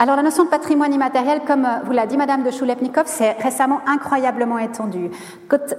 Alors 0.00 0.14
la 0.14 0.22
notion 0.22 0.44
de 0.44 0.48
patrimoine 0.48 0.94
immatériel, 0.94 1.40
comme 1.44 1.64
euh, 1.64 1.80
vous 1.84 1.90
l'a 1.90 2.06
dit 2.06 2.16
Madame 2.16 2.44
de 2.44 2.52
Choulepnikov, 2.52 3.06
c'est 3.06 3.32
récemment 3.32 3.80
incroyablement 3.84 4.58
étendu. 4.58 5.10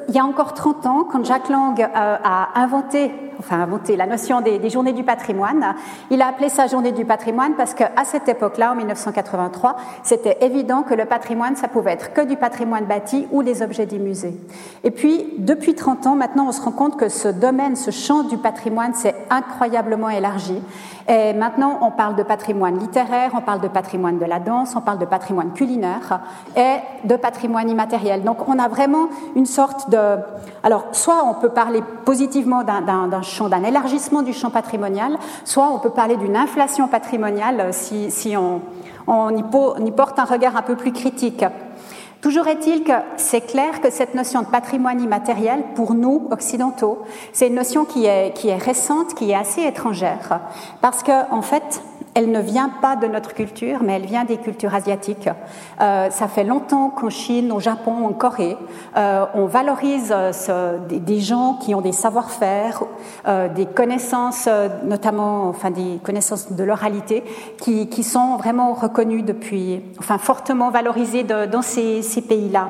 il 0.10 0.14
y 0.14 0.20
a 0.20 0.26
encore 0.26 0.54
30 0.54 0.86
ans, 0.88 1.08
quand 1.10 1.24
Jacques 1.24 1.48
Lang 1.48 1.80
euh, 1.80 1.88
a 1.96 2.60
inventé, 2.60 3.14
enfin 3.40 3.62
inventé 3.62 3.96
la 3.96 4.06
notion 4.06 4.42
des, 4.42 4.70
journées 4.70 4.94
du 4.94 5.04
patrimoine, 5.04 5.76
il 6.12 6.22
a 6.22 6.28
appelé 6.28 6.50
ça 6.50 6.68
journée 6.68 6.92
du 6.92 7.06
patrimoine 7.06 7.54
parce 7.56 7.74
qu'à 7.74 8.04
cette 8.04 8.28
époque-là, 8.28 8.72
en 8.72 8.76
1983, 8.76 9.78
c'était 10.04 10.38
évident 10.42 10.84
que 10.84 10.94
le 10.94 11.06
patrimoine, 11.06 11.56
ça 11.56 11.68
pouvait 11.68 11.94
être 11.94 12.14
que 12.14 12.22
du 12.22 12.36
patrimoine 12.36 12.86
bâti 12.86 13.28
ou 13.32 13.44
des 13.44 13.62
objets 13.62 13.86
du 13.86 14.00
musée. 14.00 14.36
Et 14.84 14.92
puis, 14.92 15.34
depuis 15.38 15.76
30 15.76 16.08
ans, 16.08 16.16
maintenant, 16.16 16.48
on 16.48 16.52
se 16.52 16.62
rend 16.62 16.72
compte 16.72 16.98
que 16.98 17.10
ce 17.10 17.28
domaine, 17.28 17.76
ce 17.76 17.92
champ 17.92 18.24
du 18.24 18.38
patrimoine 18.38 18.94
s'est 18.94 19.16
incroyablement 19.30 20.10
élargi. 20.10 20.62
Et 21.08 21.34
maintenant, 21.34 21.80
on 21.82 21.90
parle 21.90 22.16
de 22.16 22.24
patrimoine 22.24 22.78
littéraire, 22.78 23.32
on 23.34 23.42
parle 23.42 23.62
de 23.62 23.68
patrimoine 23.68 24.20
de 24.20 24.26
la 24.26 24.40
danse, 24.40 24.76
on 24.76 24.82
parle 24.82 25.00
de 25.00 25.06
patrimoine 25.06 25.54
culinaire 25.54 26.20
et 26.56 26.78
de 27.08 27.16
patrimoine 27.16 27.68
immatériel. 27.68 28.24
Donc, 28.24 28.48
on 28.48 28.60
a 28.60 28.68
vraiment 28.68 29.10
une 29.36 29.48
sorte 29.48 29.90
de... 29.90 29.98
Alors, 30.62 30.86
soit 30.92 31.26
on 31.26 31.34
peut 31.34 31.50
parler 31.50 31.82
positivement 32.06 32.64
d'un 32.64 33.12
champ, 33.30 33.50
d'un 33.50 33.64
élargissement 33.64 34.22
du 34.22 34.34
champ 34.34 34.50
patrimonial, 34.50 35.18
soit 35.46 35.70
on 35.70 35.80
peut 35.80 35.92
parler 35.92 36.18
d'une 36.18 36.36
inflation 36.36 36.88
patrimoniale 36.88 37.70
si, 37.72 38.12
si 38.12 38.36
on, 38.36 38.62
on 39.08 39.30
y 39.36 39.92
porte 39.92 40.20
un 40.20 40.26
regard 40.26 40.58
un 40.58 40.62
peu 40.62 40.76
plus 40.76 40.92
critique. 40.92 41.46
Toujours 42.22 42.48
est-il 42.48 42.84
que 42.84 42.92
c'est 43.16 43.42
clair 43.42 43.80
que 43.80 43.90
cette 43.90 44.14
notion 44.14 44.42
de 44.42 44.48
patrimoine 44.48 45.02
immatériel, 45.02 45.64
pour 45.76 45.94
nous, 45.94 46.28
occidentaux, 46.32 47.04
c'est 47.32 47.48
une 47.48 47.56
notion 47.56 47.86
qui 47.86 48.06
est, 48.06 48.34
qui 48.36 48.50
est 48.50 48.58
récente, 48.58 49.14
qui 49.14 49.32
est 49.32 49.36
assez 49.36 49.64
étrangère, 49.64 50.42
parce 50.82 51.02
qu'en 51.02 51.28
en 51.32 51.42
fait, 51.42 51.82
elle 52.20 52.32
ne 52.32 52.42
vient 52.42 52.68
pas 52.68 52.98
de 52.98 53.08
notre 53.08 53.34
culture, 53.34 53.80
mais 53.82 53.94
elle 53.94 54.06
vient 54.06 54.26
des 54.26 54.36
cultures 54.36 54.76
asiatiques. 54.76 55.30
Euh, 55.80 56.10
ça 56.10 56.28
fait 56.28 56.44
longtemps 56.44 56.90
qu'en 56.90 57.10
Chine, 57.10 57.50
au 57.54 57.62
Japon, 57.62 58.06
en 58.06 58.12
Corée, 58.12 58.58
euh, 58.98 59.26
on 59.36 59.46
valorise 59.46 60.14
euh, 60.14 60.80
des, 60.90 61.20
gens 61.22 61.58
qui 61.62 61.74
ont 61.74 61.80
des 61.80 61.94
savoir-faire, 61.94 62.84
des 63.56 63.66
connaissances, 63.66 64.50
notamment, 64.84 65.48
enfin, 65.48 65.72
des 65.72 66.00
connaissances 66.04 66.52
de 66.52 66.64
l'oralité, 66.64 67.24
qui, 67.58 68.04
sont 68.04 68.36
vraiment 68.36 68.74
reconnues 68.74 69.22
depuis, 69.22 69.82
enfin, 69.98 70.18
fortement 70.18 70.72
valorisées 70.72 71.24
dans 71.24 71.62
ces, 71.62 72.02
pays-là. 72.28 72.68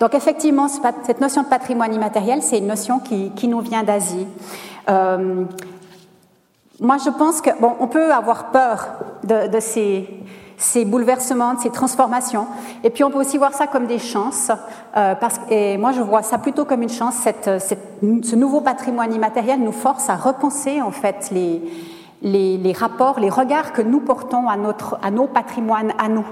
Donc 0.00 0.14
effectivement, 0.14 0.66
cette 0.68 1.20
notion 1.20 1.42
de 1.42 1.48
patrimoine 1.48 1.94
immatériel, 1.94 2.42
c'est 2.42 2.58
une 2.58 2.66
notion 2.66 2.98
qui, 2.98 3.46
nous 3.46 3.60
vient 3.60 3.84
d'Asie. 3.84 4.26
Moi, 6.80 6.96
je 6.96 7.10
pense 7.10 7.40
que 7.40 7.50
bon, 7.60 7.76
on 7.78 7.86
peut 7.86 8.12
avoir 8.12 8.46
peur 8.46 8.88
de, 9.22 9.48
de 9.48 9.60
ces, 9.60 10.08
ces, 10.56 10.86
bouleversements, 10.86 11.54
de 11.54 11.60
ces 11.60 11.70
transformations, 11.70 12.46
et 12.82 12.88
puis 12.90 13.04
on 13.04 13.10
peut 13.10 13.18
aussi 13.18 13.36
voir 13.36 13.52
ça 13.52 13.66
comme 13.66 13.86
des 13.86 13.98
chances. 13.98 14.50
Euh, 14.96 15.14
parce, 15.14 15.38
et 15.50 15.76
moi, 15.76 15.92
je 15.92 16.00
vois 16.00 16.22
ça 16.22 16.38
plutôt 16.38 16.64
comme 16.64 16.82
une 16.82 16.88
chance. 16.88 17.14
Cette, 17.16 17.60
cette, 17.60 18.00
ce 18.22 18.34
nouveau 18.34 18.62
patrimoine 18.62 19.12
immatériel 19.12 19.60
nous 19.60 19.72
force 19.72 20.08
à 20.08 20.16
repenser 20.16 20.80
en 20.80 20.90
fait 20.90 21.28
les, 21.30 21.62
les, 22.22 22.56
les 22.56 22.72
rapports, 22.72 23.20
les 23.20 23.30
regards 23.30 23.72
que 23.72 23.82
nous 23.82 24.00
portons 24.00 24.48
à, 24.48 24.56
notre, 24.56 24.98
à 25.02 25.10
nos 25.10 25.26
patrimoines, 25.26 25.92
à 25.98 26.08
nous. 26.08 26.26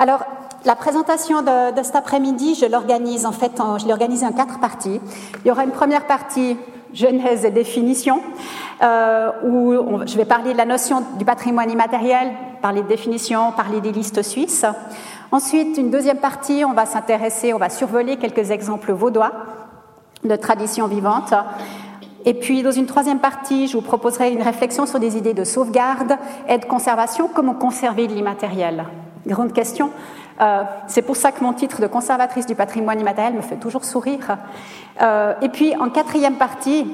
Alors, 0.00 0.24
la 0.64 0.74
présentation 0.74 1.42
de, 1.42 1.74
de 1.74 1.82
cet 1.82 1.96
après-midi, 1.96 2.54
je 2.54 2.66
l'organise 2.66 3.24
en 3.24 3.32
fait, 3.32 3.52
je 3.78 3.86
l'ai 3.86 3.92
en 4.24 4.32
quatre 4.32 4.58
parties. 4.58 5.00
Il 5.44 5.48
y 5.48 5.50
aura 5.50 5.64
une 5.64 5.70
première 5.70 6.06
partie 6.06 6.56
genèse 6.92 7.44
et 7.44 7.50
définition, 7.50 8.20
euh, 8.82 9.30
où 9.44 10.06
je 10.06 10.16
vais 10.16 10.24
parler 10.24 10.52
de 10.52 10.58
la 10.58 10.64
notion 10.64 11.02
du 11.18 11.24
patrimoine 11.24 11.70
immatériel, 11.70 12.32
parler 12.62 12.82
de 12.82 12.88
définition, 12.88 13.52
parler 13.52 13.80
des 13.80 13.92
listes 13.92 14.22
suisses. 14.22 14.64
Ensuite, 15.32 15.78
une 15.78 15.90
deuxième 15.90 16.18
partie, 16.18 16.64
on 16.64 16.72
va 16.72 16.86
s'intéresser, 16.86 17.54
on 17.54 17.58
va 17.58 17.70
survoler 17.70 18.16
quelques 18.16 18.50
exemples 18.50 18.92
vaudois 18.92 19.32
de 20.24 20.36
traditions 20.36 20.86
vivantes. 20.86 21.34
Et 22.24 22.34
puis, 22.34 22.62
dans 22.62 22.72
une 22.72 22.86
troisième 22.86 23.20
partie, 23.20 23.66
je 23.66 23.76
vous 23.76 23.82
proposerai 23.82 24.32
une 24.32 24.42
réflexion 24.42 24.86
sur 24.86 24.98
des 24.98 25.16
idées 25.16 25.32
de 25.32 25.44
sauvegarde 25.44 26.16
et 26.48 26.58
de 26.58 26.64
conservation, 26.64 27.30
comment 27.32 27.54
conserver 27.54 28.06
de 28.06 28.12
l'immatériel. 28.12 28.84
Grande 29.26 29.52
question. 29.52 29.90
Euh, 30.40 30.62
c'est 30.86 31.02
pour 31.02 31.16
ça 31.16 31.32
que 31.32 31.42
mon 31.42 31.52
titre 31.52 31.80
de 31.80 31.86
conservatrice 31.86 32.46
du 32.46 32.54
patrimoine 32.54 33.00
immatériel 33.00 33.34
me 33.34 33.42
fait 33.42 33.56
toujours 33.56 33.84
sourire. 33.84 34.38
Euh, 35.02 35.34
et 35.42 35.48
puis, 35.48 35.76
en 35.76 35.90
quatrième 35.90 36.36
partie, 36.36 36.86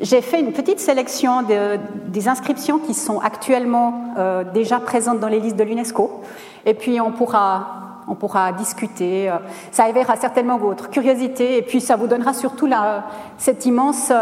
j'ai 0.00 0.20
fait 0.20 0.40
une 0.40 0.52
petite 0.52 0.78
sélection 0.78 1.42
de, 1.42 1.78
des 2.06 2.28
inscriptions 2.28 2.78
qui 2.78 2.94
sont 2.94 3.18
actuellement 3.18 4.14
euh, 4.16 4.44
déjà 4.44 4.78
présentes 4.78 5.18
dans 5.18 5.28
les 5.28 5.40
listes 5.40 5.56
de 5.56 5.64
l'UNESCO. 5.64 6.22
Et 6.66 6.74
puis, 6.74 7.00
on 7.00 7.10
pourra, 7.10 8.04
on 8.06 8.14
pourra 8.14 8.52
discuter. 8.52 9.32
Ça 9.72 9.88
éveillera 9.88 10.16
certainement 10.16 10.56
votre 10.56 10.88
curiosité. 10.88 11.56
Et 11.56 11.62
puis, 11.62 11.80
ça 11.80 11.96
vous 11.96 12.06
donnera 12.06 12.32
surtout 12.32 12.68
cet 13.38 13.66
immense 13.66 14.12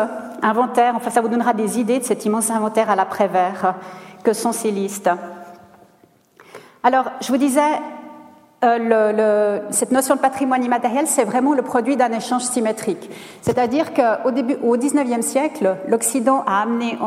inventaire, 0.43 0.95
enfin, 0.97 1.11
ça 1.11 1.21
vous 1.21 1.29
donnera 1.29 1.53
des 1.53 1.79
idées 1.79 1.99
de 1.99 2.05
cet 2.05 2.25
immense 2.25 2.51
inventaire 2.51 2.91
à 2.91 2.97
l'après-vert 2.97 3.75
que 4.23 4.33
sont 4.33 4.53
ces 4.53 4.71
listes. 4.71 5.11
Alors, 6.83 7.07
je 7.21 7.29
vous 7.29 7.37
disais, 7.37 7.81
euh, 8.65 9.61
cette 9.71 9.93
notion 9.93 10.17
de 10.17 10.21
patrimoine 10.21 10.65
immatériel, 10.65 11.07
c'est 11.07 11.25
vraiment 11.25 11.53
le 11.53 11.63
produit 11.63 11.97
d'un 11.97 12.13
échange 12.13 12.43
symétrique. 12.43 13.11
C'est-à-dire 13.43 13.93
qu'au 13.93 14.31
début, 14.31 14.57
au 14.63 14.77
XIXe 14.77 15.25
siècle, 15.25 15.77
l'Occident 15.89 16.43
a 16.47 16.63
amené 16.63 16.99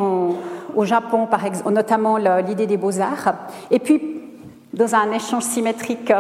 au 0.76 0.86
Japon, 0.86 1.26
par 1.26 1.46
exemple, 1.46 1.72
notamment 1.72 2.18
l'idée 2.18 2.68
des 2.68 2.78
beaux-arts, 2.78 3.34
et 3.72 3.80
puis 3.80 4.22
dans 4.74 4.94
un 4.94 5.12
échange 5.12 5.44
symétrique 5.44 6.14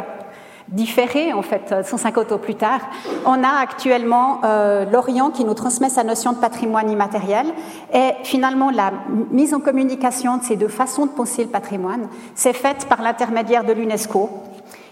différé, 0.71 1.33
en 1.33 1.41
fait, 1.41 1.73
150 1.83 2.31
ans 2.31 2.37
plus 2.37 2.55
tard, 2.55 2.81
on 3.25 3.43
a 3.43 3.61
actuellement 3.61 4.41
euh, 4.43 4.85
l'Orient 4.85 5.31
qui 5.31 5.43
nous 5.43 5.53
transmet 5.53 5.89
sa 5.89 6.03
notion 6.03 6.33
de 6.33 6.37
patrimoine 6.37 6.89
immatériel, 6.89 7.47
et 7.93 8.11
finalement 8.23 8.69
la 8.69 8.91
mise 9.31 9.53
en 9.53 9.59
communication 9.59 10.37
de 10.37 10.43
ces 10.43 10.55
deux 10.55 10.67
façons 10.67 11.05
de 11.05 11.11
penser 11.11 11.43
le 11.43 11.49
patrimoine, 11.49 12.07
s'est 12.35 12.53
faite 12.53 12.85
par 12.87 13.01
l'intermédiaire 13.01 13.63
de 13.63 13.73
l'UNESCO, 13.73 14.29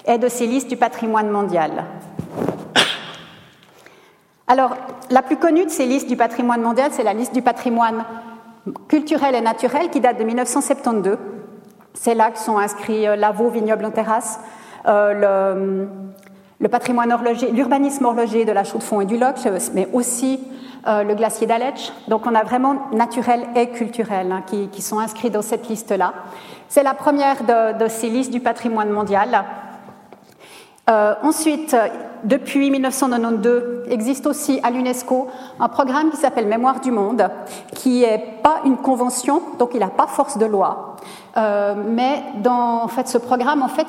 et 0.08 0.18
de 0.18 0.28
ces 0.28 0.48
listes 0.48 0.70
du 0.70 0.78
patrimoine 0.78 1.30
mondial. 1.30 1.84
Alors, 4.48 4.78
la 5.10 5.22
plus 5.22 5.38
connue 5.38 5.66
de 5.66 5.70
ces 5.70 5.86
listes 5.86 6.08
du 6.08 6.16
patrimoine 6.16 6.62
mondial, 6.62 6.92
c'est 6.94 7.04
la 7.04 7.14
liste 7.14 7.34
du 7.34 7.42
patrimoine 7.42 8.06
culturel 8.88 9.36
et 9.36 9.42
naturel 9.42 9.90
qui 9.90 10.00
date 10.00 10.18
de 10.18 10.24
1972. 10.24 11.18
C'est 11.94 12.16
là 12.16 12.32
que 12.32 12.40
sont 12.40 12.58
inscrits 12.58 13.08
euh, 13.08 13.16
Lavaux, 13.16 13.50
vignoble 13.50 13.86
en 13.86 13.92
terrasse, 13.92 14.40
euh, 14.88 15.86
le, 16.60 16.68
patrimoine 16.70 17.12
horloger, 17.12 17.52
l'urbanisme 17.52 18.06
horloger 18.06 18.46
de 18.46 18.52
la 18.52 18.64
Chaux-de-Fonds 18.64 19.02
et 19.02 19.06
du 19.06 19.18
Loc, 19.18 19.36
mais 19.74 19.88
aussi 19.94 20.40
euh, 20.88 21.04
le 21.04 21.16
glacier 21.16 21.48
d'Aletsch. 21.48 21.92
Donc 22.08 22.26
on 22.26 22.36
a 22.36 22.44
vraiment 22.44 22.76
naturel 22.94 23.42
et 23.56 23.70
culturel 23.70 24.32
hein, 24.32 24.44
qui, 24.46 24.82
sont 24.82 25.00
inscrits 25.00 25.30
dans 25.30 25.42
cette 25.42 25.68
liste-là. 25.68 26.14
C'est 26.70 26.84
la 26.84 26.94
première 26.94 27.38
de, 27.44 27.88
ces 27.88 28.10
listes 28.10 28.32
du 28.32 28.40
patrimoine 28.40 28.90
mondial. 28.90 29.44
Euh, 30.90 31.16
ensuite, 31.22 31.76
depuis 32.24 32.72
1992, 32.72 33.88
existe 33.90 34.26
aussi 34.26 34.62
à 34.64 34.72
l'UNESCO 34.72 35.28
un 35.60 35.68
programme 35.68 36.12
qui 36.12 36.18
s'appelle 36.18 36.48
Mémoire 36.48 36.80
du 36.80 36.92
Monde, 36.92 37.30
qui 37.74 38.02
n'est 38.02 38.40
pas 38.42 38.62
une 38.64 38.78
convention, 38.78 39.42
donc 39.60 39.72
il 39.74 39.82
n'a 39.82 39.90
pas 39.90 40.08
force 40.08 40.38
de 40.38 40.46
loi. 40.46 40.96
Euh, 41.36 41.76
mais 41.76 42.24
dans 42.42 42.84
en 42.84 42.88
fait, 42.88 43.10
ce 43.10 43.18
programme, 43.18 43.64
en 43.64 43.68
fait, 43.68 43.88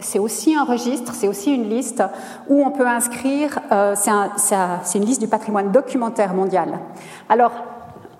c'est 0.00 0.18
aussi 0.18 0.54
un 0.54 0.64
registre, 0.64 1.12
c'est 1.14 1.28
aussi 1.28 1.54
une 1.54 1.68
liste 1.68 2.02
où 2.48 2.64
on 2.64 2.70
peut 2.70 2.86
inscrire, 2.86 3.58
euh, 3.70 3.94
c'est 3.94 4.98
une 4.98 5.04
liste 5.04 5.20
du 5.20 5.28
patrimoine 5.28 5.70
documentaire 5.70 6.32
mondial. 6.32 6.78
Alors, 7.28 7.52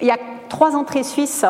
il 0.00 0.06
y 0.06 0.10
a 0.10 0.18
trois 0.50 0.76
entrées 0.76 1.04
suisses 1.04 1.46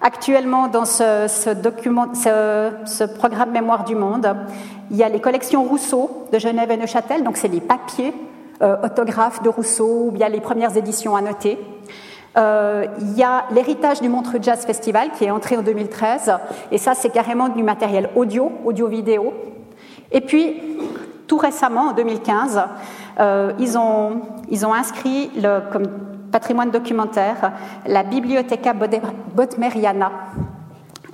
actuellement 0.00 0.68
dans 0.68 0.84
ce, 0.84 1.26
ce, 1.28 1.50
document, 1.50 2.14
ce, 2.14 2.70
ce 2.84 3.04
programme 3.04 3.50
Mémoire 3.50 3.84
du 3.84 3.94
Monde. 3.94 4.36
Il 4.90 4.96
y 4.96 5.02
a 5.02 5.08
les 5.08 5.20
collections 5.20 5.64
Rousseau 5.64 6.26
de 6.32 6.38
Genève 6.38 6.70
et 6.70 6.76
Neuchâtel, 6.76 7.24
donc 7.24 7.36
c'est 7.36 7.48
les 7.48 7.60
papiers 7.60 8.14
euh, 8.62 8.76
autographes 8.84 9.42
de 9.42 9.48
Rousseau, 9.48 10.06
ou 10.06 10.10
bien 10.10 10.28
les 10.28 10.40
premières 10.40 10.76
éditions 10.76 11.16
annotées. 11.16 11.58
Euh, 12.36 12.86
il 13.00 13.16
y 13.16 13.22
a 13.22 13.46
l'héritage 13.50 14.00
du 14.00 14.08
Montreux 14.08 14.38
Jazz 14.40 14.64
Festival 14.64 15.10
qui 15.16 15.24
est 15.24 15.30
entré 15.30 15.56
en 15.56 15.62
2013, 15.62 16.32
et 16.70 16.78
ça 16.78 16.94
c'est 16.94 17.10
carrément 17.10 17.48
du 17.48 17.62
matériel 17.62 18.10
audio, 18.14 18.52
audio-vidéo. 18.64 19.34
Et 20.12 20.20
puis, 20.20 20.62
tout 21.26 21.38
récemment, 21.38 21.88
en 21.88 21.92
2015, 21.92 22.62
euh, 23.18 23.52
ils, 23.58 23.76
ont, 23.76 24.20
ils 24.50 24.64
ont 24.64 24.72
inscrit 24.72 25.30
comme 25.72 25.86
patrimoine 26.30 26.70
documentaire 26.70 27.52
la 27.86 28.04
Bibliotheca 28.04 28.72
Bodmeriana 28.72 30.12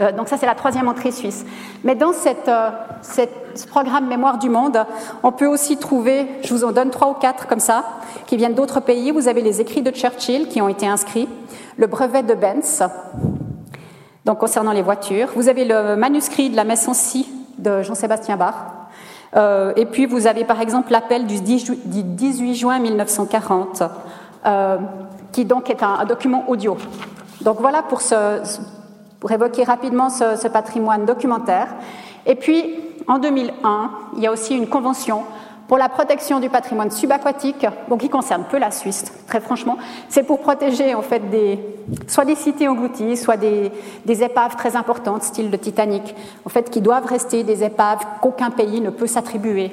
euh, 0.03 0.13
donc 0.13 0.29
ça, 0.29 0.37
c'est 0.37 0.47
la 0.47 0.55
troisième 0.55 0.89
entrée 0.89 1.13
suisse. 1.13 1.45
Mais 1.85 1.95
dans 1.95 2.11
euh, 2.11 2.71
ce 3.03 3.67
programme 3.67 4.09
Mémoire 4.09 4.39
du 4.39 4.49
Monde, 4.51 4.85
on 5.23 5.33
peut 5.33 5.47
aussi 5.47 5.77
trouver, 5.77 6.27
je 6.43 6.53
vous 6.53 6.65
en 6.65 6.73
donne 6.73 6.91
trois 6.91 7.11
ou 7.11 7.15
quatre 7.15 7.47
comme 7.47 7.61
ça, 7.61 7.85
qui 8.27 8.37
viennent 8.37 8.55
d'autres 8.55 8.81
pays. 8.81 9.11
Vous 9.11 9.29
avez 9.29 9.43
les 9.43 9.61
écrits 9.61 9.83
de 9.83 9.91
Churchill 9.91 10.49
qui 10.49 10.61
ont 10.61 10.69
été 10.69 10.87
inscrits, 10.87 11.29
le 11.77 11.87
brevet 11.87 12.23
de 12.23 12.35
Benz, 12.35 12.83
Donc 14.25 14.39
concernant 14.39 14.73
les 14.73 14.83
voitures, 14.83 15.29
vous 15.37 15.49
avez 15.49 15.65
le 15.65 15.97
manuscrit 15.97 16.51
de 16.51 16.57
la 16.57 16.65
messe 16.65 16.89
en 16.89 16.93
de 17.59 17.83
Jean-Sébastien 17.83 18.37
Bach. 18.37 18.55
Euh, 19.35 19.73
et 19.77 19.87
puis 19.87 20.07
vous 20.07 20.27
avez 20.27 20.45
par 20.45 20.61
exemple 20.61 20.93
l'appel 20.93 21.27
du 21.27 21.41
18 21.41 22.55
juin 22.55 22.79
1940, 22.79 23.83
euh, 24.45 24.77
qui 25.33 25.45
donc 25.45 25.71
est 25.71 25.83
un, 25.83 26.05
document 26.05 26.45
audio. 26.49 26.77
Donc 27.41 27.61
voilà 27.61 27.83
pour, 27.83 28.01
pour 29.23 29.31
évoquer 29.31 29.63
rapidement 29.63 30.11
ce, 30.11 30.49
patrimoine 30.49 31.07
documentaire. 31.07 31.69
Et 32.27 32.35
puis 32.35 32.75
en 33.07 33.21
2001, 33.21 33.91
il 34.17 34.23
y 34.25 34.27
a 34.27 34.33
aussi 34.33 34.57
une 34.57 34.67
convention 34.67 35.23
pour 35.69 35.79
la 35.79 35.89
protection 35.89 36.41
du 36.41 36.49
patrimoine 36.49 36.91
subaquatique, 36.91 37.65
bon, 37.89 37.99
qui 37.99 38.09
concerne 38.09 38.43
peu 38.51 38.59
la 38.59 38.73
Suisse, 38.73 39.13
très 39.29 39.41
franchement, 39.41 39.79
c'est 40.09 40.25
pour 40.25 40.41
protéger 40.41 40.97
en 40.97 41.03
fait 41.03 41.23
soit 42.09 42.25
des 42.25 42.35
cités 42.35 42.67
englouties, 42.67 43.17
soit 43.17 43.37
des, 43.37 43.71
des, 44.05 44.25
épaves 44.25 44.57
très 44.57 44.75
importantes, 44.75 45.23
style 45.23 45.53
le 45.53 45.59
Titanic, 45.59 46.17
en 46.45 46.49
fait, 46.49 46.69
qui 46.69 46.81
doivent 46.81 47.07
rester 47.07 47.45
des 47.45 47.63
épaves 47.63 48.05
qu'aucun 48.21 48.51
pays 48.51 48.81
ne 48.81 48.91
peut 48.91 49.07
s'attribuer. 49.07 49.71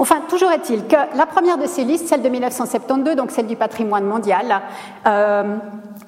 Enfin, 0.00 0.22
toujours 0.26 0.50
est-il 0.50 0.86
que 0.86 0.96
la 1.14 1.26
première 1.26 1.58
de 1.58 1.66
ces 1.66 1.84
listes, 1.84 2.08
celle 2.08 2.22
de 2.22 2.28
1972, 2.30 3.16
donc 3.16 3.30
celle 3.30 3.46
du 3.46 3.54
patrimoine 3.54 4.06
mondial, 4.06 4.62
euh, 5.06 5.56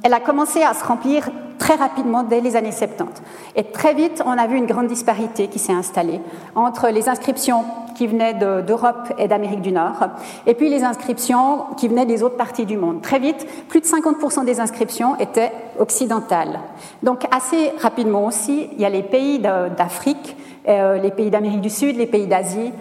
elle 0.02 0.14
a 0.14 0.20
commencé 0.20 0.62
à 0.62 0.72
se 0.72 0.82
remplir 0.82 1.28
très 1.58 1.74
rapidement 1.74 2.22
dès 2.22 2.40
les 2.40 2.56
années 2.56 2.72
70. 2.72 3.22
Et 3.54 3.64
très 3.64 3.92
vite, 3.92 4.22
on 4.24 4.30
a 4.30 4.46
vu 4.46 4.56
une 4.56 4.64
grande 4.64 4.86
disparité 4.86 5.48
qui 5.48 5.58
s'est 5.58 5.74
installée 5.74 6.22
entre 6.54 6.88
les 6.88 7.10
inscriptions 7.10 7.66
qui 7.94 8.06
venaient 8.06 8.32
d'Europe 8.32 9.12
et 9.18 9.28
d'Amérique 9.28 9.60
du 9.60 9.72
Nord, 9.72 10.08
et 10.46 10.54
puis 10.54 10.70
les 10.70 10.84
inscriptions 10.84 11.66
qui 11.76 11.88
venaient 11.88 12.06
des 12.06 12.22
autres 12.22 12.38
parties 12.38 12.64
du 12.64 12.78
monde. 12.78 13.02
Très 13.02 13.18
vite, 13.18 13.46
plus 13.68 13.80
de 13.80 13.86
50% 13.86 14.46
des 14.46 14.58
inscriptions 14.58 15.18
étaient 15.18 15.52
occidentales. 15.78 16.60
Donc 17.02 17.26
assez 17.30 17.72
rapidement 17.78 18.24
aussi, 18.24 18.70
il 18.72 18.80
y 18.80 18.86
a 18.86 18.90
les 18.90 19.02
pays 19.02 19.38
d'Afrique, 19.38 20.34
euh, 20.66 20.96
les 20.96 21.10
pays 21.10 21.30
d'Amérique 21.30 21.60
du 21.60 21.68
Sud, 21.70 21.96
les 21.98 22.06
pays 22.06 22.26
d'Asie, 22.26 22.72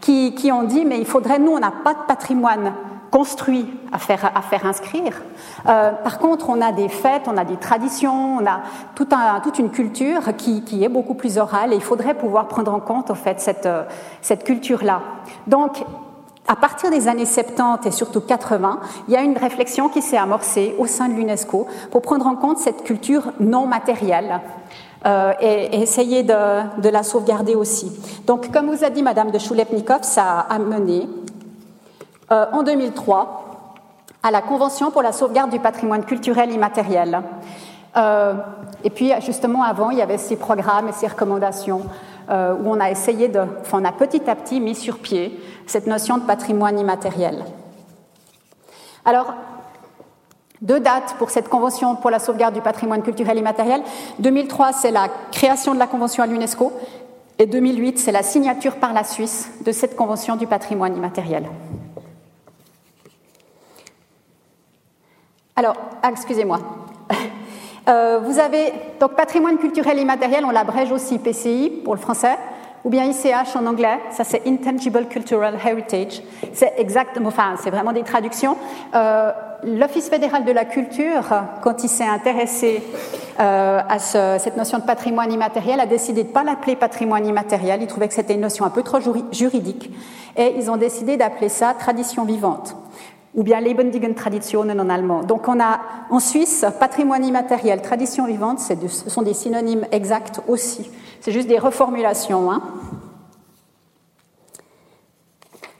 qui, 0.00 0.52
ont 0.52 0.62
dit 0.62 0.84
mais 0.84 0.98
il 0.98 1.06
faudrait, 1.06 1.38
nous, 1.38 1.52
on 1.52 1.58
n'a 1.58 1.72
pas 1.72 1.94
de 1.94 2.00
patrimoine 2.06 2.72
construit 3.10 3.66
à 3.92 3.98
faire, 3.98 4.30
à 4.34 4.42
faire 4.42 4.66
inscrire. 4.66 5.22
Euh, 5.68 5.92
par 5.92 6.18
contre, 6.18 6.50
on 6.50 6.60
a 6.60 6.72
des 6.72 6.88
fêtes, 6.88 7.22
on 7.26 7.36
a 7.36 7.44
des 7.44 7.56
traditions, 7.56 8.38
on 8.38 8.46
a 8.46 8.60
toute 8.94 9.58
une 9.58 9.70
culture 9.70 10.36
qui, 10.36 10.62
qui, 10.62 10.84
est 10.84 10.88
beaucoup 10.88 11.14
plus 11.14 11.38
orale 11.38 11.72
et 11.72 11.76
il 11.76 11.82
faudrait 11.82 12.14
pouvoir 12.14 12.48
prendre 12.48 12.74
en 12.74 12.80
compte, 12.80 13.10
en 13.10 13.14
fait, 13.14 13.40
cette, 13.40 13.66
euh, 13.66 13.84
cette 14.22 14.44
culture-là. 14.44 15.00
Donc, 15.46 15.82
à 16.48 16.56
partir 16.56 16.90
des 16.90 17.08
années 17.08 17.26
70 17.26 17.86
et 17.88 17.90
surtout 17.90 18.20
80, 18.20 18.80
il 19.08 19.14
y 19.14 19.16
a 19.16 19.22
une 19.22 19.36
réflexion 19.36 19.88
qui 19.88 20.02
s'est 20.02 20.16
amorcée 20.16 20.74
au 20.78 20.86
sein 20.86 21.08
de 21.08 21.14
l'UNESCO 21.14 21.66
pour 21.90 22.02
prendre 22.02 22.26
en 22.26 22.36
compte 22.36 22.58
cette 22.58 22.84
culture 22.84 23.32
non 23.40 23.66
matérielle 23.66 24.40
euh, 25.04 25.32
et, 25.40 25.82
essayer 25.82 26.22
de, 26.22 26.88
la 26.88 27.02
sauvegarder 27.02 27.54
aussi. 27.54 27.92
Donc, 28.26 28.50
comme 28.50 28.74
vous 28.74 28.84
a 28.84 28.90
dit 28.90 29.02
Madame 29.02 29.30
de 29.30 29.38
Choulepnikov, 29.38 30.02
ça 30.02 30.40
a 30.40 30.58
mené 30.58 31.08
euh, 32.32 32.46
en 32.52 32.62
2003 32.62 33.44
à 34.22 34.30
la 34.30 34.42
Convention 34.42 34.90
pour 34.90 35.02
la 35.02 35.12
sauvegarde 35.12 35.50
du 35.50 35.60
patrimoine 35.60 36.04
culturel 36.04 36.50
immatériel. 36.50 37.20
Euh, 37.96 38.34
et 38.84 38.90
puis, 38.90 39.12
justement, 39.20 39.62
avant, 39.62 39.90
il 39.90 39.98
y 39.98 40.02
avait 40.02 40.18
ces 40.18 40.36
programmes 40.36 40.88
et 40.88 40.92
ces 40.92 41.06
recommandations 41.06 41.82
où 42.28 42.68
on 42.68 42.80
a 42.80 42.90
essayé 42.90 43.28
de, 43.28 43.38
enfin, 43.60 43.80
on 43.80 43.84
a 43.84 43.92
petit 43.92 44.28
à 44.28 44.34
petit 44.34 44.58
mis 44.58 44.74
sur 44.74 44.98
pied 44.98 45.40
cette 45.68 45.86
notion 45.86 46.18
de 46.18 46.24
patrimoine 46.24 46.76
immatériel. 46.76 47.44
Alors, 49.04 49.32
deux 50.62 50.80
dates 50.80 51.14
pour 51.18 51.30
cette 51.30 51.48
convention 51.48 51.96
pour 51.96 52.10
la 52.10 52.18
sauvegarde 52.18 52.54
du 52.54 52.60
patrimoine 52.60 53.02
culturel 53.02 53.38
immatériel. 53.38 53.82
2003, 54.18 54.72
c'est 54.72 54.90
la 54.90 55.08
création 55.32 55.74
de 55.74 55.78
la 55.78 55.86
convention 55.86 56.22
à 56.22 56.26
l'UNESCO. 56.26 56.72
Et 57.38 57.46
2008, 57.46 57.98
c'est 57.98 58.12
la 58.12 58.22
signature 58.22 58.76
par 58.76 58.92
la 58.92 59.04
Suisse 59.04 59.50
de 59.64 59.72
cette 59.72 59.94
convention 59.94 60.36
du 60.36 60.46
patrimoine 60.46 60.96
immatériel. 60.96 61.46
Alors, 65.56 65.76
ah, 66.02 66.10
excusez-moi. 66.10 66.60
Euh, 67.88 68.18
vous 68.18 68.40
avez 68.40 68.72
donc 68.98 69.14
patrimoine 69.14 69.58
culturel 69.58 70.00
immatériel, 70.00 70.44
on 70.44 70.50
l'abrège 70.50 70.90
aussi 70.90 71.20
PCI 71.20 71.70
pour 71.84 71.94
le 71.94 72.00
français, 72.00 72.36
ou 72.84 72.90
bien 72.90 73.04
ICH 73.04 73.56
en 73.56 73.66
anglais, 73.66 73.98
ça 74.10 74.24
c'est 74.24 74.46
Intangible 74.46 75.06
Cultural 75.06 75.54
Heritage. 75.64 76.22
C'est 76.52 76.74
exactement, 76.78 77.28
enfin, 77.28 77.54
c'est 77.62 77.70
vraiment 77.70 77.92
des 77.92 78.02
traductions. 78.02 78.56
Euh, 78.94 79.32
L'Office 79.64 80.10
fédéral 80.10 80.44
de 80.44 80.52
la 80.52 80.66
culture, 80.66 81.24
quand 81.62 81.82
il 81.82 81.88
s'est 81.88 82.06
intéressé 82.06 82.82
euh, 83.40 83.80
à 83.88 83.98
ce, 83.98 84.36
cette 84.38 84.56
notion 84.56 84.78
de 84.78 84.84
patrimoine 84.84 85.32
immatériel, 85.32 85.80
a 85.80 85.86
décidé 85.86 86.24
de 86.24 86.28
ne 86.28 86.32
pas 86.32 86.44
l'appeler 86.44 86.76
patrimoine 86.76 87.26
immatériel. 87.26 87.80
Il 87.80 87.86
trouvait 87.86 88.06
que 88.06 88.14
c'était 88.14 88.34
une 88.34 88.42
notion 88.42 88.66
un 88.66 88.70
peu 88.70 88.82
trop 88.82 88.98
juridique, 89.32 89.90
et 90.36 90.54
ils 90.58 90.70
ont 90.70 90.76
décidé 90.76 91.16
d'appeler 91.16 91.48
ça 91.48 91.74
tradition 91.78 92.24
vivante 92.24 92.76
ou 93.36 93.42
bien 93.42 93.60
Lebendigen 93.60 94.14
Traditionen 94.14 94.80
en 94.80 94.88
allemand. 94.88 95.22
Donc 95.22 95.46
on 95.46 95.60
a 95.60 95.80
en 96.10 96.18
Suisse 96.18 96.64
patrimoine 96.80 97.24
immatériel, 97.24 97.82
tradition 97.82 98.26
vivante, 98.26 98.60
ce 98.60 99.10
sont 99.10 99.22
des 99.22 99.34
synonymes 99.34 99.84
exacts 99.92 100.40
aussi. 100.48 100.90
C'est 101.26 101.32
juste 101.32 101.48
des 101.48 101.58
reformulations. 101.58 102.52
Hein. 102.52 102.62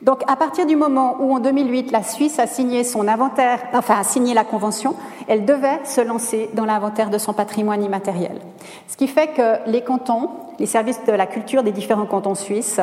Donc 0.03 0.25
à 0.27 0.35
partir 0.35 0.67
du 0.67 0.75
moment 0.75 1.19
où 1.21 1.37
en 1.37 1.39
2008 1.39 1.93
la 1.93 2.03
Suisse 2.03 2.41
a 2.41 2.49
signé 2.49 2.83
son 2.83 3.07
inventaire, 3.07 3.61
enfin 3.73 4.01
a 4.01 4.03
signé 4.03 4.35
la 4.35 4.43
convention, 4.43 4.97
elle 5.29 5.45
devait 5.45 5.85
se 5.85 6.01
lancer 6.01 6.51
dans 6.55 6.65
l'inventaire 6.65 7.11
de 7.11 7.19
son 7.19 7.33
patrimoine 7.33 7.85
immatériel. 7.85 8.41
Ce 8.89 8.97
qui 8.97 9.07
fait 9.07 9.29
que 9.29 9.71
les 9.71 9.83
cantons, 9.83 10.31
les 10.59 10.67
services 10.67 11.05
de 11.05 11.13
la 11.13 11.27
culture 11.27 11.63
des 11.63 11.71
différents 11.71 12.07
cantons 12.07 12.35
suisses 12.35 12.81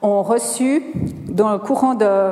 ont 0.00 0.22
reçu, 0.22 0.84
dans 1.28 1.52
le 1.52 1.58
courant 1.58 1.92
de, 1.92 2.30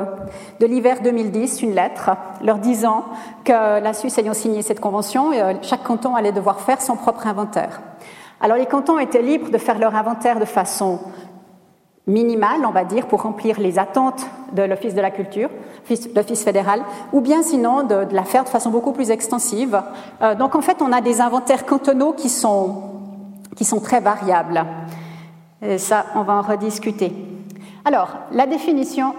de 0.59 0.65
l'hiver 0.65 1.01
2010, 1.03 1.61
une 1.61 1.75
lettre 1.75 2.09
leur 2.41 2.57
disant 2.57 3.05
que 3.43 3.79
la 3.79 3.93
Suisse 3.93 4.17
ayant 4.17 4.33
signé 4.33 4.63
cette 4.63 4.79
convention, 4.79 5.33
euh, 5.33 5.53
chaque 5.61 5.83
canton 5.83 6.15
allait 6.15 6.31
devoir 6.31 6.61
faire 6.61 6.81
son 6.81 6.95
propre 6.95 7.27
inventaire. 7.27 7.79
Alors 8.39 8.57
les 8.57 8.65
cantons 8.65 8.99
étaient 8.99 9.21
libres 9.21 9.49
de 9.49 9.57
faire 9.57 9.79
leur 9.79 9.95
inventaire 9.95 10.39
de 10.39 10.45
façon 10.45 10.99
minimale, 12.07 12.65
on 12.65 12.71
va 12.71 12.85
dire, 12.85 13.07
pour 13.07 13.23
remplir 13.23 13.59
les 13.59 13.77
attentes 13.77 14.25
de 14.53 14.63
l'Office 14.63 14.95
de 14.95 15.01
la 15.01 15.11
culture, 15.11 15.49
l'Office 16.15 16.43
fédéral, 16.43 16.81
ou 17.11 17.19
bien 17.19 17.43
sinon 17.43 17.83
de, 17.83 18.07
la 18.11 18.23
faire 18.23 18.45
de 18.45 18.49
façon 18.49 18.69
beaucoup 18.69 18.93
plus 18.93 19.11
extensive. 19.11 19.81
Euh, 20.21 20.33
donc 20.33 20.55
en 20.55 20.61
fait, 20.61 20.81
on 20.81 20.91
a 20.93 21.01
des 21.01 21.19
inventaires 21.19 21.65
cantonaux 21.65 22.13
qui 22.13 22.29
sont, 22.29 22.81
qui 23.55 23.65
sont 23.65 23.81
très 23.81 23.99
variables. 23.99 24.65
Et 25.61 25.77
ça, 25.77 26.05
on 26.15 26.21
va 26.21 26.33
en 26.33 26.41
rediscuter. 26.41 27.11
Alors, 27.83 28.09
la 28.31 28.47
définition 28.47 29.13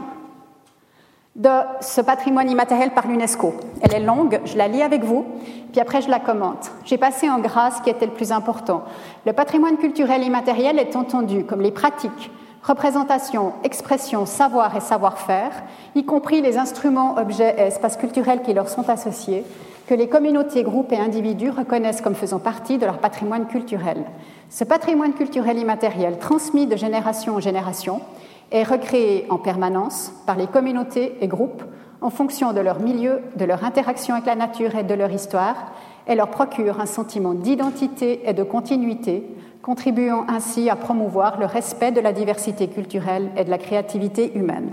de 1.38 1.48
ce 1.80 2.00
patrimoine 2.00 2.50
immatériel 2.50 2.90
par 2.90 3.06
l'UNESCO. 3.06 3.54
Elle 3.80 3.94
est 3.94 4.04
longue, 4.04 4.40
je 4.44 4.58
la 4.58 4.66
lis 4.66 4.82
avec 4.82 5.04
vous, 5.04 5.24
puis 5.70 5.80
après 5.80 6.02
je 6.02 6.10
la 6.10 6.18
commente. 6.18 6.72
J'ai 6.84 6.98
passé 6.98 7.30
en 7.30 7.38
gras 7.38 7.70
ce 7.70 7.82
qui 7.82 7.90
était 7.90 8.06
le 8.06 8.12
plus 8.12 8.32
important. 8.32 8.82
Le 9.24 9.32
patrimoine 9.32 9.76
culturel 9.76 10.24
immatériel 10.24 10.80
est 10.80 10.96
entendu 10.96 11.44
comme 11.44 11.60
les 11.60 11.70
pratiques, 11.70 12.32
représentations, 12.64 13.52
expressions, 13.62 14.26
savoir 14.26 14.76
et 14.76 14.80
savoir-faire, 14.80 15.52
y 15.94 16.04
compris 16.04 16.42
les 16.42 16.58
instruments, 16.58 17.16
objets 17.16 17.54
et 17.56 17.62
espaces 17.62 17.96
culturels 17.96 18.42
qui 18.42 18.52
leur 18.52 18.68
sont 18.68 18.90
associés, 18.90 19.44
que 19.86 19.94
les 19.94 20.08
communautés, 20.08 20.64
groupes 20.64 20.92
et 20.92 20.98
individus 20.98 21.50
reconnaissent 21.50 22.02
comme 22.02 22.16
faisant 22.16 22.40
partie 22.40 22.78
de 22.78 22.84
leur 22.84 22.98
patrimoine 22.98 23.46
culturel. 23.46 24.04
Ce 24.50 24.64
patrimoine 24.64 25.14
culturel 25.14 25.56
immatériel, 25.56 26.18
transmis 26.18 26.66
de 26.66 26.76
génération 26.76 27.36
en 27.36 27.40
génération, 27.40 28.00
est 28.50 28.62
recréé 28.62 29.26
en 29.30 29.38
permanence 29.38 30.12
par 30.26 30.36
les 30.36 30.46
communautés 30.46 31.16
et 31.20 31.28
groupes 31.28 31.62
en 32.00 32.10
fonction 32.10 32.52
de 32.52 32.60
leur 32.60 32.80
milieu, 32.80 33.20
de 33.36 33.44
leur 33.44 33.64
interaction 33.64 34.14
avec 34.14 34.26
la 34.26 34.36
nature 34.36 34.76
et 34.76 34.84
de 34.84 34.94
leur 34.94 35.10
histoire, 35.10 35.72
et 36.06 36.14
leur 36.14 36.28
procure 36.28 36.80
un 36.80 36.86
sentiment 36.86 37.34
d'identité 37.34 38.22
et 38.24 38.32
de 38.32 38.42
continuité, 38.42 39.28
contribuant 39.62 40.24
ainsi 40.28 40.70
à 40.70 40.76
promouvoir 40.76 41.38
le 41.38 41.46
respect 41.46 41.92
de 41.92 42.00
la 42.00 42.12
diversité 42.12 42.68
culturelle 42.68 43.30
et 43.36 43.44
de 43.44 43.50
la 43.50 43.58
créativité 43.58 44.32
humaine. 44.34 44.70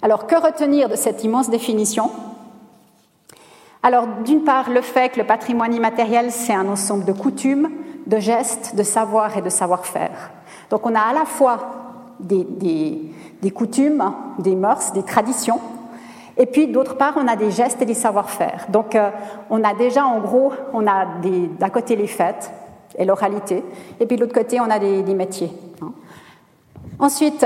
Alors, 0.00 0.26
que 0.26 0.36
retenir 0.36 0.88
de 0.88 0.96
cette 0.96 1.24
immense 1.24 1.50
définition? 1.50 2.10
Alors, 3.82 4.06
d'une 4.24 4.44
part, 4.44 4.70
le 4.70 4.80
fait 4.80 5.10
que 5.10 5.20
le 5.20 5.26
patrimoine 5.26 5.74
immatériel, 5.74 6.30
c'est 6.30 6.54
un 6.54 6.68
ensemble 6.68 7.04
de 7.04 7.12
coutumes, 7.12 7.68
de 8.06 8.18
gestes, 8.18 8.74
de 8.74 8.82
savoir 8.82 9.36
et 9.36 9.42
de 9.42 9.50
savoir-faire. 9.50 10.30
Donc, 10.70 10.86
on 10.86 10.94
a 10.94 11.00
à 11.00 11.12
la 11.12 11.24
fois 11.24 11.81
des, 12.22 13.50
coutumes, 13.50 14.12
des 14.38 14.54
mœurs, 14.54 14.92
des 14.92 15.02
traditions. 15.02 15.60
Et 16.36 16.46
puis, 16.46 16.66
d'autre 16.68 16.96
part, 16.96 17.14
on 17.16 17.28
a 17.28 17.36
des 17.36 17.50
gestes 17.50 17.82
et 17.82 17.84
des 17.84 17.94
savoir-faire. 17.94 18.66
Donc, 18.70 18.94
euh, 18.94 19.10
on 19.50 19.62
a 19.62 19.74
déjà, 19.74 20.06
en 20.06 20.20
gros, 20.20 20.52
on 20.72 20.86
a 20.86 21.06
d'un 21.58 21.68
côté 21.68 21.94
les 21.96 22.06
fêtes 22.06 22.50
et 22.98 23.04
l'oralité, 23.04 23.62
et 24.00 24.06
puis 24.06 24.16
de 24.16 24.22
l'autre 24.22 24.34
côté, 24.34 24.60
on 24.60 24.70
a 24.70 24.78
des, 24.78 25.14
métiers. 25.14 25.50
Hein. 25.82 25.92
Ensuite, 26.98 27.44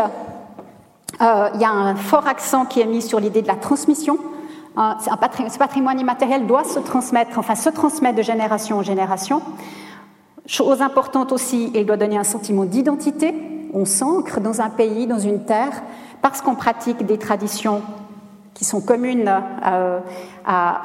euh, 1.20 1.48
il 1.54 1.60
y 1.60 1.64
a 1.64 1.70
un 1.70 1.94
fort 1.96 2.26
accent 2.26 2.64
qui 2.64 2.80
est 2.80 2.86
mis 2.86 3.02
sur 3.02 3.20
l'idée 3.20 3.42
de 3.42 3.48
la 3.48 3.54
transmission. 3.54 4.18
un, 4.76 4.96
ce 4.98 5.58
patrimoine 5.58 5.98
immatériel 5.98 6.46
doit 6.46 6.64
se 6.64 6.78
transmettre, 6.78 7.38
enfin 7.38 7.54
se 7.54 7.70
transmettre 7.70 8.16
de 8.16 8.22
génération 8.22 8.78
en 8.78 8.82
génération. 8.82 9.40
Chose 10.46 10.80
importante 10.80 11.32
aussi, 11.32 11.72
il 11.74 11.86
doit 11.86 11.96
donner 11.96 12.16
un 12.16 12.24
sentiment 12.24 12.64
d'identité. 12.64 13.34
On 13.74 13.84
s'ancre 13.84 14.40
dans 14.40 14.60
un 14.60 14.70
pays, 14.70 15.06
dans 15.06 15.18
une 15.18 15.44
terre, 15.44 15.82
parce 16.22 16.40
qu'on 16.40 16.54
pratique 16.54 17.04
des 17.04 17.18
traditions 17.18 17.82
qui 18.54 18.64
sont 18.64 18.80
communes 18.80 19.30
euh, 19.66 19.98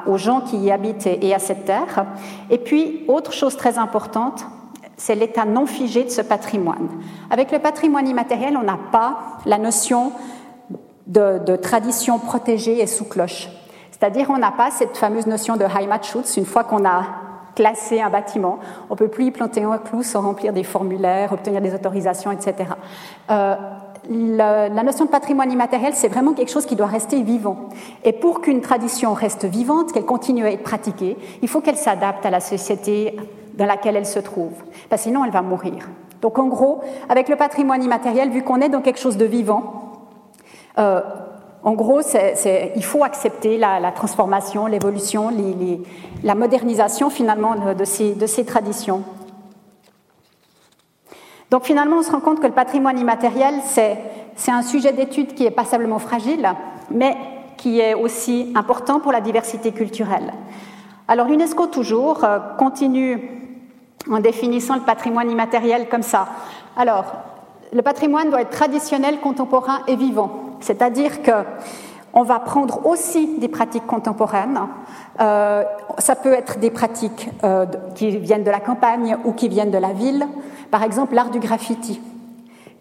aux 0.06 0.18
gens 0.18 0.40
qui 0.42 0.58
y 0.58 0.70
habitent 0.70 1.06
et 1.06 1.34
à 1.34 1.38
cette 1.38 1.64
terre. 1.64 2.06
Et 2.50 2.58
puis, 2.58 3.04
autre 3.08 3.32
chose 3.32 3.56
très 3.56 3.78
importante, 3.78 4.44
c'est 4.96 5.14
l'état 5.14 5.44
non 5.44 5.66
figé 5.66 6.04
de 6.04 6.10
ce 6.10 6.20
patrimoine. 6.22 6.88
Avec 7.30 7.50
le 7.50 7.58
patrimoine 7.58 8.06
immatériel, 8.06 8.56
on 8.56 8.62
n'a 8.62 8.78
pas 8.90 9.38
la 9.46 9.58
notion 9.58 10.12
de, 11.06 11.56
tradition 11.56 12.18
protégée 12.18 12.80
et 12.80 12.86
sous 12.86 13.04
cloche. 13.04 13.48
C'est-à-dire, 13.90 14.30
on 14.30 14.38
n'a 14.38 14.50
pas 14.50 14.70
cette 14.70 14.96
fameuse 14.96 15.26
notion 15.26 15.56
de 15.56 15.64
Heimatschutz. 15.64 16.36
Une 16.36 16.46
fois 16.46 16.64
qu'on 16.64 16.84
a 16.84 17.04
classé 17.54 18.00
un 18.00 18.10
bâtiment, 18.10 18.58
on 18.88 18.94
ne 18.94 18.98
peut 18.98 19.08
plus 19.08 19.26
y 19.26 19.30
planter 19.30 19.62
un 19.62 19.78
clou 19.78 20.02
sans 20.02 20.22
remplir 20.22 20.52
des 20.52 20.64
formulaires, 20.64 21.32
obtenir 21.32 21.60
des 21.60 21.74
autorisations, 21.74 22.32
etc. 22.32 22.70
Euh, 23.30 23.54
la, 24.10 24.68
la, 24.68 24.82
notion 24.82 25.04
de 25.04 25.10
patrimoine 25.10 25.52
immatériel, 25.52 25.94
c'est 25.94 26.08
vraiment 26.08 26.32
quelque 26.32 26.50
chose 26.50 26.66
qui 26.66 26.76
doit 26.76 26.86
rester 26.86 27.22
vivant. 27.22 27.68
Et 28.04 28.12
pour 28.12 28.40
qu'une 28.40 28.60
tradition 28.60 29.14
reste 29.14 29.44
vivante, 29.44 29.92
qu'elle 29.92 30.04
continue 30.04 30.44
à 30.44 30.50
être 30.50 30.62
pratiquée, 30.62 31.16
il 31.40 31.48
faut 31.48 31.60
qu'elle 31.60 31.76
s'adapte 31.76 32.26
à 32.26 32.30
la 32.30 32.40
société 32.40 33.16
dans 33.54 33.66
laquelle 33.66 33.96
elle 33.96 34.06
se 34.06 34.18
trouve, 34.18 34.52
parce 34.88 35.02
que 35.02 35.08
sinon 35.08 35.24
elle 35.24 35.30
va 35.30 35.42
mourir. 35.42 35.88
Donc 36.20 36.38
en 36.38 36.46
gros, 36.46 36.80
avec 37.08 37.28
le 37.28 37.36
patrimoine 37.36 37.82
immatériel, 37.82 38.30
vu 38.30 38.42
qu'on 38.42 38.60
est 38.60 38.68
dans 38.68 38.80
quelque 38.80 39.00
chose 39.00 39.16
de 39.16 39.24
vivant, 39.24 39.82
euh, 40.78 41.00
en 41.64 41.74
gros, 41.74 42.00
il 42.02 42.84
faut 42.84 43.04
accepter 43.04 43.56
la, 43.56 43.92
transformation, 43.92 44.66
l'évolution, 44.66 45.30
la 46.24 46.34
modernisation 46.34 47.08
finalement 47.08 47.54
de 47.74 47.84
ces, 47.84 48.44
traditions. 48.44 49.02
Donc 51.50 51.64
finalement, 51.64 51.98
on 51.98 52.02
se 52.02 52.10
rend 52.10 52.20
compte 52.20 52.40
que 52.40 52.46
le 52.46 52.52
patrimoine 52.52 52.98
immatériel, 52.98 53.54
c'est 53.64 54.50
un 54.50 54.62
sujet 54.62 54.92
d'étude 54.92 55.34
qui 55.34 55.46
est 55.46 55.50
passablement 55.52 56.00
fragile, 56.00 56.48
mais 56.90 57.16
qui 57.56 57.78
est 57.78 57.94
aussi 57.94 58.52
important 58.56 58.98
pour 58.98 59.12
la 59.12 59.20
diversité 59.20 59.70
culturelle. 59.70 60.32
Alors 61.06 61.28
l'UNESCO 61.28 61.66
toujours 61.66 62.24
euh, 62.24 62.38
continue 62.58 63.42
en 64.10 64.18
définissant 64.18 64.74
le 64.74 64.80
patrimoine 64.80 65.30
immatériel 65.30 65.88
comme 65.88 66.02
ça. 66.02 66.26
Alors, 66.76 67.04
le 67.72 67.82
patrimoine 67.82 68.30
doit 68.30 68.40
être 68.40 68.50
traditionnel, 68.50 69.20
contemporain 69.20 69.80
et 69.86 69.96
vivant. 69.96 70.41
C'est-à-dire 70.62 71.22
que 71.22 71.32
on 72.14 72.22
va 72.22 72.38
prendre 72.40 72.86
aussi 72.86 73.38
des 73.38 73.48
pratiques 73.48 73.86
contemporaines. 73.86 74.60
Euh, 75.20 75.64
ça 75.98 76.14
peut 76.14 76.32
être 76.32 76.58
des 76.58 76.70
pratiques 76.70 77.30
euh, 77.42 77.66
qui 77.94 78.16
viennent 78.18 78.44
de 78.44 78.50
la 78.50 78.60
campagne 78.60 79.16
ou 79.24 79.32
qui 79.32 79.48
viennent 79.48 79.70
de 79.70 79.78
la 79.78 79.92
ville. 79.92 80.26
Par 80.70 80.82
exemple, 80.82 81.14
l'art 81.14 81.30
du 81.30 81.38
graffiti. 81.38 82.00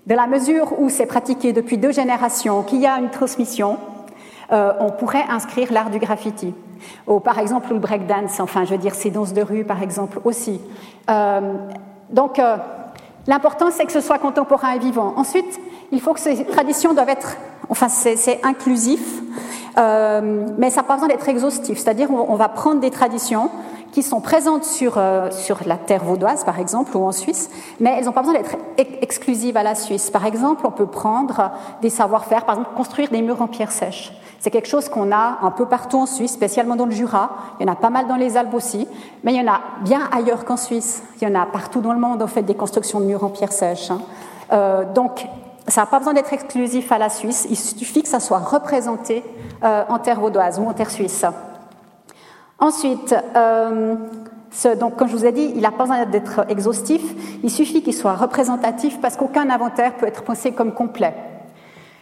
De 0.07 0.15
la 0.15 0.27
mesure 0.27 0.79
où 0.79 0.89
c'est 0.89 1.05
pratiqué 1.05 1.53
depuis 1.53 1.77
deux 1.77 1.91
générations, 1.91 2.63
qu'il 2.63 2.81
y 2.81 2.87
a 2.87 2.97
une 2.97 3.09
transmission, 3.09 3.77
euh, 4.51 4.73
on 4.79 4.89
pourrait 4.89 5.25
inscrire 5.29 5.71
l'art 5.71 5.91
du 5.91 5.99
graffiti. 5.99 6.53
Ou 7.07 7.19
par 7.19 7.37
exemple 7.39 7.71
le 7.71 7.79
breakdance, 7.79 8.39
enfin 8.39 8.65
je 8.65 8.71
veux 8.71 8.79
dire 8.79 8.95
ces 8.95 9.11
danses 9.11 9.33
de 9.33 9.43
rue 9.43 9.63
par 9.63 9.83
exemple 9.83 10.19
aussi. 10.23 10.59
Donc 12.09 12.41
l'important 13.27 13.67
c'est 13.69 13.85
que 13.85 13.91
ce 13.91 14.01
soit 14.01 14.17
contemporain 14.17 14.73
et 14.73 14.79
vivant. 14.79 15.13
Ensuite, 15.15 15.61
il 15.91 16.01
faut 16.01 16.13
que 16.13 16.19
ces 16.19 16.45
traditions 16.45 16.93
doivent 16.93 17.09
être, 17.09 17.37
enfin 17.69 17.89
c'est 17.89 18.39
inclusif, 18.43 19.21
mais 19.77 20.69
ça 20.69 20.81
n'a 20.81 20.87
pas 20.87 20.93
besoin 20.95 21.07
d'être 21.07 21.27
exhaustif. 21.27 21.77
C'est-à-dire 21.79 22.09
on 22.11 22.35
va 22.35 22.49
prendre 22.49 22.79
des 22.79 22.91
traditions 22.91 23.49
qui 23.91 24.03
sont 24.03 24.21
présentes 24.21 24.63
sur, 24.63 24.97
euh, 24.97 25.29
sur 25.31 25.59
la 25.65 25.75
terre 25.75 26.03
vaudoise, 26.03 26.43
par 26.43 26.59
exemple, 26.59 26.95
ou 26.95 27.03
en 27.03 27.11
Suisse, 27.11 27.49
mais 27.79 27.95
elles 27.97 28.05
n'ont 28.05 28.11
pas 28.11 28.21
besoin 28.21 28.35
d'être 28.35 28.55
exclusives 28.77 29.57
à 29.57 29.63
la 29.63 29.75
Suisse. 29.75 30.09
Par 30.09 30.25
exemple, 30.25 30.65
on 30.65 30.71
peut 30.71 30.85
prendre 30.85 31.51
des 31.81 31.89
savoir-faire, 31.89 32.45
par 32.45 32.55
exemple, 32.55 32.75
construire 32.75 33.09
des 33.09 33.21
murs 33.21 33.41
en 33.41 33.47
pierre 33.47 33.71
sèche. 33.71 34.13
C'est 34.39 34.49
quelque 34.49 34.67
chose 34.67 34.89
qu'on 34.89 35.11
a 35.11 35.39
un 35.41 35.51
peu 35.51 35.65
partout 35.65 35.97
en 35.97 36.05
Suisse, 36.05 36.31
spécialement 36.31 36.75
dans 36.75 36.85
le 36.85 36.91
Jura. 36.91 37.29
Il 37.59 37.67
y 37.67 37.69
en 37.69 37.73
a 37.73 37.75
pas 37.75 37.91
mal 37.91 38.07
dans 38.07 38.15
les 38.15 38.37
Alpes 38.37 38.53
aussi, 38.53 38.87
mais 39.23 39.33
il 39.33 39.41
y 39.43 39.47
en 39.47 39.51
a 39.51 39.61
bien 39.83 40.01
ailleurs 40.11 40.45
qu'en 40.45 40.57
Suisse. 40.57 41.03
Il 41.21 41.27
y 41.27 41.31
en 41.31 41.39
a 41.39 41.45
partout 41.45 41.81
dans 41.81 41.93
le 41.93 41.99
monde, 41.99 42.21
on 42.23 42.27
fait 42.27 42.41
des 42.41 42.55
constructions 42.55 42.99
de 42.99 43.05
murs 43.05 43.23
en 43.23 43.29
pierre 43.29 43.51
sèche. 43.51 43.91
Hein. 43.91 44.01
Euh, 44.51 44.83
donc, 44.91 45.27
ça 45.71 45.81
n'a 45.81 45.87
pas 45.87 45.99
besoin 45.99 46.13
d'être 46.13 46.33
exclusif 46.33 46.91
à 46.91 46.97
la 46.97 47.09
Suisse, 47.09 47.47
il 47.49 47.55
suffit 47.55 48.03
que 48.03 48.09
ça 48.09 48.19
soit 48.19 48.39
représenté 48.39 49.23
euh, 49.63 49.83
en 49.87 49.99
terre 49.99 50.19
vaudoise 50.19 50.59
ou 50.59 50.67
en 50.67 50.73
terre 50.73 50.91
suisse. 50.91 51.25
Ensuite, 52.59 53.15
euh, 53.35 53.95
donc, 54.79 54.97
comme 54.97 55.07
je 55.07 55.15
vous 55.15 55.25
ai 55.25 55.31
dit, 55.31 55.53
il 55.55 55.61
n'a 55.61 55.71
pas 55.71 55.83
besoin 55.83 56.05
d'être 56.05 56.45
exhaustif, 56.49 57.01
il 57.41 57.49
suffit 57.49 57.81
qu'il 57.81 57.93
soit 57.93 58.15
représentatif 58.15 58.99
parce 58.99 59.15
qu'aucun 59.15 59.49
inventaire 59.49 59.95
peut 59.95 60.07
être 60.07 60.23
pensé 60.23 60.51
comme 60.51 60.73
complet. 60.73 61.13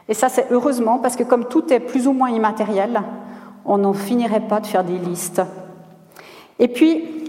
Et 0.07 0.15
ça, 0.15 0.29
c'est 0.29 0.47
heureusement 0.49 0.97
parce 0.97 1.15
que 1.15 1.23
comme 1.23 1.45
tout 1.45 1.71
est 1.71 1.79
plus 1.79 2.07
ou 2.07 2.13
moins 2.13 2.31
immatériel, 2.31 3.01
on 3.65 3.77
n'en 3.77 3.93
finirait 3.93 4.47
pas 4.47 4.59
de 4.61 4.65
faire 4.65 4.83
des 4.83 4.97
listes. 4.97 5.43
Et 6.57 6.67
puis, 6.67 7.28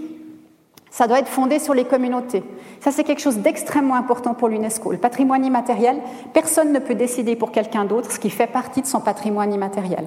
ça 0.91 1.07
doit 1.07 1.19
être 1.19 1.29
fondé 1.29 1.57
sur 1.57 1.73
les 1.73 1.85
communautés. 1.85 2.43
Ça, 2.81 2.91
c'est 2.91 3.05
quelque 3.05 3.21
chose 3.21 3.37
d'extrêmement 3.37 3.95
important 3.95 4.33
pour 4.33 4.49
l'UNESCO. 4.49 4.91
Le 4.91 4.97
patrimoine 4.97 5.43
immatériel, 5.45 5.97
personne 6.33 6.73
ne 6.73 6.79
peut 6.79 6.95
décider 6.95 7.37
pour 7.37 7.51
quelqu'un 7.51 7.85
d'autre 7.85 8.11
ce 8.11 8.19
qui 8.19 8.29
fait 8.29 8.45
partie 8.45 8.81
de 8.81 8.87
son 8.87 8.99
patrimoine 8.99 9.53
immatériel. 9.53 10.05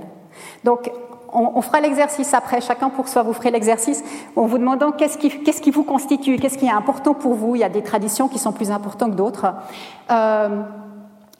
Donc, 0.62 0.91
on, 1.33 1.61
fera 1.62 1.81
l'exercice 1.81 2.33
après, 2.33 2.61
chacun 2.61 2.91
pour 2.91 3.09
soi, 3.09 3.23
vous 3.23 3.33
ferez 3.33 3.50
l'exercice 3.50 4.05
en 4.37 4.47
vous 4.47 4.59
demandant 4.59 4.93
qu'est-ce 4.93 5.19
qui, 5.19 5.71
vous 5.73 5.83
constitue, 5.83 6.37
qu'est-ce 6.37 6.59
qui 6.59 6.67
est 6.67 6.71
important 6.71 7.14
pour 7.14 7.35
vous. 7.35 7.57
Il 7.57 7.61
y 7.61 7.64
a 7.64 7.69
des 7.69 7.83
traditions 7.83 8.29
qui 8.29 8.38
sont 8.38 8.53
plus 8.53 8.71
importantes 8.71 9.12
que 9.12 9.17
d'autres. 9.17 9.47
Euh, 10.12 10.62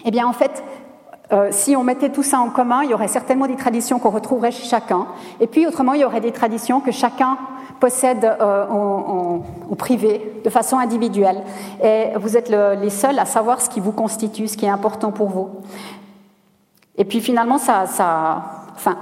eh 0.04 0.10
bien, 0.10 0.26
en 0.26 0.32
fait, 0.32 0.64
euh, 1.32 1.48
si 1.52 1.76
on 1.76 1.84
mettait 1.84 2.10
tout 2.10 2.24
ça 2.24 2.40
en 2.40 2.50
commun, 2.50 2.82
il 2.82 2.90
y 2.90 2.94
aurait 2.94 3.08
certainement 3.08 3.46
des 3.46 3.56
traditions 3.56 4.00
qu'on 4.00 4.10
retrouverait 4.10 4.50
chez 4.50 4.64
chacun. 4.64 5.06
Et 5.38 5.46
puis, 5.46 5.66
autrement, 5.66 5.92
il 5.92 6.00
y 6.00 6.04
aurait 6.04 6.20
des 6.20 6.32
traditions 6.32 6.80
que 6.80 6.90
chacun 6.90 7.38
possède 7.80 8.24
euh, 8.24 9.38
privé, 9.76 10.40
de 10.44 10.50
façon 10.50 10.78
individuelle. 10.78 11.42
Et 11.82 12.08
vous 12.16 12.36
êtes 12.36 12.48
les 12.48 12.90
seuls 12.90 13.18
à 13.18 13.26
savoir 13.26 13.60
ce 13.60 13.68
qui 13.68 13.80
vous 13.80 13.92
constitue, 13.92 14.48
ce 14.48 14.56
qui 14.56 14.66
est 14.66 14.70
important 14.70 15.10
pour 15.12 15.28
vous. 15.28 15.50
Et 16.96 17.04
puis, 17.04 17.20
finalement, 17.20 17.58
ça, 17.58 17.86
ça 17.86 18.42
enfin, 18.74 18.96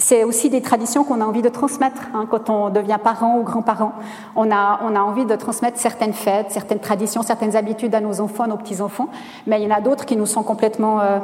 c'est 0.00 0.24
aussi 0.24 0.48
des 0.48 0.62
traditions 0.62 1.04
qu'on 1.04 1.20
a 1.20 1.24
envie 1.24 1.42
de 1.42 1.48
transmettre 1.50 2.02
hein, 2.14 2.26
quand 2.28 2.48
on 2.48 2.70
devient 2.70 2.98
parent 3.02 3.38
ou 3.38 3.42
grand-parent. 3.42 3.92
On 4.34 4.50
a, 4.50 4.80
on 4.82 4.96
a 4.96 5.00
envie 5.00 5.26
de 5.26 5.36
transmettre 5.36 5.78
certaines 5.78 6.14
fêtes, 6.14 6.50
certaines 6.50 6.80
traditions, 6.80 7.22
certaines 7.22 7.54
habitudes 7.54 7.94
à 7.94 8.00
nos 8.00 8.20
enfants, 8.20 8.46
nos 8.46 8.56
petits-enfants, 8.56 9.08
mais 9.46 9.60
il 9.60 9.68
y 9.68 9.72
en 9.72 9.76
a 9.76 9.80
d'autres 9.80 10.06
qui 10.06 10.16
nous 10.16 10.26
sont 10.26 10.42
complètement 10.42 11.00
euh, 11.00 11.18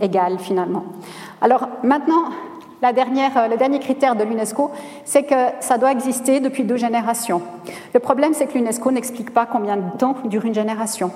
égales 0.00 0.38
finalement. 0.38 0.84
Alors 1.42 1.68
maintenant, 1.82 2.24
la 2.82 2.92
dernière, 2.92 3.36
euh, 3.36 3.46
le 3.46 3.56
dernier 3.56 3.78
critère 3.78 4.16
de 4.16 4.24
l'UNESCO, 4.24 4.72
c'est 5.04 5.22
que 5.22 5.34
ça 5.60 5.78
doit 5.78 5.92
exister 5.92 6.40
depuis 6.40 6.64
deux 6.64 6.76
générations. 6.76 7.40
Le 7.94 8.00
problème, 8.00 8.34
c'est 8.34 8.46
que 8.46 8.54
l'UNESCO 8.58 8.90
n'explique 8.90 9.32
pas 9.32 9.46
combien 9.46 9.76
de 9.76 9.96
temps 9.96 10.16
dure 10.24 10.44
une 10.44 10.54
génération. 10.54 11.12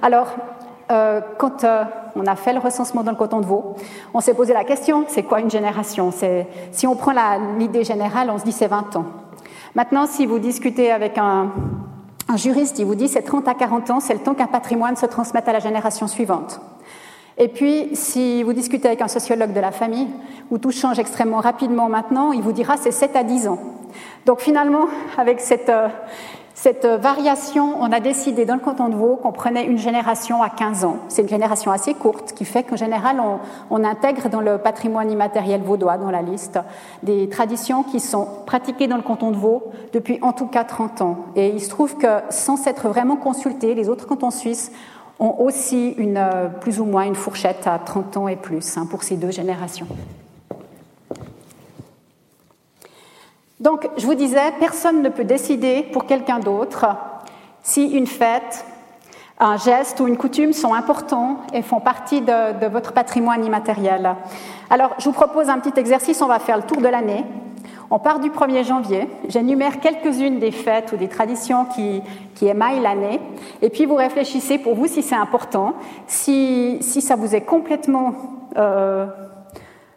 Alors, 0.00 0.28
euh, 0.92 1.20
quand 1.36 1.64
euh, 1.64 1.84
on 2.14 2.26
a 2.26 2.36
fait 2.36 2.52
le 2.52 2.60
recensement 2.60 3.02
dans 3.02 3.10
le 3.10 3.16
coton 3.16 3.40
de 3.40 3.46
veau, 3.46 3.74
on 4.14 4.20
s'est 4.20 4.34
posé 4.34 4.54
la 4.54 4.64
question, 4.64 5.04
c'est 5.08 5.24
quoi 5.24 5.40
une 5.40 5.50
génération? 5.50 6.12
Si 6.70 6.86
on 6.86 6.94
prend 6.94 7.12
l'idée 7.58 7.84
générale, 7.84 8.30
on 8.30 8.38
se 8.38 8.44
dit 8.44 8.52
c'est 8.52 8.68
20 8.68 8.96
ans. 8.96 9.06
Maintenant, 9.74 10.06
si 10.06 10.26
vous 10.26 10.38
discutez 10.38 10.90
avec 10.90 11.18
un, 11.18 11.50
un 12.28 12.36
juriste, 12.36 12.78
il 12.78 12.86
vous 12.86 12.94
dit 12.94 13.08
c'est 13.08 13.22
30 13.22 13.46
à 13.48 13.54
40 13.54 13.90
ans, 13.90 14.00
c'est 14.00 14.14
le 14.14 14.20
temps 14.20 14.34
qu'un 14.34 14.46
patrimoine 14.46 14.96
se 14.96 15.06
transmette 15.06 15.48
à 15.48 15.52
la 15.52 15.60
génération 15.60 16.06
suivante. 16.06 16.60
Et 17.42 17.48
puis, 17.48 17.88
si 17.94 18.42
vous 18.42 18.52
discutez 18.52 18.86
avec 18.86 19.00
un 19.00 19.08
sociologue 19.08 19.54
de 19.54 19.60
la 19.60 19.72
famille, 19.72 20.08
où 20.50 20.58
tout 20.58 20.72
change 20.72 20.98
extrêmement 20.98 21.38
rapidement 21.38 21.88
maintenant, 21.88 22.32
il 22.32 22.42
vous 22.42 22.52
dira 22.52 22.76
c'est 22.76 22.90
7 22.90 23.16
à 23.16 23.24
10 23.24 23.48
ans. 23.48 23.58
Donc 24.26 24.40
finalement, 24.40 24.88
avec 25.16 25.40
cette, 25.40 25.70
euh, 25.70 25.88
cette 26.52 26.84
variation, 26.84 27.80
on 27.80 27.90
a 27.92 28.00
décidé 28.00 28.44
dans 28.44 28.56
le 28.56 28.60
canton 28.60 28.90
de 28.90 28.94
Vaud 28.94 29.16
qu'on 29.16 29.32
prenait 29.32 29.64
une 29.64 29.78
génération 29.78 30.42
à 30.42 30.50
15 30.50 30.84
ans. 30.84 30.98
C'est 31.08 31.22
une 31.22 31.28
génération 31.30 31.72
assez 31.72 31.94
courte 31.94 32.34
qui 32.34 32.44
fait 32.44 32.62
qu'en 32.62 32.76
général, 32.76 33.22
on, 33.70 33.84
intègre 33.84 34.28
dans 34.28 34.42
le 34.42 34.58
patrimoine 34.58 35.10
immatériel 35.10 35.62
vaudois, 35.62 35.96
dans 35.96 36.10
la 36.10 36.20
liste, 36.20 36.58
des 37.02 37.30
traditions 37.30 37.82
qui 37.82 38.00
sont 38.00 38.28
pratiquées 38.44 38.86
dans 38.86 38.96
le 38.96 39.02
canton 39.02 39.30
de 39.30 39.36
Vaud 39.36 39.62
depuis 39.94 40.18
en 40.20 40.34
tout 40.34 40.46
cas 40.46 40.64
30 40.64 41.00
ans. 41.00 41.16
Et 41.36 41.48
il 41.48 41.62
se 41.62 41.70
trouve 41.70 41.96
que 41.96 42.18
sans 42.28 42.58
s'être 42.58 42.88
vraiment 42.88 43.16
consultés, 43.16 43.74
les 43.74 43.88
autres 43.88 44.06
cantons 44.06 44.30
suisses 44.30 44.70
ont 45.20 45.36
aussi 45.38 45.90
une, 45.98 46.20
plus 46.60 46.80
ou 46.80 46.84
moins 46.84 47.04
une 47.04 47.14
fourchette 47.14 47.66
à 47.66 47.78
30 47.78 48.16
ans 48.16 48.28
et 48.28 48.36
plus 48.36 48.76
hein, 48.76 48.86
pour 48.90 49.04
ces 49.04 49.16
deux 49.16 49.30
générations. 49.30 49.86
Donc, 53.60 53.88
je 53.98 54.06
vous 54.06 54.14
disais, 54.14 54.52
personne 54.58 55.02
ne 55.02 55.10
peut 55.10 55.24
décider 55.24 55.82
pour 55.92 56.06
quelqu'un 56.06 56.38
d'autre 56.38 56.86
si 57.62 57.90
une 57.90 58.06
fête 58.06 58.64
un 59.40 59.56
geste 59.56 59.98
ou 60.00 60.06
une 60.06 60.18
coutume 60.18 60.52
sont 60.52 60.74
importants 60.74 61.38
et 61.54 61.62
font 61.62 61.80
partie 61.80 62.20
de, 62.20 62.66
votre 62.66 62.92
patrimoine 62.92 63.44
immatériel. 63.44 64.14
Alors, 64.68 64.90
je 64.98 65.06
vous 65.06 65.12
propose 65.12 65.48
un 65.48 65.58
petit 65.58 65.80
exercice, 65.80 66.20
on 66.20 66.26
va 66.26 66.38
faire 66.38 66.58
le 66.58 66.62
tour 66.62 66.76
de 66.76 66.88
l'année. 66.88 67.24
On 67.92 67.98
part 67.98 68.20
du 68.20 68.30
1er 68.30 68.64
janvier, 68.64 69.08
j'énumère 69.28 69.80
quelques-unes 69.80 70.38
des 70.38 70.52
fêtes 70.52 70.92
ou 70.92 70.96
des 70.96 71.08
traditions 71.08 71.64
qui, 71.64 72.02
qui 72.36 72.46
émaillent 72.46 72.80
l'année, 72.80 73.20
et 73.62 73.68
puis 73.68 73.84
vous 73.84 73.96
réfléchissez 73.96 74.58
pour 74.58 74.76
vous 74.76 74.86
si 74.86 75.02
c'est 75.02 75.16
important, 75.16 75.74
si, 76.06 76.78
si, 76.82 77.00
ça 77.00 77.16
vous 77.16 77.34
est 77.34 77.40
complètement 77.40 78.14
euh, 78.56 79.06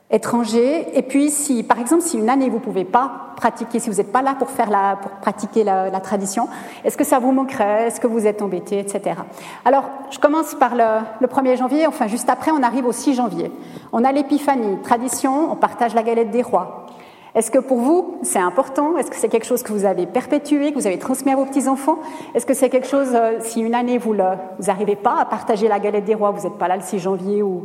étranger. 0.10 0.88
Et 0.98 1.04
puis, 1.04 1.30
si, 1.30 1.62
par 1.62 1.80
exemple, 1.80 2.02
si 2.02 2.18
une 2.18 2.30
année 2.30 2.50
vous 2.50 2.58
ne 2.58 2.64
pouvez 2.64 2.84
pas 2.84 3.34
pratiquer, 3.36 3.80
si 3.80 3.92
vous 3.92 3.98
n'êtes 3.98 4.12
pas 4.12 4.24
là 4.24 4.36
pour, 4.40 4.50
faire 4.50 4.72
la, 4.72 4.96
pour 4.96 5.12
pratiquer 5.12 5.64
la, 5.64 6.00
tradition, 6.00 6.48
est-ce 6.84 6.98
que 6.98 7.04
ça 7.04 7.20
vous 7.20 7.32
manquerait? 7.32 7.88
Est-ce 7.88 8.00
que 8.00 8.08
vous 8.08 8.26
êtes 8.26 8.42
embêté, 8.42 8.80
etc. 8.80 9.18
Alors, 9.66 9.84
je 10.10 10.18
commence 10.18 10.56
par 10.56 10.76
le, 10.76 11.02
le 11.20 11.28
1er 11.28 11.58
janvier, 11.58 11.86
enfin, 11.86 12.08
juste 12.08 12.30
après, 12.30 12.50
on 12.50 12.64
arrive 12.64 12.88
au 12.88 12.92
6 12.92 13.14
janvier. 13.14 13.52
On 13.92 14.04
a 14.04 14.12
l'épiphanie, 14.12 14.82
tradition, 14.82 15.52
on 15.52 15.56
partage 15.56 15.94
la 15.94 16.02
galette 16.02 16.32
des 16.32 16.42
rois. 16.42 16.88
Est-ce 17.36 17.50
que 17.50 17.58
pour 17.58 17.80
vous, 17.80 18.20
c'est 18.22 18.40
important? 18.40 18.96
Est-ce 18.98 19.10
que 19.10 19.16
c'est 19.16 19.30
quelque 19.30 19.46
chose 19.46 19.64
que 19.64 19.72
vous 19.74 19.86
avez 19.86 20.06
perpétué, 20.06 20.72
que 20.72 20.76
vous 20.76 20.86
avez 20.86 21.00
transmis 21.00 21.32
à 21.32 21.36
vos 21.36 21.46
petits-enfants? 21.46 21.98
Est-ce 22.36 22.46
que 22.46 22.54
c'est 22.54 22.70
quelque 22.70 22.88
chose, 22.88 23.10
euh, 23.14 23.40
si 23.40 23.62
une 23.62 23.74
année 23.74 23.98
vous 23.98 24.14
n'arrivez 24.14 24.96
pas 24.96 25.16
à 25.20 25.26
partager 25.26 25.68
la 25.68 25.80
galette 25.80 26.06
des 26.06 26.14
rois, 26.14 26.30
vous 26.30 26.48
n'êtes 26.48 26.60
pas 26.60 26.68
là 26.68 26.76
le 26.76 26.84
6 26.84 27.00
janvier 27.00 27.42
ou 27.42 27.64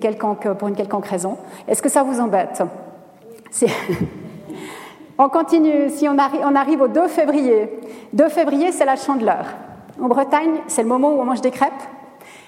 quelconque, 0.00 0.48
pour 0.52 0.68
une 0.68 0.76
quelconque 0.76 1.06
raison, 1.06 1.36
est-ce 1.66 1.82
que 1.82 1.88
ça 1.88 2.04
vous 2.04 2.20
embête? 2.20 2.62
On 5.20 5.28
continue, 5.28 5.90
si 5.90 6.08
on, 6.08 6.16
on 6.44 6.54
arrive 6.54 6.82
au 6.82 6.86
2 6.86 7.08
février. 7.08 7.68
2 8.12 8.28
février, 8.28 8.70
c'est 8.70 8.84
la 8.84 8.94
chandeleur. 8.94 9.46
En 10.00 10.06
Bretagne, 10.06 10.60
c'est 10.68 10.82
le 10.82 10.88
moment 10.88 11.10
où 11.10 11.20
on 11.20 11.24
mange 11.24 11.40
des 11.40 11.50
crêpes. 11.50 11.72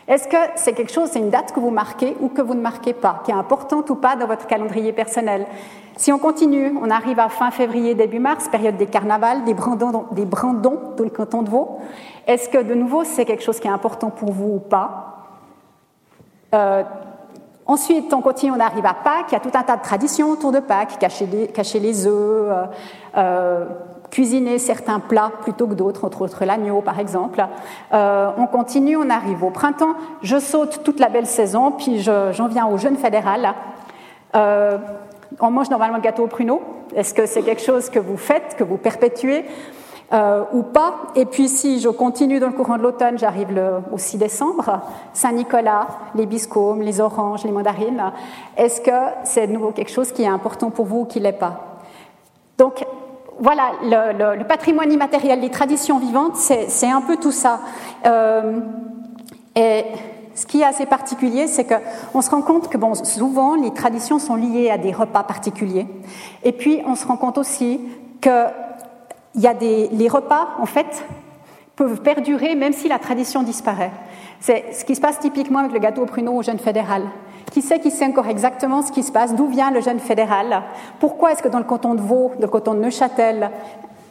Est-ce 0.09 0.29
que 0.29 0.37
c'est 0.57 0.73
quelque 0.73 0.93
chose, 0.93 1.11
c'est 1.13 1.19
une 1.19 1.31
date 1.31 1.53
que 1.53 1.61
vous 1.61 1.71
marquez 1.71 2.17
ou 2.21 2.29
que 2.29 2.43
vous 2.43 2.55
ne 2.55 2.61
marquez 2.61 2.93
pas, 2.93 3.23
qui 3.25 3.31
est 3.31 3.35
importante 3.35 3.89
ou 3.91 3.95
pas 3.95 4.17
dans 4.17 4.27
votre 4.27 4.47
calendrier 4.47 4.93
personnel? 4.93 5.47
Si 5.97 6.13
on 6.13 6.19
continue, 6.19 6.75
on 6.83 6.91
arrive 6.91 7.21
à 7.21 7.29
fin 7.29 7.51
février, 7.51 7.95
début 7.95 8.19
mars, 8.19 8.49
période 8.49 8.77
des 8.77 8.87
carnavals, 8.87 9.45
des 9.45 9.55
brandons, 9.55 9.91
dans 9.91 10.07
le 10.13 11.11
canton 11.11 11.43
de 11.43 11.51
Vaud. 11.51 11.79
Est-ce 12.27 12.49
que 12.49 12.59
de 12.59 12.75
nouveau 12.75 13.05
c'est 13.05 13.25
quelque 13.25 13.43
chose 13.43 13.61
qui 13.61 13.69
est 13.69 13.73
important 13.73 14.11
pour 14.11 14.33
vous 14.33 14.55
ou 14.55 14.59
pas? 14.59 15.29
Euh, 16.55 16.83
Ensuite, 17.71 18.13
on 18.13 18.21
continue, 18.21 18.51
on 18.51 18.59
arrive 18.59 18.85
à 18.85 18.95
Pâques, 18.95 19.27
il 19.29 19.35
y 19.35 19.37
a 19.37 19.39
tout 19.41 19.57
un 19.57 19.63
tas 19.63 19.77
de 19.77 19.83
traditions 19.83 20.33
autour 20.33 20.51
de 20.51 20.59
Pâques, 20.59 20.99
cacher 20.99 21.27
les, 21.27 21.47
cacher 21.47 21.79
les 21.79 22.05
œufs, 22.05 22.13
euh, 22.51 22.65
euh, 23.17 23.65
cuisiner 24.11 24.59
certains 24.59 25.01
plats 25.01 25.33
plutôt 25.43 25.67
que 25.67 25.75
d'autres, 25.75 26.05
entre 26.05 26.23
autres 26.23 26.45
l'agneau 26.45 26.81
par 26.81 26.99
exemple. 26.99 27.45
on 27.93 28.47
continue, 28.51 28.97
on 28.97 29.09
arrive 29.11 29.45
au 29.45 29.51
printemps, 29.51 29.95
je 30.23 30.39
saute 30.39 30.83
toute 30.83 31.01
la 31.01 31.09
belle 31.09 31.27
saison, 31.27 31.73
puis 31.73 32.01
j'en 32.01 32.49
viens 32.49 32.67
au 32.67 32.77
jeûne 32.77 32.97
fédéral 32.97 33.55
on 35.39 35.51
mange 35.51 35.71
normalement 35.71 35.97
le 35.97 36.03
gâteau 36.03 36.25
au 36.25 36.27
pruneau. 36.27 36.63
Est-ce 36.95 37.15
que 37.15 37.27
c'est 37.27 37.43
quelque 37.43 37.63
chose 37.63 37.91
que 37.91 37.99
vous 37.99 38.17
faites, 38.17 38.57
que 38.57 38.65
vous 38.65 38.77
perpétuez 38.77 39.45
euh, 40.13 40.43
ou 40.53 40.63
pas? 40.63 40.95
Et 41.15 41.25
puis 41.25 41.49
si 41.49 41.81
je 41.81 41.89
continue 41.89 42.41
dans 42.41 42.49
le 42.49 42.53
courant 42.53 42.77
de 42.77 42.83
l'automne, 42.83 43.19
j'arrive 43.19 43.49
au 43.93 43.99
6 43.99 44.19
décembre, 44.19 44.81
Saint-Nicolas, 45.13 45.87
les 46.15 46.27
biscombes, 46.27 46.83
les 46.83 47.01
oranges, 47.01 47.45
les 47.45 47.53
mandarines. 47.53 48.13
Est-ce 48.57 48.81
que 48.81 48.91
c'est 49.25 49.47
de 49.47 49.53
nouveau 49.53 49.71
quelque 49.71 49.93
chose 49.93 50.11
qui 50.11 50.23
est 50.23 50.29
important 50.29 50.71
pour 50.71 50.87
vous 50.87 51.01
ou 51.01 51.05
qui 51.05 51.21
l'est 51.21 51.33
pas? 51.33 51.79
Donc 52.59 52.85
voilà, 53.41 53.73
le, 53.83 54.43
patrimoine 54.45 54.93
immatériel, 54.93 55.41
les 55.41 55.51
traditions 55.51 55.99
vivantes, 55.99 56.37
c'est 56.37 56.91
un 56.91 57.01
peu 57.01 57.17
tout 57.17 57.33
ça. 57.33 57.61
Euh, 58.07 58.61
et 59.57 59.85
ce 60.35 60.47
qui 60.47 60.61
est 60.61 60.65
assez 60.65 60.87
particulier, 60.87 61.47
c'est 61.47 61.67
qu'on 61.67 62.21
se 62.21 62.31
rend 62.31 62.43
compte 62.43 62.69
que 62.69 62.77
bon, 62.77 62.95
souvent 62.95 63.57
les 63.57 63.73
traditions 63.73 64.19
sont 64.19 64.37
liées 64.37 64.71
à 64.71 64.79
des 64.79 64.93
repas 64.93 65.23
particuliers. 65.23 65.87
Et 66.45 66.53
puis 66.53 66.81
on 66.87 66.95
se 66.95 67.07
rend 67.07 67.17
compte 67.17 67.39
aussi 67.39 67.81
que 68.21 68.47
y 69.35 69.47
a 69.47 69.55
des, 69.55 69.89
les 69.89 70.09
repas, 70.09 70.49
en 70.59 70.67
fait, 70.67 71.05
peuvent 71.77 72.03
perdurer 72.03 72.55
même 72.55 72.75
si 72.75 72.89
la 72.89 72.99
tradition 72.99 73.43
disparaît. 73.43 73.93
C'est 74.41 74.73
ce 74.73 74.85
qui 74.85 74.95
se 74.95 75.01
passe 75.01 75.19
typiquement 75.19 75.61
avec 75.61 75.73
le 75.73 75.79
gâteau 75.79 76.03
au 76.03 76.07
pruneau 76.07 76.35
au 76.35 76.43
jeûne 76.43 76.59
fédéral. 76.59 77.05
Qui 77.51 77.63
sait 77.63 77.81
qui 77.81 77.91
sait 77.91 78.07
encore 78.07 78.29
exactement 78.29 78.83
ce 78.83 78.93
qui 78.93 79.03
se 79.03 79.11
passe 79.11 79.35
D'où 79.35 79.47
vient 79.47 79.71
le 79.71 79.81
jeûne 79.81 79.99
fédéral? 79.99 80.63
Pourquoi 81.01 81.33
est-ce 81.33 81.43
que 81.43 81.49
dans 81.49 81.59
le 81.59 81.65
canton 81.65 81.95
de 81.95 82.01
Vaud, 82.01 82.33
dans 82.37 82.47
le 82.47 82.49
canton 82.49 82.75
de 82.75 82.81
Neuchâtel, 82.81 83.51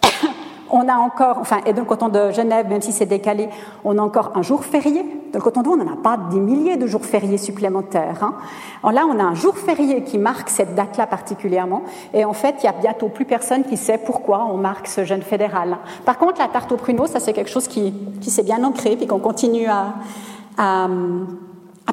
on 0.70 0.88
a 0.90 0.96
encore, 0.96 1.38
enfin, 1.40 1.60
et 1.66 1.72
dans 1.72 1.84
le 1.84 1.88
canton 1.88 2.10
de 2.10 2.32
Genève, 2.32 2.68
même 2.68 2.82
si 2.82 2.92
c'est 2.92 3.06
décalé, 3.06 3.48
on 3.86 3.98
a 3.98 4.02
encore 4.02 4.34
un 4.36 4.42
jour 4.42 4.66
férié? 4.66 5.06
Dans 5.32 5.40
le 5.40 5.44
canton 5.44 5.62
de 5.62 5.68
Vaud, 5.68 5.76
on 5.76 5.86
n'en 5.86 5.94
a 5.94 5.96
pas 5.96 6.18
des 6.18 6.40
milliers 6.40 6.76
de 6.76 6.86
jours 6.86 7.06
fériés 7.06 7.38
supplémentaires. 7.38 8.22
Hein. 8.22 8.92
là, 8.92 9.06
on 9.10 9.18
a 9.20 9.24
un 9.24 9.36
jour 9.36 9.58
férié 9.58 10.04
qui 10.04 10.18
marque 10.18 10.50
cette 10.50 10.76
date-là 10.76 11.08
particulièrement. 11.08 11.84
Et 12.14 12.26
en 12.26 12.34
fait, 12.34 12.56
il 12.60 12.66
y 12.66 12.70
a 12.70 12.74
bientôt 12.74 13.08
plus 13.08 13.26
personne 13.26 13.64
qui 13.64 13.78
sait 13.78 14.00
pourquoi 14.00 14.50
on 14.52 14.58
marque 14.58 14.88
ce 14.88 15.06
jeûne 15.06 15.22
fédéral. 15.22 15.78
Par 16.04 16.18
contre, 16.18 16.42
la 16.42 16.50
tarte 16.50 16.74
au 16.74 16.78
pruneau, 16.78 17.08
ça 17.08 17.22
c'est 17.22 17.32
quelque 17.32 17.50
chose 17.50 17.70
qui, 17.70 17.94
s'est 18.22 18.44
bien 18.44 18.64
ancré, 18.66 18.98
puis 18.98 19.08
qu'on 19.08 19.20
continue 19.20 19.68
à 19.68 19.94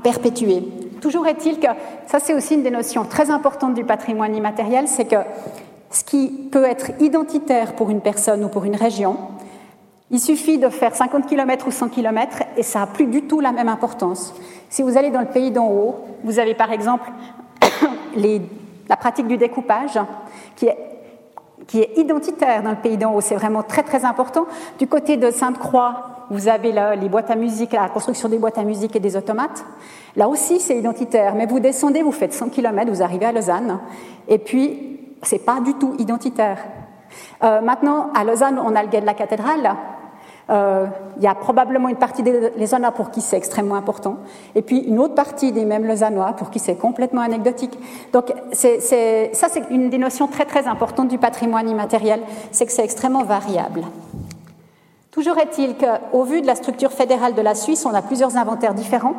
perpétuer. 0.03 0.65
Toujours 1.07 1.29
est-il 1.29 1.61
que 1.61 1.69
ça, 2.09 2.19
c'est 2.19 2.35
aussi 2.35 2.55
une 2.55 2.65
des 2.65 2.71
notions 2.73 3.05
très 3.05 3.31
importantes 3.31 3.75
du 3.75 3.85
patrimoine 3.85 4.35
immatériel, 4.35 4.89
c'est 4.89 5.05
que 5.05 5.15
ce 5.89 6.03
qui 6.03 6.49
peut 6.51 6.65
être 6.65 7.01
identitaire 7.01 7.75
pour 7.75 7.91
une 7.91 8.01
personne 8.01 8.43
ou 8.43 8.49
pour 8.49 8.65
une 8.65 8.75
région. 8.75 9.17
Il 10.11 10.19
suffit 10.19 10.59
de 10.59 10.69
faire 10.69 10.97
50 10.97 11.29
km 11.29 11.69
ou 11.69 11.71
100 11.71 11.91
km 11.91 12.43
et 12.57 12.65
ça 12.65 12.81
n'a 12.81 12.87
plus 12.89 13.07
du 13.07 13.23
tout 13.23 13.39
la 13.39 13.53
même 13.53 13.69
importance. 13.69 14.35
Si 14.69 14.83
vous 14.83 14.99
allez 14.99 15.11
dans 15.13 15.21
le 15.21 15.29
pays 15.29 15.53
d'en 15.53 15.69
haut, 15.69 15.95
vous 16.25 16.41
avez 16.41 16.55
par 16.55 16.73
exemple 16.73 17.09
la 18.89 18.97
pratique 18.97 19.29
du 19.29 19.37
découpage 19.37 20.01
qui 20.57 20.67
est, 20.67 20.77
qui 21.69 21.83
est 21.83 21.99
identitaire 21.99 22.65
dans 22.65 22.71
le 22.71 22.79
pays 22.79 22.97
d'en 22.97 23.15
haut. 23.15 23.21
C'est 23.21 23.37
vraiment 23.37 23.63
très 23.63 23.85
très 23.85 24.05
important. 24.05 24.47
Du 24.81 24.89
côté 24.89 25.17
de 25.17 25.31
Sainte-Croix, 25.31 26.16
vous 26.31 26.49
avez 26.49 26.73
les 27.01 27.09
boîtes 27.09 27.31
à 27.31 27.37
musique, 27.37 27.73
la 27.73 27.89
construction 27.89 28.29
des 28.29 28.39
boîtes 28.39 28.59
à 28.59 28.65
musique 28.65 28.97
et 28.97 29.01
des 29.01 29.17
automates. 29.17 29.65
Là 30.17 30.29
aussi, 30.29 30.61
c'est 30.61 30.77
identitaire. 30.77 31.35
Mais 31.35 31.47
vous 31.47 31.61
descendez, 31.61 32.03
vous 32.03 32.13
faites 32.13 32.33
100 32.33 32.49
km, 32.51 32.91
vous 32.91 33.03
arrivez 33.03 33.27
à 33.27 33.33
Lausanne. 33.33 33.79
Et 34.29 34.39
puis, 34.39 35.01
c'est 35.23 35.45
pas 35.45 35.61
du 35.61 35.75
tout 35.75 35.95
identitaire. 35.99 36.59
Euh, 37.45 37.61
maintenant, 37.61 38.11
à 38.15 38.25
Lausanne, 38.25 38.61
on 38.63 38.75
a 38.75 38.83
le 38.83 38.89
guet 38.89 39.01
de 39.01 39.07
la 39.07 39.15
cathédrale. 39.15 39.77
Euh, 40.49 40.87
il 41.17 41.25
y 41.25 41.27
a 41.27 41.35
probablement 41.35 41.89
une 41.89 41.97
partie 41.97 42.23
des 42.23 42.53
Lausannois 42.57 42.93
pour 42.93 43.11
qui 43.11 43.21
c'est 43.21 43.37
extrêmement 43.37 43.75
important, 43.75 44.19
et 44.55 44.63
puis 44.63 44.79
une 44.79 45.01
autre 45.01 45.15
partie 45.15 45.51
des 45.51 45.65
mêmes 45.65 45.85
Lausannois 45.85 46.35
pour 46.35 46.51
qui 46.51 46.61
c'est 46.61 46.77
complètement 46.77 47.23
anecdotique. 47.23 47.77
Donc 48.13 48.33
ça, 48.53 48.69
c'est 48.79 49.71
une 49.71 49.91
des 49.91 49.99
notions 49.99 50.29
très 50.29 50.45
très 50.45 50.69
importantes 50.69 51.09
du 51.09 51.19
patrimoine 51.19 51.69
immatériel, 51.69 52.21
c'est 52.53 52.65
que 52.65 52.71
c'est 52.71 52.85
extrêmement 52.85 53.25
variable. 53.25 53.83
Toujours 55.17 55.39
est-il 55.39 55.77
qu'au 55.77 56.25
vu 56.25 56.43
de 56.43 56.47
la 56.47 56.55
structure 56.55 56.93
fédérale 56.93 57.33
de 57.33 57.41
la 57.41 57.55
Suisse, 57.55 57.87
on 57.87 57.95
a 57.95 58.03
plusieurs 58.03 58.37
inventaires 58.37 58.75
différents. 58.75 59.15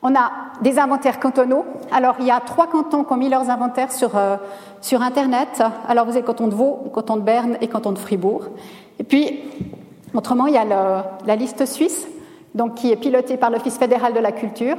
On 0.00 0.14
a 0.14 0.30
des 0.62 0.78
inventaires 0.78 1.18
cantonaux. 1.18 1.64
Alors, 1.90 2.14
il 2.20 2.26
y 2.26 2.30
a 2.30 2.38
trois 2.38 2.68
cantons 2.68 3.02
qui 3.02 3.12
ont 3.12 3.16
mis 3.16 3.28
leurs 3.28 3.50
inventaires 3.50 3.90
sur, 3.90 4.16
euh, 4.16 4.36
sur 4.80 5.02
Internet. 5.02 5.60
Alors, 5.88 6.04
vous 6.04 6.12
avez 6.12 6.20
le 6.20 6.26
canton 6.26 6.46
de 6.46 6.54
Vaud, 6.54 6.82
le 6.84 6.90
canton 6.90 7.16
de 7.16 7.22
Berne 7.22 7.56
et 7.60 7.66
le 7.66 7.72
canton 7.72 7.90
de 7.90 7.98
Fribourg. 7.98 8.44
Et 9.00 9.02
puis, 9.02 9.40
autrement, 10.14 10.46
il 10.46 10.54
y 10.54 10.56
a 10.56 10.64
la 11.26 11.34
liste 11.34 11.66
suisse, 11.66 12.06
donc, 12.54 12.76
qui 12.76 12.92
est 12.92 12.96
pilotée 12.96 13.36
par 13.36 13.50
l'Office 13.50 13.78
fédéral 13.78 14.12
de 14.12 14.20
la 14.20 14.30
culture, 14.30 14.76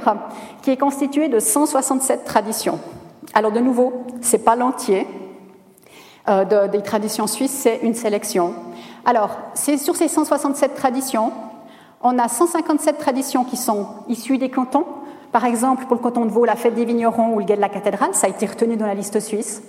qui 0.62 0.70
est 0.70 0.78
constituée 0.78 1.28
de 1.28 1.38
167 1.38 2.24
traditions. 2.24 2.78
Alors, 3.34 3.52
de 3.52 3.60
nouveau, 3.60 4.06
ce 4.22 4.38
n'est 4.38 4.42
pas 4.42 4.56
l'entier 4.56 5.06
euh, 6.30 6.68
des 6.68 6.80
traditions 6.80 7.26
suisses, 7.26 7.52
c'est 7.52 7.80
une 7.82 7.94
sélection. 7.94 8.54
Alors, 9.08 9.30
sur 9.54 9.96
ces 9.96 10.06
167 10.06 10.74
traditions, 10.74 11.32
on 12.02 12.18
a 12.18 12.28
157 12.28 12.98
traditions 12.98 13.42
qui 13.42 13.56
sont 13.56 13.86
issues 14.06 14.36
des 14.36 14.50
cantons, 14.50 14.84
par 15.32 15.46
exemple, 15.46 15.86
pour 15.86 15.96
le 15.96 16.02
canton 16.02 16.26
de 16.26 16.30
Vaud, 16.30 16.44
la 16.44 16.56
fête 16.56 16.74
des 16.74 16.84
vignerons 16.84 17.32
ou 17.32 17.38
le 17.38 17.46
guet 17.46 17.56
de 17.56 17.62
la 17.62 17.70
cathédrale, 17.70 18.10
ça 18.12 18.26
a 18.26 18.30
été 18.30 18.44
retenu 18.44 18.76
dans 18.76 18.84
la 18.84 18.92
liste 18.92 19.18
suisse. 19.20 19.62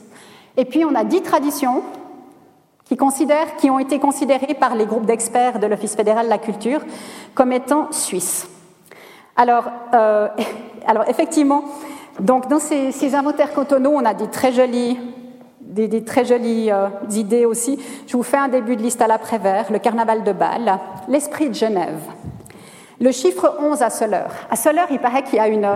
Et 0.58 0.66
puis, 0.66 0.84
on 0.84 0.94
a 0.94 1.06
dix 1.06 1.22
traditions 1.22 1.84
qui, 2.84 2.98
ont 3.70 3.80
été 3.80 3.98
considérées 3.98 4.56
par 4.56 4.76
les 4.76 4.86
groupes 4.86 5.06
d'experts 5.06 5.60
de 5.60 5.68
l'Office 5.68 5.96
fédéral 5.96 6.26
de 6.26 6.32
la 6.32 6.38
culture 6.38 6.82
comme 7.34 7.54
étant 7.54 7.94
suisses. 7.94 8.46
Alors, 9.38 9.70
euh, 9.94 10.28
effectivement, 11.08 11.64
donc 12.20 12.50
dans 12.50 12.60
ces, 12.60 13.16
inventaires 13.16 13.54
cantonaux, 13.54 13.94
on 13.96 14.04
a 14.04 14.14
des 14.14 14.28
très 14.28 14.52
jolies, 14.52 15.00
des, 15.70 16.04
très 16.04 16.26
jolies 16.26 16.72
euh, 16.72 16.88
idées 17.12 17.46
aussi. 17.46 17.80
Je 18.08 18.18
vous 18.18 18.24
fais 18.24 18.38
un 18.38 18.48
début 18.48 18.76
de 18.76 18.82
liste 18.82 19.02
à 19.02 19.08
l'après-vert, 19.08 19.72
le 19.72 19.80
carnaval 19.80 20.24
de 20.24 20.32
Bâle, 20.32 20.80
l'esprit 21.08 21.50
de 21.50 21.56
Genève, 21.56 22.02
le 23.00 23.12
chiffre 23.12 23.56
11 23.60 23.82
à 23.82 23.90
Soleure. 23.90 24.32
À 24.50 24.56
Soleure, 24.56 24.88
il 24.92 25.00
paraît 25.00 25.24
qu'il 25.24 25.36
y 25.36 25.40
a 25.40 25.48
une, 25.48 25.70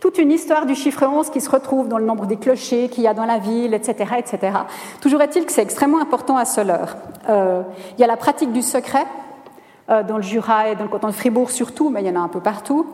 toute 0.00 0.18
une 0.18 0.32
histoire 0.32 0.66
du 0.66 0.74
chiffre 0.74 1.06
11 1.06 1.30
qui 1.30 1.40
se 1.40 1.48
retrouve 1.48 1.88
dans 1.88 1.98
le 1.98 2.04
nombre 2.04 2.26
des 2.26 2.36
clochers 2.36 2.88
qu'il 2.88 3.04
y 3.04 3.06
a 3.06 3.14
dans 3.14 3.24
la 3.24 3.38
ville, 3.38 3.74
etc. 3.74 4.14
etc. 4.18 4.58
Toujours 5.00 5.22
est-il 5.22 5.46
que 5.46 5.52
c'est 5.52 5.62
extrêmement 5.62 6.00
important 6.00 6.36
à 6.36 6.44
Soleure. 6.44 6.96
Euh, 7.28 7.62
il 7.96 8.00
y 8.00 8.04
a 8.04 8.08
la 8.08 8.16
pratique 8.16 8.52
du 8.52 8.62
secret. 8.62 9.06
Euh, 9.90 10.04
dans 10.04 10.16
le 10.16 10.22
Jura 10.22 10.68
et 10.68 10.76
dans 10.76 10.84
le 10.84 10.88
canton 10.88 11.08
de 11.08 11.12
Fribourg 11.12 11.50
surtout, 11.50 11.90
mais 11.90 12.02
il 12.02 12.06
y 12.06 12.10
en 12.10 12.20
a 12.20 12.24
un 12.24 12.28
peu 12.28 12.38
partout. 12.38 12.86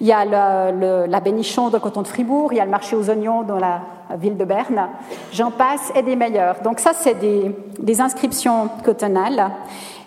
Il 0.00 0.06
y 0.06 0.12
a 0.12 0.24
la 0.24 1.20
Bénichon 1.20 1.70
dans 1.70 1.78
le 1.78 1.80
canton 1.80 2.02
de 2.02 2.06
Fribourg, 2.06 2.52
il 2.52 2.58
y 2.58 2.60
a 2.60 2.64
le 2.64 2.70
marché 2.70 2.94
aux 2.94 3.10
oignons 3.10 3.42
dans 3.42 3.58
la, 3.58 3.80
ville 4.16 4.36
de 4.36 4.44
Berne, 4.44 4.88
j'en 5.32 5.50
passe, 5.50 5.92
et 5.96 6.02
des 6.02 6.14
meilleurs. 6.14 6.60
Donc 6.62 6.78
ça, 6.78 6.92
c'est 6.94 7.14
des, 7.14 8.00
inscriptions 8.00 8.68
cotonales. 8.84 9.50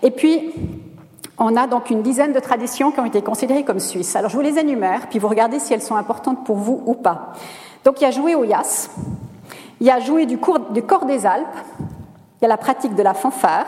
Et 0.02 0.12
puis, 0.12 0.54
on 1.38 1.58
a 1.58 1.68
donc 1.68 1.90
une 1.90 2.02
dizaine 2.02 2.32
de 2.32 2.40
traditions 2.40 2.92
qui 2.92 3.02
ont 3.02 3.06
été 3.06 3.22
considérées 3.22 3.66
comme 3.66 3.80
suisses. 3.80 4.16
Alors 4.16 4.30
je 4.30 4.38
vous 4.38 4.42
les 4.42 4.58
énumère, 4.58 5.08
puis 5.10 5.20
vous 5.20 5.28
regardez 5.28 5.60
si 5.60 5.74
elles 5.74 5.82
sont 5.82 5.98
importantes 5.98 6.46
pour 6.46 6.56
vous 6.56 6.82
ou 6.86 6.94
pas. 6.94 7.34
Donc 7.84 8.00
il 8.00 8.06
y 8.06 8.08
a 8.08 8.12
joué 8.12 8.36
au 8.36 8.46
Yas, 8.46 8.90
il 9.82 9.88
y 9.88 9.92
a 9.92 10.00
joué 10.00 10.26
du, 10.26 10.40
du 10.72 10.84
corps 10.84 11.06
des 11.06 11.26
Alpes, 11.26 11.48
il 12.40 12.44
y 12.44 12.46
a 12.46 12.50
la 12.50 12.58
pratique 12.58 12.96
de 12.96 13.04
la 13.04 13.14
fanfare, 13.14 13.66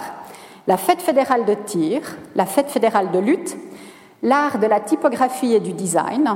la 0.68 0.78
fête 0.78 1.02
fédérale 1.02 1.46
de 1.46 1.54
tir, 1.54 2.02
la 2.36 2.46
fête 2.46 2.70
fédérale 2.70 3.12
de 3.12 3.20
lutte, 3.20 3.58
l'art 4.24 4.60
de 4.60 4.68
la 4.68 4.80
typographie 4.80 5.54
et 5.54 5.60
du 5.60 5.74
design. 5.74 6.36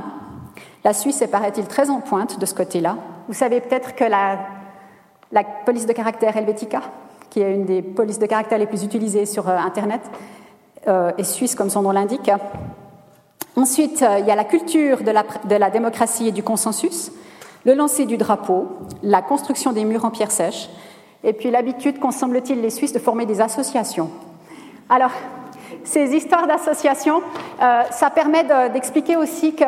La 0.84 0.92
Suisse 0.92 1.22
est, 1.22 1.28
paraît-il, 1.28 1.66
très 1.66 1.90
en 1.90 2.00
pointe 2.00 2.38
de 2.38 2.46
ce 2.46 2.54
côté-là. 2.54 2.96
Vous 3.28 3.34
savez 3.34 3.60
peut-être 3.60 3.94
que 3.94 4.04
la, 4.04 4.38
police 5.64 5.86
de 5.86 5.92
caractère 5.92 6.36
Helvetica, 6.36 6.82
qui 7.30 7.40
est 7.40 7.54
une 7.54 7.64
des 7.64 7.82
polices 7.82 8.18
de 8.18 8.26
caractère 8.26 8.58
les 8.58 8.66
plus 8.66 8.84
utilisées 8.84 9.26
sur 9.26 9.48
euh, 9.48 9.56
Internet, 9.56 10.00
euh, 10.86 11.10
est 11.18 11.24
suisse 11.24 11.54
comme 11.54 11.70
son 11.70 11.82
nom 11.82 11.90
l'indique. 11.90 12.30
Ensuite, 13.56 14.02
euh, 14.02 14.18
il 14.20 14.26
y 14.26 14.30
a 14.30 14.36
la 14.36 14.44
culture 14.44 15.02
de 15.02 15.10
la, 15.10 15.24
de 15.44 15.56
la 15.56 15.70
démocratie 15.70 16.28
et 16.28 16.32
du 16.32 16.42
consensus, 16.42 17.10
le 17.64 17.74
lancer 17.74 18.06
du 18.06 18.16
drapeau, 18.16 18.68
la 19.02 19.22
construction 19.22 19.72
des 19.72 19.84
murs 19.84 20.04
en 20.04 20.10
pierre 20.10 20.30
sèche, 20.30 20.68
et 21.24 21.32
puis 21.32 21.50
l'habitude 21.50 21.98
qu'ont, 21.98 22.10
semble-t-il, 22.10 22.60
les 22.60 22.70
Suisses 22.70 22.92
de 22.92 22.98
former 22.98 23.26
des 23.26 23.40
associations. 23.40 24.10
Alors, 24.88 25.10
ces 25.84 26.14
histoires 26.14 26.46
d'associations, 26.46 27.22
euh, 27.62 27.82
ça 27.90 28.10
permet 28.10 28.44
d'expliquer 28.72 29.16
aussi 29.16 29.54
que, 29.54 29.64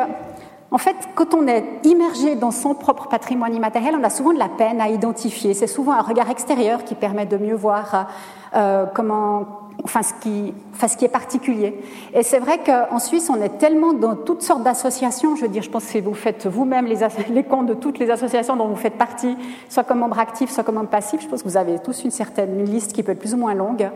en 0.71 0.77
fait, 0.77 0.95
quand 1.15 1.33
on 1.33 1.47
est 1.47 1.65
immergé 1.83 2.35
dans 2.35 2.51
son 2.51 2.73
propre 2.73 3.07
patrimoine 3.07 3.55
immatériel, 3.55 3.95
on 3.99 4.03
a 4.03 4.09
souvent 4.09 4.33
de 4.33 4.39
la 4.39 4.49
peine 4.49 4.79
à 4.79 4.89
identifier. 4.89 5.53
C'est 5.53 5.67
souvent 5.67 5.93
un 5.93 6.01
regard 6.01 6.29
extérieur 6.29 6.83
qui 6.83 6.95
permet 6.95 7.25
de 7.25 7.37
mieux 7.37 7.55
voir 7.55 8.07
euh, 8.55 8.85
comment 8.93 9.68
enfin 9.83 10.01
ce, 10.01 10.13
qui, 10.13 11.05
est 11.05 11.09
particulier. 11.09 11.79
Et 12.13 12.23
c'est 12.23 12.39
vrai 12.39 12.59
qu'en 12.59 12.99
Suisse, 12.99 13.29
on 13.29 13.41
est 13.41 13.57
tellement 13.57 13.93
dans 13.93 14.15
toutes 14.15 14.41
sortes 14.41 14.63
d'associations. 14.63 15.35
Je 15.35 15.43
veux 15.43 15.47
dire, 15.47 15.63
je 15.63 15.69
pense 15.69 15.85
que 15.85 15.99
vous 15.99 16.13
faites 16.13 16.47
vous-même 16.47 16.85
les, 16.85 17.43
comptes 17.43 17.67
de 17.67 17.73
toutes 17.73 17.99
les 17.99 18.09
associations 18.09 18.55
dont 18.55 18.67
vous 18.67 18.75
faites 18.75 18.97
partie, 18.97 19.37
soit 19.69 19.83
comme 19.83 19.99
membre 19.99 20.19
actif, 20.19 20.49
soit 20.49 20.63
comme 20.63 20.75
membre 20.75 20.89
passif. 20.89 21.21
Je 21.21 21.27
pense 21.27 21.43
que 21.43 21.47
vous 21.47 21.57
avez 21.57 21.79
tous 21.79 22.03
une 22.03 22.11
certaine 22.11 22.63
liste 22.65 22.93
qui 22.93 23.03
peut 23.03 23.11
être 23.11 23.19
plus 23.19 23.33
ou 23.33 23.37
moins 23.37 23.53
longue. 23.53 23.89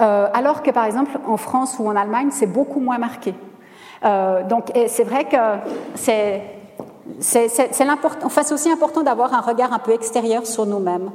Euh, 0.00 0.28
alors 0.32 0.62
que, 0.62 0.70
par 0.70 0.84
exemple, 0.84 1.18
en 1.26 1.36
France 1.36 1.76
ou 1.78 1.88
en 1.88 1.96
Allemagne, 1.96 2.28
c'est 2.30 2.46
beaucoup 2.46 2.80
moins 2.80 2.98
marqué. 2.98 3.34
Euh, 4.04 4.42
donc, 4.44 4.72
c'est 4.88 5.04
vrai 5.04 5.24
que 5.24 5.36
c'est 5.94 6.42
c'est 7.20 8.52
aussi 8.52 8.70
important 8.70 9.02
d'avoir 9.02 9.34
un 9.34 9.40
regard 9.40 9.72
un 9.72 9.78
peu 9.78 9.92
extérieur 9.92 10.46
sur 10.46 10.66
nous-mêmes. 10.66 11.10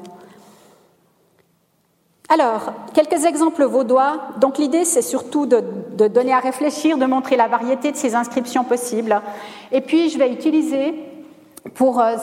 Alors, 2.29 2.73
quelques 2.93 3.23
exemples 3.25 3.63
vaudois. 3.63 4.19
Donc 4.41 4.57
l'idée, 4.57 4.83
c'est 4.83 5.01
surtout 5.01 5.45
de, 5.45 5.61
donner 6.07 6.33
à 6.33 6.39
réfléchir, 6.39 6.97
de 6.97 7.05
montrer 7.05 7.37
la 7.37 7.47
variété 7.47 7.91
de 7.91 7.97
ces 7.97 8.15
inscriptions 8.15 8.65
possibles. 8.65 9.21
Et 9.71 9.79
puis, 9.79 10.09
je 10.09 10.17
vais 10.17 10.31
utiliser 10.31 10.93
pour, 11.73 12.01
euh, 12.01 12.15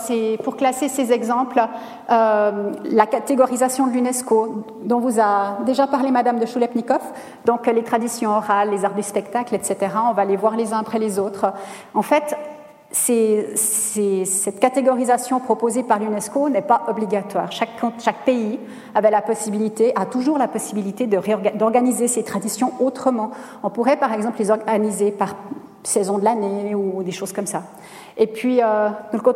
classer 0.58 0.88
ces 0.88 1.10
exemples 1.10 1.62
euh, 2.10 2.72
la 2.84 3.06
catégorisation 3.06 3.86
de 3.86 3.92
l'UNESCO, 3.92 4.64
dont 4.84 5.00
vous 5.00 5.20
a 5.20 5.58
déjà 5.64 5.86
parlé 5.86 6.10
Madame 6.10 6.38
de 6.38 6.46
Choulepnikov. 6.46 7.00
Donc 7.46 7.66
les 7.66 7.82
traditions 7.82 8.30
orales, 8.30 8.70
les 8.70 8.84
arts 8.84 8.94
du 8.94 9.02
spectacle, 9.02 9.54
etc. 9.54 9.76
On 10.08 10.12
va 10.12 10.24
les 10.24 10.36
voir 10.36 10.56
les 10.56 10.72
uns 10.72 10.78
après 10.78 10.98
les 10.98 11.18
autres. 11.18 11.52
En 11.94 12.02
fait, 12.02 12.36
cette 12.94 14.60
catégorisation 14.60 15.40
proposée 15.40 15.82
par 15.82 15.98
l'UNESCO 15.98 16.48
n'est 16.48 16.62
pas 16.62 16.82
obligatoire. 16.88 17.50
Chaque, 17.50 17.70
pays 18.24 18.60
avait 18.94 19.10
la 19.10 19.20
possibilité, 19.20 19.92
a 19.96 20.06
toujours 20.06 20.38
la 20.38 20.46
possibilité 20.46 21.06
d'organiser 21.06 22.06
ses 22.06 22.22
traditions 22.22 22.72
autrement. 22.80 23.32
On 23.64 23.70
pourrait 23.70 23.96
par 23.96 24.12
exemple 24.12 24.38
les 24.38 24.50
organiser 24.50 25.10
par 25.10 25.34
saison 25.82 26.18
de 26.18 26.24
l'année 26.24 26.74
ou 26.74 27.02
des 27.02 27.10
choses 27.10 27.32
comme 27.32 27.46
ça. 27.46 27.64
Et 28.16 28.28
puis, 28.28 28.62
euh, 28.62 28.88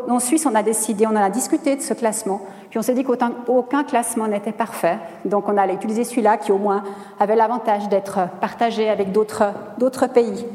en 0.08 0.20
Suisse, 0.20 0.46
on 0.46 0.54
a 0.54 0.62
décidé, 0.62 1.06
on 1.06 1.10
en 1.10 1.16
a 1.16 1.28
discuté 1.28 1.74
de 1.74 1.82
ce 1.82 1.94
classement, 1.94 2.40
puis 2.70 2.78
on 2.78 2.82
s'est 2.82 2.94
dit 2.94 3.04
qu'aucun 3.04 3.84
classement 3.84 4.28
n'était 4.28 4.52
parfait. 4.52 4.98
Donc, 5.24 5.48
on 5.48 5.56
allait 5.56 5.74
utiliser 5.74 6.04
celui-là 6.04 6.36
qui, 6.36 6.52
au 6.52 6.58
moins, 6.58 6.84
avait 7.18 7.36
l'avantage 7.36 7.88
d'être 7.88 8.20
partagé 8.40 8.88
avec 8.88 9.10
d'autres 9.10 10.06
pays. 10.06 10.46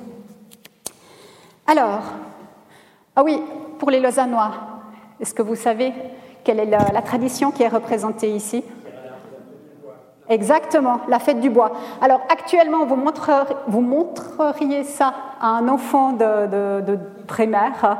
Alors, 1.67 2.01
ah 3.15 3.23
oui, 3.23 3.39
pour 3.77 3.91
les 3.91 3.99
Lausannois, 3.99 4.51
est-ce 5.19 5.33
que 5.33 5.43
vous 5.43 5.55
savez 5.55 5.93
quelle 6.43 6.59
est 6.59 6.65
la, 6.65 7.01
tradition 7.01 7.51
qui 7.51 7.63
est 7.63 7.67
représentée 7.67 8.31
ici? 8.31 8.63
Exactement, 10.29 11.01
la 11.07 11.19
fête 11.19 11.39
du 11.39 11.49
bois. 11.49 11.73
Alors 12.01 12.21
actuellement, 12.29 12.85
vous, 12.85 13.81
montreriez 13.81 14.83
ça 14.83 15.13
à 15.39 15.47
un 15.47 15.67
enfant 15.67 16.13
de, 16.13 16.97
primaire. 17.27 17.97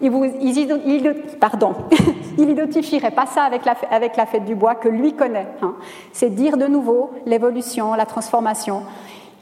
Il, 0.00 0.10
vous, 0.10 0.24
identifierait 2.38 3.10
pas 3.10 3.26
ça 3.26 3.44
avec 3.44 3.64
la, 3.64 3.74
avec 3.90 4.16
la 4.16 4.26
fête 4.26 4.44
du 4.44 4.54
bois 4.54 4.74
que 4.74 4.88
lui 4.88 5.14
connaît. 5.14 5.48
Hein. 5.62 5.74
C'est 6.12 6.30
dire 6.30 6.56
de 6.56 6.66
nouveau 6.66 7.12
l'évolution, 7.26 7.94
la 7.94 8.06
transformation 8.06 8.82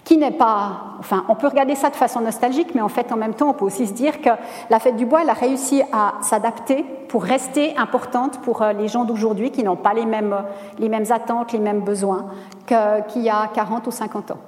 qui 0.06 0.16
n'est 0.16 0.30
pas, 0.30 0.94
enfin, 1.00 1.24
on 1.28 1.34
peut 1.34 1.48
regarder 1.48 1.74
ça 1.74 1.90
de 1.90 1.96
façon 1.96 2.20
nostalgique, 2.20 2.76
mais 2.76 2.80
en 2.80 2.88
fait, 2.88 3.10
en 3.10 3.16
même 3.16 3.34
temps, 3.34 3.48
on 3.48 3.54
peut 3.54 3.64
aussi 3.64 3.88
se 3.88 3.92
dire 3.92 4.20
que 4.20 4.30
la 4.70 4.78
fête 4.78 4.94
du 4.94 5.04
bois, 5.04 5.22
elle 5.22 5.30
a 5.30 5.34
réussi 5.34 5.82
à 5.92 6.14
s'adapter 6.22 6.84
pour 7.08 7.24
rester 7.24 7.76
importante 7.76 8.38
pour 8.42 8.62
euh, 8.62 8.72
les 8.72 8.86
gens 8.86 9.04
d'aujourd'hui 9.04 9.50
qui 9.50 9.64
n'ont 9.64 9.74
pas 9.74 9.94
les 9.94 10.06
mêmes, 10.06 10.44
les 10.78 10.88
mêmes 10.88 11.06
attentes, 11.10 11.52
les 11.52 11.58
mêmes 11.58 11.80
besoins 11.80 12.26
qu'il 12.68 13.22
y 13.22 13.28
a 13.28 13.48
40 13.52 13.84
ou 13.88 13.90
50 13.90 14.30
ans. 14.30 14.38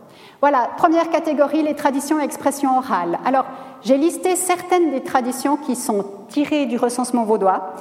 Voilà, 0.40 0.71
première 0.77 1.11
catégorie, 1.11 1.64
les 1.64 1.75
traditions 1.75 2.21
et 2.21 2.25
expressions 2.25 2.79
orales. 2.79 3.18
Alors, 3.25 3.47
j'ai 3.83 3.97
listé 3.97 4.37
certaines 4.37 4.92
des 4.92 5.03
traditions 5.03 5.57
qui 5.57 5.75
sont 5.75 6.05
tirées 6.29 6.66
du 6.66 6.77
recensement 6.77 7.25
vaudois. 7.25 7.75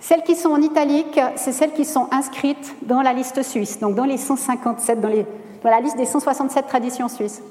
Celles 0.00 0.24
qui 0.24 0.34
sont 0.34 0.50
en 0.50 0.60
italique, 0.60 1.20
c'est 1.36 1.52
celles 1.52 1.74
qui 1.74 1.84
sont 1.84 2.08
inscrites 2.10 2.74
dans 2.82 3.02
la 3.02 3.12
liste 3.12 3.44
suisse, 3.44 3.78
donc 3.78 3.94
dans 3.94 4.04
les 4.04 4.16
157, 4.16 5.00
dans 5.00 5.08
les 5.08 5.26
dans 5.62 5.70
la 5.70 5.80
liste 5.80 5.96
des 5.96 6.06
167 6.06 6.66
traditions 6.66 7.08
suisses. 7.08 7.42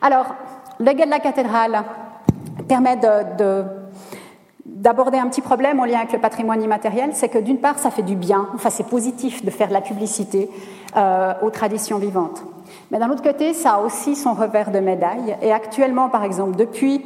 Alors, 0.00 0.34
le 0.78 0.92
guet 0.92 1.04
de 1.04 1.10
la 1.10 1.18
cathédrale 1.18 1.82
permet 2.68 2.96
d'aborder 4.64 5.18
un 5.18 5.28
petit 5.28 5.40
problème 5.40 5.80
en 5.80 5.84
lien 5.84 5.98
avec 5.98 6.12
le 6.12 6.20
patrimoine 6.20 6.62
immatériel, 6.62 7.10
c'est 7.14 7.28
que 7.28 7.38
d'une 7.38 7.58
part, 7.58 7.78
ça 7.78 7.90
fait 7.90 8.02
du 8.02 8.16
bien, 8.16 8.48
enfin 8.54 8.70
c'est 8.70 8.86
positif 8.86 9.44
de 9.44 9.50
faire 9.50 9.68
de 9.68 9.72
la 9.72 9.80
publicité 9.80 10.50
euh, 10.96 11.32
aux 11.42 11.50
traditions 11.50 11.98
vivantes. 11.98 12.42
Mais 12.90 12.98
d'un 12.98 13.10
autre 13.10 13.22
côté, 13.22 13.54
ça 13.54 13.74
a 13.74 13.78
aussi 13.80 14.14
son 14.16 14.34
revers 14.34 14.70
de 14.70 14.78
médaille. 14.78 15.36
Et 15.42 15.52
actuellement, 15.52 16.08
par 16.08 16.24
exemple, 16.24 16.56
depuis 16.56 17.04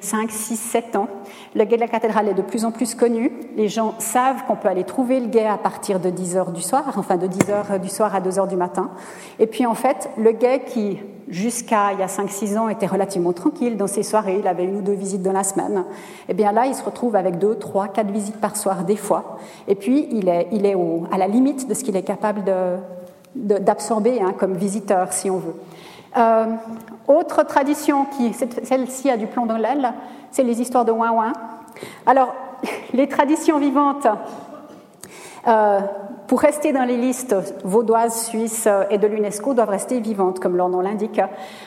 5, 0.00 0.30
6, 0.30 0.56
7 0.56 0.96
ans, 0.96 1.08
le 1.54 1.64
guet 1.64 1.76
de 1.76 1.80
la 1.80 1.88
cathédrale 1.88 2.28
est 2.28 2.34
de 2.34 2.42
plus 2.42 2.64
en 2.64 2.70
plus 2.70 2.94
connu. 2.94 3.32
Les 3.56 3.68
gens 3.68 3.94
savent 3.98 4.44
qu'on 4.46 4.56
peut 4.56 4.68
aller 4.68 4.84
trouver 4.84 5.18
le 5.18 5.26
guet 5.26 5.46
à 5.46 5.58
partir 5.58 5.98
de 5.98 6.08
10 6.08 6.36
heures 6.36 6.52
du 6.52 6.62
soir, 6.62 6.84
enfin 6.96 7.16
de 7.16 7.26
10 7.26 7.50
heures 7.50 7.80
du 7.80 7.88
soir 7.88 8.14
à 8.14 8.20
2 8.20 8.38
heures 8.38 8.46
du 8.46 8.56
matin. 8.56 8.90
Et 9.38 9.46
puis 9.46 9.66
en 9.66 9.74
fait, 9.74 10.10
le 10.16 10.30
guet 10.30 10.62
qui, 10.64 10.98
jusqu'à 11.28 11.92
il 11.92 11.98
y 11.98 12.02
a 12.02 12.06
5-6 12.06 12.56
ans, 12.56 12.68
était 12.68 12.86
relativement 12.86 13.32
tranquille 13.32 13.76
dans 13.76 13.88
ses 13.88 14.04
soirées, 14.04 14.38
il 14.38 14.46
avait 14.46 14.64
une 14.64 14.76
ou 14.76 14.82
deux 14.82 14.92
visites 14.92 15.22
dans 15.22 15.32
la 15.32 15.42
semaine, 15.44 15.84
eh 16.28 16.34
bien 16.34 16.52
là, 16.52 16.66
il 16.66 16.74
se 16.74 16.84
retrouve 16.84 17.16
avec 17.16 17.38
2, 17.38 17.56
3, 17.56 17.88
4 17.88 18.10
visites 18.10 18.40
par 18.40 18.56
soir 18.56 18.84
des 18.84 18.96
fois. 18.96 19.38
Et 19.66 19.74
puis, 19.74 20.08
il 20.12 20.28
est, 20.28 20.48
il 20.52 20.66
est 20.66 20.76
à 21.10 21.18
la 21.18 21.26
limite 21.26 21.68
de 21.68 21.74
ce 21.74 21.82
qu'il 21.82 21.96
est 21.96 22.02
capable 22.02 22.44
d'absorber 23.34 24.20
hein, 24.20 24.34
comme 24.38 24.54
visiteur, 24.54 25.12
si 25.12 25.30
on 25.30 25.38
veut. 25.38 25.54
Euh, 26.16 26.46
autre 27.06 27.44
tradition 27.44 28.04
qui, 28.04 28.32
celle-ci 28.32 29.10
a 29.10 29.16
du 29.16 29.26
plomb 29.26 29.46
dans 29.46 29.56
l'aile, 29.56 29.92
c'est 30.30 30.42
les 30.42 30.60
histoires 30.60 30.84
de 30.84 30.92
ouin-ouin. 30.92 31.32
Alors, 32.06 32.34
les 32.92 33.08
traditions 33.08 33.58
vivantes, 33.58 34.06
euh, 35.46 35.80
pour 36.26 36.40
rester 36.40 36.72
dans 36.72 36.84
les 36.84 36.96
listes 36.96 37.34
vaudoises, 37.64 38.26
suisses 38.26 38.68
et 38.90 38.98
de 38.98 39.06
l'UNESCO, 39.06 39.54
doivent 39.54 39.70
rester 39.70 39.98
vivantes, 39.98 40.38
comme 40.38 40.56
leur 40.56 40.68
nom 40.68 40.80
l'indique. 40.80 41.20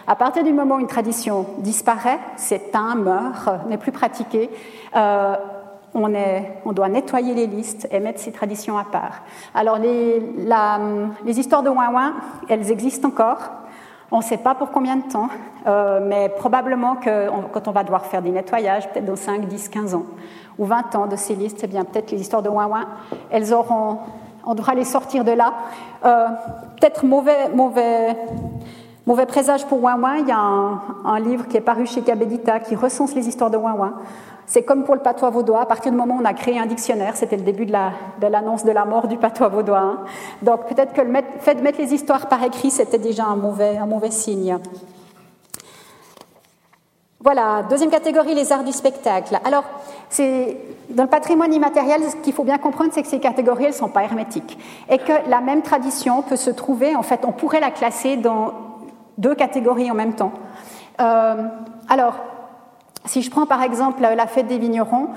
À 0.08 0.16
partir 0.16 0.44
du 0.44 0.54
moment 0.54 0.76
où 0.76 0.80
une 0.80 0.88
tradition 0.88 1.46
disparaît, 1.58 2.20
s'éteint, 2.38 2.96
meurt, 2.96 3.50
n'est 3.68 3.78
plus 3.78 3.92
pratiquée, 3.92 4.50
euh, 4.96 5.36
on, 5.94 6.14
est, 6.14 6.62
on, 6.66 6.72
doit 6.72 6.88
nettoyer 6.88 7.34
les 7.34 7.48
listes 7.48 7.88
et 7.92 8.00
mettre 8.00 8.20
ces 8.20 8.32
traditions 8.32 8.78
à 8.78 8.86
part. 8.86 9.24
Alors, 9.54 9.80
les, 9.80 10.22
les 11.26 11.40
histoires 11.40 11.64
de 11.64 11.70
ouin-ouin, 11.70 12.14
elles 12.48 12.72
existent 12.72 13.10
encore. 13.10 13.40
On 14.16 14.18
ne 14.18 14.24
sait 14.24 14.38
pas 14.38 14.54
pour 14.54 14.70
combien 14.70 14.98
de 14.98 15.12
temps, 15.12 15.28
euh, 15.66 16.00
mais 16.08 16.30
probablement 16.30 16.98
que 16.98 17.30
quand 17.52 17.68
on 17.68 17.72
va 17.72 17.84
devoir 17.84 18.06
faire 18.06 18.22
des 18.22 18.30
nettoyages, 18.30 18.88
peut-être 18.90 19.06
dans 19.06 19.16
5, 19.16 19.48
10, 19.48 19.70
15 19.70 19.96
ans 19.96 20.06
ou 20.60 20.66
20 20.66 20.96
ans 20.96 21.08
de 21.08 21.16
ces 21.16 21.34
listes, 21.34 21.62
eh 21.64 21.68
bien 21.68 21.84
peut-être 21.84 22.12
les 22.12 22.22
histoires 22.22 22.44
de 22.44 22.50
ouin-ouin, 22.50 22.86
elles 23.32 23.52
auront, 23.56 23.98
on 24.46 24.54
devra 24.54 24.76
les 24.76 24.84
sortir 24.84 25.24
de 25.24 25.32
là. 25.32 25.54
Euh, 26.06 26.28
peut-être 26.80 27.04
mauvais, 27.04 27.50
mauvais, 27.56 28.16
Mauvais 29.06 29.26
présage 29.26 29.66
pour 29.66 29.84
Ouin 29.84 30.00
Ouin, 30.00 30.16
il 30.20 30.30
y 30.30 30.32
a 30.32 30.38
un, 30.40 31.20
livre 31.20 31.50
qui 31.50 31.58
est 31.58 31.62
paru 31.62 31.86
chez 31.86 32.04
Cabedita 32.04 32.62
qui 32.62 32.74
recense 32.74 33.14
les 33.14 33.28
histoires 33.28 33.52
de 33.52 33.58
Ouin 33.58 33.74
Ouin. 33.74 33.96
C'est 34.54 34.62
comme 34.62 34.84
pour 34.84 34.94
le 34.94 35.02
patois 35.02 35.32
vaudois, 35.32 35.62
à 35.62 35.66
partir 35.66 35.92
du 35.92 35.98
moment 35.98 36.14
où 36.14 36.22
on 36.22 36.26
a 36.26 36.34
créé 36.36 36.60
un 36.60 36.68
dictionnaire, 36.68 37.16
c'était 37.16 37.38
le 37.38 37.42
début 37.42 37.66
de 37.66 37.72
l'annonce 37.72 38.64
de, 38.64 38.72
la 38.72 38.86
mort 38.86 39.08
du 39.08 39.18
patois 39.18 39.48
vaudois. 39.48 39.80
Hein. 39.80 40.00
Donc 40.44 40.68
peut-être 40.68 40.94
que 40.94 41.02
le 41.02 41.12
fait 41.40 41.56
de 41.56 41.62
mettre 41.62 41.80
les 41.80 41.92
histoires 41.92 42.28
par 42.28 42.44
écrit, 42.44 42.70
c'était 42.70 43.00
déjà 43.00 43.26
un 43.26 43.36
mauvais, 43.36 44.12
signe. 44.12 44.60
Voilà, 47.20 47.64
deuxième 47.68 47.90
catégorie, 47.90 48.36
les 48.36 48.52
arts 48.52 48.64
du 48.64 48.74
spectacle. 48.74 49.40
Alors, 49.44 49.64
dans 50.20 51.04
le 51.04 51.10
patrimoine 51.10 51.52
immatériel, 51.52 52.04
ce 52.04 52.18
qu'il 52.18 52.34
faut 52.34 52.44
bien 52.44 52.60
comprendre, 52.60 52.92
c'est 52.94 53.02
que 53.02 53.08
ces 53.08 53.20
catégories, 53.20 53.64
elles 53.64 53.72
ne 53.72 53.76
sont 53.76 53.90
pas 53.90 54.04
hermétiques. 54.04 54.60
Et 54.88 55.00
que 55.00 55.28
la 55.32 55.42
même 55.42 55.64
tradition 55.64 56.22
peut 56.22 56.36
se 56.36 56.52
trouver, 56.52 56.96
en 56.96 57.02
fait, 57.02 57.26
on 57.26 57.32
pourrait 57.32 57.60
la 57.60 57.72
classer 57.72 58.18
dans 58.18 58.54
deux 59.18 59.34
catégories 59.34 59.90
en 59.90 59.96
même 59.96 60.14
temps. 60.14 60.34
Euh, 61.02 61.48
alors, 61.90 62.20
si 63.06 63.22
je 63.22 63.30
prends 63.30 63.46
par 63.46 63.62
exemple 63.62 64.02
la 64.02 64.28
fête 64.28 64.48
des 64.48 64.58
vignerons, 64.58 65.10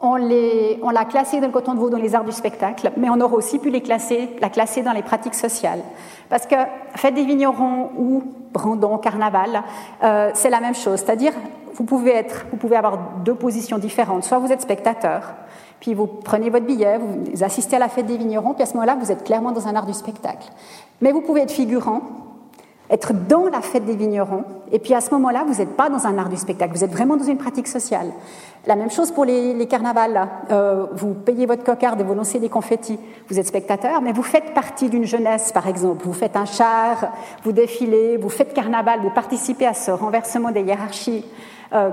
on, 0.00 0.16
l'a 0.16 1.04
classée 1.06 1.40
dans 1.40 1.46
le 1.46 1.52
coton 1.52 1.74
de 1.74 1.78
veau 1.78 1.88
dans 1.88 1.98
les 1.98 2.14
arts 2.14 2.24
du 2.24 2.32
spectacle, 2.32 2.92
mais 2.96 3.08
on 3.08 3.20
aurait 3.20 3.36
aussi 3.36 3.58
pu 3.58 3.70
la 3.70 3.80
classer 4.50 4.82
dans 4.82 4.92
les 4.92 5.02
pratiques 5.02 5.34
sociales. 5.34 5.80
Parce 6.28 6.46
que 6.46 6.56
fête 6.94 7.14
des 7.14 7.24
vignerons 7.24 7.90
ou 7.96 8.22
Brandon, 8.52 8.98
carnaval, 8.98 9.62
euh, 10.02 10.30
c'est 10.34 10.50
la 10.50 10.60
même 10.60 10.74
chose. 10.74 11.00
C'est-à-dire, 11.00 11.32
vous 11.74 11.84
pouvez, 11.84 12.12
être, 12.12 12.46
vous 12.50 12.56
pouvez 12.56 12.76
avoir 12.76 12.98
deux 13.24 13.34
positions 13.34 13.78
différentes. 13.78 14.24
Soit 14.24 14.38
vous 14.38 14.52
êtes 14.52 14.62
spectateur, 14.62 15.34
puis 15.80 15.94
vous 15.94 16.06
prenez 16.06 16.50
votre 16.50 16.66
billet, 16.66 16.98
vous 16.98 17.42
assistez 17.42 17.76
à 17.76 17.78
la 17.78 17.88
fête 17.88 18.06
des 18.06 18.16
vignerons, 18.16 18.54
puis 18.54 18.62
à 18.62 18.66
ce 18.66 18.74
moment-là, 18.74 18.96
vous 19.00 19.10
êtes 19.10 19.24
clairement 19.24 19.52
dans 19.52 19.68
un 19.68 19.74
art 19.74 19.86
du 19.86 19.94
spectacle. 19.94 20.48
Mais 21.00 21.12
vous 21.12 21.20
pouvez 21.20 21.42
être 21.42 21.50
figurant, 21.50 22.02
être 22.90 23.12
dans 23.12 23.46
la 23.46 23.60
fête 23.60 23.84
des 23.84 23.96
vignerons, 23.96 24.44
et 24.72 24.78
puis 24.78 24.94
à 24.94 25.00
ce 25.00 25.10
moment-là, 25.12 25.44
vous 25.46 25.54
n'êtes 25.54 25.76
pas 25.76 25.88
dans 25.88 26.06
un 26.06 26.18
art 26.18 26.28
du 26.28 26.36
spectacle, 26.36 26.74
vous 26.74 26.84
êtes 26.84 26.92
vraiment 26.92 27.16
dans 27.16 27.24
une 27.24 27.38
pratique 27.38 27.68
sociale. 27.68 28.08
La 28.66 28.74
même 28.74 28.90
chose 28.90 29.12
pour 29.12 29.24
les, 29.24 29.66
carnavals. 29.66 30.28
Euh, 30.50 30.86
vous 30.92 31.14
payez 31.14 31.46
votre 31.46 31.62
cocarde 31.62 32.00
et 32.00 32.04
vous 32.04 32.14
lancez 32.14 32.40
des 32.40 32.48
confettis, 32.48 32.98
vous 33.28 33.38
êtes 33.38 33.46
spectateur, 33.46 34.02
mais 34.02 34.12
vous 34.12 34.24
faites 34.24 34.54
partie 34.54 34.88
d'une 34.88 35.04
jeunesse, 35.04 35.52
par 35.52 35.68
exemple. 35.68 36.04
Vous 36.04 36.12
faites 36.12 36.36
un 36.36 36.46
char, 36.46 37.12
vous 37.44 37.52
défilez, 37.52 38.16
vous 38.16 38.28
faites 38.28 38.52
carnaval, 38.54 39.00
vous 39.02 39.10
participez 39.10 39.66
à 39.66 39.74
ce 39.74 39.92
renversement 39.92 40.50
des 40.50 40.62
hiérarchies 40.62 41.24
euh, 41.72 41.90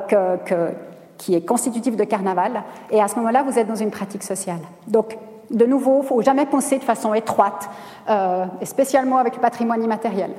qui 1.17 1.35
est 1.35 1.45
constitutif 1.45 1.95
de 1.95 2.03
carnaval, 2.03 2.63
et 2.89 3.01
à 3.01 3.07
ce 3.07 3.15
moment-là, 3.17 3.43
vous 3.43 3.57
êtes 3.57 3.67
dans 3.67 3.75
une 3.75 3.91
pratique 3.91 4.23
sociale. 4.23 4.59
Donc, 4.87 5.17
de 5.51 5.65
nouveau, 5.65 6.01
il 6.01 6.07
faut 6.07 6.21
jamais 6.21 6.45
penser 6.45 6.79
de 6.79 6.83
façon 6.83 7.13
étroite, 7.13 7.69
euh, 8.09 8.45
et 8.61 8.65
spécialement 8.65 9.17
avec 9.17 9.35
le 9.35 9.41
patrimoine 9.41 9.83
immatériel. 9.83 10.31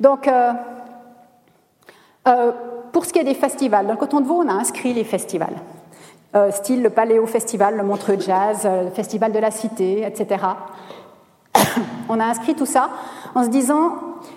Donc, 0.00 0.28
euh, 0.28 0.52
euh, 2.28 2.52
pour 2.92 3.04
ce 3.04 3.12
qui 3.12 3.18
est 3.18 3.24
des 3.24 3.34
festivals, 3.34 3.86
dans 3.86 3.92
le 3.92 3.98
Coton 3.98 4.20
de 4.20 4.26
Vaud, 4.26 4.42
on 4.44 4.48
a 4.48 4.52
inscrit 4.52 4.92
les 4.92 5.04
festivals, 5.04 5.54
style 6.50 6.82
le 6.82 6.90
Paléo 6.90 7.26
Festival, 7.26 7.76
le 7.76 7.82
Montreux 7.82 8.18
Jazz, 8.18 8.66
le 8.66 8.90
Festival 8.90 9.32
de 9.32 9.38
la 9.38 9.50
Cité, 9.50 10.02
etc. 10.06 10.44
on 12.08 12.20
a 12.20 12.24
inscrit 12.24 12.54
tout 12.54 12.66
ça 12.66 12.90
en 13.34 13.44
se 13.44 13.48
disant, 13.48 13.92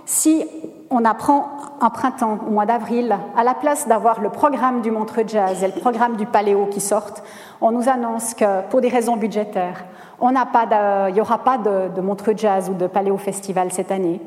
si 0.05 0.45
on 0.89 1.05
apprend 1.05 1.49
un 1.81 1.89
printemps, 1.89 2.39
au 2.47 2.51
mois 2.51 2.65
d'avril, 2.65 3.17
à 3.37 3.43
la 3.43 3.53
place 3.53 3.87
d'avoir 3.87 4.21
le 4.21 4.29
programme 4.29 4.81
du 4.81 4.91
Montreux 4.91 5.23
Jazz 5.27 5.63
et 5.63 5.67
le 5.67 5.79
programme 5.79 6.15
du 6.17 6.25
Paléo 6.25 6.67
qui 6.67 6.81
sortent, 6.81 7.23
on 7.61 7.71
nous 7.71 7.89
annonce 7.89 8.33
que 8.33 8.61
pour 8.69 8.81
des 8.81 8.89
raisons 8.89 9.17
budgétaires, 9.17 9.85
on 10.21 10.29
il 10.29 11.13
n'y 11.13 11.21
aura 11.21 11.38
pas 11.39 11.58
de, 11.58 12.01
Montreux 12.01 12.34
Jazz 12.36 12.69
ou 12.69 12.73
de 12.73 12.88
Paléo 12.88 13.17
Festival 13.17 13.71
cette 13.71 13.91
année. 13.91 14.21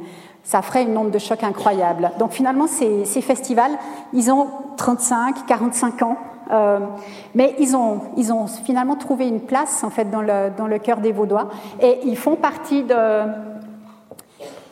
Ça 0.44 0.62
ferait 0.62 0.82
une 0.82 0.96
onde 0.96 1.10
de 1.10 1.18
choc 1.18 1.44
incroyable. 1.44 2.10
Donc 2.18 2.32
finalement, 2.32 2.66
ces, 2.66 3.04
festivals, 3.20 3.72
ils 4.12 4.30
ont 4.30 4.48
35, 4.76 5.46
45 5.46 6.02
ans, 6.02 6.16
euh, 6.50 6.78
mais 7.34 7.54
ils 7.58 7.76
ont, 7.76 8.00
finalement 8.64 8.96
trouvé 8.96 9.28
une 9.28 9.40
place 9.40 9.84
en 9.84 9.90
fait 9.90 10.10
dans 10.10 10.22
le, 10.22 10.78
cœur 10.78 10.98
des 10.98 11.12
Vaudois 11.12 11.48
et 11.80 12.00
ils 12.04 12.16
font 12.16 12.34
partie 12.34 12.82
de, 12.82 13.22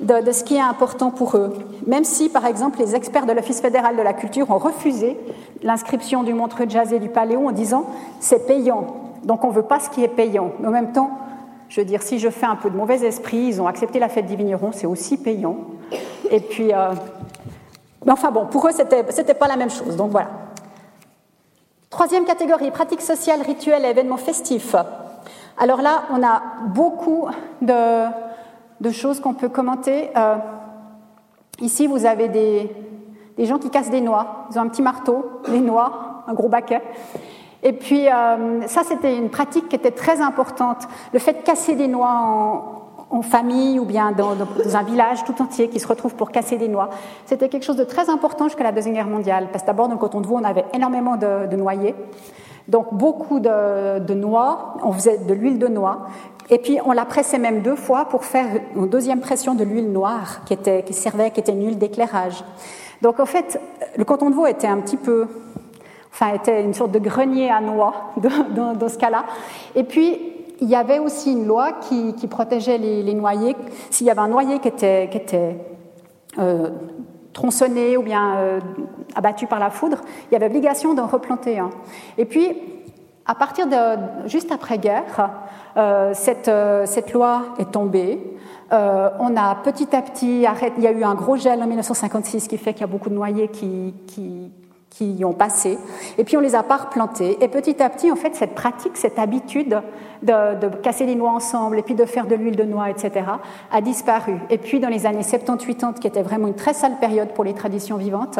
de, 0.00 0.24
de, 0.24 0.32
ce 0.32 0.42
qui 0.42 0.56
est 0.56 0.60
important 0.60 1.10
pour 1.10 1.36
eux. 1.36 1.52
Même 1.86 2.04
si, 2.04 2.28
par 2.28 2.46
exemple, 2.46 2.78
les 2.80 2.96
experts 2.96 3.26
de 3.26 3.32
l'Office 3.32 3.60
fédéral 3.60 3.96
de 3.96 4.02
la 4.02 4.12
culture 4.12 4.50
ont 4.50 4.58
refusé 4.58 5.16
l'inscription 5.62 6.22
du 6.24 6.34
Montreux 6.34 6.66
Jazz 6.68 6.92
et 6.92 6.98
du 6.98 7.08
Paléo 7.08 7.48
en 7.48 7.52
disant 7.52 7.84
c'est 8.18 8.46
payant. 8.46 9.09
Donc 9.24 9.44
on 9.44 9.48
ne 9.48 9.52
veut 9.52 9.62
pas 9.62 9.80
ce 9.80 9.90
qui 9.90 10.02
est 10.02 10.08
payant. 10.08 10.52
Mais 10.60 10.68
en 10.68 10.72
même 10.72 10.92
temps, 10.92 11.10
je 11.68 11.80
veux 11.80 11.86
dire, 11.86 12.02
si 12.02 12.18
je 12.18 12.28
fais 12.28 12.46
un 12.46 12.56
peu 12.56 12.70
de 12.70 12.76
mauvais 12.76 13.00
esprit, 13.04 13.38
ils 13.38 13.62
ont 13.62 13.66
accepté 13.66 13.98
la 13.98 14.08
fête 14.08 14.26
des 14.26 14.36
vignerons, 14.36 14.72
c'est 14.72 14.86
aussi 14.86 15.16
payant. 15.16 15.56
Et 16.30 16.40
puis, 16.40 16.72
euh, 16.72 16.92
mais 18.04 18.12
enfin 18.12 18.30
bon, 18.30 18.46
pour 18.46 18.66
eux, 18.66 18.72
c'était, 18.72 19.02
n'était 19.02 19.34
pas 19.34 19.48
la 19.48 19.56
même 19.56 19.70
chose. 19.70 19.96
Donc 19.96 20.10
voilà. 20.10 20.28
Troisième 21.90 22.24
catégorie, 22.24 22.70
pratiques 22.70 23.02
sociales, 23.02 23.42
rituels 23.42 23.84
et 23.84 23.88
événements 23.88 24.16
festifs. 24.16 24.74
Alors 25.58 25.82
là, 25.82 26.04
on 26.10 26.22
a 26.22 26.42
beaucoup 26.68 27.28
de, 27.60 28.06
de 28.80 28.90
choses 28.90 29.20
qu'on 29.20 29.34
peut 29.34 29.48
commenter. 29.48 30.10
Euh, 30.16 30.36
ici, 31.60 31.86
vous 31.86 32.06
avez 32.06 32.28
des, 32.28 32.70
des 33.36 33.44
gens 33.44 33.58
qui 33.58 33.70
cassent 33.70 33.90
des 33.90 34.00
noix. 34.00 34.46
Ils 34.50 34.58
ont 34.58 34.62
un 34.62 34.68
petit 34.68 34.82
marteau, 34.82 35.42
des 35.48 35.60
noix, 35.60 36.22
un 36.26 36.32
gros 36.32 36.48
baquet. 36.48 36.82
Et 37.62 37.72
puis, 37.72 38.08
euh, 38.08 38.66
ça, 38.66 38.82
c'était 38.84 39.16
une 39.16 39.28
pratique 39.28 39.68
qui 39.68 39.76
était 39.76 39.90
très 39.90 40.20
importante. 40.20 40.88
Le 41.12 41.18
fait 41.18 41.34
de 41.34 41.42
casser 41.42 41.74
des 41.74 41.88
noix 41.88 42.76
en, 43.10 43.22
famille 43.22 43.78
ou 43.80 43.84
bien 43.84 44.12
dans, 44.12 44.32
un 44.74 44.82
village 44.82 45.24
tout 45.24 45.42
entier 45.42 45.68
qui 45.68 45.80
se 45.80 45.86
retrouve 45.86 46.14
pour 46.14 46.30
casser 46.30 46.56
des 46.56 46.68
noix, 46.68 46.90
c'était 47.26 47.48
quelque 47.48 47.64
chose 47.64 47.76
de 47.76 47.84
très 47.84 48.08
important 48.08 48.44
jusqu'à 48.44 48.62
la 48.62 48.72
Deuxième 48.72 48.94
Guerre 48.94 49.08
mondiale. 49.08 49.48
Parce 49.52 49.62
que 49.62 49.66
d'abord, 49.66 49.88
dans 49.88 49.94
le 49.94 50.00
coton 50.00 50.20
de 50.20 50.26
veau, 50.26 50.38
on 50.40 50.44
avait 50.44 50.64
énormément 50.72 51.16
de, 51.16 51.54
noyers. 51.56 51.94
Donc, 52.68 52.94
beaucoup 52.94 53.40
de, 53.40 54.14
noix, 54.14 54.76
on 54.82 54.92
faisait 54.92 55.18
de 55.18 55.34
l'huile 55.34 55.58
de 55.58 55.68
noix. 55.68 56.06
Et 56.48 56.58
puis, 56.58 56.78
on 56.84 56.92
la 56.92 57.04
pressait 57.04 57.38
même 57.38 57.60
deux 57.60 57.76
fois 57.76 58.06
pour 58.06 58.24
faire 58.24 58.46
une 58.74 58.88
deuxième 58.88 59.20
pression 59.20 59.54
de 59.54 59.64
l'huile 59.64 59.92
noire 59.92 60.42
qui, 60.46 60.54
était, 60.54 60.82
qui 60.82 60.94
servait, 60.94 61.30
qui 61.30 61.40
était 61.40 61.52
une 61.52 61.66
huile 61.66 61.78
d'éclairage. 61.78 62.42
Donc, 63.02 63.18
en 63.18 63.26
fait, 63.26 63.60
le 63.96 64.04
coton 64.04 64.30
de 64.30 64.34
veau 64.34 64.46
était 64.46 64.66
un 64.66 64.78
petit 64.78 64.96
peu 64.96 65.26
enfin 66.12 66.34
était 66.34 66.62
une 66.62 66.74
sorte 66.74 66.92
de 66.92 66.98
grenier 66.98 67.50
à 67.50 67.60
noix 67.60 68.12
dans, 68.16 68.88
ce 68.88 68.98
cas-là. 68.98 69.24
Et 69.74 69.84
puis, 69.84 70.18
il 70.60 70.68
y 70.68 70.76
avait 70.76 70.98
aussi 70.98 71.32
une 71.32 71.46
loi 71.46 71.72
qui, 71.72 72.12
protégeait 72.28 72.78
les, 72.78 73.14
noyers. 73.14 73.56
S'il 73.90 74.06
y 74.06 74.10
avait 74.10 74.20
un 74.20 74.28
noyer 74.28 74.58
qui 74.58 74.68
était, 74.68 75.56
euh, 76.38 76.70
tronçonné 77.32 77.96
ou 77.96 78.02
bien 78.02 78.36
euh, 78.36 78.60
abattu 79.14 79.46
par 79.46 79.60
la 79.60 79.70
foudre, 79.70 79.98
il 80.30 80.34
y 80.34 80.36
avait 80.36 80.46
obligation 80.46 80.94
d'en 80.94 81.06
replanter 81.06 81.58
un. 81.58 81.70
Et 82.18 82.24
puis, 82.24 82.48
à 83.24 83.34
partir 83.36 83.68
de 83.68 84.28
juste 84.28 84.50
après-guerre, 84.50 85.30
euh, 85.76 86.12
cette, 86.12 87.12
loi 87.12 87.42
est 87.58 87.70
tombée. 87.70 88.20
on 88.70 89.36
a 89.36 89.54
petit 89.62 89.94
à 89.94 90.02
petit 90.02 90.44
arrêté. 90.44 90.74
Il 90.78 90.84
y 90.84 90.88
a 90.88 90.92
eu 90.92 91.04
un 91.04 91.14
gros 91.14 91.36
gel 91.36 91.62
en 91.62 91.66
1956 91.66 92.48
qui 92.48 92.58
fait 92.58 92.72
qu'il 92.74 92.82
y 92.82 92.84
a 92.84 92.88
beaucoup 92.88 93.08
de 93.08 93.14
noyers 93.14 93.48
qui, 93.48 93.94
qui, 94.08 94.50
qui 94.90 95.12
y 95.12 95.24
ont 95.24 95.32
passé, 95.32 95.78
et 96.18 96.24
puis 96.24 96.36
on 96.36 96.40
les 96.40 96.54
a 96.54 96.62
pas 96.62 96.76
replantés. 96.76 97.38
Et 97.42 97.48
petit 97.48 97.82
à 97.82 97.88
petit, 97.88 98.10
en 98.10 98.16
fait, 98.16 98.34
cette 98.34 98.54
pratique, 98.54 98.96
cette 98.96 99.18
habitude 99.18 99.80
de, 100.22 100.68
casser 100.82 101.06
les 101.06 101.14
noix 101.14 101.30
ensemble 101.30 101.78
et 101.78 101.82
puis 101.82 101.94
de 101.94 102.04
faire 102.04 102.26
de 102.26 102.34
l'huile 102.34 102.56
de 102.56 102.64
noix, 102.64 102.90
etc., 102.90 103.24
a 103.70 103.80
disparu. 103.80 104.34
Et 104.50 104.58
puis 104.58 104.80
dans 104.80 104.88
les 104.88 105.06
années 105.06 105.22
70-80, 105.22 105.94
qui 106.00 106.06
était 106.06 106.22
vraiment 106.22 106.48
une 106.48 106.54
très 106.54 106.74
sale 106.74 106.98
période 107.00 107.28
pour 107.28 107.44
les 107.44 107.54
traditions 107.54 107.96
vivantes, 107.96 108.38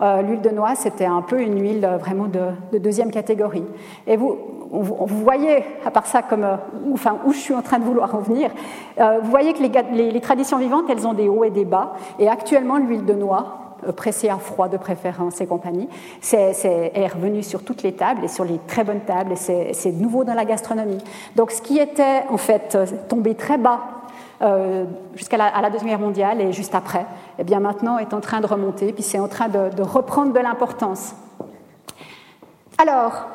euh, 0.00 0.22
l'huile 0.22 0.40
de 0.40 0.50
noix, 0.50 0.74
c'était 0.74 1.06
un 1.06 1.22
peu 1.22 1.40
une 1.40 1.60
huile 1.60 1.88
vraiment 2.00 2.26
de, 2.26 2.78
deuxième 2.78 3.10
catégorie. 3.10 3.64
Et 4.06 4.16
vous, 4.16 4.38
vous 4.70 5.22
voyez, 5.22 5.64
à 5.84 5.90
part 5.90 6.06
ça, 6.06 6.22
comme, 6.22 6.44
euh, 6.44 6.56
enfin, 6.92 7.18
où 7.26 7.32
je 7.32 7.38
suis 7.38 7.54
en 7.54 7.62
train 7.62 7.78
de 7.78 7.84
vouloir 7.84 8.14
en 8.14 8.20
venir, 8.20 8.50
euh, 8.98 9.18
vous 9.22 9.30
voyez 9.30 9.52
que 9.52 9.62
les, 9.62 10.20
traditions 10.20 10.58
vivantes, 10.58 10.84
elles 10.88 11.06
ont 11.06 11.14
des 11.14 11.28
hauts 11.28 11.44
et 11.44 11.50
des 11.50 11.64
bas. 11.64 11.94
Et 12.18 12.28
actuellement, 12.28 12.78
l'huile 12.78 13.04
de 13.04 13.14
noix, 13.14 13.36
euh, 13.36 13.67
pressé 13.96 14.28
à 14.28 14.36
froid 14.36 14.68
de 14.68 14.76
préférence 14.76 15.40
et 15.40 15.46
compagnie, 15.46 15.88
c'est, 16.20 16.52
est, 16.64 17.06
revenu 17.06 17.42
sur 17.42 17.64
toutes 17.64 17.82
les 17.82 17.92
tables 17.92 18.24
et 18.24 18.28
sur 18.28 18.44
les 18.44 18.58
très 18.66 18.84
bonnes 18.84 19.00
tables, 19.00 19.32
et 19.32 19.72
c'est, 19.72 19.92
nouveau 19.92 20.24
dans 20.24 20.34
la 20.34 20.44
gastronomie. 20.44 21.02
Donc 21.36 21.50
ce 21.50 21.62
qui 21.62 21.78
était 21.78 22.24
en 22.30 22.36
fait 22.36 22.74
euh, 22.74 22.86
tombé 23.08 23.34
très 23.34 23.58
bas 23.58 23.80
euh, 24.42 24.84
jusqu'à 25.14 25.36
la, 25.36 25.70
Deuxième 25.70 25.88
Guerre 25.88 25.98
mondiale 25.98 26.40
et 26.40 26.52
juste 26.52 26.74
après, 26.74 27.06
eh 27.38 27.44
bien 27.44 27.60
maintenant 27.60 27.98
est 27.98 28.14
en 28.14 28.20
train 28.20 28.40
de 28.40 28.46
remonter, 28.46 28.92
puis 28.92 29.02
c'est 29.02 29.18
en 29.18 29.28
train 29.28 29.48
de, 29.48 29.82
reprendre 29.82 30.32
de 30.32 30.38
l'importance. 30.38 31.14
Alors, 32.78 33.26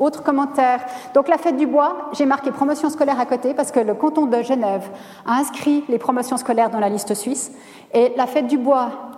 autre 0.00 0.22
commentaire. 0.22 0.80
Donc 1.14 1.28
la 1.28 1.38
fête 1.38 1.56
du 1.56 1.66
bois, 1.66 2.08
j'ai 2.12 2.26
marqué 2.26 2.50
promotion 2.50 2.90
scolaire 2.90 3.20
à 3.20 3.26
côté 3.26 3.54
parce 3.54 3.70
que 3.70 3.80
le 3.80 3.94
canton 3.94 4.26
de 4.26 4.42
Genève 4.42 4.88
a 5.26 5.34
inscrit 5.34 5.84
les 5.88 5.98
promotions 5.98 6.38
scolaires 6.38 6.70
dans 6.70 6.80
la 6.80 6.88
liste 6.88 7.14
suisse. 7.14 7.52
Et 7.92 8.12
la 8.16 8.26
fête 8.26 8.46
du 8.46 8.56
bois, 8.56 9.09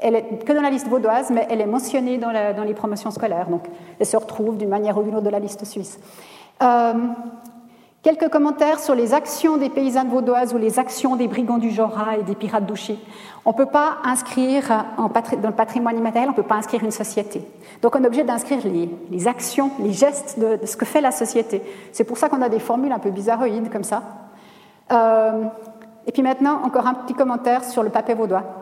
elle 0.00 0.14
est 0.16 0.44
que 0.44 0.52
dans 0.52 0.62
la 0.62 0.70
liste 0.70 0.88
vaudoise, 0.88 1.30
mais 1.30 1.46
elle 1.50 1.60
est 1.60 1.66
mentionnée 1.66 2.18
dans, 2.18 2.64
les 2.64 2.74
promotions 2.74 3.10
scolaires. 3.10 3.48
Donc 3.48 3.62
elle 3.98 4.06
se 4.06 4.16
retrouve 4.16 4.56
d'une 4.56 4.68
manière 4.68 4.96
ou 4.98 5.02
d'une 5.02 5.14
autre 5.14 5.24
de 5.24 5.30
la 5.30 5.38
liste 5.38 5.64
suisse. 5.64 5.98
Euh, 6.62 6.94
Quelques 8.02 8.30
commentaires 8.30 8.78
sur 8.78 8.94
les 8.94 9.12
actions 9.12 9.58
des 9.58 9.68
paysannes 9.68 10.08
vaudoises 10.08 10.54
ou 10.54 10.56
les 10.56 10.78
actions 10.78 11.16
des 11.16 11.28
brigands 11.28 11.58
du 11.58 11.70
Jora 11.70 12.16
et 12.16 12.22
des 12.22 12.34
pirates 12.34 12.64
d'Ouchy. 12.64 12.98
On 13.44 13.50
ne 13.50 13.54
peut 13.54 13.66
pas 13.66 13.98
inscrire 14.04 14.86
dans 14.96 15.48
le 15.48 15.54
patrimoine 15.54 15.98
immatériel, 15.98 16.30
on 16.30 16.32
ne 16.32 16.36
peut 16.36 16.42
pas 16.42 16.54
inscrire 16.54 16.82
une 16.82 16.92
société. 16.92 17.42
Donc 17.82 17.94
on 17.94 18.02
est 18.02 18.06
obligé 18.06 18.24
d'inscrire 18.24 18.60
les, 19.10 19.28
actions, 19.28 19.70
les 19.80 19.92
gestes 19.92 20.38
de, 20.38 20.64
ce 20.64 20.78
que 20.78 20.86
fait 20.86 21.02
la 21.02 21.10
société. 21.10 21.60
C'est 21.92 22.04
pour 22.04 22.16
ça 22.16 22.30
qu'on 22.30 22.40
a 22.40 22.48
des 22.48 22.58
formules 22.58 22.92
un 22.92 22.98
peu 22.98 23.10
bizarroïdes 23.10 23.70
comme 23.70 23.84
ça. 23.84 24.02
Euh, 24.92 25.44
et 26.06 26.12
puis 26.12 26.22
maintenant, 26.22 26.62
encore 26.64 26.86
un 26.86 26.94
petit 26.94 27.12
commentaire 27.12 27.64
sur 27.64 27.82
le 27.82 27.90
papier 27.90 28.14
vaudois. 28.14 28.59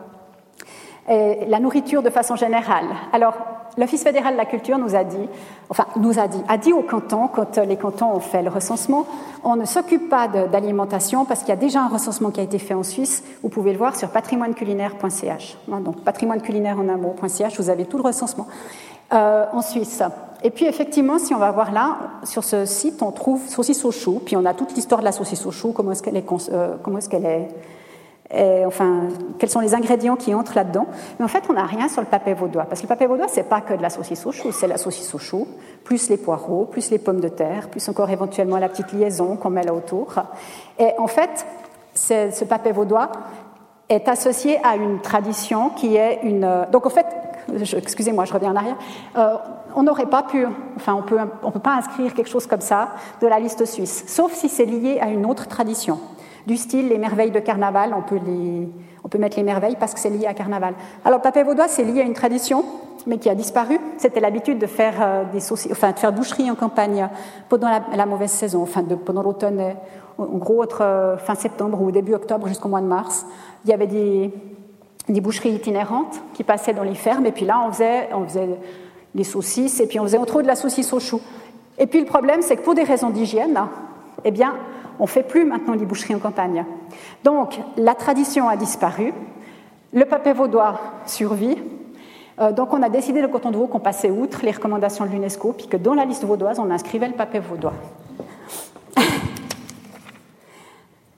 La 1.09 1.59
nourriture 1.59 2.03
de 2.03 2.09
façon 2.09 2.35
générale. 2.35 2.85
Alors, 3.13 3.33
l'Office 3.77 4.03
fédéral 4.03 4.33
de 4.33 4.37
la 4.37 4.45
culture 4.45 4.77
nous 4.77 4.95
a 4.95 5.03
dit, 5.03 5.27
enfin, 5.69 5.85
nous 5.95 6.19
a 6.19 6.27
dit, 6.27 6.41
a 6.47 6.57
dit 6.57 6.73
aux 6.73 6.83
cantons, 6.83 7.27
quand 7.27 7.57
les 7.57 7.77
cantons 7.77 8.13
ont 8.13 8.19
fait 8.19 8.43
le 8.43 8.49
recensement, 8.49 9.07
on 9.43 9.55
ne 9.55 9.65
s'occupe 9.65 10.09
pas 10.09 10.27
d'alimentation 10.27 11.25
parce 11.25 11.39
qu'il 11.39 11.49
y 11.49 11.53
a 11.53 11.55
déjà 11.55 11.81
un 11.81 11.87
recensement 11.87 12.29
qui 12.29 12.39
a 12.39 12.43
été 12.43 12.59
fait 12.59 12.73
en 12.73 12.83
Suisse. 12.83 13.23
Vous 13.41 13.49
pouvez 13.49 13.71
le 13.71 13.77
voir 13.77 13.95
sur 13.95 14.09
patrimoineculinaire.ch. 14.09 15.57
Donc, 15.67 16.03
patrimoineculinaire 16.03 16.79
en 16.79 16.89
un 16.89 16.97
mot.ch, 16.97 17.59
vous 17.59 17.69
avez 17.69 17.85
tout 17.85 17.97
le 17.97 18.03
recensement 18.03 18.47
euh, 19.13 19.45
en 19.51 19.61
Suisse. 19.61 20.03
Et 20.43 20.51
puis 20.51 20.65
effectivement, 20.65 21.19
si 21.19 21.33
on 21.33 21.39
va 21.39 21.51
voir 21.51 21.71
là, 21.71 21.97
sur 22.23 22.43
ce 22.43 22.65
site, 22.65 23.01
on 23.01 23.11
trouve 23.11 23.45
saucisse 23.47 23.83
au 23.83 23.91
chou, 23.91 24.21
puis 24.23 24.37
on 24.37 24.45
a 24.45 24.53
toute 24.53 24.75
l'histoire 24.75 25.01
de 25.01 25.05
la 25.05 25.11
saucisse 25.11 25.45
au 25.45 25.51
chou, 25.51 25.73
comment 25.73 25.91
est-ce 25.91 26.03
qu'elle 26.03 26.15
est, 26.15 26.25
euh, 26.51 26.77
enfin, 28.31 29.07
quels 29.39 29.49
sont 29.49 29.59
les 29.59 29.73
ingrédients 29.73 30.15
qui 30.15 30.33
entrent 30.35 30.55
là-dedans. 30.55 30.85
Mais 31.17 31.25
en 31.25 31.27
fait, 31.27 31.43
on 31.49 31.53
n'a 31.53 31.65
rien 31.65 31.87
sur 31.87 32.01
le 32.01 32.07
papier 32.07 32.33
vaudois, 32.33 32.65
parce 32.65 32.81
que 32.81 32.85
le 32.85 32.89
papier 32.89 33.07
vaudois, 33.07 33.27
c'est 33.27 33.43
pas 33.43 33.61
que 33.61 33.73
de 33.73 33.81
la 33.81 33.89
saucisse 33.89 34.25
au 34.25 34.31
chou, 34.31 34.51
c'est 34.51 34.67
la 34.67 34.77
saucisse 34.77 35.13
au 35.15 35.17
chou, 35.17 35.47
plus 35.83 36.09
les 36.09 36.17
poireaux, 36.17 36.65
plus 36.65 36.91
les 36.91 36.99
pommes 36.99 37.21
de 37.21 37.29
terre, 37.29 37.69
plus 37.69 37.87
encore 37.89 38.09
éventuellement 38.09 38.57
la 38.57 38.69
petite 38.69 38.91
liaison 38.93 39.35
qu'on 39.35 39.49
met 39.49 39.63
là 39.63 39.73
autour. 39.73 40.13
Et 40.77 40.91
en 40.97 41.07
fait, 41.07 41.45
ce 41.93 42.43
papier 42.45 42.71
vaudois 42.71 43.11
est 43.89 44.07
associé 44.07 44.59
à 44.63 44.75
une 44.75 45.01
tradition 45.01 45.69
qui 45.71 45.95
est 45.95 46.19
une. 46.23 46.67
Donc 46.71 46.85
en 46.85 46.91
fait, 46.91 47.07
excusez-moi, 47.75 48.25
je 48.25 48.33
reviens 48.33 48.51
en 48.51 48.55
arrière. 48.55 48.77
Euh, 49.17 49.35
on 49.75 49.83
n'aurait 49.83 50.05
pas 50.05 50.23
pu, 50.23 50.45
enfin, 50.75 50.93
on 50.93 51.01
peut, 51.01 51.17
on 51.43 51.51
peut 51.51 51.59
pas 51.59 51.75
inscrire 51.75 52.13
quelque 52.13 52.29
chose 52.29 52.47
comme 52.47 52.61
ça 52.61 52.89
de 53.21 53.27
la 53.27 53.39
liste 53.39 53.65
suisse, 53.65 54.05
sauf 54.07 54.33
si 54.33 54.49
c'est 54.49 54.65
lié 54.65 54.99
à 54.99 55.09
une 55.09 55.25
autre 55.25 55.47
tradition 55.47 55.99
du 56.49 56.57
style 56.57 56.89
les 56.89 56.97
merveilles 56.97 57.29
de 57.29 57.39
carnaval, 57.39 57.95
on 57.95 58.01
peut, 58.01 58.19
mettre 59.19 59.37
les 59.37 59.43
merveilles 59.43 59.77
parce 59.79 59.93
que 59.93 59.99
c'est 59.99 60.09
lié 60.09 60.25
à 60.25 60.33
carnaval. 60.33 60.73
Alors, 61.05 61.21
papé 61.21 61.43
vaudois, 61.43 61.67
c'est 61.67 61.83
lié 61.83 62.01
à 62.01 62.03
une 62.03 62.13
tradition, 62.13 62.65
mais 63.05 63.19
qui 63.19 63.29
a 63.29 63.35
disparu. 63.35 63.79
C'était 63.99 64.19
l'habitude 64.19 64.57
de 64.57 64.65
faire 64.65 64.95
euh, 64.99 65.23
des 65.31 65.51
enfin, 65.71 65.91
de 65.91 65.99
faire 65.99 66.11
boucherie 66.11 66.49
en 66.49 66.55
campagne 66.55 67.07
pendant 67.49 67.69
la, 67.69 68.05
mauvaise 68.07 68.31
saison, 68.31 68.63
enfin, 68.63 68.81
de, 68.81 68.95
pendant 68.95 69.21
l'automne, 69.21 69.61
en 70.17 70.37
gros, 70.37 70.63
entre 70.63 70.81
euh, 70.81 71.17
fin 71.17 71.35
septembre 71.35 71.79
ou 71.81 71.91
début 71.91 72.15
octobre 72.15 72.47
jusqu'au 72.47 72.67
mois 72.67 72.81
de 72.81 72.87
mars. 72.87 73.27
Il 73.65 73.69
y 73.69 73.73
avait 73.73 73.87
des, 73.87 74.33
boucheries 75.21 75.53
itinérantes 75.53 76.19
qui 76.33 76.43
passaient 76.43 76.73
dans 76.73 76.83
les 76.83 76.95
fermes, 76.95 77.27
et 77.27 77.31
puis 77.31 77.45
là, 77.45 77.61
on 77.67 77.71
faisait, 77.71 78.09
on 78.11 78.23
faisait 78.25 78.49
des 79.13 79.23
saucisses, 79.23 79.79
et 79.79 79.85
puis 79.85 79.99
on 79.99 80.03
faisait 80.03 80.17
entre 80.17 80.33
autres 80.33 80.43
de 80.43 80.47
la 80.47 80.55
saucisse 80.55 80.91
au 80.93 80.99
chou. 80.99 81.21
Et 81.77 81.85
puis 81.85 81.99
le 81.99 82.07
problème, 82.07 82.41
c'est 82.41 82.57
que 82.57 82.63
pour 82.63 82.73
des 82.73 82.83
raisons 82.83 83.11
d'hygiène, 83.11 83.59
eh 84.25 84.31
bien, 84.31 84.55
on 84.99 85.03
ne 85.03 85.07
fait 85.07 85.23
plus 85.23 85.45
maintenant 85.45 85.73
les 85.73 85.85
boucheries 85.85 86.15
en 86.15 86.19
campagne. 86.19 86.65
Donc, 87.23 87.59
la 87.77 87.95
tradition 87.95 88.49
a 88.49 88.57
disparu, 88.57 89.13
le 89.93 90.05
papier 90.05 90.33
vaudois 90.33 90.79
survit. 91.05 91.57
Euh, 92.39 92.51
donc, 92.51 92.73
on 92.73 92.83
a 92.83 92.89
décidé, 92.89 93.21
le 93.21 93.29
canton 93.29 93.51
de 93.51 93.57
Vaud, 93.57 93.67
qu'on 93.67 93.79
passait 93.79 94.09
outre 94.09 94.39
les 94.43 94.51
recommandations 94.51 95.05
de 95.05 95.11
l'UNESCO, 95.11 95.53
puis 95.53 95.67
que 95.67 95.77
dans 95.77 95.93
la 95.93 96.05
liste 96.05 96.25
vaudoise, 96.25 96.59
on 96.59 96.69
inscrivait 96.69 97.07
le 97.07 97.13
papier 97.13 97.39
vaudois. 97.39 97.73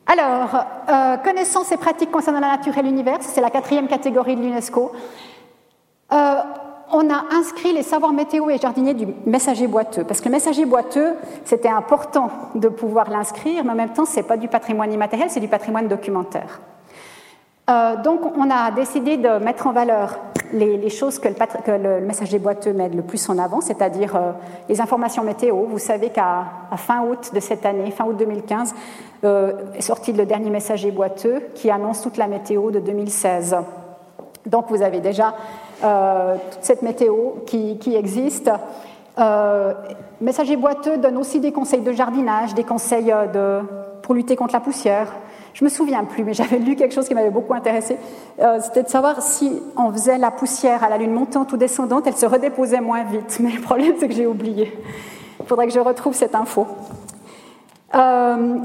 Alors, 0.05 0.65
euh, 0.89 1.17
connaissances 1.17 1.71
et 1.71 1.77
pratiques 1.77 2.11
concernant 2.11 2.39
la 2.39 2.49
nature 2.57 2.77
et 2.77 2.83
l'univers, 2.83 3.17
c'est 3.21 3.41
la 3.41 3.49
quatrième 3.49 3.87
catégorie 3.87 4.35
de 4.35 4.41
l'UNESCO. 4.41 4.91
Euh, 6.11 6.35
on 6.91 7.09
a 7.09 7.25
inscrit 7.31 7.73
les 7.73 7.83
savoirs 7.83 8.13
météo 8.13 8.49
et 8.49 8.57
jardiniers 8.57 8.93
du 8.93 9.07
messager 9.25 9.67
boiteux, 9.67 10.03
parce 10.03 10.21
que 10.21 10.25
le 10.25 10.31
messager 10.31 10.65
boiteux, 10.65 11.13
c'était 11.45 11.69
important 11.69 12.29
de 12.55 12.69
pouvoir 12.69 13.09
l'inscrire, 13.09 13.63
mais 13.63 13.71
en 13.71 13.75
même 13.75 13.93
temps, 13.93 14.05
ce 14.05 14.17
n'est 14.17 14.23
pas 14.23 14.37
du 14.37 14.47
patrimoine 14.47 14.91
immatériel, 14.91 15.29
c'est 15.29 15.39
du 15.39 15.47
patrimoine 15.47 15.87
documentaire. 15.87 16.61
Euh, 17.69 17.95
donc, 18.01 18.21
on 18.37 18.49
a 18.49 18.71
décidé 18.71 19.17
de 19.17 19.37
mettre 19.43 19.67
en 19.67 19.71
valeur 19.71 20.19
les, 20.51 20.89
choses 20.89 21.19
que 21.19 21.27
le, 21.71 22.01
messager 22.01 22.39
boiteux 22.39 22.73
met 22.73 22.89
le 22.89 23.01
plus 23.01 23.29
en 23.29 23.37
avant, 23.37 23.61
c'est-à-dire 23.61 24.15
euh, 24.15 24.31
les 24.67 24.81
informations 24.81 25.23
météo. 25.23 25.65
Vous 25.69 25.79
savez 25.79 26.09
qu'à 26.09 26.45
fin 26.75 27.05
août 27.05 27.31
de 27.33 27.39
cette 27.39 27.65
année, 27.65 27.91
fin 27.91 28.05
août 28.05 28.17
2015, 28.17 28.75
euh, 29.23 29.53
est 29.75 29.81
sorti 29.81 30.11
le 30.11 30.25
dernier 30.25 30.49
messager 30.49 30.91
boiteux 30.91 31.41
qui 31.55 31.69
annonce 31.69 32.01
toute 32.01 32.17
la 32.17 32.27
météo 32.27 32.71
de 32.71 32.79
2016. 32.79 33.55
Donc, 34.45 34.65
vous 34.69 34.81
avez 34.81 34.99
déjà 34.99 35.35
toute 35.81 36.63
cette 36.63 36.81
météo 36.81 37.15
qui, 37.45 37.95
existe. 37.95 38.49
Euh, 39.17 39.73
Messager 40.21 40.55
boiteux 40.55 40.97
donne 40.97 41.17
aussi 41.17 41.39
des 41.39 41.51
conseils 41.51 41.81
de 41.81 41.91
jardinage, 41.91 42.53
des 42.53 42.63
conseils 42.63 43.11
euh, 43.11 43.61
pour 44.03 44.13
lutter 44.13 44.35
contre 44.35 44.53
la 44.53 44.59
poussière. 44.59 45.11
Je 45.53 45.63
me 45.63 45.69
souviens 45.69 46.03
plus, 46.03 46.23
mais 46.23 46.33
j'avais 46.35 46.59
lu 46.59 46.75
quelque 46.75 46.93
chose 46.93 47.07
qui 47.07 47.15
m'avait 47.15 47.31
beaucoup 47.31 47.53
intéressé. 47.53 47.97
Euh, 48.39 48.59
C'était 48.61 48.83
de 48.83 48.89
savoir 48.89 49.21
si 49.21 49.61
on 49.75 49.91
faisait 49.91 50.17
la 50.17 50.31
poussière 50.31 50.83
à 50.83 50.89
la 50.89 50.97
lune 50.97 51.11
montante 51.11 51.51
ou 51.53 51.57
descendante, 51.57 52.05
elle 52.05 52.15
se 52.15 52.25
redéposait 52.25 52.81
moins 52.81 53.03
vite. 53.03 53.37
Mais 53.39 53.51
le 53.51 53.61
problème, 53.61 53.95
c'est 53.99 54.07
que 54.07 54.13
j'ai 54.13 54.27
oublié. 54.27 54.77
Il 55.39 55.45
faudrait 55.47 55.67
que 55.67 55.73
je 55.73 55.79
retrouve 55.79 56.13
cette 56.13 56.35
info. 56.35 56.67
Euh, 57.95 58.57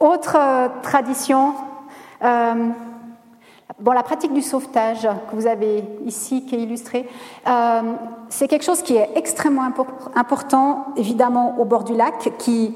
autre 0.00 0.36
tradition, 0.82 1.54
Bon, 3.78 3.92
la 3.92 4.02
pratique 4.02 4.32
du 4.32 4.40
sauvetage 4.40 5.06
que 5.30 5.36
vous 5.36 5.46
avez 5.46 5.84
ici, 6.06 6.46
qui 6.46 6.54
est 6.54 6.60
illustrée, 6.60 7.06
euh, 7.46 7.82
c'est 8.30 8.48
quelque 8.48 8.64
chose 8.64 8.80
qui 8.80 8.96
est 8.96 9.10
extrêmement 9.16 9.68
important, 10.14 10.86
évidemment, 10.96 11.56
au 11.58 11.66
bord 11.66 11.84
du 11.84 11.94
lac, 11.94 12.32
qui, 12.38 12.74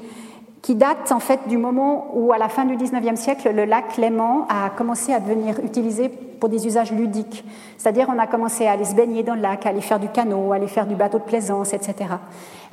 qui 0.61 0.75
date 0.75 1.11
en 1.11 1.19
fait 1.19 1.39
du 1.47 1.57
moment 1.57 2.11
où, 2.13 2.31
à 2.33 2.37
la 2.37 2.49
fin 2.49 2.65
du 2.65 2.75
19e 2.77 3.15
siècle, 3.15 3.51
le 3.51 3.65
lac 3.65 3.97
Léman 3.97 4.45
a 4.47 4.69
commencé 4.69 5.11
à 5.11 5.19
devenir 5.19 5.59
utilisé 5.63 6.09
pour 6.09 6.49
des 6.49 6.67
usages 6.67 6.91
ludiques. 6.91 7.43
C'est-à-dire, 7.79 8.05
on 8.13 8.19
a 8.19 8.27
commencé 8.27 8.67
à 8.67 8.73
aller 8.73 8.85
se 8.85 8.93
baigner 8.93 9.23
dans 9.23 9.33
le 9.33 9.41
lac, 9.41 9.65
à 9.65 9.69
aller 9.69 9.81
faire 9.81 9.99
du 9.99 10.07
canot, 10.07 10.51
à 10.51 10.57
aller 10.57 10.67
faire 10.67 10.85
du 10.85 10.93
bateau 10.93 11.17
de 11.17 11.23
plaisance, 11.23 11.73
etc. 11.73 12.09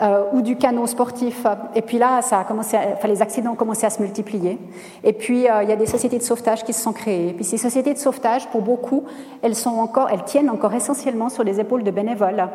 Euh, 0.01 0.23
ou 0.33 0.43
du 0.43 0.55
canot 0.55 0.87
sportif. 0.87 1.45
Et 1.75 1.83
puis 1.83 1.99
là, 1.99 2.23
ça 2.23 2.39
a 2.39 2.45
commencé 2.45 2.77
enfin, 2.77 3.09
les 3.09 3.21
accidents 3.21 3.51
ont 3.51 3.57
commencé 3.57 3.85
à 3.85 3.91
se 3.91 4.01
multiplier. 4.01 4.57
Et 5.03 5.13
puis, 5.13 5.51
euh, 5.51 5.65
il 5.65 5.69
y 5.69 5.73
a 5.73 5.77
des 5.77 5.87
sociétés 5.87 6.19
de 6.19 6.23
sauvetage 6.23 6.63
qui 6.63 6.73
se 6.73 6.81
sont 6.81 6.93
créées. 6.93 7.31
Et 7.31 7.33
puis, 7.33 7.43
ces 7.43 7.57
sociétés 7.57 7.95
de 7.95 7.99
sauvetage, 7.99 8.47
pour 8.51 8.63
beaucoup, 8.63 9.03
elles, 9.43 9.57
sont 9.57 9.71
encore, 9.71 10.09
elles 10.09 10.23
tiennent 10.23 10.51
encore 10.51 10.73
essentiellement 10.73 11.29
sur 11.31 11.43
les 11.43 11.59
épaules 11.59 11.83
de 11.83 11.91
bénévoles. 11.91 12.49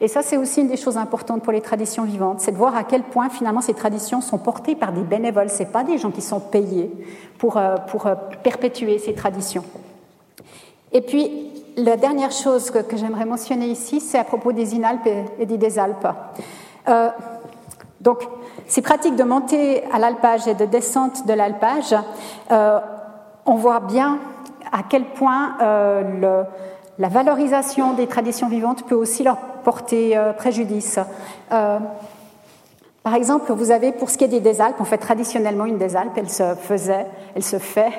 Et 0.00 0.08
ça, 0.08 0.22
c'est 0.22 0.38
aussi 0.38 0.62
une 0.62 0.68
des 0.68 0.78
choses 0.78 0.96
importantes 0.96 1.42
pour 1.42 1.52
les 1.52 1.60
traditions 1.60 2.04
vivantes, 2.04 2.40
c'est 2.40 2.52
de 2.52 2.56
voir 2.56 2.74
à 2.74 2.84
quel 2.84 3.02
point, 3.02 3.28
finalement, 3.28 3.60
ces 3.60 3.74
traditions 3.74 4.22
sont 4.22 4.38
portées 4.38 4.74
par 4.74 4.92
des 4.92 5.02
bénévoles. 5.02 5.50
Ce 5.50 5.64
pas 5.64 5.84
des 5.84 5.98
gens 5.98 6.10
qui 6.10 6.22
sont 6.22 6.40
payés 6.40 6.90
pour, 7.36 7.58
euh, 7.58 7.76
pour 7.88 8.08
perpétuer 8.42 8.98
ces 8.98 9.12
traditions. 9.12 9.64
Et 10.92 11.02
puis, 11.02 11.50
la 11.76 11.96
dernière 11.96 12.32
chose 12.32 12.70
que, 12.70 12.96
j'aimerais 12.96 13.24
mentionner 13.24 13.66
ici, 13.66 14.00
c'est 14.00 14.18
à 14.18 14.24
propos 14.24 14.52
des 14.52 14.74
Inalpes 14.74 15.08
et, 15.38 15.46
des 15.46 15.78
Alpes. 15.78 16.08
Euh, 16.88 17.10
donc, 18.00 18.22
ces 18.66 18.82
pratiques 18.82 19.16
de 19.16 19.24
montée 19.24 19.84
à 19.92 19.98
l'alpage 19.98 20.46
et 20.46 20.54
de 20.54 20.64
descente 20.64 21.26
de 21.26 21.32
l'alpage, 21.32 21.94
euh, 22.50 22.80
on 23.46 23.54
voit 23.54 23.80
bien 23.80 24.18
à 24.72 24.82
quel 24.88 25.04
point 25.04 25.56
euh, 25.60 26.44
la 26.98 27.08
valorisation 27.08 27.94
des 27.94 28.06
traditions 28.06 28.48
vivantes 28.48 28.84
peut 28.86 28.94
aussi 28.94 29.22
leur 29.22 29.36
porter 29.64 30.18
préjudice. 30.36 30.98
par 31.48 33.14
exemple, 33.14 33.52
vous 33.52 33.70
avez 33.70 33.92
pour 33.92 34.10
ce 34.10 34.18
qui 34.18 34.24
est 34.24 34.28
des 34.28 34.40
Désalpes, 34.40 34.80
en 34.80 34.84
fait 34.84 34.98
traditionnellement 34.98 35.64
une 35.64 35.78
des 35.78 35.96
Alpes, 35.96 36.16
elle 36.16 36.30
se 36.30 36.54
faisait, 36.54 37.06
elle 37.34 37.42
se 37.42 37.58
fait 37.58 37.92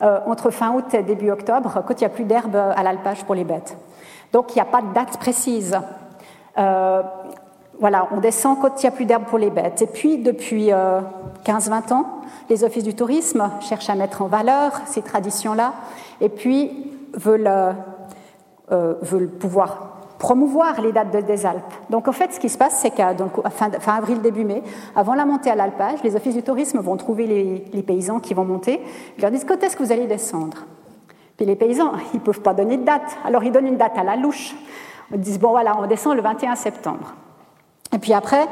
entre 0.00 0.50
fin 0.50 0.72
août 0.72 0.92
et 0.94 1.02
début 1.02 1.30
octobre, 1.30 1.82
quand 1.86 1.94
il 1.94 2.04
n'y 2.04 2.06
a 2.06 2.10
plus 2.10 2.24
d'herbe 2.24 2.56
à 2.56 2.82
l'alpage 2.82 3.24
pour 3.24 3.34
les 3.34 3.44
bêtes. 3.44 3.76
Donc 4.32 4.54
il 4.54 4.58
n'y 4.58 4.62
a 4.62 4.66
pas 4.66 4.82
de 4.82 4.92
date 4.92 5.18
précise. 5.18 5.78
Voilà, 7.80 8.08
on 8.10 8.18
descend 8.18 8.58
quand 8.60 8.82
il 8.82 8.86
n'y 8.86 8.88
a 8.88 8.90
plus 8.90 9.04
d'herbe 9.04 9.24
pour 9.24 9.38
les 9.38 9.50
bêtes. 9.50 9.82
Et 9.82 9.86
puis, 9.86 10.18
depuis 10.18 10.66
15-20 10.66 10.72
euh, 10.72 11.94
ans, 11.94 12.06
les 12.50 12.64
offices 12.64 12.82
du 12.82 12.94
tourisme 12.94 13.50
cherchent 13.60 13.90
à 13.90 13.94
mettre 13.94 14.22
en 14.22 14.26
valeur 14.26 14.72
ces 14.86 15.02
traditions-là 15.02 15.74
et 16.20 16.28
puis 16.28 16.90
veulent, 17.14 17.46
euh, 17.46 17.72
euh, 18.72 18.94
veulent 19.02 19.30
pouvoir 19.30 19.84
promouvoir 20.18 20.80
les 20.80 20.90
dates 20.90 21.10
des 21.10 21.46
Alpes. 21.46 21.62
Donc 21.90 22.08
en 22.08 22.12
fait, 22.12 22.32
ce 22.32 22.40
qui 22.40 22.48
se 22.48 22.58
passe, 22.58 22.80
c'est 22.80 22.90
qu'à 22.90 23.14
fin, 23.50 23.70
avril, 23.94 24.20
début 24.20 24.44
mai, 24.44 24.64
avant 24.96 25.14
la 25.14 25.24
montée 25.24 25.48
à 25.48 25.54
l'alpage, 25.54 26.02
les 26.02 26.16
offices 26.16 26.34
du 26.34 26.42
tourisme 26.42 26.80
vont 26.80 26.96
trouver 26.96 27.28
les, 27.28 27.64
les 27.72 27.82
paysans 27.84 28.18
qui 28.18 28.34
vont 28.34 28.44
monter. 28.44 28.80
Ils 29.16 29.22
leur 29.22 29.30
disent 29.30 29.44
quand 29.44 29.62
est-ce 29.62 29.76
que 29.76 29.84
vous 29.84 29.92
allez 29.92 30.08
descendre? 30.08 30.64
Puis 31.36 31.46
les 31.46 31.54
paysans, 31.54 31.92
ils 32.12 32.16
ne 32.16 32.24
peuvent 32.24 32.40
pas 32.40 32.52
donner 32.52 32.78
de 32.78 32.84
date. 32.84 33.16
Alors 33.24 33.44
ils 33.44 33.52
donnent 33.52 33.68
une 33.68 33.76
date 33.76 33.96
à 33.96 34.02
la 34.02 34.16
louche. 34.16 34.56
Ils 35.12 35.20
disent 35.20 35.38
bon 35.38 35.50
voilà, 35.50 35.76
on 35.80 35.86
descend 35.86 36.16
le 36.16 36.22
21 36.22 36.56
septembre. 36.56 37.14
Et 37.92 37.98
puis 37.98 38.12
après, 38.12 38.46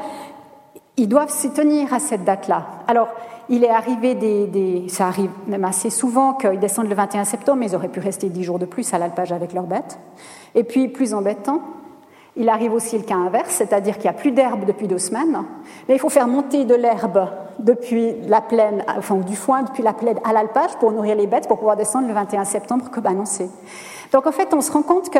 ils 0.97 1.07
doivent 1.07 1.29
s'y 1.29 1.51
tenir 1.51 1.93
à 1.93 1.99
cette 1.99 2.23
date-là. 2.23 2.65
Alors, 2.87 3.09
il 3.49 3.63
est 3.63 3.69
arrivé 3.69 4.15
des, 4.15 4.85
Ça 4.89 5.07
arrive 5.07 5.29
même 5.47 5.63
assez 5.63 5.89
souvent 5.89 6.33
qu'ils 6.33 6.59
descendent 6.59 6.89
le 6.89 6.95
21 6.95 7.23
septembre, 7.23 7.59
mais 7.59 7.67
ils 7.67 7.75
auraient 7.75 7.87
pu 7.87 7.99
rester 7.99 8.29
dix 8.29 8.43
jours 8.43 8.59
de 8.59 8.65
plus 8.65 8.93
à 8.93 8.97
l'alpage 8.97 9.31
avec 9.31 9.53
leurs 9.53 9.63
bêtes. 9.63 9.99
Et 10.55 10.63
puis, 10.63 10.87
plus 10.89 11.13
embêtant, 11.13 11.61
il 12.35 12.49
arrive 12.49 12.73
aussi 12.73 12.97
le 12.97 13.03
cas 13.03 13.15
inverse, 13.15 13.49
c'est-à-dire 13.49 13.95
qu'il 13.95 14.03
n'y 14.03 14.15
a 14.15 14.19
plus 14.19 14.31
d'herbe 14.31 14.65
depuis 14.65 14.87
deux 14.87 14.99
semaines, 14.99 15.43
mais 15.87 15.95
il 15.95 15.99
faut 15.99 16.09
faire 16.09 16.27
monter 16.27 16.65
de 16.65 16.75
l'herbe 16.75 17.27
depuis 17.57 18.13
la 18.27 18.41
plaine, 18.41 18.83
enfin 18.95 19.15
du 19.15 19.35
foin 19.35 19.63
depuis 19.63 19.81
la 19.81 19.93
plaine 19.93 20.19
à 20.23 20.33
l'alpage 20.33 20.75
pour 20.79 20.91
nourrir 20.91 21.15
les 21.15 21.25
bêtes 21.25 21.47
pour 21.47 21.57
pouvoir 21.57 21.75
descendre 21.75 22.07
le 22.07 22.13
21 22.13 22.43
septembre 22.45 22.91
comme 22.91 23.07
annoncé. 23.07 23.49
Donc 24.11 24.27
en 24.27 24.31
fait, 24.31 24.53
on 24.53 24.61
se 24.61 24.71
rend 24.71 24.83
compte 24.83 25.09
que 25.09 25.19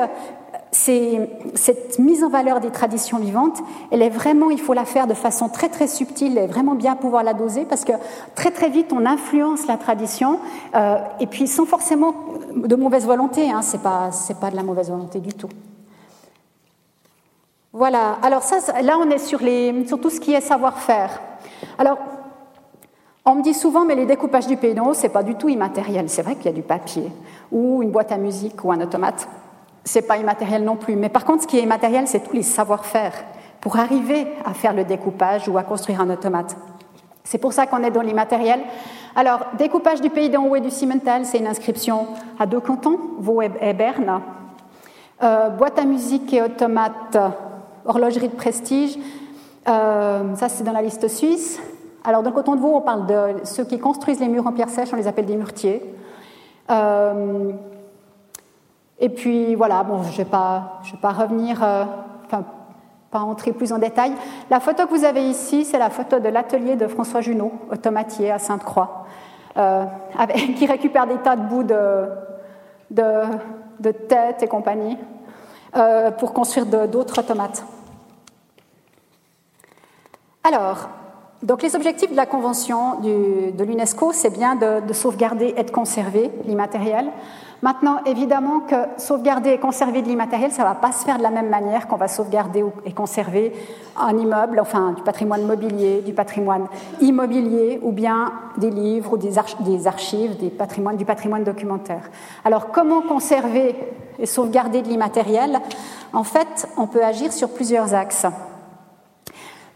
cette 0.72 2.00
mise 2.00 2.24
en 2.24 2.30
valeur 2.30 2.60
des 2.60 2.72
traditions 2.72 3.18
vivantes, 3.18 3.58
elle 3.92 4.02
est 4.02 4.10
vraiment, 4.10 4.50
il 4.50 4.60
faut 4.60 4.74
la 4.74 4.86
faire 4.86 5.08
de 5.08 5.14
façon 5.14 5.50
très 5.50 5.70
très 5.70 5.88
subtile 5.88 6.38
et 6.38 6.48
vraiment 6.48 6.76
bien 6.76 6.96
pouvoir 6.96 7.24
la 7.24 7.34
doser 7.34 7.66
parce 7.66 7.86
que 7.86 7.94
très 8.36 8.52
très 8.52 8.70
vite 8.70 8.92
on 8.92 9.06
influence 9.06 9.66
la 9.68 9.78
tradition 9.78 10.40
euh, 10.76 10.98
et 11.20 11.28
puis 11.28 11.48
sans 11.48 11.66
forcément 11.66 12.14
de 12.56 12.76
mauvaise 12.76 13.06
volonté, 13.06 13.50
hein, 13.50 13.62
c'est 13.62 13.82
pas 13.82 14.12
c'est 14.12 14.40
pas 14.40 14.52
de 14.52 14.56
la 14.56 14.64
mauvaise 14.64 14.90
volonté 14.90 15.20
du 15.20 15.34
tout. 15.34 15.50
Voilà. 17.72 18.18
Alors 18.22 18.44
ça, 18.44 18.58
là 18.82 18.98
on 19.00 19.10
est 19.10 19.20
sur 19.20 19.42
les 19.42 19.86
sur 19.88 20.02
tout 20.02 20.10
ce 20.10 20.20
qui 20.20 20.34
est 20.34 20.42
savoir-faire. 20.42 21.22
Alors 21.78 21.98
on 23.26 23.36
me 23.36 23.42
dit 23.42 23.54
souvent, 23.54 23.84
mais 23.84 23.96
les 23.96 24.06
découpages 24.06 24.48
du 24.48 24.58
haut, 24.80 24.94
c'est 24.94 25.10
pas 25.10 25.22
du 25.22 25.36
tout 25.36 25.50
immatériel. 25.50 26.10
C'est 26.10 26.22
vrai 26.22 26.36
qu'il 26.36 26.46
y 26.46 26.50
a 26.50 26.54
du 26.54 26.62
papier, 26.62 27.12
ou 27.52 27.84
une 27.84 27.92
boîte 27.92 28.14
à 28.14 28.18
musique, 28.18 28.64
ou 28.64 28.72
un 28.72 28.80
automate 28.80 29.28
c'est 29.88 30.02
pas 30.02 30.18
immatériel 30.18 30.64
non 30.64 30.76
plus. 30.76 30.96
Mais 30.96 31.10
par 31.10 31.26
contre, 31.26 31.44
ce 31.44 31.48
qui 31.48 31.58
est 31.58 31.64
immatériel, 31.64 32.08
c'est 32.08 32.20
tous 32.20 32.36
les 32.36 32.44
savoir-faire 32.44 33.14
pour 33.62 33.78
arriver 33.78 34.28
à 34.46 34.54
faire 34.54 34.74
le 34.74 34.84
découpage 34.84 35.48
ou 35.48 35.58
à 35.58 35.64
construire 35.64 36.02
un 36.02 36.10
automate. 36.10 36.56
C'est 37.24 37.38
pour 37.38 37.54
ça 37.54 37.66
qu'on 37.66 37.84
est 37.84 37.92
dans 37.92 38.02
l'immatériel. 38.02 38.60
Alors, 39.16 39.40
découpage 39.58 40.00
du 40.00 40.10
pays 40.10 40.30
d'en 40.30 40.46
haut 40.46 40.56
et 40.56 40.62
du 40.62 40.70
Cimental, 40.70 41.26
c'est 41.26 41.40
une 41.40 41.48
inscription 41.48 42.08
à 42.40 42.46
deux 42.46 42.60
cantons, 42.60 43.00
Vaud 43.20 43.42
et 43.42 43.74
Berne. 43.74 44.22
Euh, 45.24 45.50
boîte 45.50 45.80
à 45.80 45.86
musique 45.86 46.32
et 46.34 46.42
automate, 46.42 47.18
horlogerie 47.86 48.30
de 48.30 48.36
prestige, 48.36 48.98
euh, 49.68 50.36
ça 50.36 50.48
c'est 50.48 50.64
dans 50.64 50.72
la 50.72 50.84
liste 50.84 51.08
suisse. 51.08 51.60
Alors, 52.04 52.22
dans 52.22 52.30
le 52.30 52.36
canton 52.36 52.56
de 52.56 52.62
Vaud, 52.62 52.76
on 52.76 52.82
parle 52.82 53.08
de 53.08 53.44
ceux 53.44 53.66
qui 53.66 53.80
construisent 53.80 54.20
les 54.20 54.28
murs 54.28 54.46
en 54.46 54.52
pierre 54.52 54.70
sèche, 54.70 54.90
on 54.94 54.96
les 54.96 55.08
appelle 55.08 55.26
des 55.26 55.36
murtiers. 55.36 55.82
Euh, 56.70 57.52
et 59.00 59.10
puis 59.10 59.56
voilà, 59.56 59.84
bon, 59.84 60.02
je 60.04 60.12
ne 60.12 60.18
vais, 60.18 60.26
pas, 60.26 60.82
revenir, 61.04 61.64
euh, 61.64 61.84
enfin, 62.26 62.44
pas 63.12 63.20
entrer 63.20 63.52
plus 63.52 63.72
en 63.72 63.78
détail. 63.78 64.14
La 64.50 64.60
photo 64.60 64.86
que 64.86 64.90
vous 64.90 65.06
avez 65.06 65.30
ici, 65.30 65.66
c'est 65.66 65.78
la 65.78 65.92
photo 65.92 66.20
de 66.20 66.30
l'atelier 66.30 66.76
de 66.76 66.88
François 66.88 67.22
Junot, 67.22 67.52
automatier 67.72 68.32
à 68.32 68.40
Sainte-Croix, 68.40 69.06
euh, 69.58 69.86
qui 70.58 70.66
récupère 70.66 71.06
des 71.06 71.18
tas 71.18 71.36
de 71.36 71.48
bouts 71.48 71.64
de, 71.64 72.08
de, 73.80 73.92
tête 73.92 74.42
et 74.42 74.48
compagnie 74.48 74.98
euh, 75.76 76.10
pour 76.10 76.34
construire 76.34 76.66
d'autres 76.88 77.20
automates. 77.20 77.64
Alors, 80.44 80.90
donc 81.44 81.62
les 81.62 81.76
objectifs 81.76 82.10
de 82.10 82.16
la 82.16 82.26
Convention 82.26 83.00
de 83.02 83.64
l'UNESCO, 83.64 84.12
c'est 84.12 84.32
bien 84.32 84.56
de, 84.56 84.80
de, 84.80 84.94
sauvegarder 84.94 85.54
et 85.56 85.64
de 85.64 85.70
conserver 85.70 86.32
l'immatériel. 86.46 87.12
Maintenant, 87.64 87.98
évidemment 88.06 88.60
que 88.60 88.76
sauvegarder 88.98 89.50
et 89.52 89.58
conserver 89.58 90.04
de 90.04 90.08
l'immatériel, 90.08 90.52
ça 90.52 90.62
ne 90.62 90.68
va 90.68 90.76
pas 90.76 90.92
se 90.92 91.04
faire 91.04 91.18
de 91.18 91.24
la 91.24 91.32
même 91.32 91.50
manière 91.50 91.88
qu'on 91.88 91.96
va 91.96 92.08
sauvegarder 92.08 92.64
et 92.86 92.92
conserver 92.92 93.52
un 93.98 94.16
immeuble, 94.16 94.60
enfin 94.60 94.92
du 94.92 95.02
patrimoine 95.02 95.44
mobilier, 95.44 96.02
du 96.02 96.14
patrimoine 96.14 96.68
immobilier, 97.02 97.80
ou 97.82 97.92
bien 97.92 98.32
des 98.58 98.70
livres 98.70 99.14
ou 99.14 99.18
des, 99.18 99.38
archives, 99.88 100.38
du 100.38 100.50
patrimoine 100.50 101.44
documentaire. 101.44 102.12
Alors, 102.46 102.72
comment 102.72 103.02
conserver 103.02 103.76
et 104.20 104.28
sauvegarder 104.28 104.84
de 104.84 104.90
l'immatériel? 104.90 105.60
En 106.14 106.24
fait, 106.24 106.68
on 106.78 106.86
peut 106.86 107.04
agir 107.04 107.34
sur 107.34 107.50
plusieurs 107.50 107.96
axes. 107.96 108.28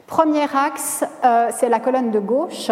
Premier 0.06 0.44
axe, 0.54 1.04
euh, 1.24 1.50
c'est 1.58 1.70
la 1.70 1.80
colonne 1.80 2.12
de 2.12 2.20
gauche. 2.20 2.70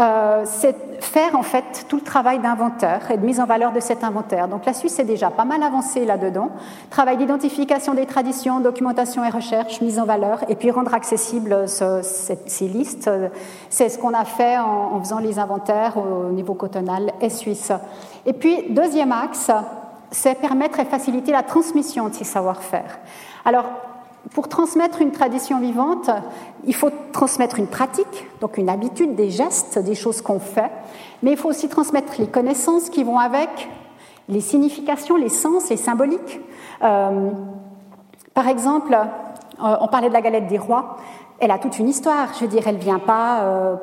Euh, 0.00 0.44
c'est 0.46 0.74
faire 1.00 1.34
en 1.36 1.42
fait 1.42 1.84
tout 1.88 1.96
le 1.96 2.02
travail 2.02 2.38
d'inventaire 2.38 3.10
et 3.10 3.18
de 3.18 3.24
mise 3.24 3.38
en 3.38 3.44
valeur 3.44 3.72
de 3.72 3.80
cet 3.80 4.02
inventaire. 4.02 4.48
Donc 4.48 4.64
la 4.64 4.72
Suisse 4.72 4.98
est 4.98 5.04
déjà 5.04 5.28
pas 5.30 5.44
mal 5.44 5.62
avancée 5.62 6.06
là-dedans. 6.06 6.48
Travail 6.88 7.18
d'identification 7.18 7.92
des 7.92 8.06
traditions, 8.06 8.60
documentation 8.60 9.24
et 9.24 9.28
recherche, 9.28 9.80
mise 9.82 9.98
en 9.98 10.06
valeur, 10.06 10.44
et 10.48 10.54
puis 10.54 10.70
rendre 10.70 10.94
accessibles 10.94 11.66
ces 11.68 12.68
listes. 12.68 13.10
C'est 13.68 13.90
ce 13.90 13.98
qu'on 13.98 14.14
a 14.14 14.24
fait 14.24 14.56
en, 14.58 14.94
en, 14.94 15.00
faisant 15.00 15.18
les 15.18 15.38
inventaires 15.38 15.96
au 15.98 16.30
niveau 16.30 16.54
cotonal 16.54 17.12
et 17.20 17.28
suisse. 17.28 17.72
Et 18.24 18.32
puis 18.32 18.70
deuxième 18.70 19.12
axe, 19.12 19.50
c'est 20.10 20.34
permettre 20.34 20.80
et 20.80 20.84
faciliter 20.86 21.32
la 21.32 21.42
transmission 21.42 22.08
de 22.08 22.14
ces 22.14 22.24
savoir-faire. 22.24 22.98
Alors 23.44 23.66
pour 24.32 24.48
transmettre 24.48 25.02
une 25.02 25.10
tradition 25.10 25.60
vivante, 25.60 26.10
il 26.64 26.74
faut 26.74 26.90
transmettre 27.12 27.58
une 27.58 27.66
pratique, 27.66 28.26
donc 28.40 28.58
une 28.58 28.68
habitude, 28.68 29.14
des 29.14 29.30
gestes, 29.30 29.78
des 29.78 29.94
choses 29.94 30.20
qu'on 30.22 30.38
fait, 30.38 30.70
mais 31.22 31.32
il 31.32 31.36
faut 31.36 31.48
aussi 31.48 31.68
transmettre 31.68 32.14
les 32.18 32.28
connaissances 32.28 32.90
qui 32.90 33.02
vont 33.02 33.18
avec, 33.18 33.68
les 34.28 34.40
significations, 34.40 35.16
les 35.16 35.28
sens, 35.28 35.68
les 35.70 35.76
symboliques. 35.76 36.40
Euh, 36.82 37.30
par 38.32 38.46
exemple, 38.46 38.94
euh, 38.94 39.76
on 39.80 39.88
parlait 39.88 40.08
de 40.08 40.14
la 40.14 40.22
galette 40.22 40.46
des 40.46 40.58
rois, 40.58 40.96
elle 41.40 41.50
a 41.50 41.58
toute 41.58 41.78
une 41.78 41.88
histoire, 41.88 42.28
je 42.34 42.40
veux 42.40 42.48
dire, 42.48 42.62
elle 42.66 42.76
ne 42.76 42.80
vient 42.80 42.98
pas 43.00 43.40
euh, 43.40 43.76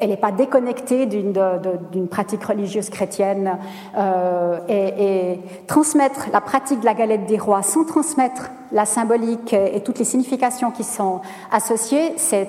elle 0.00 0.08
n'est 0.08 0.16
pas 0.16 0.32
déconnectée 0.32 1.06
d'une 1.06 2.08
pratique 2.08 2.42
religieuse 2.44 2.88
chrétienne. 2.90 3.58
Euh, 3.96 4.58
et, 4.68 5.38
transmettre 5.66 6.28
la 6.32 6.40
pratique 6.40 6.80
de 6.80 6.84
la 6.84 6.94
galette 6.94 7.26
des 7.26 7.38
rois 7.38 7.62
sans 7.62 7.84
transmettre 7.84 8.50
la 8.72 8.86
symbolique 8.86 9.52
et, 9.52 9.80
toutes 9.80 9.98
les 9.98 10.04
significations 10.04 10.70
qui 10.70 10.84
sont 10.84 11.20
associées, 11.52 12.14
c'est 12.16 12.48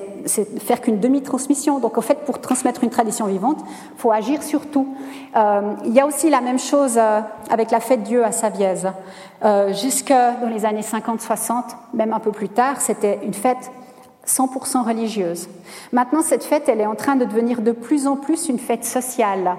faire 0.59 0.81
qu'une 0.81 0.99
demi-transmission. 0.99 1.79
Donc, 1.79 1.97
au 1.97 2.01
fait, 2.01 2.25
pour 2.25 2.39
transmettre 2.39 2.83
une 2.83 2.89
tradition 2.89 3.25
vivante, 3.25 3.59
il 3.95 3.99
faut 3.99 4.11
agir 4.11 4.41
sur 4.43 4.65
tout. 4.67 4.87
Euh, 5.35 5.73
il 5.85 5.93
y 5.93 5.99
a 5.99 6.05
aussi 6.05 6.29
la 6.29 6.41
même 6.41 6.59
chose 6.59 6.97
euh, 6.97 7.21
avec 7.49 7.71
la 7.71 7.79
fête 7.79 8.03
Dieu 8.03 8.23
à 8.23 8.31
Savièse. 8.31 8.87
jusque 9.73 10.13
dans 10.41 10.49
les 10.49 10.65
années 10.65 10.81
50-60, 10.81 11.63
même 11.93 12.13
un 12.13 12.19
peu 12.19 12.31
plus 12.31 12.49
tard, 12.49 12.79
c'était 12.79 13.19
une 13.23 13.33
fête 13.33 13.71
100% 14.27 14.85
religieuse. 14.85 15.47
Maintenant, 15.91 16.21
cette 16.21 16.43
fête, 16.43 16.67
elle 16.67 16.81
est 16.81 16.85
en 16.85 16.95
train 16.95 17.15
de 17.15 17.25
devenir 17.25 17.61
de 17.61 17.71
plus 17.71 18.07
en 18.07 18.15
plus 18.15 18.49
une 18.49 18.59
fête 18.59 18.85
sociale, 18.85 19.55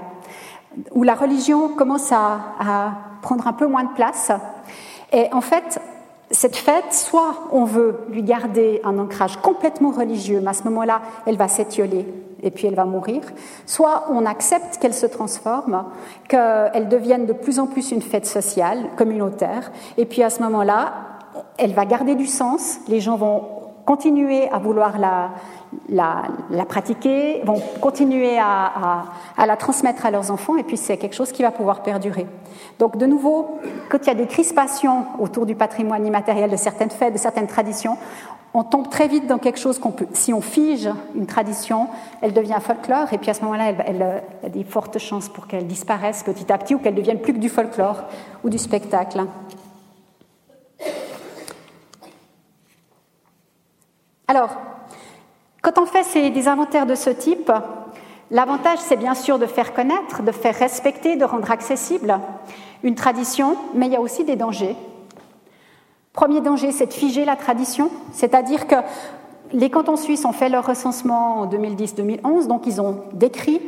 où 0.93 1.03
la 1.03 1.14
religion 1.14 1.69
commence 1.69 2.12
à, 2.12 2.93
prendre 3.23 3.49
un 3.49 3.53
peu 3.53 3.66
moins 3.66 3.83
de 3.83 3.93
place. 3.95 4.31
Et 5.12 5.27
en 5.33 5.41
fait, 5.41 5.81
cette 6.31 6.55
fête, 6.55 6.93
soit 6.93 7.35
on 7.51 7.64
veut 7.64 7.99
lui 8.11 8.23
garder 8.23 8.81
un 8.85 8.97
ancrage 8.99 9.39
complètement 9.39 9.91
religieux, 9.91 10.41
mais 10.41 10.51
à 10.51 10.55
ce 10.55 10.62
moment-là, 10.64 11.03
elle 11.27 11.37
va 11.37 11.49
s'étioler 11.49 12.07
et 12.43 12.53
puis 12.53 12.69
elle 12.69 12.77
va 12.77 12.85
mourir, 12.85 13.23
soit 13.66 14.05
on 14.11 14.25
accepte 14.25 14.79
qu'elle 14.79 14.95
se 14.95 15.07
transforme, 15.07 15.85
qu'elle 16.29 16.89
devienne 16.89 17.27
de 17.27 17.33
plus 17.33 17.59
en 17.59 17.66
plus 17.66 17.91
une 17.91 18.03
fête 18.03 18.27
sociale, 18.27 18.91
communautaire, 18.97 19.73
et 19.97 20.07
puis 20.07 20.23
à 20.23 20.31
ce 20.31 20.43
moment-là, 20.43 20.93
elle 21.57 21.73
va 21.73 21.85
garder 21.85 22.14
du 22.14 22.27
sens, 22.27 22.79
les 22.87 23.01
gens 23.01 23.16
vont 23.16 23.43
continuer 23.89 24.51
à 24.51 24.59
vouloir 24.59 24.99
la, 24.99 26.64
pratiquer, 26.66 27.41
vont 27.43 27.59
continuer 27.80 28.39
à, 28.39 29.05
la 29.39 29.57
transmettre 29.57 30.05
à 30.05 30.11
leurs 30.11 30.30
enfants, 30.30 30.59
et 30.59 30.62
puis 30.62 30.76
c'est 30.76 30.99
quelque 30.99 31.16
chose 31.16 31.32
qui 31.32 31.41
va 31.41 31.51
pouvoir 31.51 31.82
perdurer. 31.82 32.26
Donc 32.78 32.99
de 32.99 33.07
nouveau, 33.07 33.59
quand 33.89 33.97
il 34.03 34.09
y 34.09 34.11
a 34.11 34.14
des 34.14 34.26
crispations 34.26 35.07
autour 35.18 35.47
du 35.47 35.55
patrimoine 35.55 36.07
immatériel 36.07 36.51
de 36.51 36.57
certaines 36.57 36.91
fêtes, 36.91 37.14
de 37.14 37.18
certaines 37.18 37.47
traditions, 37.47 37.97
on 38.53 38.62
tombe 38.62 38.91
très 38.91 39.09
vite 39.09 39.26
dans 39.26 39.39
quelque 39.39 39.59
chose 39.59 39.78
qu'on 39.78 39.93
peut, 39.93 40.07
si 40.12 40.34
on 40.34 40.43
fige 40.43 40.91
une 41.14 41.24
tradition, 41.24 41.89
elle 42.20 42.34
devient 42.34 42.59
folklore, 42.61 43.11
et 43.14 43.16
puis 43.16 43.30
à 43.30 43.34
ce 43.34 43.41
moment-là, 43.41 43.70
elle, 43.86 44.22
il 44.43 44.43
y 44.43 44.47
a 44.47 44.51
des 44.51 44.64
fortes 44.64 44.99
chances 44.99 45.30
pour 45.30 45.47
qu'elle 45.47 45.66
disparaisse 45.66 46.22
petit 46.24 46.53
à 46.53 46.59
petit 46.59 46.74
ou 46.74 46.78
qu'elle 46.78 46.95
devienne 46.95 47.20
plus 47.20 47.32
que 47.32 47.39
du 47.39 47.49
folklore 47.49 48.03
ou 48.45 48.51
du 48.51 48.59
spectacle. 48.59 49.24
Alors, 54.31 54.51
quand 55.62 55.79
on 55.79 55.87
fait 55.87 56.31
des 56.31 56.49
inventaires 56.49 56.85
de 56.85 56.95
ce 56.95 57.09
type, 57.09 57.51
l'avantage, 58.31 58.79
c'est 58.79 58.97
bien 58.97 59.14
sûr 59.14 59.39
de 59.39 59.47
faire 59.47 59.72
connaître, 59.72 60.22
de 60.22 60.33
faire 60.33 60.55
respecter, 60.55 61.16
de 61.16 61.24
rendre 61.24 61.51
accessible 61.51 62.20
une 62.83 62.95
tradition, 62.95 63.57
mais 63.74 63.87
il 63.87 63.93
y 63.93 63.97
a 63.97 64.01
aussi 64.01 64.24
des 64.24 64.37
dangers. 64.37 64.76
Premier 66.12 66.43
danger, 66.43 66.72
c'est 66.72 66.87
de 66.87 66.93
figer 66.93 67.24
la 67.24 67.37
tradition, 67.37 67.91
c'est-à-dire 68.12 68.66
que 68.66 68.76
les 69.53 69.70
cantons 69.70 69.97
suisses 69.97 70.24
ont 70.26 70.33
fait 70.33 70.51
leur 70.51 70.66
recensement 70.66 71.41
en 71.41 71.47
2010-2011, 71.47 72.47
donc 72.47 72.66
ils 72.66 72.81
ont 72.81 73.05
décrit 73.14 73.62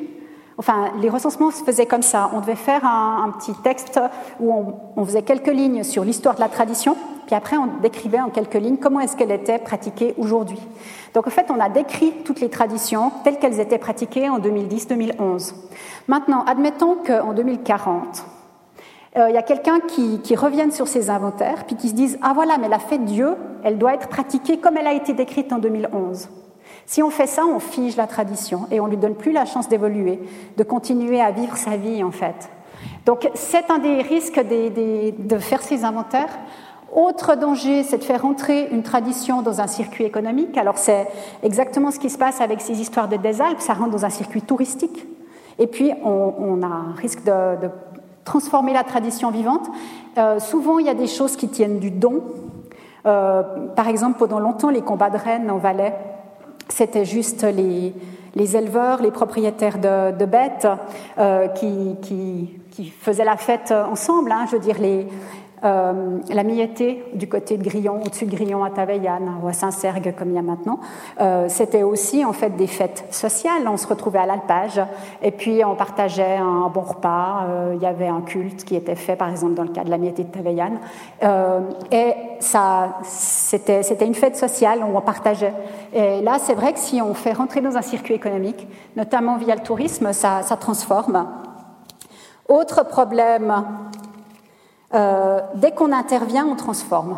enfin, 0.61 0.91
les 1.01 1.09
recensements 1.09 1.51
se 1.51 1.65
faisaient 1.65 1.87
comme 1.87 2.03
ça. 2.03 2.31
On 2.35 2.41
devait 2.41 2.55
faire 2.55 2.85
un, 2.85 3.31
petit 3.31 3.55
texte 3.63 3.99
où 4.41 4.55
on, 4.95 5.05
faisait 5.07 5.23
quelques 5.23 5.49
lignes 5.53 5.83
sur 5.85 6.05
l'histoire 6.05 6.35
de 6.35 6.41
la 6.41 6.51
tradition, 6.51 6.97
puis 7.27 7.35
après 7.35 7.57
on 7.57 7.81
décrivait 7.81 8.21
en 8.21 8.29
quelques 8.29 8.55
lignes 8.55 8.77
comment 8.77 9.01
est-ce 9.01 9.17
qu'elle 9.17 9.31
était 9.31 9.59
pratiquée 9.59 10.15
aujourd'hui. 10.19 10.59
Donc 11.15 11.27
en 11.27 11.31
fait, 11.31 11.47
on 11.51 11.59
a 11.59 11.71
décrit 11.71 12.13
toutes 12.27 12.41
les 12.41 12.51
traditions 12.51 13.11
telles 13.25 13.39
qu'elles 13.39 13.59
étaient 13.59 13.79
pratiquées 13.79 14.29
en 14.29 14.39
2010-2011. 14.39 15.55
Maintenant, 16.09 16.45
admettons 16.47 16.97
qu'en 17.07 17.33
2040, 17.33 18.25
euh, 19.17 19.31
il 19.31 19.35
y 19.35 19.39
a 19.39 19.43
quelqu'un 19.43 19.81
qui, 19.81 20.37
revienne 20.37 20.73
sur 20.73 20.89
ses 20.89 21.09
inventaires, 21.09 21.65
puis 21.67 21.75
qui 21.75 21.89
se 21.89 21.95
dise 21.95 22.19
Ah 22.23 22.33
voilà, 22.35 22.59
mais 22.59 22.69
la 22.69 22.79
fête 22.79 23.07
Dieu, 23.07 23.35
elle 23.65 23.79
doit 23.79 23.95
être 23.95 24.09
pratiquée 24.09 24.59
comme 24.59 24.77
elle 24.77 24.87
a 24.87 24.93
été 24.93 25.15
décrite 25.15 25.55
en 25.55 25.59
2011. 25.59 26.29
Si 26.91 27.05
on 27.05 27.11
fait 27.11 27.28
ça, 27.28 27.47
on 27.47 27.61
fige 27.61 27.97
la 27.97 28.09
tradition 28.09 28.66
et 28.72 28.80
on 28.80 28.86
ne 28.86 28.91
lui 28.91 28.97
donne 28.97 29.14
plus 29.14 29.30
la 29.30 29.45
chance 29.45 29.68
d'évoluer, 29.68 30.18
de 30.57 30.64
continuer 30.64 31.20
à 31.20 31.30
vivre 31.30 31.57
sa 31.57 31.76
vie 31.76 32.03
en 32.03 32.11
fait. 32.11 32.51
Donc 33.07 33.30
c'est 33.34 33.70
un 33.70 33.78
des 33.78 34.03
risques 34.03 34.41
de 34.41 35.38
faire 35.38 35.62
ces 35.62 35.84
inventaires. 35.84 36.36
Autre 36.93 37.36
danger, 37.36 37.84
c'est 37.84 37.99
de 37.99 38.03
faire 38.03 38.24
entrer 38.24 38.66
une 38.72 38.82
tradition 38.82 39.41
dans 39.41 39.61
un 39.61 39.68
circuit 39.68 40.03
économique. 40.03 40.59
Alors 40.59 40.78
c'est 40.78 41.07
exactement 41.45 41.93
ce 41.93 42.01
qui 42.01 42.11
se 42.11 42.18
passe 42.18 42.41
avec 42.41 42.61
ces 42.61 42.80
histoires 42.80 43.07
de 43.07 43.16
des 43.16 43.41
Alpes, 43.41 43.61
ça 43.61 43.74
rentre 43.74 43.93
dans 43.93 44.05
un 44.05 44.11
circuit 44.11 44.43
touristique. 44.43 45.07
Et 45.61 45.68
puis 45.68 45.93
on, 46.03 46.61
a 46.64 46.66
un 46.66 46.95
risque 46.97 47.22
de, 47.22 47.70
transformer 48.24 48.72
la 48.72 48.82
tradition 48.82 49.30
vivante. 49.30 49.70
Euh, 50.18 50.41
souvent, 50.41 50.80
il 50.80 50.86
y 50.86 50.91
a 50.91 50.95
des 50.95 51.07
choses 51.07 51.36
qui 51.36 51.49
tiennent 51.49 51.78
du 51.78 51.93
don. 51.93 52.24
Euh, 53.07 53.45
par 53.76 53.86
exemple, 53.86 54.18
pendant 54.18 54.41
longtemps, 54.41 54.70
les 54.70 54.82
combats 54.82 55.11
de 55.11 55.18
rennes 55.18 55.51
en 55.53 55.59
Valais, 55.59 55.95
c'était 56.69 57.05
juste 57.05 57.43
les, 57.43 57.93
les, 58.35 58.57
éleveurs, 58.57 59.03
les 59.03 59.11
propriétaires 59.11 59.79
de, 59.79 60.25
bêtes 60.25 60.69
euh, 61.19 61.49
qui, 61.49 62.61
faisaient 63.01 63.25
la 63.25 63.37
fête 63.37 63.73
ensemble. 63.73 64.33
Hein, 64.33 64.47
je 64.47 64.57
veux 64.57 64.63
euh, 65.65 66.19
la 66.33 66.43
Miété 66.43 67.05
du 67.15 67.29
côté 67.29 67.57
de 67.57 67.63
Grillon, 67.63 68.01
au-dessus 68.05 68.27
de 68.27 68.35
Grillon 68.35 68.65
à 68.65 68.71
Taveillanne 68.71 69.31
ou 69.43 69.49
à 69.49 69.53
Saint-Sergue 69.53 70.15
comme 70.17 70.31
il 70.31 70.35
y 70.35 70.39
a 70.39 70.43
maintenant, 70.43 70.81
euh, 71.21 71.47
c'était 71.49 71.83
aussi 71.83 72.25
en 72.25 72.33
fait 72.33 72.51
des 72.57 72.67
fêtes 72.67 73.05
sociales. 73.11 73.63
On 73.67 73.77
se 73.77 73.87
retrouvait 73.87 74.21
à 74.21 74.27
l'alpage 74.27 74.81
et 75.23 75.31
puis 75.31 75.65
on 75.65 75.75
partageait 75.75 76.37
un 76.37 76.69
bon 76.69 76.81
repas. 76.81 77.45
Euh, 77.49 77.73
il 77.77 77.83
y 77.83 77.87
avait 77.87 78.09
un 78.09 78.23
culte 78.23 78.65
qui 78.65 78.75
était 78.75 78.95
fait, 78.95 79.17
par 79.17 79.29
exemple 79.29 79.55
dans 79.55 79.65
le 79.65 79.71
cas 79.71 79.85
de 79.85 79.91
la 79.91 79.99
Miété 79.99 80.25
de 80.25 80.31
Taveillanne, 80.31 80.79
et 81.93 82.15
ça, 82.41 82.99
c'était 83.03 83.83
c'était 83.83 84.07
une 84.07 84.15
fête 84.15 84.37
sociale 84.37 84.81
où 84.81 84.97
on 84.97 85.01
partageait. 85.01 85.53
Et 85.93 86.21
là, 86.23 86.39
c'est 86.39 86.55
vrai 86.55 86.73
que 86.73 86.79
si 86.79 87.03
on 87.03 87.15
fait 87.15 87.33
rentrer 87.33 87.61
dans 87.61 87.77
un 87.77 87.83
circuit 87.83 88.15
économique, 88.15 88.67
notamment 88.97 89.37
via 89.37 89.55
le 89.55 89.63
tourisme, 89.63 90.13
ça, 90.13 90.43
ça 90.43 90.57
transforme. 90.57 91.27
Autre 92.49 92.85
problème 92.85 93.65
euh, 94.93 95.41
dès 95.55 95.70
qu'on 95.70 95.93
intervient, 95.93 96.47
on 96.47 96.57
transforme. 96.57 97.16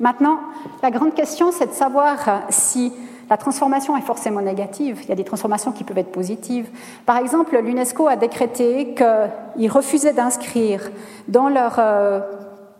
Maintenant, 0.00 0.38
la 0.82 0.90
grande 0.90 1.14
question, 1.14 1.52
c'est 1.52 1.66
de 1.66 1.72
savoir 1.72 2.16
si 2.48 2.92
la 3.28 3.36
transformation 3.36 3.96
est 3.96 4.02
forcément 4.02 4.40
négative. 4.40 5.00
Il 5.02 5.08
y 5.08 5.12
a 5.12 5.14
des 5.14 5.24
transformations 5.24 5.72
qui 5.72 5.84
peuvent 5.84 5.98
être 5.98 6.12
positives. 6.12 6.68
Par 7.06 7.18
exemple, 7.18 7.58
l'UNESCO 7.58 8.06
a 8.06 8.16
décrété 8.16 8.94
qu'ils 8.94 9.70
refusaient 9.70 10.12
d'inscrire 10.12 10.90
dans 11.28 11.48
leur 11.48 11.76
euh, 11.78 12.20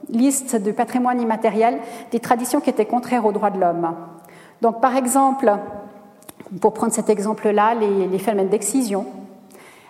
liste 0.08 0.56
de 0.56 0.72
patrimoine 0.72 1.20
immatériel 1.20 1.78
des 2.10 2.20
traditions 2.20 2.60
qui 2.60 2.70
étaient 2.70 2.86
contraires 2.86 3.24
aux 3.26 3.32
droits 3.32 3.50
de 3.50 3.60
l'homme. 3.60 3.94
Donc, 4.60 4.80
par 4.80 4.96
exemple, 4.96 5.52
pour 6.60 6.72
prendre 6.72 6.92
cet 6.92 7.10
exemple-là, 7.10 7.74
les, 7.74 8.18
phénomènes 8.18 8.48
d'excision, 8.48 9.06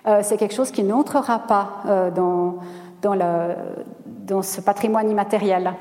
euh, 0.07 0.21
c'est 0.23 0.37
quelque 0.37 0.55
chose 0.55 0.71
qui 0.71 0.83
n'entrera 0.83 1.41
pas 1.41 2.11
dans, 2.15 2.57
dans, 3.03 3.15
le, 3.15 3.55
dans 4.25 4.43
ce 4.43 4.61
patrimoine 4.61 5.11
immatériel. 5.11 5.75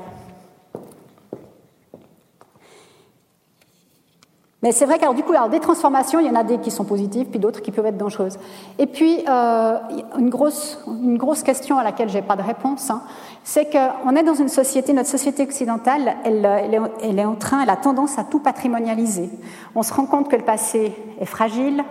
Mais 4.64 4.72
c'est 4.72 4.86
vrai 4.86 4.98
qu'alors 4.98 5.14
du 5.14 5.24
coup, 5.24 5.34
alors 5.34 5.50
des 5.50 5.60
transformations, 5.60 6.22
il 6.22 6.26
y 6.26 6.30
en 6.30 6.36
a 6.36 6.44
des 6.44 6.58
qui 6.58 6.72
sont 6.72 6.86
positives, 6.86 7.28
puis 7.28 7.38
d'autres 7.38 7.62
qui 7.62 7.72
peuvent 7.72 7.86
être 7.86 7.98
dangereuses. 7.98 8.40
Et 8.80 8.88
puis 8.88 9.20
euh, 9.28 9.78
une 10.18 10.30
grosse 10.30 10.82
une 10.88 11.18
grosse 11.18 11.44
question 11.44 11.78
à 11.78 11.84
laquelle 11.84 12.08
j'ai 12.08 12.22
pas 12.22 12.38
de 12.38 12.42
réponse, 12.42 12.90
hein, 12.90 13.02
c'est 13.44 13.70
qu'on 13.70 14.16
est 14.16 14.24
dans 14.24 14.34
une 14.34 14.48
société, 14.48 14.94
notre 14.94 15.10
société 15.10 15.44
occidentale, 15.44 16.16
elle, 16.24 17.20
est, 17.20 17.26
en 17.26 17.36
train, 17.36 17.62
elle 17.62 17.70
a 17.70 17.76
tendance 17.76 18.18
à 18.18 18.24
tout 18.24 18.40
patrimonialiser. 18.40 19.30
On 19.76 19.84
se 19.84 19.94
rend 19.94 20.06
compte 20.06 20.30
que 20.30 20.38
le 20.38 20.44
passé 20.44 20.96
est 21.20 21.26
fragile, 21.26 21.84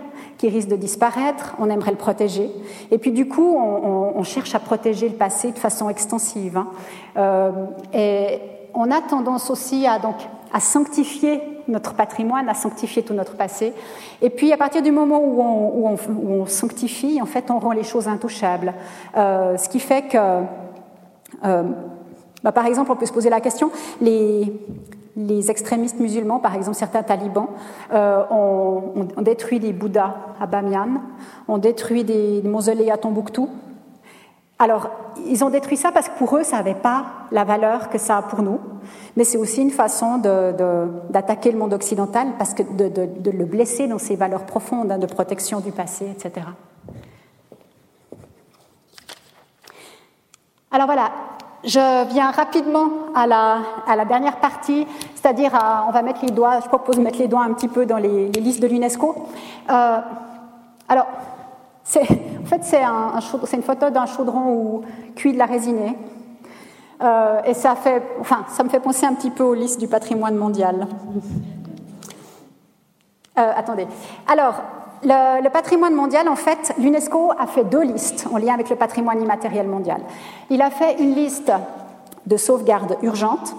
risque 0.49 0.69
de 0.69 0.75
disparaître, 0.75 1.55
on 1.59 1.69
aimerait 1.69 1.91
le 1.91 1.97
protéger, 1.97 2.51
et 2.91 2.97
puis 2.97 3.11
du 3.11 3.27
coup, 3.27 3.55
on, 3.57 4.23
cherche 4.23 4.55
à 4.55 4.59
protéger 4.59 5.09
le 5.09 5.15
passé 5.15 5.51
de 5.51 5.59
façon 5.59 5.89
extensive. 5.89 6.57
Hein. 6.57 6.67
Euh, 7.17 7.51
et 7.93 8.39
on 8.73 8.89
a 8.89 9.01
tendance 9.01 9.49
aussi 9.49 9.85
à 9.85 9.99
donc 9.99 10.15
à 10.53 10.59
sanctifier 10.59 11.41
notre 11.67 11.93
patrimoine, 11.93 12.47
à 12.47 12.53
sanctifier 12.53 13.03
tout 13.03 13.13
notre 13.13 13.35
passé. 13.35 13.73
Et 14.21 14.29
puis, 14.29 14.53
à 14.53 14.57
partir 14.57 14.81
du 14.81 14.91
moment 14.91 15.19
où 15.19 15.41
on, 15.41 15.93
où 15.93 16.41
on, 16.41 16.45
sanctifie, 16.45 17.21
en 17.21 17.25
fait, 17.25 17.49
on 17.49 17.59
rend 17.59 17.71
les 17.71 17.83
choses 17.83 18.07
intouchables. 18.07 18.73
Euh, 19.17 19.57
ce 19.57 19.67
qui 19.67 19.79
fait 19.79 20.03
que, 20.03 20.17
euh, 21.45 21.63
bah, 22.43 22.51
par 22.51 22.65
exemple, 22.65 22.91
on 22.91 22.95
peut 22.95 23.05
se 23.05 23.13
poser 23.13 23.29
la 23.29 23.41
question, 23.41 23.71
les, 24.01 24.53
les 25.15 25.51
extrémistes 25.51 25.99
musulmans, 25.99 26.39
par 26.39 26.55
exemple 26.55 26.77
certains 26.77 27.03
talibans, 27.03 27.47
euh, 27.93 28.23
ont, 28.31 29.05
détruit 29.21 29.59
des 29.59 29.73
Bouddhas 29.73 30.15
à 30.39 30.47
Bamiyan, 30.47 31.01
ont 31.47 31.57
détruit 31.57 32.03
des 32.03 32.41
mausolées 32.43 32.91
à 32.91 32.97
Tombouctou. 32.97 33.49
Alors, 34.59 34.89
ils 35.27 35.43
ont 35.43 35.49
détruit 35.49 35.77
ça 35.77 35.91
parce 35.91 36.09
que 36.09 36.17
pour 36.17 36.35
eux, 36.37 36.43
ça 36.43 36.57
n'avait 36.57 36.73
pas 36.73 37.05
la 37.31 37.43
valeur 37.43 37.89
que 37.89 37.97
ça 37.97 38.17
a 38.17 38.21
pour 38.21 38.41
nous 38.41 38.59
mais 39.15 39.23
c'est 39.23 39.37
aussi 39.37 39.61
une 39.61 39.71
façon 39.71 40.17
d'attaquer 40.17 41.51
le 41.51 41.57
monde 41.57 41.73
occidental, 41.73 42.29
parce 42.37 42.53
que 42.53 42.63
de, 42.63 43.31
le 43.31 43.45
blesser 43.45 43.87
dans 43.87 43.99
ses 43.99 44.15
valeurs 44.15 44.45
profondes 44.45 44.91
hein, 44.91 44.97
de 44.97 45.05
protection 45.05 45.59
du 45.59 45.71
passé, 45.71 46.07
etc. 46.09 46.47
Alors 50.71 50.87
voilà, 50.87 51.11
je 51.63 52.07
viens 52.09 52.31
rapidement 52.31 52.89
à 53.15 53.25
la, 53.27 54.05
dernière 54.05 54.37
partie, 54.37 54.85
c'est-à-dire 55.15 55.51
on 55.87 55.91
va 55.91 56.01
mettre 56.01 56.23
les 56.23 56.31
doigts, 56.31 56.59
je 56.61 56.67
propose 56.67 56.97
de 56.97 57.01
mettre 57.01 57.19
les 57.19 57.27
doigts 57.27 57.43
un 57.43 57.53
petit 57.53 57.67
peu 57.67 57.85
dans 57.85 57.97
les, 57.97 58.29
listes 58.29 58.61
de 58.61 58.67
l'UNESCO. 58.67 59.15
Euh, 59.69 59.97
alors, 60.89 61.07
en 61.95 62.45
fait, 62.45 62.63
c'est 62.63 62.83
un, 62.83 63.13
une 63.53 63.63
photo 63.63 63.89
d'un 63.89 64.05
chaudron 64.05 64.53
où 64.53 64.81
cuit 65.15 65.33
de 65.33 65.37
la 65.37 65.45
résinée. 65.45 65.97
Euh, 67.01 67.41
et 67.45 67.53
ça 67.53 67.75
me 68.63 68.69
fait 68.69 68.79
penser 68.79 69.05
un 69.05 69.13
petit 69.13 69.31
peu 69.31 69.43
aux 69.43 69.53
listes 69.53 69.79
du 69.79 69.87
patrimoine 69.87 70.35
mondial. 70.35 70.87
Euh, 73.37 73.51
attendez. 73.55 73.87
Alors, 74.27 74.61
le, 75.03 75.49
patrimoine 75.49 75.93
mondial, 75.93 76.27
en 76.29 76.35
fait, 76.35 76.73
l'UNESCO 76.77 77.31
a 77.37 77.47
fait 77.47 77.63
deux 77.63 77.83
listes 77.83 78.27
en 78.31 78.37
lien 78.37 78.53
avec 78.53 78.69
le 78.69 78.75
patrimoine 78.75 79.21
immatériel 79.21 79.67
mondial. 79.67 80.01
Il 80.49 80.61
a 80.61 80.69
fait 80.69 80.99
une 80.99 81.15
liste 81.15 81.51
de 82.25 82.37
sauvegarde 82.37 82.97
urgente 83.01 83.55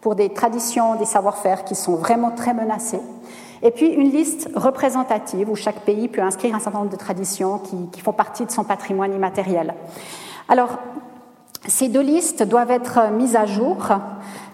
pour 0.00 0.14
des 0.14 0.30
traditions, 0.30 0.96
des 0.96 1.04
savoir-faire 1.04 1.64
qui 1.64 1.74
sont 1.74 1.94
vraiment 1.94 2.30
très 2.30 2.54
menacés. 2.54 3.00
Et 3.62 3.70
puis 3.70 3.88
une 3.88 4.10
liste 4.10 4.48
représentative 4.54 5.50
où 5.50 5.56
chaque 5.56 5.80
pays 5.80 6.08
peut 6.08 6.22
inscrire 6.22 6.54
un 6.54 6.60
certain 6.60 6.78
nombre 6.78 6.90
de 6.90 6.96
traditions 6.96 7.58
qui, 7.58 7.76
qui 7.92 8.00
font 8.00 8.12
partie 8.12 8.46
de 8.46 8.50
son 8.50 8.64
patrimoine 8.64 9.14
immatériel. 9.14 9.74
Alors, 10.48 10.78
ces 11.66 11.88
deux 11.88 12.00
listes 12.00 12.42
doivent 12.42 12.70
être 12.70 13.10
mises 13.12 13.36
à 13.36 13.44
jour. 13.44 13.76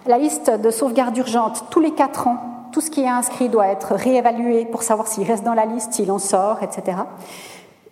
La 0.06 0.18
liste 0.18 0.50
de 0.50 0.70
sauvegarde 0.70 1.16
urgente, 1.16 1.66
tous 1.70 1.80
les 1.80 1.92
quatre 1.92 2.26
ans, 2.26 2.55
tout 2.72 2.80
ce 2.80 2.90
qui 2.90 3.00
est 3.02 3.08
inscrit 3.08 3.48
doit 3.48 3.68
être 3.68 3.94
réévalué 3.94 4.64
pour 4.64 4.82
savoir 4.82 5.06
s'il 5.06 5.24
reste 5.24 5.44
dans 5.44 5.54
la 5.54 5.66
liste, 5.66 5.92
s'il 5.94 6.10
en 6.10 6.18
sort, 6.18 6.58
etc. 6.62 6.98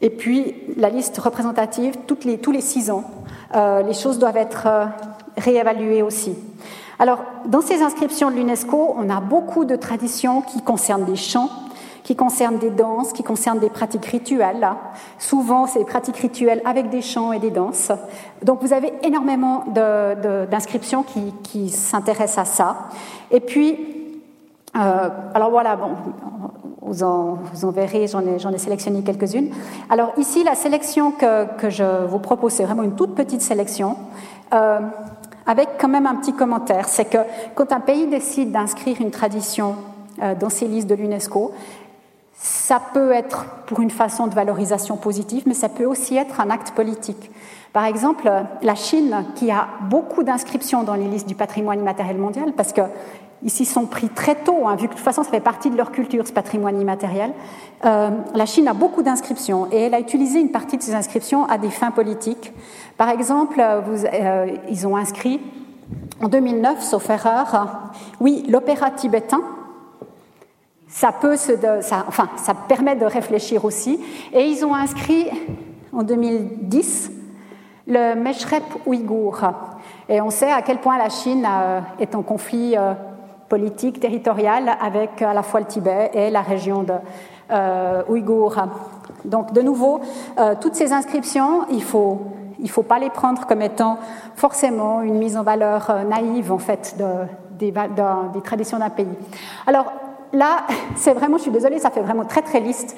Et 0.01 0.11
puis 0.11 0.55
la 0.77 0.91
liste 0.91 1.17
représentative, 1.19 1.95
les, 2.25 2.39
tous 2.39 2.53
les 2.53 2.61
six 2.61 2.91
ans, 2.91 3.05
euh, 3.55 3.83
les 3.83 3.95
choses 3.95 4.19
doivent 4.19 4.37
être 4.37 4.67
euh, 4.67 4.85
réévaluées 5.37 6.03
aussi. 6.03 6.35
Alors, 6.99 7.19
dans 7.47 7.61
ces 7.61 7.83
inscriptions 7.83 8.31
de 8.31 8.37
l'UNESCO, 8.37 8.95
on 8.97 9.11
a 9.11 9.21
beaucoup 9.21 9.65
de 9.65 9.77
traditions 9.77 10.43
qui 10.43 10.63
concernent 10.63 11.05
des 11.05 11.17
chants, 11.17 11.51
qui 12.05 12.15
concernent 12.15 12.59
des 12.59 12.71
danses, 12.71 13.13
qui 13.13 13.23
concernent 13.23 13.59
des 13.59 13.71
pratiques 13.71 14.05
rituelles. 14.05 14.69
Souvent, 15.19 15.67
c'est 15.67 15.81
des 15.81 15.85
pratiques 15.85 16.19
rituelles 16.19 16.61
avec 16.65 16.91
des 16.91 17.03
chants 17.03 17.33
et 17.33 17.39
des 17.39 17.51
danses. 17.51 17.91
Donc, 18.43 18.61
vous 18.63 18.73
avez 18.73 18.93
énormément 19.03 19.65
d'inscriptions 20.51 21.03
qui, 21.03 21.33
qui 21.43 21.71
s'intéressent 21.71 22.39
à 22.39 22.45
ça. 22.45 22.77
Et 23.31 23.41
puis, 23.41 24.04
euh, 24.77 25.09
alors 25.35 25.51
voilà, 25.51 25.77
bon, 25.77 25.91
vous 26.83 27.03
en, 27.03 27.39
verrez, 27.71 28.07
j'en 28.09 28.23
ai, 28.53 28.59
sélectionné 28.59 29.03
quelques-unes. 29.03 29.51
Alors 29.89 30.13
ici, 30.17 30.43
la 30.45 30.55
sélection 30.55 31.13
que, 31.13 31.47
que, 31.57 31.71
je 31.71 32.05
vous 32.07 32.19
propose, 32.19 32.53
c'est 32.53 32.65
vraiment 32.65 32.83
une 32.83 32.95
toute 32.97 33.15
petite 33.15 33.41
sélection. 33.41 33.97
Euh, 34.53 34.81
avec 35.47 35.69
quand 35.79 35.89
même 35.89 36.07
un 36.07 36.17
petit 36.17 36.33
commentaire, 36.33 36.89
c'est 36.89 37.05
que 37.05 37.19
quand 37.55 37.73
un 37.73 37.81
pays 37.81 38.07
décide 38.07 38.51
d'inscrire 38.51 39.01
une 39.01 39.11
tradition 39.11 39.77
euh, 40.23 40.35
dans 40.35 40.49
ses 40.49 40.67
listes 40.67 40.89
de 40.89 40.95
l'UNESCO, 40.95 41.53
ça 42.33 42.81
peut 42.93 43.13
être 43.13 43.47
pour 43.67 43.81
une 43.81 43.91
façon 43.91 44.27
de 44.27 44.35
valorisation 44.35 44.97
positive, 44.97 45.45
mais 45.47 45.55
ça 45.55 45.69
peut 45.69 45.87
aussi 45.87 46.17
être 46.17 46.41
un 46.41 46.51
acte 46.51 46.73
politique. 46.73 47.31
Par 47.73 47.87
exemple, 47.87 48.31
la 48.63 48.75
Chine, 48.75 49.25
qui 49.35 49.51
a 49.51 49.67
beaucoup 49.89 50.23
d'inscriptions 50.23 50.83
dans 50.83 50.95
les 50.95 51.09
listes 51.09 51.27
du 51.27 51.35
patrimoine 51.35 51.81
immatériel 51.81 52.19
mondial, 52.19 52.53
parce 52.57 52.73
que 52.73 52.83
ici 53.45 53.65
sont 53.65 53.87
pris 53.87 54.09
très 54.09 54.35
tôt, 54.35 54.67
hein, 54.67 54.75
vu 54.75 54.87
que 54.87 54.93
de 54.93 54.97
toute 54.97 55.05
façon 55.05 55.23
ça 55.23 55.31
fait 55.31 55.41
partie 55.41 55.71
de 55.71 55.77
leur 55.77 55.93
culture, 55.93 56.27
ce 56.27 56.33
patrimoine 56.33 56.81
immatériel. 56.81 57.33
Euh, 57.85 58.11
la 58.35 58.47
Chine 58.47 58.67
a 58.69 58.73
beaucoup 58.73 59.03
d'inscriptions 59.03 59.69
et 59.71 59.83
elle 59.83 59.95
a 59.95 60.01
utilisé 60.01 60.41
une 60.41 60.51
partie 60.51 60.79
de 60.79 60.83
ces 60.83 60.95
inscriptions 60.95 61.45
à 61.45 61.59
des 61.59 61.71
fins 61.71 61.91
politiques. 61.91 62.53
Par 62.97 63.11
exemple, 63.11 63.63
vous, 63.87 64.07
euh, 64.07 64.57
ils 64.69 64.87
ont 64.87 64.97
inscrit 64.97 65.41
en 66.23 66.29
2009, 66.29 66.83
sauf 66.83 67.11
erreur, 67.11 67.91
oui, 68.21 68.45
l'opéra 68.49 68.91
tibétain. 68.91 69.43
Ça, 70.89 71.13
ça, 71.81 72.55
permet 72.69 72.95
de 72.95 73.05
réfléchir 73.05 73.65
aussi. 73.65 73.99
Et 74.33 74.45
ils 74.45 74.65
ont 74.65 74.75
inscrit 74.75 75.27
en 75.93 76.05
2010 76.05 77.11
le 77.89 78.15
Meshrep 78.15 78.63
ouïghour. 78.87 79.41
Et 80.09 80.21
on 80.21 80.31
sait 80.31 80.53
à 80.53 80.63
quel 80.63 80.79
point 80.79 80.97
la 80.97 81.09
Chine 81.09 81.45
euh, 81.51 81.81
est 81.99 82.15
en 82.15 82.23
conflit 82.23 82.77
politique 83.55 84.01
territoriale 84.01 84.69
avec 84.81 85.23
à 85.23 85.33
la 85.33 85.45
fois 85.45 85.61
le 85.61 85.67
Tibet 85.67 86.11
et 86.13 86.29
la 86.29 86.43
région 86.43 86.83
de 86.83 86.95
euh, 87.53 88.03
ouïghour. 88.09 88.57
Donc, 89.25 89.53
de 89.53 89.63
nouveau, 89.63 90.01
euh, 90.41 90.57
toutes 90.61 90.75
ces 90.75 90.93
inscriptions, 90.93 91.67
il 91.71 91.85
faut 91.85 92.19
il 92.59 92.69
faut 92.69 92.83
pas 92.83 92.99
les 92.99 93.11
prendre 93.11 93.47
comme 93.47 93.63
étant 93.63 93.99
forcément 94.35 95.03
une 95.03 95.19
mise 95.19 95.37
en 95.37 95.45
valeur 95.45 95.89
euh, 95.89 96.03
naïve 96.03 96.51
en 96.51 96.59
fait 96.59 96.97
de, 96.99 97.11
des, 97.61 97.71
des 97.71 98.41
traditions 98.43 98.79
d'un 98.81 98.91
pays. 98.91 99.17
Alors 99.69 99.93
là, 100.33 100.65
c'est 100.97 101.13
vraiment, 101.13 101.37
je 101.37 101.43
suis 101.43 101.53
désolée, 101.53 101.79
ça 101.79 101.91
fait 101.91 102.03
vraiment 102.09 102.25
très 102.25 102.43
très 102.43 102.59
liste, 102.59 102.97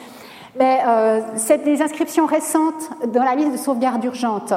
mais 0.58 0.80
c'est 1.34 1.64
des 1.64 1.82
inscriptions 1.82 2.24
récentes 2.24 2.84
dans 3.12 3.24
la 3.24 3.34
liste 3.34 3.52
de 3.52 3.58
sauvegarde 3.58 4.02
urgente. 4.04 4.54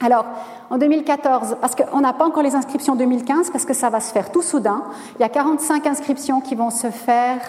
Alors, 0.00 0.26
en 0.70 0.78
2014, 0.78 1.56
parce 1.60 1.74
qu'on 1.74 2.00
n'a 2.00 2.12
pas 2.12 2.24
encore 2.24 2.42
les 2.42 2.54
inscriptions 2.54 2.94
2015, 2.94 3.50
parce 3.50 3.64
que 3.64 3.74
ça 3.74 3.90
va 3.90 4.00
se 4.00 4.12
faire 4.12 4.30
tout 4.30 4.42
soudain, 4.42 4.84
il 5.18 5.22
y 5.22 5.24
a 5.24 5.28
45 5.28 5.86
inscriptions 5.86 6.40
qui 6.40 6.54
vont 6.54 6.70
se 6.70 6.90
faire, 6.90 7.40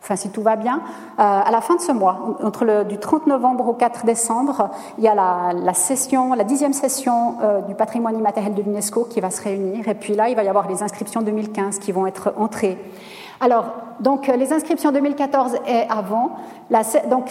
enfin 0.00 0.14
si 0.14 0.30
tout 0.30 0.42
va 0.42 0.54
bien, 0.54 0.76
euh, 0.76 0.80
à 1.16 1.50
la 1.50 1.60
fin 1.60 1.74
de 1.74 1.80
ce 1.80 1.90
mois, 1.90 2.36
entre 2.40 2.64
le, 2.64 2.84
du 2.84 2.98
30 2.98 3.26
novembre 3.26 3.66
au 3.66 3.72
4 3.72 4.06
décembre, 4.06 4.70
il 4.98 5.04
y 5.04 5.08
a 5.08 5.14
la, 5.16 5.74
session, 5.74 6.34
la 6.34 6.44
dixième 6.44 6.72
session 6.72 7.38
euh, 7.42 7.62
du 7.62 7.74
patrimoine 7.74 8.16
immatériel 8.16 8.54
de 8.54 8.62
l'UNESCO 8.62 9.04
qui 9.10 9.20
va 9.20 9.30
se 9.30 9.42
réunir, 9.42 9.88
et 9.88 9.94
puis 9.94 10.14
là, 10.14 10.28
il 10.28 10.36
va 10.36 10.44
y 10.44 10.48
avoir 10.48 10.68
les 10.68 10.84
inscriptions 10.84 11.22
2015 11.22 11.80
qui 11.80 11.90
vont 11.90 12.06
être 12.06 12.32
entrées. 12.36 12.78
Alors, 13.42 13.72
donc, 13.98 14.28
euh, 14.28 14.36
les 14.36 14.52
inscriptions 14.52 14.92
2014 14.92 15.56
et 15.66 15.80
avant, 15.90 16.36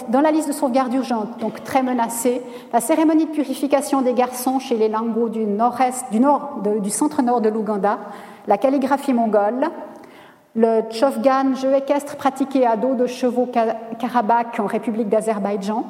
dans 0.09 0.19
la 0.19 0.31
liste 0.31 0.49
de 0.49 0.53
sauvegarde 0.53 0.93
urgente, 0.93 1.39
donc 1.39 1.63
très 1.63 1.83
menacée, 1.83 2.41
la 2.73 2.81
cérémonie 2.81 3.27
de 3.27 3.31
purification 3.31 4.01
des 4.01 4.11
garçons 4.11 4.59
chez 4.59 4.75
les 4.75 4.89
Langos 4.89 5.29
du 5.29 5.45
nord-est, 5.45 6.11
du, 6.11 6.19
nord, 6.19 6.63
du 6.81 6.89
centre-nord 6.89 7.39
de 7.39 7.47
l'Ouganda, 7.47 7.97
la 8.45 8.57
calligraphie 8.57 9.13
mongole, 9.13 9.69
le 10.53 10.81
Tchofgan, 10.89 11.55
jeu 11.55 11.73
équestre 11.75 12.17
pratiqué 12.17 12.67
à 12.67 12.75
dos 12.75 12.95
de 12.95 13.07
chevaux 13.07 13.49
Karabakh 13.97 14.59
en 14.59 14.65
République 14.65 15.07
d'Azerbaïdjan, 15.07 15.85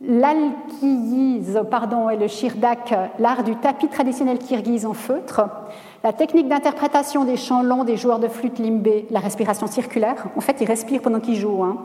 l'alkiyiz, 0.00 1.60
pardon, 1.70 2.08
et 2.08 2.16
le 2.16 2.26
shirdak, 2.26 2.94
l'art 3.18 3.42
du 3.42 3.54
tapis 3.56 3.88
traditionnel 3.88 4.38
kirghiz 4.38 4.86
en 4.86 4.94
feutre, 4.94 5.42
la 6.04 6.12
technique 6.12 6.48
d'interprétation 6.48 7.24
des 7.24 7.36
chants 7.36 7.62
longs 7.62 7.84
des 7.84 7.96
joueurs 7.96 8.18
de 8.18 8.28
flûte 8.28 8.58
limbé, 8.58 9.06
la 9.10 9.20
respiration 9.20 9.66
circulaire, 9.66 10.26
en 10.36 10.40
fait, 10.40 10.56
ils 10.60 10.66
respirent 10.66 11.02
pendant 11.02 11.20
qu'ils 11.20 11.36
jouent. 11.36 11.64
Hein. 11.64 11.78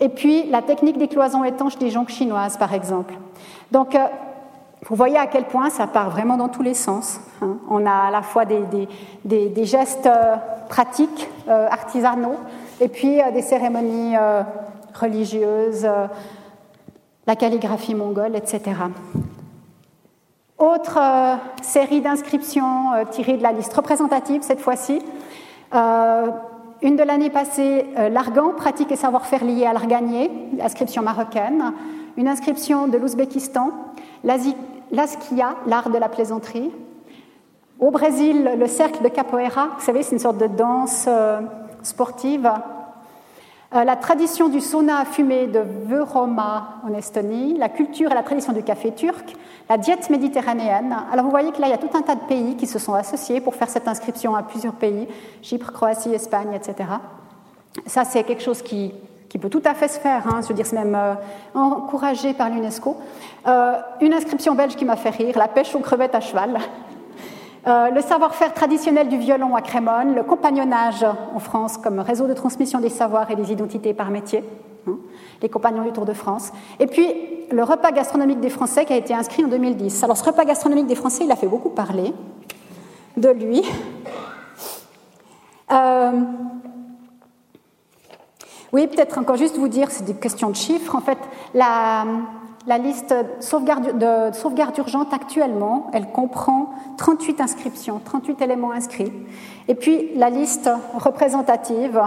Et 0.00 0.08
puis, 0.08 0.44
la 0.50 0.62
technique 0.62 0.98
des 0.98 1.08
cloisons 1.08 1.44
étanches 1.44 1.78
des 1.78 1.90
jonques 1.90 2.10
chinoises, 2.10 2.56
par 2.56 2.74
exemple. 2.74 3.14
Donc, 3.70 3.94
euh, 3.94 4.06
vous 4.88 4.94
voyez 4.94 5.16
à 5.16 5.26
quel 5.26 5.44
point 5.44 5.70
ça 5.70 5.86
part 5.86 6.10
vraiment 6.10 6.36
dans 6.36 6.48
tous 6.48 6.62
les 6.62 6.74
sens. 6.74 7.20
Hein. 7.40 7.56
On 7.70 7.86
a 7.86 8.08
à 8.08 8.10
la 8.10 8.22
fois 8.22 8.44
des, 8.44 9.64
gestes 9.64 10.06
euh, 10.06 10.36
pratiques, 10.68 11.28
euh, 11.48 11.66
artisanaux, 11.70 12.36
et 12.80 12.88
puis 12.88 13.18
des 13.32 13.40
cérémonies 13.40 14.16
religieuses, 14.94 15.88
la 17.26 17.34
calligraphie 17.34 17.94
mongole, 17.94 18.36
etc. 18.36 18.74
Autre 20.58 20.98
euh, 20.98 21.36
série 21.62 22.00
d'inscriptions 22.00 22.94
euh, 22.94 23.04
tirées 23.10 23.36
de 23.36 23.42
la 23.42 23.52
liste 23.52 23.74
représentative 23.74 24.40
cette 24.40 24.60
fois-ci. 24.60 25.02
Euh, 25.74 26.30
une 26.80 26.96
de 26.96 27.02
l'année 27.02 27.28
passée, 27.28 27.86
l'Argan, 28.10 28.52
pratique 28.56 28.90
et 28.92 28.96
savoir-faire 28.96 29.44
liés 29.44 29.66
à 29.66 29.72
l'arganier, 29.72 30.30
inscription 30.60 31.02
marocaine. 31.02 31.72
Une 32.16 32.28
inscription 32.28 32.86
de 32.86 32.98
l'Ouzbékistan, 32.98 33.70
l'Askia, 34.24 35.56
l'art 35.66 35.88
de 35.88 35.98
la 35.98 36.10
plaisanterie. 36.10 36.70
Au 37.80 37.90
Brésil, 37.90 38.50
le 38.58 38.66
cercle 38.66 39.02
de 39.02 39.08
capoeira, 39.08 39.68
vous 39.78 39.84
savez, 39.84 40.02
c'est 40.02 40.12
une 40.12 40.18
sorte 40.18 40.36
de 40.36 40.46
danse 40.46 41.08
sportive 41.82 42.50
la 43.72 43.96
tradition 43.96 44.48
du 44.48 44.60
sauna 44.60 45.00
à 45.00 45.04
fumée 45.04 45.46
de 45.48 45.60
Vöroma 45.60 46.80
en 46.84 46.94
Estonie, 46.94 47.58
la 47.58 47.68
culture 47.68 48.10
et 48.10 48.14
la 48.14 48.22
tradition 48.22 48.52
du 48.52 48.62
café 48.62 48.92
turc, 48.92 49.34
la 49.68 49.76
diète 49.76 50.08
méditerranéenne. 50.08 50.96
Alors 51.12 51.24
vous 51.24 51.30
voyez 51.30 51.50
que 51.52 51.60
là, 51.60 51.66
il 51.66 51.70
y 51.70 51.74
a 51.74 51.78
tout 51.78 51.94
un 51.94 52.02
tas 52.02 52.14
de 52.14 52.20
pays 52.20 52.56
qui 52.56 52.66
se 52.66 52.78
sont 52.78 52.94
associés 52.94 53.40
pour 53.40 53.54
faire 53.54 53.68
cette 53.68 53.88
inscription 53.88 54.36
à 54.36 54.42
plusieurs 54.42 54.74
pays, 54.74 55.08
Chypre, 55.42 55.72
Croatie, 55.72 56.14
Espagne, 56.14 56.54
etc. 56.54 56.88
Ça, 57.86 58.04
c'est 58.04 58.22
quelque 58.22 58.42
chose 58.42 58.62
qui, 58.62 58.94
peut 59.40 59.50
tout 59.50 59.62
à 59.66 59.74
fait 59.74 59.88
se 59.88 60.00
faire, 60.00 60.26
hein. 60.26 60.40
je 60.40 60.48
veux 60.48 60.54
dire, 60.54 60.64
c'est 60.64 60.82
même 60.82 60.94
euh, 60.94 61.12
encouragé 61.54 62.32
par 62.32 62.48
l'UNESCO. 62.48 62.96
Euh, 63.46 63.74
une 64.00 64.14
inscription 64.14 64.54
belge 64.54 64.76
qui 64.76 64.86
m'a 64.86 64.96
fait 64.96 65.10
rire, 65.10 65.36
la 65.36 65.46
pêche 65.46 65.74
aux 65.74 65.80
crevettes 65.80 66.14
à 66.14 66.20
cheval. 66.20 66.58
Euh, 67.66 67.90
le 67.90 68.00
savoir-faire 68.00 68.54
traditionnel 68.54 69.08
du 69.08 69.18
violon 69.18 69.56
à 69.56 69.60
Crémone, 69.60 70.14
le 70.14 70.22
compagnonnage 70.22 71.04
en 71.34 71.40
France 71.40 71.78
comme 71.78 71.98
réseau 71.98 72.28
de 72.28 72.32
transmission 72.32 72.78
des 72.78 72.90
savoirs 72.90 73.28
et 73.32 73.34
des 73.34 73.50
identités 73.50 73.92
par 73.92 74.10
métier, 74.10 74.44
hein, 74.86 74.96
les 75.42 75.48
compagnons 75.48 75.82
du 75.82 75.90
Tour 75.90 76.04
de 76.04 76.12
France, 76.12 76.52
et 76.78 76.86
puis 76.86 77.12
le 77.50 77.64
repas 77.64 77.90
gastronomique 77.90 78.38
des 78.38 78.50
Français 78.50 78.84
qui 78.84 78.92
a 78.92 78.96
été 78.96 79.14
inscrit 79.14 79.44
en 79.44 79.48
2010. 79.48 80.04
Alors 80.04 80.16
ce 80.16 80.24
repas 80.24 80.44
gastronomique 80.44 80.86
des 80.86 80.94
Français, 80.94 81.24
il 81.24 81.32
a 81.32 81.36
fait 81.36 81.48
beaucoup 81.48 81.70
parler 81.70 82.14
de 83.16 83.30
lui. 83.30 83.64
Euh, 85.72 86.12
oui, 88.72 88.86
peut-être 88.86 89.18
encore 89.18 89.36
juste 89.36 89.56
vous 89.56 89.68
dire, 89.68 89.90
c'est 89.90 90.04
des 90.04 90.14
questions 90.14 90.50
de 90.50 90.56
chiffres. 90.56 90.94
En 90.94 91.00
fait, 91.00 91.18
la, 91.52 92.04
la 92.66 92.78
liste 92.78 93.12
de 93.12 94.32
sauvegarde 94.32 94.78
urgente 94.78 95.12
actuellement, 95.12 95.88
elle 95.92 96.10
comprend 96.10 96.70
38 96.96 97.40
inscriptions, 97.40 98.00
38 98.04 98.42
éléments 98.42 98.72
inscrits. 98.72 99.12
Et 99.68 99.74
puis 99.74 100.10
la 100.16 100.30
liste 100.30 100.68
représentative, 100.94 102.00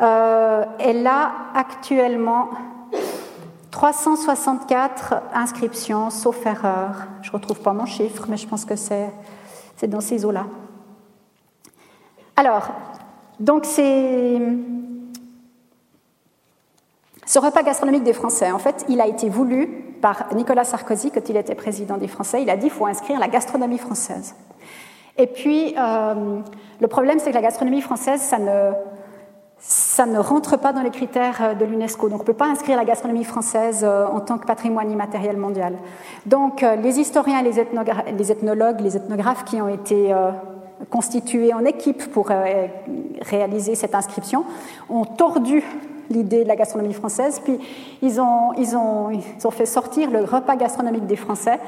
euh, 0.00 0.64
elle 0.80 1.06
a 1.06 1.32
actuellement 1.54 2.48
364 3.70 5.14
inscriptions, 5.32 6.10
sauf 6.10 6.44
erreur. 6.44 7.06
Je 7.22 7.30
ne 7.30 7.32
retrouve 7.32 7.60
pas 7.60 7.72
mon 7.72 7.86
chiffre, 7.86 8.26
mais 8.28 8.36
je 8.36 8.48
pense 8.48 8.64
que 8.64 8.76
c'est 8.76 9.10
dans 9.86 10.00
ces 10.00 10.24
eaux-là. 10.24 10.46
Alors, 12.36 12.68
donc 13.38 13.64
c'est 13.64 14.40
ce 17.26 17.38
repas 17.38 17.62
gastronomique 17.62 18.04
des 18.04 18.12
Français, 18.12 18.50
en 18.50 18.58
fait, 18.58 18.84
il 18.88 19.00
a 19.00 19.06
été 19.06 19.28
voulu 19.28 19.66
par 20.00 20.26
Nicolas 20.34 20.64
Sarkozy 20.64 21.10
quand 21.10 21.28
il 21.28 21.36
était 21.36 21.54
président 21.54 21.96
des 21.96 22.08
Français. 22.08 22.42
Il 22.42 22.50
a 22.50 22.56
dit 22.56 22.64
qu'il 22.64 22.70
faut 22.70 22.86
inscrire 22.86 23.18
la 23.18 23.28
gastronomie 23.28 23.78
française. 23.78 24.34
Et 25.16 25.26
puis, 25.26 25.74
euh, 25.78 26.40
le 26.80 26.88
problème, 26.88 27.18
c'est 27.18 27.30
que 27.30 27.34
la 27.34 27.40
gastronomie 27.40 27.80
française, 27.80 28.20
ça 28.20 28.38
ne, 28.38 28.72
ça 29.58 30.04
ne 30.04 30.18
rentre 30.18 30.58
pas 30.58 30.74
dans 30.74 30.82
les 30.82 30.90
critères 30.90 31.56
de 31.56 31.64
l'UNESCO. 31.64 32.10
Donc, 32.10 32.20
on 32.20 32.22
ne 32.22 32.26
peut 32.26 32.34
pas 32.34 32.48
inscrire 32.48 32.76
la 32.76 32.84
gastronomie 32.84 33.24
française 33.24 33.80
euh, 33.82 34.06
en 34.06 34.20
tant 34.20 34.36
que 34.36 34.46
patrimoine 34.46 34.90
immatériel 34.90 35.38
mondial. 35.38 35.76
Donc, 36.26 36.62
euh, 36.62 36.76
les 36.76 37.00
historiens, 37.00 37.40
les, 37.42 37.52
les, 38.18 38.30
ethnologues, 38.32 38.80
les 38.80 38.96
ethnographes 38.96 39.44
qui 39.44 39.62
ont 39.62 39.68
été 39.68 40.14
constitués 40.90 41.54
en 41.54 41.64
équipe 41.64 42.10
pour 42.10 42.30
réaliser 43.22 43.74
cette 43.74 43.94
inscription 43.94 44.44
ont 44.90 45.04
tordu 45.04 45.62
l'idée 46.10 46.44
de 46.44 46.48
la 46.48 46.56
gastronomie 46.56 46.94
française. 46.94 47.40
Puis 47.42 47.58
ils 48.02 48.20
ont, 48.20 48.52
ils, 48.58 48.76
ont, 48.76 49.10
ils 49.10 49.46
ont 49.46 49.50
fait 49.50 49.66
sortir 49.66 50.10
le 50.10 50.24
repas 50.24 50.56
gastronomique 50.56 51.06
des 51.06 51.16
Français 51.16 51.58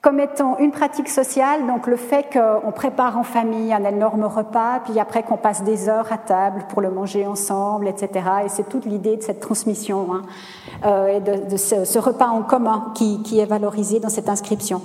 comme 0.00 0.20
étant 0.20 0.56
une 0.58 0.70
pratique 0.70 1.08
sociale, 1.08 1.66
donc 1.66 1.88
le 1.88 1.96
fait 1.96 2.26
qu'on 2.32 2.70
prépare 2.70 3.18
en 3.18 3.24
famille 3.24 3.72
un 3.72 3.84
énorme 3.84 4.24
repas, 4.24 4.80
puis 4.84 4.98
après 5.00 5.24
qu'on 5.24 5.36
passe 5.36 5.64
des 5.64 5.88
heures 5.88 6.12
à 6.12 6.18
table 6.18 6.64
pour 6.68 6.80
le 6.80 6.90
manger 6.90 7.26
ensemble, 7.26 7.88
etc. 7.88 8.08
Et 8.44 8.48
c'est 8.48 8.68
toute 8.68 8.84
l'idée 8.84 9.16
de 9.16 9.22
cette 9.22 9.40
transmission 9.40 10.08
hein, 10.12 10.22
euh, 10.86 11.16
et 11.16 11.20
de, 11.20 11.56
ce, 11.56 11.98
repas 11.98 12.28
en 12.28 12.42
commun 12.42 12.92
qui, 12.94 13.22
qui, 13.22 13.40
est 13.40 13.44
valorisé 13.44 13.98
dans 13.98 14.08
cette 14.08 14.28
inscription. 14.28 14.80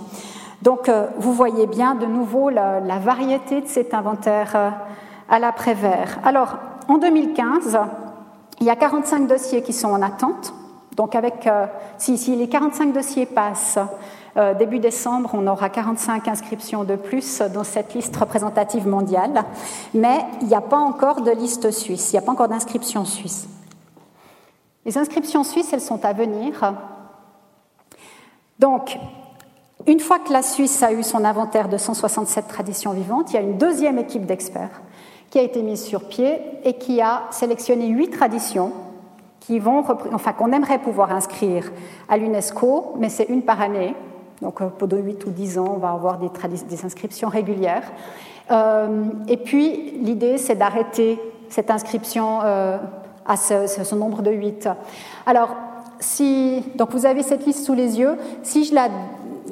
Donc 0.63 0.89
euh, 0.89 1.05
vous 1.19 1.33
voyez 1.33 1.67
bien 1.67 1.93
de 1.93 2.07
nouveau 2.07 2.49
la, 2.49 2.79
variété 2.99 3.61
de 3.61 3.67
cet 3.67 3.93
inventaire 3.93 4.53
euh, 4.55 4.69
à 5.29 5.37
l'après-vert. 5.37 6.19
Alors 6.23 6.57
en 6.87 6.97
2015, 6.97 7.77
Il 8.63 8.67
y 8.67 8.69
a 8.69 8.77
45 8.77 9.27
dossiers 9.27 9.61
qui 9.61 9.73
sont 9.73 9.89
en 9.89 10.01
attente. 10.01 10.53
Donc, 10.95 11.15
avec, 11.15 11.47
euh, 11.47 11.65
si, 11.97 12.15
les 12.33 12.47
45 12.47 12.93
dossiers 12.93 13.25
passent 13.25 13.77
euh, 14.37 14.53
début 14.53 14.79
décembre, 14.79 15.31
on 15.33 15.47
aura 15.47 15.67
45 15.67 16.29
inscriptions 16.29 16.85
de 16.85 16.95
plus 16.95 17.41
dans 17.53 17.65
cette 17.65 17.93
liste 17.93 18.15
représentative 18.15 18.87
mondiale. 18.87 19.43
Mais 19.93 20.23
il 20.39 20.47
n'y 20.47 20.55
a 20.55 20.61
pas 20.61 20.77
encore 20.77 21.23
de 21.23 21.31
liste 21.31 21.71
suisse, 21.71 22.11
il 22.11 22.15
n'y 22.15 22.19
a 22.19 22.21
pas 22.21 22.31
encore 22.31 22.47
d'inscription 22.47 23.03
suisse. 23.03 23.49
Les 24.85 24.97
inscriptions 24.97 25.43
suisses, 25.43 25.73
elles 25.73 25.81
sont 25.81 26.05
à 26.05 26.13
venir. 26.13 26.73
Donc, 28.59 28.97
une 29.87 29.99
fois 29.99 30.19
que 30.19 30.31
la 30.31 30.41
Suisse 30.41 30.81
a 30.83 30.93
eu 30.93 31.03
son 31.03 31.25
inventaire 31.25 31.67
de 31.67 31.75
167 31.75 32.47
traditions 32.47 32.93
vivantes, 32.93 33.31
il 33.31 33.33
y 33.33 33.39
a 33.39 33.41
une 33.41 33.57
deuxième 33.57 33.99
équipe 33.99 34.25
d'experts 34.25 34.82
qui 35.33 35.39
a 35.39 35.41
été 35.41 35.63
mise 35.63 35.83
sur 35.83 36.03
pied 36.03 36.39
et 36.63 36.73
qui 36.73 37.01
a 37.01 37.23
sélectionné 37.31 37.87
huit 37.87 38.11
traditions 38.11 38.71
qui 39.39 39.57
vont, 39.57 39.83
enfin, 40.13 40.31
qu'on 40.31 40.51
aimerait 40.51 40.77
pouvoir 40.77 41.11
inscrire 41.11 41.71
à 42.07 42.17
l'UNESCO, 42.17 42.93
mais 42.99 43.09
c'est 43.09 43.23
une 43.23 43.41
par 43.41 43.59
année. 43.59 43.95
Donc, 44.43 44.61
euh, 44.61 44.67
pendant 44.67 44.97
8 44.97 45.25
ou 45.25 45.31
10 45.31 45.57
ans, 45.57 45.73
on 45.75 45.79
va 45.79 45.89
avoir 45.89 46.19
des, 46.19 46.85
inscriptions 46.85 47.29
régulières. 47.29 47.91
Euh, 48.51 49.05
et 49.27 49.37
puis, 49.37 49.97
l'idée, 50.03 50.37
c'est 50.37 50.53
d'arrêter 50.53 51.19
cette 51.49 51.71
inscription 51.71 52.41
euh, 52.43 52.77
à 53.25 53.35
ce, 53.35 53.65
ce, 53.65 53.95
nombre 53.95 54.21
de 54.21 54.29
8. 54.29 54.69
Alors, 55.25 55.49
si, 55.99 56.63
donc 56.75 56.91
vous 56.91 57.07
avez 57.07 57.23
cette 57.23 57.47
liste 57.47 57.65
sous 57.65 57.73
les 57.73 57.97
yeux. 57.99 58.17
Si 58.43 58.65
je 58.65 58.75
la, 58.75 58.89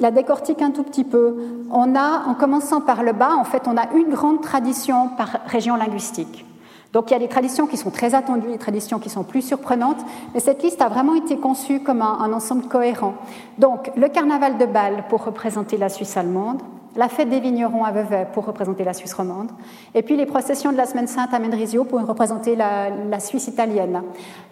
la, 0.00 0.10
décortique 0.10 0.62
un 0.62 0.70
tout 0.70 0.82
petit 0.82 1.04
peu, 1.04 1.36
on 1.70 1.94
a, 1.94 2.24
en 2.26 2.34
commençant 2.34 2.80
par 2.80 3.02
le 3.02 3.12
bas, 3.12 3.34
en 3.36 3.44
fait, 3.44 3.62
on 3.66 3.76
a 3.76 3.92
une 3.94 4.10
grande 4.10 4.40
tradition 4.40 5.08
par 5.16 5.40
région 5.46 5.76
linguistique. 5.76 6.44
Donc 6.92 7.10
il 7.10 7.14
y 7.14 7.16
a 7.16 7.20
des 7.20 7.28
traditions 7.28 7.66
qui 7.66 7.76
sont 7.76 7.90
très 7.90 8.14
attendues, 8.14 8.48
des 8.48 8.58
traditions 8.58 8.98
qui 8.98 9.08
sont 9.08 9.24
plus 9.24 9.42
surprenantes, 9.42 10.04
mais 10.34 10.40
cette 10.40 10.62
liste 10.62 10.82
a 10.82 10.88
vraiment 10.88 11.14
été 11.14 11.38
conçue 11.38 11.80
comme 11.80 12.02
un, 12.02 12.32
ensemble 12.32 12.64
cohérent. 12.68 13.14
Donc 13.58 13.90
le 13.96 14.08
carnaval 14.08 14.58
de 14.58 14.66
Bâle 14.66 15.04
pour 15.08 15.24
représenter 15.24 15.78
la 15.78 15.88
Suisse 15.88 16.16
allemande, 16.16 16.60
la 16.94 17.08
fête 17.08 17.30
des 17.30 17.40
vignerons 17.40 17.84
à 17.84 17.90
Vevey 17.90 18.26
pour 18.34 18.44
représenter 18.44 18.84
la 18.84 18.92
Suisse 18.92 19.14
romande, 19.14 19.50
et 19.94 20.02
puis 20.02 20.16
les 20.16 20.26
processions 20.26 20.72
de 20.72 20.76
la 20.76 20.84
Semaine 20.84 21.06
Sainte 21.06 21.32
à 21.32 21.38
Mendrisio 21.38 21.84
pour 21.84 22.04
représenter 22.04 22.54
la 22.54 23.20
Suisse 23.20 23.48
italienne. 23.48 24.02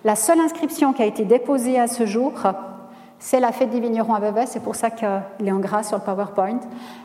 La 0.05 0.17
seule 0.17 0.41
inscription 0.41 0.95
qui 0.95 1.03
a 1.03 1.07
été 1.07 1.27
déposée 1.27 1.79
à 1.79 1.87
ce 1.87 2.07
jour, 2.07 2.33
c'est 3.21 3.39
la 3.39 3.53
fête 3.53 3.71
des 3.71 3.81
vignerons 3.81 4.15
à 4.15 4.19
Vevey, 4.19 4.47
c'est 4.47 4.61
pour 4.61 4.75
ça 4.75 4.91
qu'il 4.91 5.47
est 5.47 5.53
en 5.53 5.61
gras 5.61 5.83
sur 5.83 5.99
le 5.99 6.03
PowerPoint. 6.03 6.59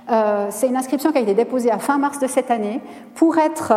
Euh, 0.09 0.47
c'est 0.49 0.67
une 0.67 0.77
inscription 0.77 1.11
qui 1.11 1.17
a 1.17 1.21
été 1.21 1.33
déposée 1.33 1.69
à 1.69 1.77
fin 1.77 1.97
mars 1.97 2.19
de 2.19 2.27
cette 2.27 2.49
année 2.49 2.79
pour 3.15 3.37
être 3.37 3.73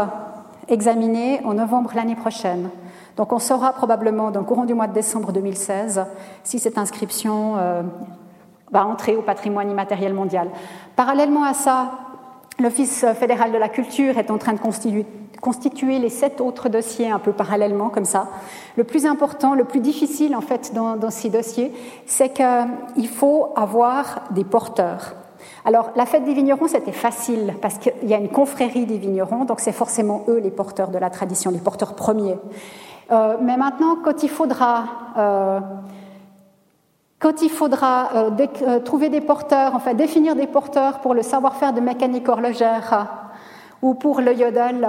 examinée 0.68 1.40
en 1.44 1.54
novembre 1.54 1.90
l'année 1.96 2.14
prochaine. 2.14 2.70
Donc 3.16 3.32
on 3.32 3.40
saura 3.40 3.72
probablement 3.72 4.30
dans 4.30 4.38
le 4.38 4.46
courant 4.46 4.66
du 4.66 4.74
mois 4.74 4.86
de 4.86 4.92
décembre 4.92 5.32
2016 5.32 6.06
si 6.44 6.60
cette 6.60 6.78
inscription 6.78 7.56
euh, 7.58 7.82
va 8.70 8.86
entrer 8.86 9.16
au 9.16 9.22
patrimoine 9.22 9.68
immatériel 9.68 10.14
mondial. 10.14 10.48
Parallèlement 10.94 11.42
à 11.42 11.54
ça, 11.54 11.90
l'Office 12.60 13.04
fédéral 13.18 13.50
de 13.50 13.58
la 13.58 13.68
culture 13.68 14.16
est 14.16 14.30
en 14.30 14.38
train 14.38 14.52
de 14.52 14.60
constituer, 14.60 15.06
constituer, 15.40 15.98
les 15.98 16.08
sept 16.08 16.40
autres 16.40 16.68
dossiers 16.68 17.10
un 17.10 17.18
peu 17.18 17.32
parallèlement 17.32 17.88
comme 17.88 18.04
ça. 18.04 18.28
Le 18.76 18.84
plus 18.84 19.06
important, 19.06 19.54
le 19.54 19.64
plus 19.64 19.80
difficile 19.80 20.34
en 20.36 20.40
fait 20.40 20.72
dans, 20.74 21.10
ces 21.10 21.30
dossiers, 21.30 21.72
c'est 22.06 22.32
qu'il 22.32 23.08
faut 23.08 23.52
avoir 23.56 24.24
des 24.30 24.44
porteurs. 24.44 25.14
Alors, 25.64 25.90
la 25.96 26.06
fête 26.06 26.24
des 26.24 26.34
vignerons, 26.34 26.68
c'était 26.68 26.92
facile 26.92 27.54
parce 27.60 27.78
qu'il 27.78 27.92
y 28.04 28.14
a 28.14 28.18
une 28.18 28.28
confrérie 28.28 28.86
des 28.86 28.98
vignerons, 28.98 29.44
donc 29.44 29.60
c'est 29.60 29.72
forcément 29.72 30.24
eux 30.28 30.38
les 30.38 30.50
porteurs 30.50 30.90
de 30.90 30.98
la 30.98 31.10
tradition, 31.10 31.50
les 31.50 31.58
porteurs 31.58 31.94
premiers. 31.94 32.38
Euh, 33.10 33.36
mais 33.40 33.56
maintenant, 33.56 33.96
quand 34.02 34.22
il 34.22 34.28
faudra 34.28 34.84
euh, 35.16 35.60
quand 37.18 37.42
il 37.42 37.50
euh, 37.50 38.30
euh, 38.62 38.80
trouver 38.80 39.08
des 39.08 39.20
porteurs, 39.20 39.74
enfin 39.74 39.94
définir 39.94 40.36
des 40.36 40.46
porteurs 40.46 41.00
pour 41.00 41.14
le 41.14 41.22
savoir-faire 41.22 41.72
de 41.72 41.80
mécanique 41.80 42.28
horlogère 42.28 43.08
ou 43.82 43.94
pour 43.94 44.20
le 44.20 44.34
yodel, 44.34 44.88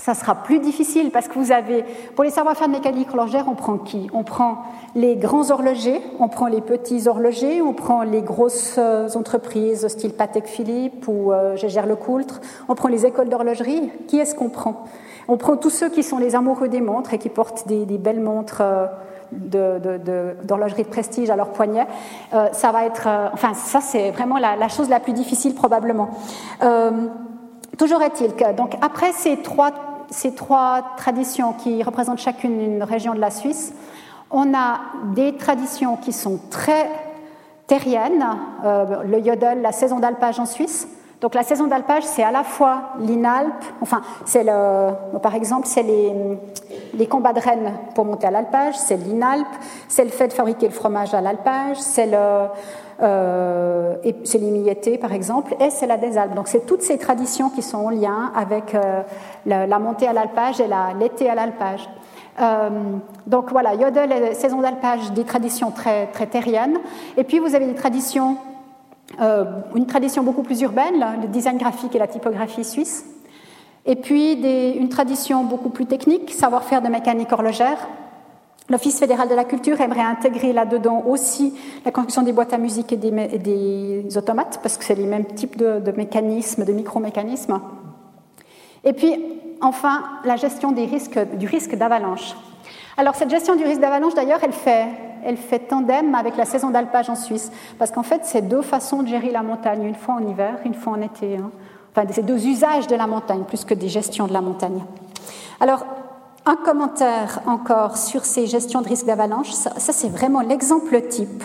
ça 0.00 0.14
sera 0.14 0.34
plus 0.34 0.60
difficile 0.60 1.10
parce 1.10 1.28
que 1.28 1.38
vous 1.38 1.52
avez, 1.52 1.84
pour 2.14 2.24
les 2.24 2.30
savoir-faire 2.30 2.68
de 2.68 2.72
mécanique 2.72 3.08
horlogère, 3.10 3.46
on 3.48 3.54
prend 3.54 3.76
qui? 3.76 4.08
On 4.12 4.24
prend 4.24 4.62
les 4.94 5.16
grands 5.16 5.50
horlogers, 5.50 6.00
on 6.18 6.28
prend 6.28 6.46
les 6.46 6.62
petits 6.62 7.06
horlogers, 7.06 7.60
on 7.60 7.74
prend 7.74 8.02
les 8.02 8.22
grosses 8.22 8.76
euh, 8.78 9.08
entreprises 9.14 9.86
style 9.88 10.12
Patek 10.12 10.46
Philippe 10.46 11.06
ou 11.06 11.32
euh, 11.32 11.54
Gégère 11.56 11.86
Lecoultre, 11.86 12.40
on 12.68 12.74
prend 12.74 12.88
les 12.88 13.04
écoles 13.04 13.28
d'horlogerie. 13.28 13.90
Qui 14.08 14.18
est-ce 14.18 14.34
qu'on 14.34 14.48
prend? 14.48 14.84
On 15.28 15.36
prend 15.36 15.56
tous 15.56 15.70
ceux 15.70 15.90
qui 15.90 16.02
sont 16.02 16.18
les 16.18 16.34
amoureux 16.34 16.68
des 16.68 16.80
montres 16.80 17.12
et 17.14 17.18
qui 17.18 17.28
portent 17.28 17.68
des, 17.68 17.84
belles 17.98 18.20
montres. 18.20 18.62
Euh, 18.62 18.86
d'horlogerie 19.32 20.82
de, 20.82 20.88
prestige 20.88 21.30
à 21.30 21.36
leur 21.36 21.50
poignet. 21.50 21.86
Euh, 22.34 22.48
ça 22.50 22.72
va 22.72 22.84
être, 22.84 23.06
enfin, 23.32 23.54
ça 23.54 23.80
c'est 23.80 24.10
vraiment 24.10 24.38
la, 24.38 24.56
la, 24.56 24.66
chose 24.66 24.88
la 24.88 24.98
plus 24.98 25.12
difficile 25.12 25.54
probablement. 25.54 26.10
Toujours 27.80 28.02
est-il 28.02 28.34
que, 28.34 28.52
donc, 28.52 28.76
après 28.82 29.10
ces 29.12 29.38
trois, 29.38 29.70
ces 30.10 30.34
trois 30.34 30.82
traditions 30.96 31.52
qui 31.52 31.82
représentent 31.82 32.18
chacune 32.18 32.60
une 32.60 32.82
région 32.82 33.14
de 33.14 33.20
la 33.20 33.30
Suisse, 33.30 33.72
on 34.30 34.54
a 34.54 34.80
des 35.14 35.36
traditions 35.36 35.96
qui 35.96 36.12
sont 36.12 36.38
très 36.50 36.88
terriennes, 37.66 38.24
euh, 38.64 39.02
le 39.04 39.20
yodel, 39.20 39.62
la 39.62 39.72
saison 39.72 39.98
d'alpage 39.98 40.38
en 40.38 40.46
Suisse, 40.46 40.88
donc 41.20 41.34
la 41.34 41.42
saison 41.42 41.66
d'alpage, 41.66 42.04
c'est 42.04 42.22
à 42.22 42.30
la 42.30 42.44
fois 42.44 42.94
l'INALP, 42.98 43.52
enfin, 43.82 44.00
c'est 44.24 44.42
le, 44.42 45.18
par 45.18 45.34
exemple, 45.34 45.66
c'est 45.66 45.82
les, 45.82 46.12
les, 46.94 47.06
combats 47.06 47.34
de 47.34 47.40
rennes 47.40 47.74
pour 47.94 48.06
monter 48.06 48.26
à 48.26 48.30
l'alpage, 48.30 48.74
c'est 48.78 48.96
l'INALP, 48.96 49.46
c'est 49.86 50.04
le 50.04 50.10
fait 50.10 50.28
de 50.28 50.32
fabriquer 50.32 50.66
le 50.66 50.72
fromage 50.72 51.12
à 51.12 51.20
l'alpage, 51.20 51.76
c'est 51.78 52.06
le, 52.06 52.46
euh, 53.02 53.94
c'est 54.24 54.38
l'immiété, 54.38 54.98
par 54.98 55.12
exemple, 55.12 55.54
et 55.60 55.70
c'est 55.70 55.86
la 55.86 55.96
des 55.96 56.18
Alpes. 56.18 56.34
Donc 56.34 56.48
c'est 56.48 56.66
toutes 56.66 56.82
ces 56.82 56.98
traditions 56.98 57.48
qui 57.48 57.62
sont 57.62 57.78
en 57.78 57.90
lien 57.90 58.32
avec 58.34 58.74
euh, 58.74 59.02
la, 59.46 59.78
montée 59.78 60.06
à 60.06 60.12
l'alpage 60.12 60.60
et 60.60 60.68
l'été 60.98 61.28
à 61.28 61.34
l'alpage. 61.34 61.88
Euh, 62.40 62.70
donc 63.26 63.50
voilà, 63.50 63.74
Yodel 63.74 64.12
et 64.12 64.34
saison 64.34 64.60
d'alpage, 64.60 65.12
des 65.12 65.24
traditions 65.24 65.70
très, 65.70 66.06
très 66.08 66.26
terriennes. 66.26 66.78
Et 67.16 67.24
puis 67.24 67.38
vous 67.38 67.54
avez 67.54 67.66
des 67.66 67.74
traditions 67.74 68.36
une 69.74 69.86
tradition 69.86 70.22
beaucoup 70.22 70.44
plus 70.44 70.60
urbaine, 70.60 71.04
le 71.20 71.26
design 71.26 71.58
graphique 71.58 71.96
et 71.96 71.98
la 71.98 72.06
typographie 72.06 72.62
suisse, 72.62 73.04
et 73.84 73.96
puis 73.96 74.34
une 74.78 74.88
tradition 74.88 75.42
beaucoup 75.42 75.68
plus 75.68 75.86
technique, 75.86 76.32
savoir-faire 76.32 76.80
de 76.80 76.88
mécanique 76.88 77.32
horlogère. 77.32 77.88
L'Office 78.70 79.00
fédéral 79.00 79.28
de 79.28 79.34
la 79.34 79.44
culture 79.44 79.80
aimerait 79.80 80.00
intégrer 80.00 80.52
là-dedans 80.52 81.02
aussi 81.06 81.54
la 81.84 81.90
construction 81.90 82.22
des 82.22 82.32
boîtes 82.32 82.52
à 82.52 82.58
musique 82.58 82.92
et 82.92 82.96
des, 82.96 84.16
automates, 84.16 84.60
parce 84.62 84.78
que 84.78 84.84
c'est 84.84 84.94
les 84.94 85.06
mêmes 85.06 85.26
types 85.26 85.56
de, 85.56 85.92
mécanismes, 85.96 86.64
de 86.64 86.72
micro-mécanismes. 86.72 87.60
Et 88.84 88.92
puis, 88.92 89.12
enfin, 89.60 90.04
la 90.24 90.36
gestion 90.36 90.72
du 90.72 90.84
risque 91.46 91.74
d'avalanche. 91.74 92.36
Alors, 92.96 93.16
cette 93.16 93.30
gestion 93.30 93.56
du 93.56 93.64
risque 93.64 93.80
d'avalanche, 93.80 94.14
d'ailleurs, 94.14 94.40
elle 94.42 94.52
fait 94.52 94.86
elle 95.24 95.36
fait 95.36 95.58
tandem 95.58 96.14
avec 96.14 96.36
la 96.36 96.44
saison 96.44 96.70
d'alpage 96.70 97.10
en 97.10 97.14
Suisse, 97.14 97.50
parce 97.78 97.90
qu'en 97.90 98.02
fait, 98.02 98.22
c'est 98.24 98.42
deux 98.42 98.62
façons 98.62 99.02
de 99.02 99.08
gérer 99.08 99.30
la 99.30 99.42
montagne, 99.42 99.84
une 99.84 99.94
fois 99.94 100.14
en 100.14 100.26
hiver, 100.26 100.54
une 100.64 100.74
fois 100.74 100.94
en 100.94 101.02
été. 101.02 101.36
Hein. 101.36 101.50
Enfin, 101.94 102.06
c'est 102.10 102.24
deux 102.24 102.46
usages 102.46 102.86
de 102.86 102.96
la 102.96 103.06
montagne, 103.06 103.42
plus 103.44 103.64
que 103.64 103.74
des 103.74 103.88
gestions 103.88 104.26
de 104.26 104.32
la 104.32 104.40
montagne. 104.40 104.82
Alors, 105.60 105.84
un 106.46 106.56
commentaire 106.56 107.40
encore 107.46 107.96
sur 107.96 108.24
ces 108.24 108.46
gestions 108.46 108.80
de 108.80 108.88
risque 108.88 109.06
d'avalanche, 109.06 109.50
ça, 109.50 109.72
c'est 109.78 110.08
vraiment 110.08 110.40
l'exemple 110.40 111.00
type 111.02 111.44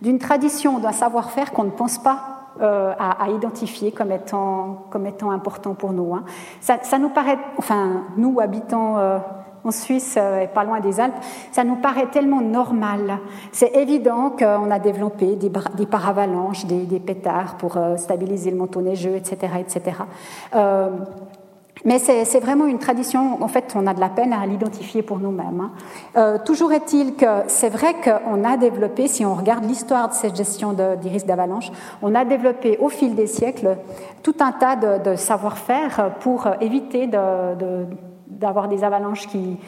d'une 0.00 0.18
tradition, 0.18 0.78
d'un 0.78 0.92
savoir-faire 0.92 1.52
qu'on 1.52 1.64
ne 1.64 1.70
pense 1.70 1.98
pas 1.98 2.48
euh, 2.60 2.92
à, 2.98 3.30
identifier 3.30 3.92
comme 3.92 4.10
étant, 4.12 4.86
comme 4.90 5.06
étant 5.06 5.30
important 5.30 5.74
pour 5.74 5.92
nous. 5.92 6.14
Hein. 6.14 6.24
Ça, 6.60 6.78
ça, 6.82 6.98
nous 6.98 7.08
paraît, 7.08 7.38
enfin, 7.56 8.02
nous 8.16 8.40
habitants 8.40 8.98
euh, 8.98 9.18
en 9.64 9.70
Suisse 9.70 10.16
euh, 10.18 10.40
et 10.40 10.48
pas 10.48 10.64
loin 10.64 10.80
des 10.80 10.98
Alpes, 10.98 11.14
ça 11.52 11.62
nous 11.62 11.76
paraît 11.76 12.08
tellement 12.08 12.40
normal. 12.40 13.18
C'est 13.52 13.74
évident 13.76 14.30
qu'on 14.36 14.70
a 14.70 14.78
développé 14.80 15.36
des, 15.36 15.50
des 15.76 15.86
paravalanches, 15.86 16.66
des, 16.66 16.84
des, 16.84 17.00
pétards 17.00 17.56
pour 17.56 17.78
stabiliser 17.96 18.50
le 18.50 18.56
manteau 18.56 18.80
neigeux, 18.80 19.14
etc. 19.14 19.52
etc. 19.60 19.98
Mais 21.84 21.98
c'est 21.98 22.40
vraiment 22.40 22.66
une 22.66 22.78
tradition, 22.78 23.42
en 23.42 23.48
fait, 23.48 23.74
on 23.74 23.86
a 23.86 23.94
de 23.94 24.00
la 24.00 24.08
peine 24.08 24.32
à 24.32 24.46
l'identifier 24.46 25.02
pour 25.02 25.18
nous-mêmes. 25.18 25.60
Hein. 25.60 25.70
Euh, 26.16 26.38
toujours 26.44 26.72
est-il 26.72 27.16
que 27.16 27.26
c'est 27.48 27.68
vrai 27.68 27.94
qu'on 27.94 28.44
a 28.44 28.56
développé, 28.56 29.08
si 29.08 29.24
on 29.24 29.34
regarde 29.34 29.64
l'histoire 29.64 30.08
de 30.08 30.14
cette 30.14 30.36
gestion 30.36 30.72
de, 30.72 30.96
des 30.96 31.08
risques 31.08 31.26
d'avalanche, 31.26 31.70
on 32.00 32.14
a 32.14 32.24
développé 32.24 32.78
au 32.78 32.88
fil 32.88 33.14
des 33.14 33.26
siècles 33.26 33.76
tout 34.22 34.36
un 34.40 34.52
tas 34.52 34.76
de, 34.76 35.16
savoir-faire 35.16 36.12
pour 36.20 36.48
éviter 36.60 37.08
d'avoir 37.08 38.68
des 38.68 38.84
avalanches 38.84 39.26
qui, 39.26 39.58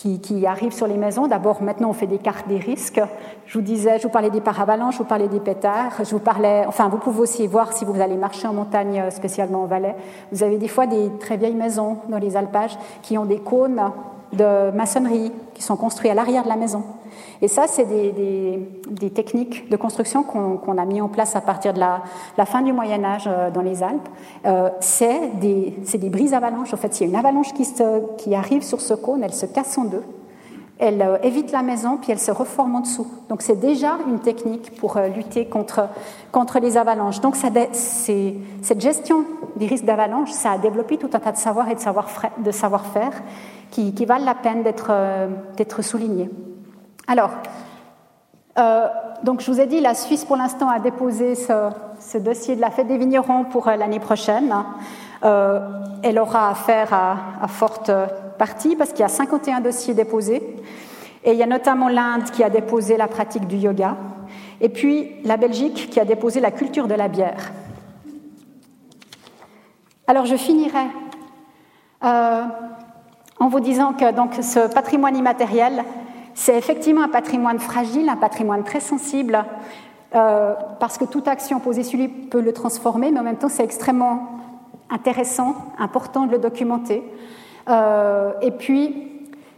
qui, 0.00 0.18
qui, 0.18 0.46
arrivent 0.46 0.72
sur 0.72 0.86
les 0.86 0.96
maisons. 0.96 1.26
D'abord, 1.26 1.62
maintenant, 1.62 1.90
on 1.90 1.92
fait 1.92 2.06
des 2.06 2.16
cartes 2.16 2.48
des 2.48 2.56
risques. 2.56 3.02
Je 3.44 3.58
vous 3.58 3.64
disais, 3.64 3.98
je 3.98 4.04
vous 4.04 4.08
parlais 4.08 4.30
des 4.30 4.40
paravalanches, 4.40 4.94
je 4.94 4.98
vous 5.00 5.04
parlais 5.04 5.28
des 5.28 5.40
pétards, 5.40 5.92
je 5.98 6.10
vous 6.10 6.20
parlais, 6.20 6.64
enfin, 6.66 6.88
vous 6.88 6.96
pouvez 6.96 7.20
aussi 7.20 7.46
voir 7.46 7.74
si 7.74 7.84
vous 7.84 8.00
allez 8.00 8.16
marcher 8.16 8.48
en 8.48 8.54
montagne, 8.54 8.98
euh, 8.98 9.10
spécialement 9.10 9.64
en 9.64 9.66
Valais. 9.66 9.94
Vous 10.32 10.42
avez 10.42 10.56
des 10.56 10.68
fois 10.68 10.86
des 10.86 11.10
très 11.20 11.36
vieilles 11.36 11.54
maisons 11.54 11.98
dans 12.08 12.16
les 12.16 12.34
alpages 12.34 12.78
qui 13.02 13.18
ont 13.18 13.26
des 13.26 13.40
cônes 13.40 13.92
de 14.32 14.70
maçonnerie 14.70 15.32
qui 15.54 15.62
sont 15.62 15.76
construits 15.76 16.10
à 16.10 16.14
l'arrière 16.14 16.44
de 16.44 16.48
la 16.48 16.56
maison. 16.56 16.82
Et 17.42 17.48
ça, 17.48 17.66
c'est 17.66 17.86
des, 17.86 19.10
techniques 19.10 19.70
de 19.70 19.76
construction 19.76 20.22
qu'on 20.22 20.78
a 20.78 20.84
mis 20.84 21.00
en 21.00 21.08
place 21.08 21.36
à 21.36 21.40
partir 21.40 21.72
de 21.72 21.80
la, 21.80 22.46
fin 22.46 22.62
du 22.62 22.72
Moyen 22.72 23.02
Âge 23.04 23.24
euh, 23.26 23.50
dans 23.50 23.62
les 23.62 23.82
Alpes. 23.82 24.08
Euh, 24.46 24.68
c'est 24.80 25.38
des, 25.40 25.74
des, 25.94 26.10
brises 26.10 26.34
avalanches. 26.34 26.74
En 26.74 26.76
fait, 26.76 26.94
s'il 26.94 27.06
y 27.06 27.10
a 27.10 27.12
une 27.12 27.18
avalanche 27.18 27.52
qui, 27.54 27.66
qui 28.18 28.34
arrive 28.34 28.62
sur 28.62 28.80
ce 28.80 28.94
cône, 28.94 29.22
elle 29.22 29.34
se 29.34 29.46
casse 29.46 29.76
en 29.78 29.84
deux 29.84 30.02
elle 30.82 31.02
euh, 31.02 31.18
évite 31.22 31.52
la 31.52 31.60
maison, 31.60 31.98
puis 31.98 32.10
elle 32.10 32.18
se 32.18 32.30
reforme 32.30 32.74
en 32.74 32.80
dessous. 32.80 33.06
Donc 33.28 33.42
c'est 33.42 33.60
déjà 33.60 33.98
une 34.08 34.18
technique 34.18 34.74
pour 34.76 34.98
lutter 35.14 35.44
contre, 35.44 35.90
contre 36.32 36.58
les 36.58 36.78
avalanches. 36.78 37.20
Donc 37.20 37.36
ça, 37.36 37.48
cette 37.74 38.80
gestion 38.80 39.26
des 39.56 39.66
risques 39.66 39.84
d'avalanche, 39.84 40.30
ça 40.30 40.52
a 40.52 40.58
développé 40.58 40.96
tout 40.96 41.10
un 41.12 41.18
tas 41.18 41.32
de 41.32 41.36
savoirs 41.36 41.68
et 41.68 41.74
de 41.74 41.80
savoir-faire 41.80 42.30
savoir 42.50 42.84
qui, 43.70 44.04
valent 44.04 44.24
la 44.24 44.34
peine 44.34 44.62
d'être 44.62 44.90
euh, 44.90 45.82
soulignés. 45.82 46.30
Alors, 47.06 47.30
donc 49.24 49.40
je 49.40 49.50
vous 49.50 49.60
ai 49.60 49.66
dit, 49.66 49.80
la 49.80 49.94
Suisse 49.94 50.24
pour 50.24 50.36
l'instant 50.36 50.68
a 50.68 50.80
déposé 50.80 51.34
ce, 51.34 52.18
dossier 52.18 52.56
de 52.56 52.60
la 52.60 52.70
fête 52.70 52.88
des 52.88 52.98
vignerons 52.98 53.44
pour 53.44 53.66
l'année 53.66 54.00
prochaine. 54.00 54.52
elle 55.22 56.18
aura 56.18 56.50
affaire 56.50 56.92
à, 56.92 57.48
forte 57.48 57.90
partie 58.38 58.76
parce 58.76 58.90
qu'il 58.90 59.00
y 59.00 59.04
a 59.04 59.08
51 59.08 59.60
dossiers 59.60 59.94
déposés. 59.94 60.42
Et 61.24 61.32
il 61.32 61.38
y 61.38 61.42
a 61.42 61.46
notamment 61.46 61.88
l'Inde 61.88 62.24
qui 62.32 62.42
a 62.42 62.50
déposé 62.50 62.96
la 62.96 63.08
pratique 63.08 63.46
du 63.46 63.56
yoga. 63.56 63.96
Et 64.60 64.68
puis 64.68 65.12
la 65.24 65.36
Belgique 65.36 65.88
qui 65.90 66.00
a 66.00 66.04
déposé 66.04 66.40
la 66.40 66.50
culture 66.50 66.86
de 66.86 66.94
la 66.94 67.08
bière. 67.08 67.52
Alors 70.06 70.26
je 70.26 70.36
finirai 70.36 70.86
euh, 72.02 72.42
en 73.40 73.48
vous 73.48 73.60
disant 73.60 73.94
que 73.94 74.12
donc, 74.12 74.34
ce 74.34 74.72
patrimoine 74.72 75.16
immatériel, 75.16 75.82
c'est 76.34 76.56
effectivement 76.56 77.02
un 77.02 77.08
patrimoine 77.08 77.58
fragile, 77.58 78.08
un 78.08 78.16
patrimoine 78.16 78.62
très 78.62 78.80
sensible, 78.80 79.44
euh, 80.14 80.54
parce 80.78 80.98
que 80.98 81.04
toute 81.04 81.26
action 81.26 81.58
posée 81.58 81.82
sur 81.82 81.98
lui 81.98 82.08
peut 82.08 82.40
le 82.40 82.52
transformer, 82.52 83.10
mais 83.10 83.20
en 83.20 83.24
même 83.24 83.36
temps 83.36 83.48
c'est 83.48 83.64
extrêmement 83.64 84.28
intéressant, 84.90 85.54
important 85.78 86.26
de 86.26 86.32
le 86.32 86.38
documenter. 86.38 87.02
Euh, 87.68 88.32
et 88.42 88.50
puis, 88.50 89.06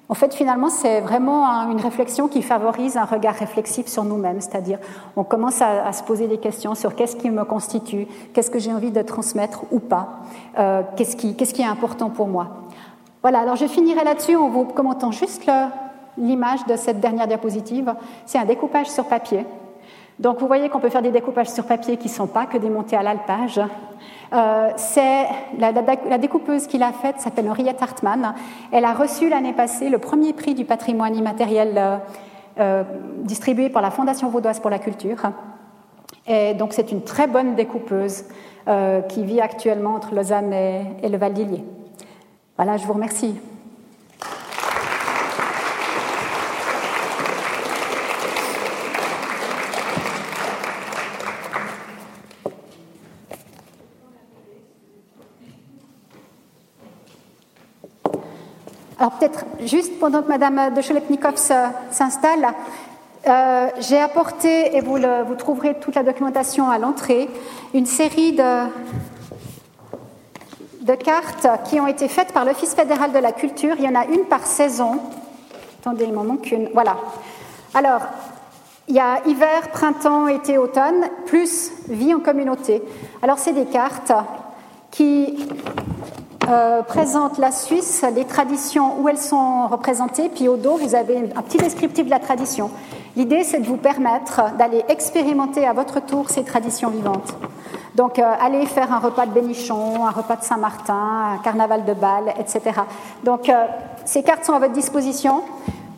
en 0.08 0.14
fait, 0.14 0.34
finalement, 0.34 0.68
c'est 0.68 1.00
vraiment 1.00 1.46
une 1.70 1.80
réflexion 1.80 2.28
qui 2.28 2.42
favorise 2.42 2.98
un 2.98 3.06
regard 3.06 3.34
réflexif 3.34 3.86
sur 3.86 4.04
nous-mêmes, 4.04 4.42
c'est-à-dire 4.42 4.78
on 5.16 5.24
commence 5.24 5.62
à, 5.62 5.90
se 5.92 6.02
poser 6.02 6.26
des 6.26 6.36
questions 6.36 6.74
sur 6.74 6.94
qu'est-ce 6.94 7.16
qui 7.16 7.30
me 7.30 7.44
constitue, 7.44 8.06
qu'est-ce 8.34 8.50
que 8.50 8.58
j'ai 8.58 8.72
envie 8.72 8.90
de 8.90 9.00
transmettre 9.00 9.64
ou 9.70 9.78
pas, 9.78 10.20
euh, 10.58 10.82
qu'est-ce 10.96 11.16
qui, 11.16 11.34
qui, 11.34 11.62
est 11.62 11.64
important 11.64 12.10
pour 12.10 12.28
moi. 12.28 12.61
Voilà, 13.22 13.38
alors 13.38 13.56
je 13.56 13.66
finirai 13.66 14.02
là-dessus 14.02 14.34
en 14.34 14.48
vous 14.48 14.64
commentant 14.64 15.12
juste 15.12 15.48
l'image 16.18 16.66
de 16.66 16.76
cette 16.76 16.98
dernière 16.98 17.28
diapositive. 17.28 17.94
C'est 18.26 18.38
un 18.38 18.44
découpage 18.44 18.90
sur 18.90 19.04
papier. 19.04 19.46
Donc 20.18 20.40
vous 20.40 20.46
voyez 20.46 20.68
qu'on 20.68 20.80
peut 20.80 20.90
faire 20.90 21.02
des 21.02 21.10
découpages 21.10 21.48
sur 21.48 21.64
papier 21.64 21.96
qui 21.96 22.08
ne 22.08 22.12
sont 22.12 22.26
pas 22.26 22.46
que 22.46 22.58
des 22.58 22.68
montées 22.68 22.96
à 22.96 23.02
l'alpage. 23.02 23.60
Euh, 24.32 24.70
c'est 24.76 25.26
la, 25.58 26.18
découpeuse 26.18 26.66
qui 26.66 26.78
l'a 26.78 26.92
faite 26.92 27.20
s'appelle 27.20 27.48
Henriette 27.48 27.80
Hartmann. 27.80 28.34
Elle 28.72 28.84
a 28.84 28.92
reçu 28.92 29.28
l'année 29.28 29.52
passée 29.52 29.88
le 29.88 29.98
premier 29.98 30.32
prix 30.32 30.54
du 30.54 30.64
patrimoine 30.64 31.14
immatériel 31.14 31.74
euh, 31.76 31.96
euh, 32.60 32.84
distribué 33.18 33.68
par 33.68 33.82
la 33.82 33.90
Fondation 33.90 34.28
vaudoise 34.28 34.60
pour 34.60 34.70
la 34.70 34.78
culture. 34.78 35.22
Et 36.26 36.54
donc 36.54 36.72
c'est 36.72 36.92
une 36.92 37.02
très 37.02 37.26
bonne 37.26 37.54
découpeuse 37.54 38.24
qui 39.08 39.24
vit 39.24 39.40
actuellement 39.40 39.94
entre 39.94 40.14
Lausanne 40.14 40.52
et, 40.52 40.82
et 41.02 41.08
le 41.08 41.18
Val 41.18 41.32
d'Illier. 41.32 41.64
Voilà, 42.64 42.76
je 42.76 42.86
vous 42.86 42.92
remercie. 42.92 43.34
Alors 58.96 59.10
peut-être 59.18 59.44
juste 59.64 59.98
pendant 59.98 60.22
que 60.22 60.28
Madame 60.28 60.72
de 60.72 60.80
Cholepnikov 60.80 61.34
s'installe, 61.90 62.46
euh, 63.26 63.66
j'ai 63.80 63.98
apporté, 63.98 64.76
et 64.76 64.80
vous, 64.80 64.98
vous, 65.26 65.34
trouverez 65.34 65.80
toute 65.80 65.96
la 65.96 66.04
documentation 66.04 66.70
à 66.70 66.78
l'entrée, 66.78 67.28
une 67.74 67.86
série 67.86 68.34
de, 68.34 68.68
de 70.82 70.94
cartes 70.94 71.46
qui 71.64 71.80
ont 71.80 71.86
été 71.86 72.08
faites 72.08 72.32
par 72.32 72.44
l'Office 72.44 72.74
fédéral 72.74 73.12
de 73.12 73.18
la 73.18 73.32
culture. 73.32 73.74
Il 73.78 73.84
y 73.84 73.88
en 73.88 73.94
a 73.94 74.04
une 74.06 74.24
par 74.24 74.46
saison. 74.46 74.98
Attendez, 75.80 76.04
il 76.04 76.12
m'en 76.12 76.24
manque 76.24 76.50
une. 76.50 76.68
Voilà. 76.74 76.96
Alors, 77.74 78.00
il 78.88 78.96
y 78.96 79.00
a 79.00 79.20
hiver, 79.26 79.70
printemps, 79.72 80.26
été, 80.26 80.58
automne, 80.58 81.08
plus 81.26 81.72
vie 81.88 82.12
en 82.12 82.20
communauté. 82.20 82.82
Alors, 83.22 83.38
c'est 83.38 83.52
des 83.52 83.66
cartes 83.66 84.12
qui 84.90 85.48
euh, 86.48 86.82
présente 86.82 87.38
la 87.38 87.52
Suisse, 87.52 88.04
les 88.14 88.24
traditions 88.24 89.00
où 89.00 89.08
elles 89.08 89.18
sont 89.18 89.68
représentées, 89.68 90.28
puis 90.28 90.48
au 90.48 90.56
dos, 90.56 90.76
vous 90.76 90.96
avez 90.96 91.18
un 91.36 91.42
petit 91.42 91.58
descriptif 91.58 92.04
de 92.04 92.10
la 92.10 92.18
tradition. 92.18 92.70
L'idée, 93.16 93.44
c'est 93.44 93.60
de 93.60 93.66
vous 93.66 93.76
permettre 93.76 94.56
d'aller 94.58 94.82
expérimenter 94.88 95.66
à 95.66 95.72
votre 95.72 96.00
tour 96.00 96.28
ces 96.30 96.42
traditions 96.42 96.90
vivantes. 96.90 97.34
Donc, 97.94 98.18
euh, 98.18 98.22
allez 98.40 98.66
faire 98.66 98.92
un 98.92 98.98
repas 98.98 99.26
de 99.26 99.32
Bénichon, 99.32 100.06
un 100.06 100.10
repas 100.10 100.36
de 100.36 100.42
Saint-Martin, 100.42 101.34
un 101.34 101.38
carnaval 101.38 101.84
de 101.84 101.92
Bâle, 101.92 102.32
etc. 102.38 102.80
Donc, 103.24 103.48
euh, 103.48 103.66
ces 104.04 104.22
cartes 104.22 104.44
sont 104.44 104.54
à 104.54 104.58
votre 104.58 104.72
disposition. 104.72 105.42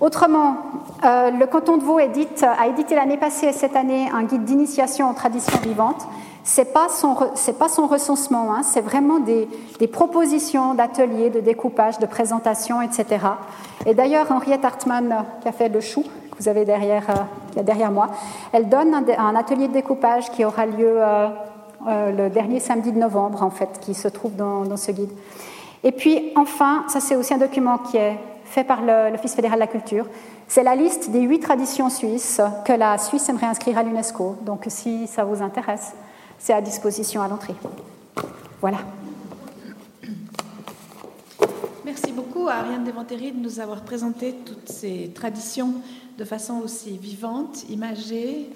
Autrement, 0.01 0.57
le 1.03 1.45
canton 1.47 1.77
de 1.77 1.85
Vaud 1.85 1.99
édite, 1.99 2.43
a 2.43 2.67
édité 2.67 2.95
l'année 2.95 3.17
passée 3.17 3.47
et 3.47 3.53
cette 3.53 3.77
année 3.77 4.11
un 4.13 4.25
guide 4.25 4.45
d'initiation 4.45 5.09
aux 5.11 5.15
traditions 5.15 5.59
vivantes 5.63 6.07
c'est 6.45 6.75
pas 6.75 6.89
son 6.91 7.17
c'est 7.35 7.59
pas 7.59 7.69
son 7.69 7.87
recensement, 7.87 8.55
hein, 8.55 8.63
c'est 8.63 8.83
vraiment 8.83 9.19
des, 9.19 9.49
des 9.79 9.89
propositions 9.89 10.75
d'ateliers, 10.75 11.31
de 11.31 11.41
découpage, 11.41 11.99
de 11.99 12.07
présentation, 12.07 12.83
etc. 12.83 13.27
Et 13.87 13.95
d'ailleurs, 13.95 14.31
Henriette 14.31 14.65
Hartmann, 14.65 15.11
euh, 15.11 15.23
qui 15.41 15.49
a 15.49 15.53
fait 15.53 15.71
le 15.71 15.81
chou 15.81 16.03
que 16.03 16.39
vous 16.39 16.49
avez 16.49 16.67
derrière, 16.67 17.05
euh, 17.57 17.63
derrière 17.63 17.91
moi, 17.91 18.09
elle 18.53 18.69
donne 18.69 18.95
un, 18.95 19.35
atelier 19.35 19.69
de 19.69 19.73
découpage 19.73 20.31
qui 20.31 20.45
aura 20.45 20.67
lieu 20.67 20.97
euh, 20.99 21.29
le 21.87 22.29
dernier 22.29 22.61
samedi 22.61 22.93
de 22.93 22.99
novembre, 22.99 23.43
en 23.43 23.51
fait, 23.51 23.81
qui 23.81 23.95
se 23.95 24.09
trouve 24.09 24.37
dans, 24.37 24.77
ce 24.77 24.93
guide. 24.93 25.11
Et 25.83 25.93
puis, 25.93 26.33
enfin, 26.37 26.85
ça 26.89 27.01
c'est 27.01 27.17
aussi 27.17 27.35
un 27.35 27.39
document 27.39 27.79
qui 27.79 27.97
est 27.97 28.19
fait 28.45 28.65
par 28.65 28.83
l'Office 28.83 29.35
fédéral 29.35 29.59
de 29.59 29.61
la 29.61 29.67
culture. 29.67 30.07
C'est 30.49 30.63
la 30.63 30.75
liste 30.75 31.11
des 31.11 31.21
huit 31.21 31.41
traditions 31.41 31.91
suisses 31.91 32.41
que 32.65 32.73
la 32.73 32.99
Suisse 32.99 33.29
aimerait 33.29 33.47
inscrire 33.47 33.79
à 33.79 33.83
l'UNESCO. 33.83 34.37
Donc, 34.43 34.65
si 34.69 35.07
ça 35.07 35.25
vous 35.25 35.43
intéresse, 35.43 35.93
c'est 36.39 36.53
à 36.53 36.61
disposition 36.61 37.23
à 37.23 37.29
l'entrée. 37.29 37.55
Voilà. 38.61 38.79
Merci 41.85 42.13
beaucoup 42.13 42.49
à 42.49 42.55
Ariane 42.55 42.85
Devantéry 42.85 43.33
de 43.33 43.41
nous 43.41 43.61
avoir 43.61 43.83
présenté 43.83 44.35
toutes 44.45 44.69
ces 44.69 45.11
traditions 45.15 45.75
de 46.19 46.25
façon 46.25 46.61
aussi 46.63 46.97
vivante, 46.99 47.69
imagée, 47.69 48.51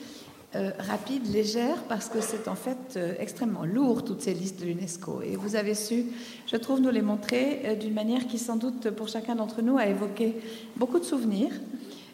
euh, 0.57 0.71
rapide, 0.79 1.31
légère, 1.31 1.77
parce 1.91 2.09
que 2.09 2.23
c'est 2.23 2.49
en 2.49 2.55
fait 2.55 2.97
euh, 2.97 3.13
extrêmement 3.19 3.67
lourd, 3.67 4.03
toutes 4.03 4.23
ces 4.23 4.33
listes 4.33 4.59
de 4.59 4.65
l'UNESCO. 4.65 5.21
Et 5.21 5.37
vous 5.37 5.57
avez 5.57 5.75
su, 5.75 6.07
je 6.47 6.57
trouve, 6.57 6.81
nous 6.81 6.89
les 6.89 7.03
montrer 7.03 7.61
euh, 7.67 7.75
d'une 7.75 7.93
manière 7.93 8.27
qui, 8.27 8.39
sans 8.39 8.57
doute, 8.57 8.89
pour 8.93 9.09
chacun 9.09 9.35
d'entre 9.35 9.61
nous, 9.61 9.77
a 9.77 9.85
évoqué 9.85 10.37
beaucoup 10.77 10.99
de 11.01 11.05
souvenirs. 11.05 11.53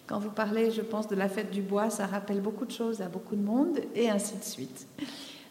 Quand 0.08 0.18
vous 0.18 0.30
parlez, 0.30 0.72
je 0.72 0.80
pense, 0.80 1.06
de 1.06 1.14
la 1.14 1.28
fête 1.28 1.52
du 1.52 1.62
bois, 1.62 1.90
ça 1.90 2.06
rappelle 2.06 2.40
beaucoup 2.40 2.64
de 2.64 2.72
choses 2.72 3.00
à 3.02 3.08
beaucoup 3.08 3.36
de 3.36 3.42
monde, 3.42 3.78
et 3.94 4.10
ainsi 4.10 4.36
de 4.36 4.42
suite. 4.42 4.88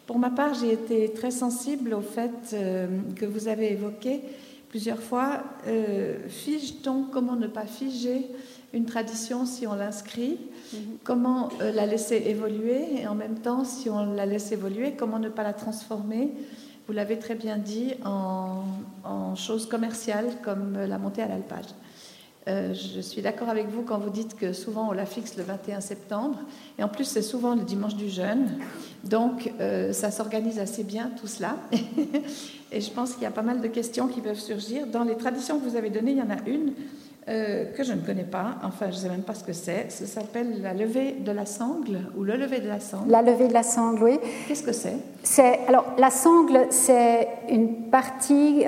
Pour 0.06 0.18
ma 0.18 0.28
part, 0.28 0.52
j'ai 0.52 0.74
été 0.74 1.10
très 1.14 1.30
sensible 1.30 1.94
au 1.94 2.02
fait 2.02 2.54
que 3.16 3.24
vous 3.24 3.48
avez 3.48 3.72
évoqué 3.72 4.20
plusieurs 4.68 5.00
fois, 5.00 5.42
fige-t-on, 6.28 7.04
comment 7.04 7.36
ne 7.36 7.46
pas 7.46 7.64
figer 7.64 8.26
une 8.74 8.84
tradition 8.84 9.46
si 9.46 9.66
on 9.66 9.74
l'inscrit, 9.74 10.38
mhm. 10.72 10.78
comment 11.04 11.48
euh, 11.60 11.72
la 11.72 11.86
laisser 11.86 12.16
évoluer, 12.26 13.00
et 13.00 13.06
en 13.06 13.14
même 13.14 13.38
temps, 13.38 13.64
si 13.64 13.88
on 13.88 14.12
la 14.12 14.26
laisse 14.26 14.52
évoluer, 14.52 14.92
comment 14.92 15.18
ne 15.18 15.28
pas 15.28 15.42
la 15.42 15.52
transformer, 15.52 16.32
vous 16.86 16.92
l'avez 16.92 17.18
très 17.18 17.34
bien 17.34 17.56
dit, 17.56 17.94
en, 18.04 18.64
en 19.04 19.34
choses 19.36 19.66
commerciales 19.66 20.26
comme 20.42 20.76
la 20.76 20.98
montée 20.98 21.22
à 21.22 21.28
l'alpage. 21.28 21.66
Euh, 22.46 22.74
je 22.74 23.00
suis 23.00 23.22
d'accord 23.22 23.48
avec 23.48 23.68
vous 23.68 23.82
quand 23.82 23.98
vous 23.98 24.10
dites 24.10 24.36
que 24.36 24.52
souvent 24.52 24.90
on 24.90 24.92
la 24.92 25.06
fixe 25.06 25.36
le 25.38 25.44
21 25.44 25.80
septembre, 25.80 26.38
et 26.78 26.84
en 26.84 26.88
plus 26.88 27.04
c'est 27.04 27.22
souvent 27.22 27.54
le 27.54 27.62
dimanche 27.62 27.96
du 27.96 28.10
jeûne, 28.10 28.58
donc 29.02 29.50
euh, 29.60 29.94
ça 29.94 30.10
s'organise 30.10 30.58
assez 30.58 30.84
bien 30.84 31.10
tout 31.18 31.26
cela. 31.26 31.56
et 32.72 32.82
je 32.82 32.90
pense 32.90 33.14
qu'il 33.14 33.22
y 33.22 33.26
a 33.26 33.30
pas 33.30 33.42
mal 33.42 33.62
de 33.62 33.68
questions 33.68 34.08
qui 34.08 34.20
peuvent 34.20 34.38
surgir. 34.38 34.86
Dans 34.86 35.04
les 35.04 35.16
traditions 35.16 35.58
que 35.58 35.66
vous 35.66 35.76
avez 35.76 35.88
données, 35.88 36.12
il 36.12 36.18
y 36.18 36.22
en 36.22 36.30
a 36.30 36.46
une 36.46 36.74
euh, 37.28 37.72
que 37.72 37.82
je 37.82 37.92
ne 37.92 38.00
connais 38.00 38.24
pas, 38.24 38.56
enfin 38.62 38.86
je 38.90 38.96
ne 38.96 39.00
sais 39.00 39.08
même 39.08 39.22
pas 39.22 39.34
ce 39.34 39.44
que 39.44 39.52
c'est, 39.52 39.90
ça 39.90 40.06
s'appelle 40.06 40.60
la 40.62 40.74
levée 40.74 41.12
de 41.12 41.32
la 41.32 41.46
sangle 41.46 42.00
ou 42.16 42.22
le 42.22 42.36
lever 42.36 42.60
de 42.60 42.68
la 42.68 42.80
sangle. 42.80 43.10
La 43.10 43.22
levée 43.22 43.48
de 43.48 43.54
la 43.54 43.62
sangle, 43.62 44.02
oui. 44.02 44.18
Qu'est-ce 44.46 44.62
que 44.62 44.72
c'est? 44.72 44.96
C'est 45.22 45.60
Alors 45.68 45.86
la 45.98 46.10
sangle, 46.10 46.66
c'est 46.70 47.28
une 47.48 47.90
partie 47.90 48.64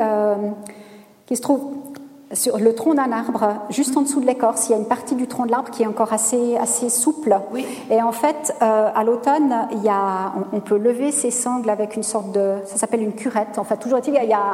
qui 1.27 1.37
se 1.37 1.43
trouve 1.43 1.86
sur 2.33 2.59
le 2.59 2.75
tronc 2.75 2.95
d'un 2.95 3.13
arbre, 3.13 3.55
juste 3.71 3.97
en 3.97 4.03
dessous 4.03 4.21
de 4.21 4.27
l'écorce, 4.27 4.69
il 4.69 4.73
y 4.73 4.75
a 4.75 4.79
une 4.79 4.89
partie 4.89 5.15
du 5.15 5.29
tronc 5.29 5.47
de 5.47 5.53
l'arbre 5.53 5.71
qui 5.71 5.85
est 5.85 5.87
encore 5.87 6.13
assez, 6.13 6.57
assez 6.57 6.89
souple. 6.89 7.37
Et 7.89 8.03
en 8.03 8.11
fait, 8.11 8.55
euh, 8.63 8.91
à 8.93 9.05
l'automne, 9.05 9.69
il 9.71 9.83
y 9.85 9.89
a, 9.89 10.33
on, 10.53 10.59
peut 10.59 10.77
lever 10.77 11.13
ces 11.13 11.31
sangles 11.31 11.71
avec 11.71 11.95
une 11.95 12.03
sorte 12.03 12.33
de, 12.33 12.55
ça 12.65 12.77
s'appelle 12.77 13.03
une 13.03 13.15
curette. 13.15 13.59
En 13.59 13.65
fait, 13.65 13.77
toujours 13.77 14.01
il 14.07 14.13
y 14.13 14.33
a 14.33 14.53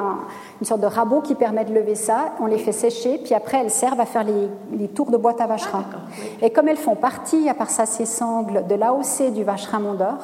une 0.60 0.66
sorte 0.66 0.80
de 0.80 0.86
rabot 0.86 1.22
qui 1.22 1.34
permet 1.34 1.64
de 1.64 1.72
lever 1.72 1.94
ça. 1.94 2.34
On 2.40 2.46
les 2.46 2.58
fait 2.58 2.72
sécher, 2.72 3.18
puis 3.24 3.34
après 3.34 3.58
elles 3.58 3.70
servent 3.70 4.00
à 4.00 4.06
faire 4.06 4.24
les, 4.24 4.88
tours 4.88 5.10
de 5.10 5.16
boîte 5.16 5.40
à 5.40 5.46
vacherin. 5.46 5.84
Ah, 5.94 6.44
Et 6.44 6.50
comme 6.50 6.68
elles 6.68 6.76
font 6.76 6.96
partie, 6.96 7.48
à 7.48 7.54
part 7.54 7.70
ça, 7.70 7.86
ces 7.86 8.04
sangles 8.04 8.66
de 8.68 8.74
l'AOC 8.74 9.32
du 9.32 9.44
vacherin 9.44 9.78
Mondor. 9.78 10.18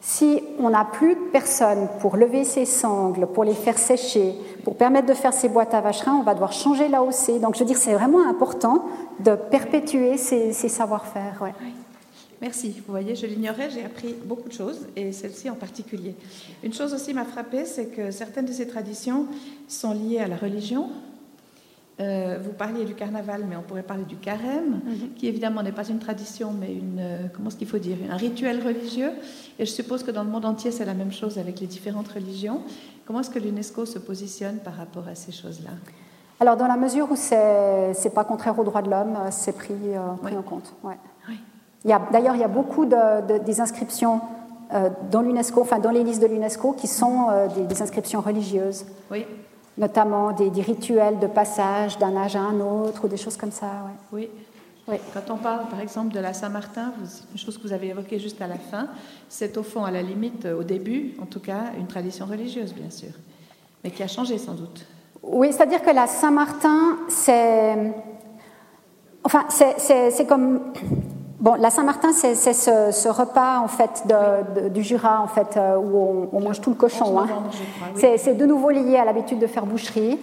Si 0.00 0.40
on 0.60 0.70
n'a 0.70 0.84
plus 0.84 1.14
de 1.14 1.30
personnes 1.32 1.88
pour 2.00 2.16
lever 2.16 2.44
ces 2.44 2.64
sangles, 2.64 3.26
pour 3.26 3.44
les 3.44 3.54
faire 3.54 3.78
sécher, 3.78 4.34
pour 4.62 4.76
permettre 4.76 5.06
de 5.06 5.14
faire 5.14 5.32
ces 5.32 5.48
boîtes 5.48 5.74
à 5.74 5.80
vacherin, 5.80 6.14
on 6.14 6.22
va 6.22 6.34
devoir 6.34 6.52
changer 6.52 6.88
l'AOC. 6.88 7.40
Donc 7.40 7.54
je 7.54 7.60
veux 7.60 7.64
dire, 7.66 7.76
c'est 7.76 7.94
vraiment 7.94 8.28
important 8.28 8.84
de 9.20 9.34
perpétuer 9.34 10.16
ces, 10.16 10.52
savoir-faire. 10.52 11.42
Merci. 12.40 12.80
Vous 12.86 12.92
voyez, 12.92 13.16
je 13.16 13.26
l'ignorais, 13.26 13.68
j'ai 13.70 13.84
appris 13.84 14.14
beaucoup 14.24 14.48
de 14.48 14.54
choses, 14.54 14.86
et 14.94 15.10
celle-ci 15.10 15.50
en 15.50 15.56
particulier. 15.56 16.14
Une 16.62 16.72
chose 16.72 16.94
aussi 16.94 17.12
m'a 17.12 17.24
frappée, 17.24 17.64
c'est 17.64 17.86
que 17.86 18.12
certaines 18.12 18.46
de 18.46 18.52
ces 18.52 18.68
traditions 18.68 19.26
sont 19.66 19.92
liées 19.92 20.20
à 20.20 20.28
la 20.28 20.36
religion, 20.36 20.90
euh, 22.00 22.38
vous 22.40 22.52
parliez 22.52 22.84
du 22.84 22.94
carnaval, 22.94 23.44
mais 23.48 23.56
on 23.56 23.62
pourrait 23.62 23.82
parler 23.82 24.04
du 24.04 24.16
carême, 24.16 24.80
mhm. 24.84 25.14
qui 25.16 25.26
évidemment 25.26 25.64
n'est 25.64 25.72
pas 25.72 25.88
une 25.88 25.98
tradition, 25.98 26.52
mais 26.52 26.72
une, 26.72 27.00
euh, 27.00 27.26
comment 27.34 27.50
ce 27.50 27.56
qu'il 27.56 27.66
faut 27.66 27.78
dire, 27.78 27.96
un 28.08 28.16
rituel 28.16 28.64
religieux. 28.64 29.10
Et 29.58 29.66
je 29.66 29.70
suppose 29.70 30.04
que 30.04 30.12
dans 30.12 30.22
le 30.22 30.30
monde 30.30 30.44
entier, 30.44 30.70
c'est 30.70 30.84
la 30.84 30.94
même 30.94 31.10
chose 31.10 31.38
avec 31.38 31.58
les 31.58 31.66
différentes 31.66 32.06
religions. 32.06 32.62
Comment 33.04 33.20
est-ce 33.20 33.30
que 33.30 33.40
l'UNESCO 33.40 33.84
se 33.84 33.98
positionne 33.98 34.58
par 34.58 34.76
rapport 34.76 35.08
à 35.08 35.16
ces 35.16 35.32
choses-là? 35.32 35.70
Alors, 36.38 36.56
dans 36.56 36.68
la 36.68 36.76
mesure 36.76 37.10
où 37.10 37.16
c'est 37.16 37.92
n'est 38.04 38.10
pas 38.10 38.24
contraire 38.24 38.56
aux 38.56 38.64
droits 38.64 38.82
de 38.82 38.90
l'homme, 38.90 39.16
euh, 39.16 39.28
c'est 39.32 39.56
pris, 39.56 39.74
en 39.98 40.42
compte. 40.42 40.74
Ouais. 40.84 40.96
D'ailleurs, 42.12 42.36
il 42.36 42.40
y 42.40 42.44
a 42.44 42.48
beaucoup 42.48 42.86
de, 42.86 43.38
des 43.38 43.60
inscriptions 43.60 44.20
dans 45.10 45.22
l'UNESCO, 45.22 45.62
enfin 45.62 45.78
dans 45.78 45.90
les 45.90 46.04
listes 46.04 46.20
de 46.20 46.26
l'UNESCO, 46.26 46.72
qui 46.72 46.86
sont 46.86 47.28
des, 47.56 47.62
des 47.62 47.82
inscriptions 47.82 48.20
religieuses. 48.20 48.84
Oui 49.10 49.24
notamment 49.78 50.32
des, 50.32 50.50
rituels 50.60 51.18
de 51.18 51.26
passage 51.26 51.98
d'un 51.98 52.16
âge 52.16 52.36
à 52.36 52.40
un 52.40 52.60
autre 52.60 53.04
ou 53.04 53.08
des 53.08 53.16
choses 53.16 53.36
comme 53.36 53.52
ça. 53.52 53.70
Oui. 54.12 54.28
oui. 54.88 54.96
Quand 55.14 55.32
on 55.32 55.36
parle 55.36 55.68
par 55.68 55.80
exemple 55.80 56.12
de 56.12 56.20
la 56.20 56.34
Saint-Martin, 56.34 56.92
une 57.32 57.38
chose 57.38 57.56
que 57.56 57.62
vous 57.62 57.72
avez 57.72 57.88
évoquée 57.88 58.18
juste 58.18 58.42
à 58.42 58.48
la 58.48 58.58
fin, 58.58 58.88
c'est 59.28 59.56
au 59.56 59.62
fond, 59.62 59.84
à 59.84 59.90
la 59.90 60.02
limite, 60.02 60.46
au 60.46 60.64
début, 60.64 61.14
en 61.22 61.26
tout 61.26 61.40
cas, 61.40 61.72
une 61.78 61.86
tradition 61.86 62.26
religieuse, 62.26 62.74
bien 62.74 62.90
sûr, 62.90 63.10
mais 63.84 63.90
qui 63.90 64.02
a 64.02 64.08
changé 64.08 64.36
sans 64.36 64.54
doute. 64.54 64.84
Oui, 65.22 65.52
c'est-à-dire 65.52 65.82
que 65.82 65.90
la 65.90 66.06
Saint-Martin, 66.06 66.98
c'est. 67.08 67.94
Enfin, 69.24 69.46
c'est 69.48 70.26
comme 70.26 70.72
Bon, 71.40 71.54
la 71.54 71.70
Saint-Martin, 71.70 72.10
c'est 72.12 72.34
ce, 72.34 73.08
repas 73.08 73.60
en 73.60 73.68
fait 73.68 74.04
du 74.72 74.82
Jura 74.82 75.20
en 75.20 75.28
fait 75.28 75.56
euh, 75.56 75.76
où 75.76 76.28
on, 76.32 76.40
mange 76.40 76.60
tout 76.60 76.70
le 76.70 76.76
cochon. 76.76 77.20
Hein. 77.20 77.28
C'est 77.94 78.34
de 78.34 78.44
nouveau 78.44 78.70
lié 78.70 78.96
à 78.96 79.04
l'habitude 79.04 79.38
de 79.38 79.46
faire 79.46 79.64
boucherie. 79.64 80.18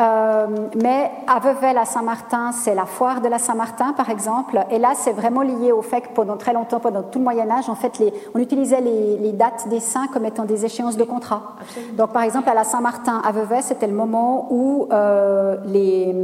Euh, 0.00 0.46
mais 0.82 1.12
à 1.28 1.38
Vevey, 1.38 1.72
la 1.72 1.84
Saint-Martin, 1.84 2.50
c'est 2.50 2.74
la 2.74 2.86
foire 2.86 3.20
de 3.20 3.28
la 3.28 3.38
Saint-Martin, 3.38 3.92
par 3.92 4.10
exemple. 4.10 4.58
Et 4.70 4.78
là, 4.78 4.92
c'est 4.96 5.12
vraiment 5.12 5.42
lié 5.42 5.70
au 5.70 5.82
fait 5.82 6.00
que 6.00 6.08
pendant 6.14 6.36
très 6.36 6.52
longtemps, 6.52 6.80
pendant 6.80 7.02
tout 7.02 7.20
le 7.20 7.24
Moyen 7.24 7.48
Âge, 7.50 7.68
en 7.68 7.76
fait, 7.76 7.98
les, 8.00 8.12
on 8.34 8.40
utilisait 8.40 8.80
les, 8.80 9.32
dates 9.32 9.68
des 9.68 9.80
saints 9.80 10.08
comme 10.12 10.24
étant 10.24 10.44
des 10.44 10.64
échéances 10.64 10.96
de 10.96 11.04
contrat. 11.04 11.54
Donc, 11.92 12.12
par 12.12 12.22
exemple, 12.22 12.48
à 12.48 12.54
la 12.54 12.64
Saint-Martin, 12.64 13.22
à 13.24 13.30
Vevey, 13.30 13.62
c'était 13.62 13.86
le 13.86 13.94
moment 13.94 14.48
où 14.50 14.88
euh, 14.90 15.56
les 15.66 16.14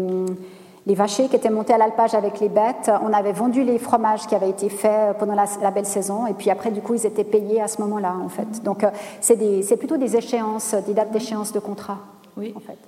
les 0.87 0.95
vachers 0.95 1.29
qui 1.29 1.37
étaient 1.37 1.51
montés 1.51 1.73
à 1.73 1.79
l'alpage 1.79 2.15
avec 2.15 2.41
les 2.41 2.49
bêtes. 2.49 2.91
On 3.03 3.13
avait 3.13 3.33
vendu 3.33 3.63
les 3.63 3.79
fromages 3.79 4.27
qui 4.27 4.35
avaient 4.35 4.51
été 4.51 4.69
faits 4.69 5.17
pendant 5.19 5.35
la, 5.35 5.71
belle 5.71 5.87
saison, 5.87 6.27
et 6.27 6.35
puis 6.35 6.51
après, 6.51 6.71
du 6.71 6.81
coup, 6.83 6.95
ils 6.95 7.07
étaient 7.07 7.25
payés 7.25 7.63
à 7.63 7.69
ce 7.69 7.81
moment-là, 7.83 8.15
en 8.23 8.29
fait. 8.29 8.63
Donc, 8.63 8.85
euh, 8.85 8.91
c'est 9.21 9.77
plutôt 9.77 9.97
des 9.97 10.17
échéances, 10.17 10.75
des 10.87 10.93
dates 10.93 11.11
d'échéance 11.11 11.53
de 11.53 11.59
contrat, 11.59 11.99
oui. 12.37 12.53
en 12.57 12.61
fait. 12.61 12.79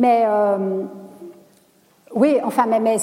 Mais 0.00 0.24
euh, 0.26 0.84
oui, 2.14 2.38
enfin, 2.42 2.64
mais, 2.66 2.96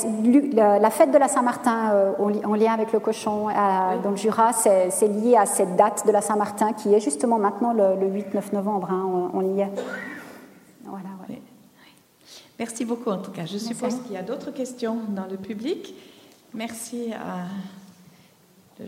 la 0.54 0.90
fête 0.90 1.12
de 1.12 1.18
la 1.18 1.28
Saint-Martin 1.28 1.92
euh, 1.94 2.12
en 2.20 2.56
lien 2.56 2.74
avec 2.74 2.92
le 2.92 3.00
cochon 3.00 3.48
dans 4.04 4.10
le 4.10 4.16
Jura, 4.16 4.54
c'est 4.54 5.08
lié 5.08 5.38
à 5.38 5.46
cette 5.46 5.76
date 5.76 6.06
de 6.08 6.12
la 6.12 6.22
Saint-Martin 6.22 6.74
qui 6.74 6.94
est 6.96 7.00
justement 7.00 7.38
maintenant 7.38 7.74
le, 7.74 8.08
8-9 8.08 8.54
novembre. 8.54 8.90
Hein, 8.92 9.30
on, 9.34 9.40
on 9.40 9.56
y 9.56 9.62
est. 9.62 9.70
Merci 12.60 12.84
beaucoup 12.84 13.10
en 13.10 13.18
tout 13.18 13.32
cas. 13.32 13.46
Je 13.46 13.58
suppose 13.58 13.96
qu'il 14.04 14.12
y 14.14 14.18
a 14.18 14.22
d'autres 14.22 14.52
questions 14.52 14.98
dans 15.16 15.26
le 15.26 15.38
public? 15.38 15.96
Merci 16.54 17.14
à. 17.14 17.46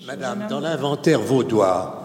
Madame, 0.06 0.48
dans 0.50 0.60
l'inventaire 0.60 1.20
vaudois, 1.20 2.04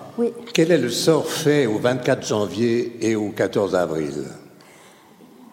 quel 0.54 0.72
est 0.72 0.78
le 0.78 0.90
sort 0.90 1.26
fait 1.26 1.66
au 1.66 1.78
24 1.78 2.26
janvier 2.26 2.96
et 3.00 3.16
au 3.16 3.30
14 3.30 3.74
avril? 3.74 4.24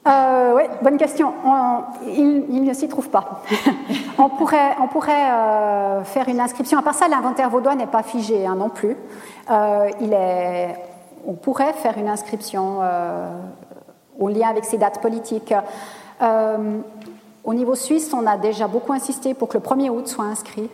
Euh, 0.08 0.54
Oui, 0.56 0.64
bonne 0.82 0.98
question. 0.98 1.34
il, 2.08 2.64
ne 2.64 2.74
s'y 2.74 2.88
trouve 2.88 3.10
pas. 3.10 3.44
on 4.18 4.30
pourrait, 4.30 4.76
on 4.82 4.88
pourrait 4.88 5.32
euh, 5.32 6.04
faire 6.04 6.28
une 6.28 6.40
inscription. 6.40 6.80
À 6.80 6.82
part 6.82 6.96
ça, 6.96 7.08
l'inventaire 7.08 7.50
vaudois 7.50 7.76
n'est 7.76 7.88
pas 7.88 8.04
figé 8.04 8.46
hein, 8.46 8.56
non 8.56 8.70
plus. 8.70 8.98
Euh, 9.52 9.90
il 10.02 10.12
est, 10.14 10.76
on 11.26 11.34
pourrait 11.34 11.74
faire 11.74 11.98
une 11.98 12.10
inscription 12.10 12.80
au 14.20 14.28
lien 14.30 14.50
avec 14.50 14.66
ces 14.66 14.78
dates 14.78 15.02
politiques. 15.02 15.54
Euh, 16.22 16.80
au 17.44 17.54
niveau 17.54 17.76
suisse, 17.76 18.14
on 18.14 18.26
a 18.26 18.38
déjà 18.38 18.68
beaucoup 18.68 18.94
insisté 18.94 19.34
pour 19.34 19.48
que 19.50 19.58
le 19.58 19.64
1er 19.64 19.90
août 19.90 20.08
soit 20.08 20.26
inscrit. 20.26 20.70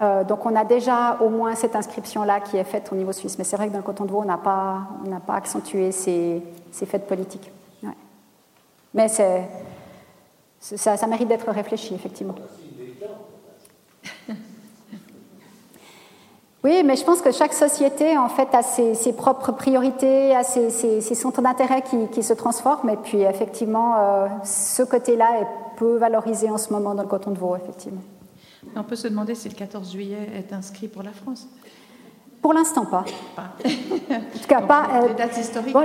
Euh, 0.00 0.24
donc 0.24 0.46
on 0.46 0.54
a 0.54 0.64
déjà 0.64 1.18
au 1.20 1.28
moins 1.28 1.54
cette 1.54 1.74
inscription-là 1.74 2.40
qui 2.40 2.56
est 2.56 2.64
faite 2.64 2.90
au 2.92 2.94
niveau 2.94 3.12
suisse. 3.12 3.36
Mais 3.38 3.44
c'est 3.44 3.56
vrai 3.56 3.68
que 3.68 3.72
dans 3.72 3.78
le 3.78 3.84
canton 3.84 4.04
de 4.04 4.10
Vaud, 4.10 4.22
on 4.22 4.24
n'a 4.24 4.38
pas, 4.38 4.82
pas 5.26 5.34
accentué 5.34 5.92
ces, 5.92 6.42
ces 6.70 6.86
fêtes 6.86 7.06
politiques. 7.06 7.50
Mais 8.94 9.08
ça 9.08 11.06
mérite 11.06 11.28
d'être 11.28 11.50
réfléchi, 11.50 11.94
effectivement. 11.94 12.34
Oui, 16.64 16.82
mais 16.84 16.96
je 16.96 17.04
pense 17.04 17.22
que 17.22 17.30
chaque 17.30 17.52
société, 17.52 18.18
en 18.18 18.28
fait, 18.28 18.48
a 18.52 18.62
ses, 18.62 19.12
propres 19.12 19.52
priorités, 19.52 20.34
a 20.34 20.42
ses, 20.42 21.00
centres 21.14 21.40
d'intérêt 21.40 21.82
qui, 22.12 22.22
se 22.22 22.32
transforment. 22.32 22.90
Et 22.90 22.96
puis, 22.96 23.20
effectivement, 23.22 23.94
euh, 23.96 24.26
ce 24.44 24.82
côté-là 24.82 25.40
est 25.40 25.46
peu 25.76 25.96
valorisé 25.96 26.50
en 26.50 26.58
ce 26.58 26.72
moment 26.72 26.94
dans 26.94 27.02
le 27.02 27.08
canton 27.08 27.30
de 27.30 27.38
Vaud, 27.38 27.54
effectivement. 27.56 28.02
On 28.74 28.82
peut 28.82 28.96
se 28.96 29.06
demander 29.06 29.36
si 29.36 29.48
le 29.48 29.54
14 29.54 29.92
juillet 29.92 30.30
est 30.34 30.52
inscrit 30.52 30.88
pour 30.88 31.04
la 31.04 31.12
France. 31.12 31.46
Pour 32.48 32.54
l'instant, 32.54 32.86
pas. 32.86 33.04
pas. 33.36 33.42
en 33.68 34.38
tout 34.40 34.48
cas, 34.48 34.62
pas. 34.62 34.84
Euh, 34.94 35.08
les 35.08 35.14
dates 35.16 35.36
historiques. 35.36 35.74
Bon, 35.74 35.84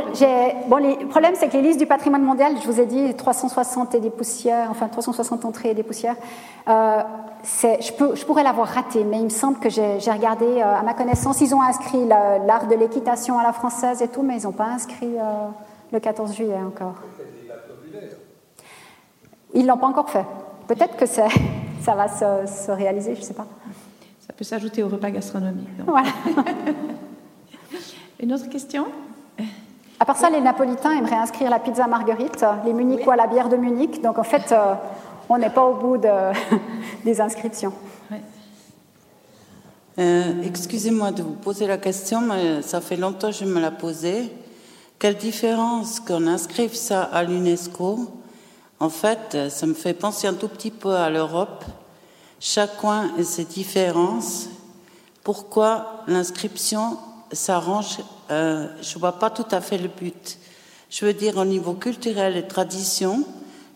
bon 0.69 0.77
le 0.77 1.07
problème, 1.09 1.33
c'est 1.35 1.49
que 1.49 1.57
les 1.57 1.61
listes 1.61 1.79
du 1.79 1.85
patrimoine 1.85 2.23
mondial, 2.23 2.53
je 2.63 2.65
vous 2.65 2.79
ai 2.79 2.85
dit 2.85 3.13
360 3.15 3.95
et 3.95 3.99
des 3.99 4.09
poussières, 4.09 4.69
enfin 4.71 4.87
360 4.87 5.43
entrées 5.43 5.71
et 5.71 5.73
des 5.73 5.83
poussières. 5.83 6.15
Euh, 6.69 7.01
je, 7.43 7.91
peux, 7.91 8.15
je 8.15 8.25
pourrais 8.25 8.43
l'avoir 8.43 8.69
raté, 8.69 9.03
mais 9.03 9.17
il 9.17 9.25
me 9.25 9.29
semble 9.29 9.59
que 9.59 9.67
j'ai 9.67 10.09
regardé, 10.09 10.45
euh, 10.45 10.63
à 10.63 10.83
ma 10.83 10.93
connaissance, 10.93 11.41
ils 11.41 11.53
ont 11.53 11.61
inscrit 11.61 12.07
l'art 12.07 12.67
de 12.69 12.75
l'équitation 12.75 13.37
à 13.39 13.43
la 13.43 13.51
française 13.51 14.01
et 14.01 14.07
tout, 14.07 14.21
mais 14.21 14.37
ils 14.37 14.43
n'ont 14.43 14.53
pas 14.53 14.67
inscrit 14.67 15.17
euh, 15.17 15.49
le 15.91 15.99
14 15.99 16.33
juillet 16.33 16.59
encore. 16.65 16.95
Ils 19.53 19.63
ne 19.63 19.67
l'ont 19.67 19.77
pas 19.77 19.87
encore 19.87 20.09
fait. 20.09 20.25
Peut-être 20.69 20.95
que 20.95 21.05
ça 21.07 21.27
va 21.87 22.07
se, 22.07 22.49
se 22.49 22.71
réaliser, 22.71 23.15
je 23.15 23.19
ne 23.19 23.25
sais 23.25 23.33
pas. 23.33 23.47
Ça 24.25 24.31
peut 24.31 24.45
s'ajouter 24.45 24.81
au 24.83 24.87
repas 24.87 25.11
gastronomique. 25.11 25.67
Une 28.21 28.31
autre 28.31 28.47
question? 28.47 28.85
À 29.99 30.05
part 30.05 30.15
ça, 30.15 30.29
les 30.29 30.39
Napolitains 30.39 30.91
aimeraient 30.91 31.17
inscrire 31.17 31.49
la 31.49 31.59
pizza 31.59 31.87
marguerite, 31.87 32.45
les 32.65 32.71
Munichois 32.71 33.17
la 33.17 33.27
bière 33.27 33.49
de 33.49 33.57
Munich. 33.57 34.01
Donc 34.01 34.17
en 34.17 34.23
fait, 34.23 34.53
euh, 34.53 34.75
on 35.27 35.37
n'est 35.37 35.49
pas 35.49 35.65
au 35.65 35.73
bout 35.73 35.97
de, 35.97 36.09
des 37.03 37.19
inscriptions. 37.19 37.73
Euh, 39.99 40.41
excusez-moi 40.43 41.11
de 41.11 41.21
vous 41.21 41.33
poser 41.33 41.67
la 41.67 41.77
question, 41.77 42.21
mais 42.21 42.61
ça 42.61 42.79
fait 42.79 42.95
longtemps 42.95 43.29
que 43.29 43.35
je 43.35 43.43
me 43.43 43.59
la 43.59 43.71
posais. 43.71 44.29
Quelle 44.99 45.17
différence 45.17 45.99
qu'on 45.99 46.27
inscrive 46.27 46.73
ça 46.73 47.03
à 47.03 47.23
l'UNESCO? 47.23 48.09
En 48.79 48.89
fait, 48.89 49.49
ça 49.49 49.65
me 49.67 49.73
fait 49.73 49.93
penser 49.93 50.27
un 50.27 50.33
tout 50.33 50.47
petit 50.47 50.71
peu 50.71 50.95
à 50.95 51.09
l'Europe 51.09 51.65
chaque 52.43 52.75
coin 52.75 53.09
et 53.17 53.23
ses 53.23 53.45
différences. 53.45 54.49
Pourquoi 55.23 56.03
l'inscription 56.07 56.97
s'arrange 57.31 57.99
euh, 58.31 58.67
Je 58.81 58.95
ne 58.95 58.99
vois 58.99 59.17
pas 59.17 59.29
tout 59.29 59.45
à 59.49 59.61
fait 59.61 59.77
le 59.77 59.87
but. 59.87 60.37
Je 60.89 61.05
veux 61.05 61.13
dire, 61.13 61.37
au 61.37 61.45
niveau 61.45 61.73
culturel 61.73 62.35
et 62.35 62.45
tradition, 62.45 63.25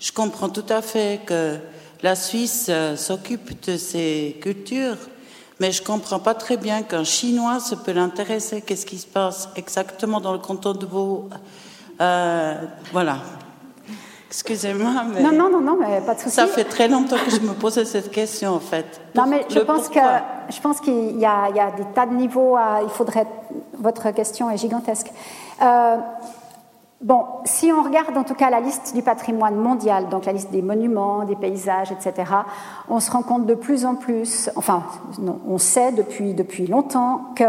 je 0.02 0.12
comprends 0.12 0.50
tout 0.50 0.66
à 0.68 0.82
fait 0.82 1.22
que 1.26 1.58
la 2.04 2.16
Suisse 2.18 2.66
euh, 2.68 2.98
s'occupe 2.98 3.66
de 3.66 3.78
ses 3.78 4.38
cultures, 4.42 4.98
mais 5.62 5.72
je 5.72 5.82
ne 5.82 5.88
comprends 5.88 6.20
pas 6.20 6.36
très 6.36 6.58
bien 6.58 6.84
qu'un 6.84 7.06
Chinois 7.06 7.62
se 7.62 7.74
peut 7.74 7.94
l'intéresser. 7.94 8.62
Qu'est-ce 8.62 8.86
qui 8.86 8.98
se 8.98 9.08
passe 9.08 9.48
exactement 9.56 10.20
dans 10.20 10.34
le 10.34 10.40
canton 10.40 10.74
de 10.74 10.86
Vaud? 10.86 11.30
Euh, 12.02 12.56
Voilà. 12.92 13.22
Excusez-moi, 14.28 14.92
mais. 15.14 15.22
Non, 15.22 15.32
non, 15.32 15.50
non, 15.50 15.62
non, 15.62 15.78
mais 15.80 16.02
pas 16.02 16.14
de 16.14 16.20
souci. 16.20 16.36
Ça 16.36 16.48
fait 16.48 16.66
très 16.66 16.88
longtemps 16.88 17.16
que 17.24 17.32
je 17.32 17.40
me 17.40 17.54
posais 17.54 17.86
cette 17.86 18.12
question, 18.12 18.52
en 18.52 18.60
fait. 18.60 19.02
non, 19.16 19.26
mais 19.26 19.46
je 19.50 19.60
pense, 19.60 19.88
que, 19.88 20.00
je 20.50 20.60
pense 20.60 20.82
qu'il 20.82 21.18
y, 21.18 21.26
a 21.26 21.50
des 21.78 21.86
tas 21.96 22.06
de 22.06 22.14
niveaux. 22.14 22.58
il 22.84 22.90
faudrait. 22.90 23.26
Votre 23.78 24.12
question 24.12 24.50
est 24.50 24.58
gigantesque. 24.58 25.12
Euh, 25.62 25.98
bon, 27.00 27.24
si 27.46 27.72
on 27.72 27.84
regarde 27.84 28.18
en 28.18 28.24
tout 28.24 28.34
cas 28.34 28.50
la 28.50 28.60
liste 28.60 28.94
du 28.94 29.02
patrimoine 29.02 29.56
mondial, 29.56 30.10
donc 30.10 30.26
la 30.26 30.34
liste 30.34 30.52
des 30.52 30.62
monuments, 30.62 31.24
des 31.24 31.36
paysages, 31.36 31.92
etc., 31.92 32.32
on 32.90 33.00
se 33.00 33.10
rend 33.12 33.22
compte 33.22 33.46
de 33.46 33.56
plus 33.56 33.86
en 33.86 33.96
plus, 33.96 34.50
enfin, 34.56 34.84
on 35.48 35.58
sait 35.58 35.92
depuis, 35.94 36.34
depuis 36.34 36.68
longtemps 36.68 37.32
que 37.36 37.44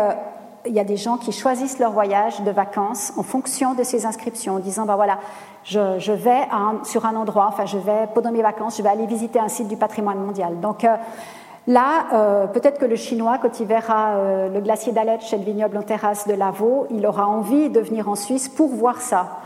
il 0.66 0.74
y 0.74 0.80
a 0.80 0.84
des 0.84 0.96
gens 0.96 1.16
qui 1.16 1.32
choisissent 1.32 1.78
leur 1.78 1.92
voyage 1.92 2.40
de 2.42 2.50
vacances 2.50 3.12
en 3.16 3.22
fonction 3.22 3.74
de 3.74 3.82
ces 3.82 4.06
inscriptions, 4.06 4.56
en 4.56 4.58
disant, 4.58 4.84
ben 4.84 4.96
voilà, 4.96 5.18
je, 5.68 6.12
vais 6.12 6.48
sur 6.84 7.04
un 7.04 7.14
endroit, 7.14 7.46
enfin 7.48 7.66
je 7.66 7.78
vais, 7.78 8.08
pendant 8.14 8.32
mes 8.32 8.42
vacances, 8.42 8.78
je 8.78 8.82
vais 8.82 8.88
aller 8.88 9.06
visiter 9.06 9.38
un 9.38 9.48
site 9.48 9.68
du 9.68 9.76
patrimoine 9.76 10.18
mondial. 10.18 10.60
Donc 10.60 10.84
euh, 10.84 10.96
là, 11.66 12.06
euh, 12.12 12.46
peut-être 12.46 12.78
que 12.78 12.86
le 12.86 12.96
Chinois, 12.96 13.38
quand 13.40 13.60
il 13.60 13.66
verra 13.66 14.16
euh, 14.16 14.48
le 14.48 14.60
glacier 14.60 14.92
d'Aletsch 14.92 15.26
chez 15.26 15.36
le 15.36 15.44
vignoble 15.44 15.76
en 15.76 15.82
terrasse 15.82 16.26
de 16.26 16.34
Lavaux, 16.34 16.86
il 16.90 17.06
aura 17.06 17.26
envie 17.26 17.68
de 17.68 17.80
venir 17.80 18.08
en 18.08 18.14
Suisse 18.14 18.48
pour 18.48 18.68
voir 18.68 19.00
ça. 19.00 19.40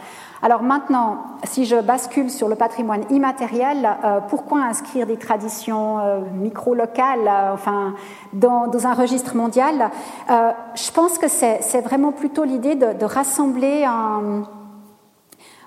Alors 0.45 0.63
maintenant, 0.63 1.19
si 1.45 1.67
je 1.67 1.77
bascule 1.77 2.29
sur 2.29 2.49
le 2.49 2.57
patrimoine 2.57 3.03
immatériel, 3.11 3.89
pourquoi 4.29 4.59
inscrire 4.63 5.07
des 5.07 5.17
traditions 5.17 5.99
micro-locales 6.35 7.31
enfin, 7.53 7.95
dans, 8.33 8.69
un 8.85 8.93
registre 8.93 9.37
mondial? 9.37 9.89
Je 10.29 10.91
pense 10.91 11.19
que 11.19 11.29
c'est 11.29 11.81
vraiment 11.83 12.11
plutôt 12.11 12.43
l'idée 12.43 12.75
de, 12.75 13.05
rassembler 13.05 13.85
un, 13.85 14.43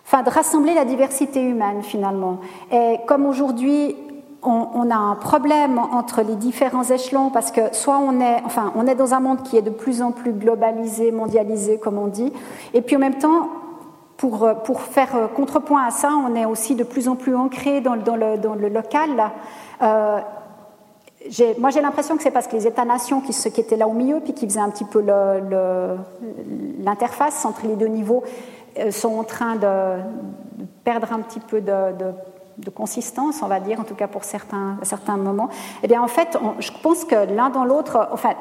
enfin 0.05 0.23
de 0.23 0.29
rassembler 0.29 0.73
la 0.73 0.85
diversité 0.85 1.41
humaine 1.41 1.81
finalement. 1.81 2.39
Et 2.71 2.97
comme 3.07 3.25
aujourd'hui, 3.25 3.95
on, 4.47 4.91
a 4.91 4.95
un 4.95 5.15
problème 5.15 5.79
entre 5.79 6.21
les 6.21 6.35
différents 6.35 6.83
échelons 6.83 7.31
parce 7.31 7.51
que 7.51 7.61
soit 7.73 7.97
on 7.97 8.19
est, 8.19 8.41
enfin, 8.45 8.71
on 8.75 8.85
est 8.85 8.95
dans 8.95 9.13
un 9.13 9.19
monde 9.19 9.41
qui 9.43 9.57
est 9.57 9.63
de 9.63 9.71
plus 9.71 10.01
en 10.01 10.11
plus 10.11 10.33
globalisé, 10.33 11.11
mondialisé, 11.11 11.79
comme 11.79 11.97
on 11.97 12.07
dit, 12.07 12.31
et 12.73 12.81
puis 12.81 12.95
en 12.95 12.99
même 12.99 13.17
temps, 13.17 13.49
pour, 14.17 14.47
pour 14.63 14.81
faire 14.81 15.29
contrepoint 15.35 15.85
à 15.85 15.91
ça, 15.91 16.11
on 16.11 16.35
est 16.35 16.45
aussi 16.45 16.75
de 16.75 16.83
plus 16.83 17.07
en 17.09 17.15
plus 17.15 17.35
ancré 17.35 17.81
dans, 17.81 17.95
dans, 17.95 18.15
le, 18.15 18.37
dans 18.37 18.55
le, 18.55 18.69
local. 18.69 19.31
Euh, 19.81 20.19
moi, 21.57 21.71
j'ai 21.71 21.81
l'impression 21.81 22.15
que 22.15 22.23
c'est 22.23 22.31
parce 22.31 22.47
que 22.47 22.55
les 22.55 22.67
États-nations 22.67 23.19
qui, 23.19 23.33
qui, 23.33 23.61
étaient 23.61 23.75
là 23.75 23.87
au 23.87 23.93
milieu, 23.93 24.19
puis 24.19 24.33
qui 24.33 24.45
faisaient 24.45 24.59
un 24.59 24.69
petit 24.69 24.85
peu 24.85 25.03
l'interface 26.83 27.43
entre 27.45 27.65
les 27.65 27.75
deux 27.75 27.87
niveaux, 27.87 28.23
sont 28.91 29.17
en 29.17 29.23
train 29.23 29.55
de, 29.55 29.99
perdre 30.85 31.11
un 31.11 31.19
petit 31.19 31.39
peu 31.39 31.61
de, 31.61 32.71
consistance, 32.73 33.41
on 33.41 33.47
va 33.47 33.59
dire, 33.59 33.79
en 33.79 33.83
tout 33.83 33.95
cas 33.95 34.07
pour 34.07 34.23
certains, 34.23 34.77
certains 34.83 35.17
moments, 35.17 35.49
eh 35.83 35.87
bien, 35.87 36.01
en 36.01 36.07
fait, 36.07 36.37
je 36.59 36.71
pense 36.81 37.03
que 37.03 37.15
l'un 37.33 37.49
dans 37.49 37.65
l'autre, 37.65 38.07
enfin, 38.13 38.33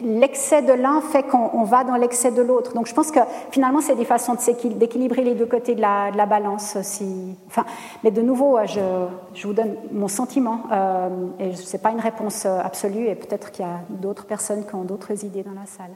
l'excès 0.00 0.62
de 0.62 0.72
l'un 0.72 1.00
fait 1.00 1.24
qu'on 1.24 1.64
va 1.64 1.82
dans 1.82 1.96
l'excès 1.96 2.30
de 2.30 2.40
l'autre. 2.40 2.72
Donc, 2.74 2.86
je 2.86 2.94
pense 2.94 3.10
que 3.10 3.18
finalement, 3.50 3.80
c'est 3.80 3.96
des 3.96 4.04
façons 4.04 4.36
d'équilibrer 4.76 5.22
les 5.22 5.34
deux 5.34 5.46
côtés 5.46 5.74
de 5.74 5.80
la, 5.80 6.12
de 6.12 6.16
la 6.16 6.26
balance. 6.26 6.80
Si, 6.82 7.36
enfin, 7.48 7.64
mais 8.04 8.12
de 8.12 8.22
nouveau, 8.22 8.58
je, 8.64 8.80
je 9.34 9.46
vous 9.46 9.54
donne 9.54 9.74
mon 9.92 10.08
sentiment, 10.08 10.62
euh, 10.70 11.08
et 11.40 11.54
ce 11.56 11.76
n'est 11.76 11.82
pas 11.82 11.90
une 11.90 12.00
réponse 12.00 12.46
absolue, 12.46 13.06
et 13.06 13.16
peut-être 13.16 13.50
qu'il 13.50 13.64
y 13.64 13.68
a 13.68 13.80
d'autres 13.88 14.26
personnes 14.26 14.64
qui 14.66 14.74
ont 14.74 14.84
d'autres 14.84 15.24
idées 15.24 15.42
dans 15.42 15.58
la 15.58 15.66
salle. 15.66 15.90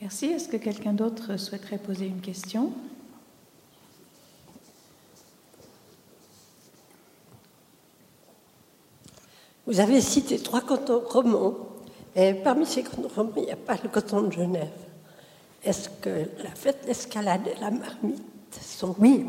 Merci. 0.00 0.26
Est-ce 0.26 0.48
que 0.48 0.56
quelqu'un 0.56 0.92
d'autre 0.92 1.36
souhaiterait 1.36 1.78
poser 1.78 2.06
une 2.06 2.20
question? 2.20 2.72
Vous 9.66 9.80
avez 9.80 10.00
cité 10.00 10.38
trois 10.38 10.60
cantons 10.60 11.00
romans. 11.00 11.54
Et 12.14 12.32
parmi 12.32 12.64
ces 12.64 12.84
cantons 12.84 13.08
romans, 13.08 13.32
il 13.36 13.42
n'y 13.42 13.50
a 13.50 13.56
pas 13.56 13.76
le 13.82 13.88
canton 13.88 14.22
de 14.22 14.32
Genève. 14.32 14.70
Est-ce 15.64 15.90
que 16.00 16.26
la 16.42 16.54
fête 16.54 16.86
d'escalade 16.86 17.46
et 17.46 17.60
la 17.60 17.70
marmite 17.70 18.22
oui. 18.98 19.26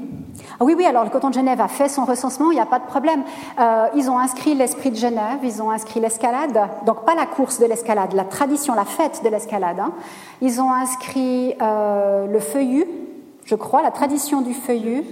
Ah 0.59 0.63
oui, 0.63 0.75
oui, 0.77 0.85
alors 0.85 1.03
le 1.03 1.09
canton 1.09 1.29
de 1.29 1.33
Genève 1.33 1.61
a 1.61 1.67
fait 1.67 1.89
son 1.89 2.05
recensement, 2.05 2.51
il 2.51 2.55
n'y 2.55 2.61
a 2.61 2.65
pas 2.65 2.79
de 2.79 2.85
problème. 2.85 3.23
Euh, 3.59 3.87
ils 3.95 4.09
ont 4.09 4.17
inscrit 4.17 4.55
l'esprit 4.55 4.91
de 4.91 4.95
Genève, 4.95 5.39
ils 5.43 5.61
ont 5.61 5.71
inscrit 5.71 5.99
l'escalade, 5.99 6.59
donc 6.85 7.05
pas 7.05 7.15
la 7.15 7.25
course 7.25 7.59
de 7.59 7.65
l'escalade, 7.65 8.13
la 8.13 8.25
tradition, 8.25 8.75
la 8.75 8.85
fête 8.85 9.21
de 9.23 9.29
l'escalade. 9.29 9.79
Hein. 9.79 9.91
Ils 10.41 10.61
ont 10.61 10.71
inscrit 10.71 11.55
euh, 11.61 12.27
le 12.27 12.39
feuillu, 12.39 12.85
je 13.45 13.55
crois, 13.55 13.81
la 13.81 13.91
tradition 13.91 14.41
du 14.41 14.53
feuillu. 14.53 15.03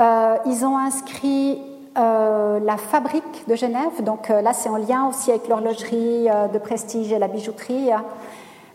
Euh, 0.00 0.36
ils 0.46 0.64
ont 0.64 0.76
inscrit 0.76 1.60
la 1.96 2.76
fabrique 2.76 3.44
de 3.46 3.54
Genève, 3.54 4.02
donc 4.02 4.28
là 4.28 4.52
c'est 4.52 4.68
en 4.68 4.78
lien 4.78 5.06
aussi 5.06 5.30
avec 5.30 5.46
l'horlogerie 5.46 6.26
de 6.52 6.58
prestige 6.58 7.12
et 7.12 7.20
la 7.20 7.28
bijouterie. 7.28 7.90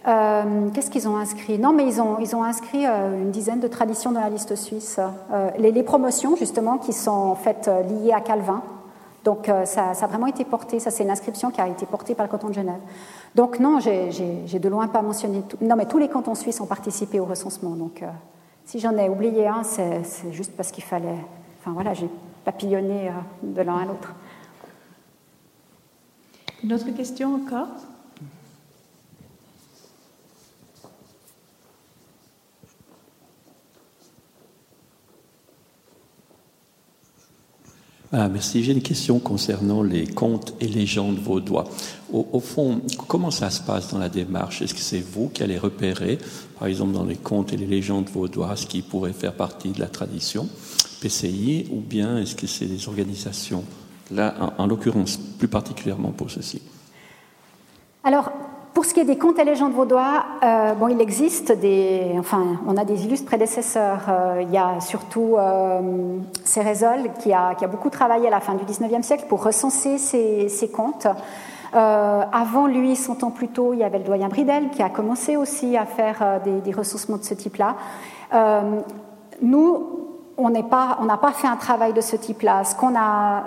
Euh, 0.10 0.70
qu'est-ce 0.74 0.90
qu'ils 0.90 1.08
ont 1.08 1.18
inscrit? 1.18 1.60
Non, 1.60 1.72
mais 1.72 1.86
ils 1.86 2.02
ont, 2.02 2.18
ils 2.20 2.36
ont 2.36 2.44
inscrit 2.44 2.86
euh, 2.86 3.22
une 3.22 3.30
dizaine 3.30 3.60
de 3.60 3.68
traditions 3.68 4.12
dans 4.12 4.22
la 4.22 4.30
liste 4.30 4.56
suisse. 4.56 5.00
Euh, 5.32 5.52
les, 5.60 5.84
promotions, 5.84 6.36
justement, 6.36 6.78
qui 6.80 6.94
sont 6.94 7.12
en 7.12 7.36
fait 7.36 7.70
liées 7.90 8.12
à 8.12 8.22
Calvin. 8.22 8.64
Donc 9.24 9.52
ça, 9.66 9.92
a 9.92 10.08
vraiment 10.08 10.28
été 10.28 10.46
porté, 10.46 10.80
ça 10.80 10.92
c'est 10.92 11.04
une 11.04 11.10
inscription 11.10 11.52
qui 11.52 11.60
a 11.60 11.68
été 11.68 11.86
portée 11.86 12.16
par 12.16 12.26
le 12.26 12.32
canton 12.32 12.48
de 12.48 12.54
Genève. 12.54 12.80
Donc 13.36 13.60
non, 13.60 13.80
j'ai 13.80 14.60
de 14.60 14.70
loin 14.70 14.88
pas 14.88 15.02
mentionné. 15.02 15.44
Non, 15.60 15.76
mais 15.76 15.86
tous 15.86 15.98
les 15.98 16.08
cantons 16.08 16.36
suisses 16.36 16.62
ont 16.62 16.66
participé 16.66 17.20
au 17.20 17.26
recensement. 17.26 17.72
Donc 17.72 18.02
si 18.64 18.80
j'en 18.80 18.98
ai 18.98 19.10
oublié 19.10 19.46
un, 19.46 19.64
c'est 19.64 20.32
juste 20.32 20.54
parce 20.56 20.72
qu'il 20.72 20.86
fallait... 20.86 21.18
Enfin 21.60 21.72
voilà, 21.74 21.94
j'ai 21.94 22.10
papillonné 22.46 23.12
de 23.44 23.62
l'un 23.62 23.80
à 23.80 23.86
l'autre. 23.86 24.16
Une 26.64 26.72
autre 26.74 26.90
question 26.96 27.36
encore? 27.36 27.68
Ah, 38.12 38.28
merci. 38.28 38.64
J'ai 38.64 38.72
une 38.72 38.82
question 38.82 39.20
concernant 39.20 39.84
les 39.84 40.08
contes 40.08 40.56
et 40.60 40.68
légendes 40.68 41.20
vaudois. 41.20 41.66
Au, 42.12 42.28
au, 42.34 42.40
fond, 42.40 42.82
comment 43.08 43.30
ça 43.30 43.52
se 43.52 43.62
passe 43.62 43.92
dans 43.92 44.00
la 44.00 44.10
démarche? 44.10 44.64
Est-ce 44.64 44.74
que 44.74 44.80
c'est 44.80 45.00
vous 45.00 45.30
qui 45.30 45.44
allez 45.44 45.60
repérer, 45.60 46.18
par 46.58 46.68
exemple, 46.68 46.94
dans 46.94 47.06
les 47.06 47.18
contes 47.18 47.54
et 47.54 47.58
les 47.58 47.68
légendes 47.68 48.10
vaudoises, 48.10 48.66
qui 48.66 48.82
pourraient 48.82 49.14
faire 49.14 49.34
partie 49.34 49.70
de 49.70 49.80
la 49.80 49.88
tradition 49.88 50.50
PCI, 51.02 51.68
ou 51.72 51.82
bien 51.82 52.18
est-ce 52.18 52.36
que 52.36 52.48
c'est 52.48 52.66
des 52.66 52.88
organisations, 52.88 53.64
là, 54.10 54.34
en, 54.58 54.64
en 54.64 54.68
l'occurrence, 54.68 55.18
plus 55.38 55.48
particulièrement 55.48 56.12
pour 56.12 56.32
ceci 56.32 56.62
pour 58.80 58.86
ce 58.86 58.94
qui 58.94 59.02
est 59.02 59.04
des 59.04 59.18
contes 59.18 59.38
et 59.38 59.44
légendes 59.44 59.74
vaudois, 59.74 60.24
euh, 60.42 60.74
bon, 60.74 60.88
il 60.88 61.02
existe 61.02 61.52
des, 61.52 62.16
enfin, 62.18 62.62
on 62.66 62.78
a 62.78 62.86
des 62.86 63.04
illustres 63.04 63.26
prédécesseurs. 63.26 64.06
Euh, 64.08 64.42
il 64.42 64.50
y 64.52 64.58
a 64.58 64.80
surtout 64.80 65.36
euh, 65.38 66.18
qui 66.46 67.34
a, 67.34 67.56
qui 67.56 67.66
a, 67.66 67.68
beaucoup 67.68 67.90
travaillé 67.90 68.28
à 68.28 68.30
la 68.30 68.40
fin 68.40 68.54
du 68.54 68.64
19e 68.64 69.02
siècle 69.02 69.26
pour 69.28 69.44
recenser 69.44 69.98
ces, 69.98 70.48
ces 70.48 70.70
contes. 70.70 71.08
Euh, 71.76 72.24
avant 72.32 72.68
lui, 72.68 72.96
son 72.96 73.22
ans 73.26 73.32
plus 73.32 73.50
tôt, 73.50 73.74
il 73.74 73.80
y 73.80 73.84
avait 73.84 73.98
le 73.98 74.06
doyen 74.06 74.30
Bridel 74.30 74.70
qui 74.70 74.82
a 74.82 74.90
commencé 74.90 75.36
aussi 75.36 75.76
à 75.76 75.86
faire 75.86 76.40
des, 76.46 76.62
des 76.62 76.72
recensements 76.72 77.18
de 77.18 77.26
ce 77.26 77.34
type-là. 77.34 77.76
nous, 79.42 79.88
on 80.38 80.50
n'a 80.50 80.64
pas, 80.64 80.98
pas 81.22 81.32
fait 81.34 81.48
un 81.48 81.58
travail 81.58 81.92
de 81.92 82.00
ce 82.00 82.16
type-là. 82.16 82.64
Ce 82.64 82.76
qu'on 82.76 82.96
a, 82.96 83.44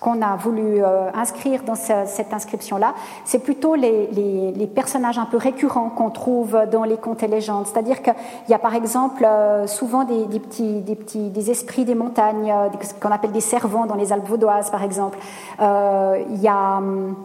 qu'on 0.00 0.22
a 0.22 0.36
voulu 0.36 0.82
euh, 0.82 1.10
inscrire 1.12 1.62
dans 1.64 1.74
cette 1.74 2.32
inscription-là, 2.32 2.94
c'est 3.24 3.40
plutôt 3.40 3.74
les, 3.74 4.70
personnages 4.74 5.18
un 5.18 5.24
peu 5.24 5.36
récurrents 5.36 5.90
qu'on 5.90 6.10
trouve 6.10 6.56
dans 6.70 6.84
les 6.84 6.96
contes 6.96 7.22
et 7.22 7.26
légendes. 7.26 7.66
C'est-à-dire 7.66 8.02
qu'il 8.02 8.14
y 8.48 8.54
a 8.54 8.58
par 8.58 8.74
exemple 8.74 9.24
euh, 9.24 9.66
souvent 9.66 10.04
des, 10.04 10.38
petits, 10.38 10.80
des, 10.82 10.94
petits, 10.94 11.30
des 11.30 11.50
esprits 11.50 11.84
des 11.84 11.94
montagnes, 11.94 12.52
euh, 12.52 12.68
ce 12.80 12.94
qu'on 12.94 13.10
appelle 13.10 13.32
des 13.32 13.40
servants 13.40 13.86
dans 13.86 13.96
les 13.96 14.12
Alpes 14.12 14.28
vaudoises, 14.28 14.70
par 14.70 14.84
exemple. 14.84 15.18
il 15.58 16.40
y 16.40 16.48
a, 16.48 16.76
hum, 16.76 17.16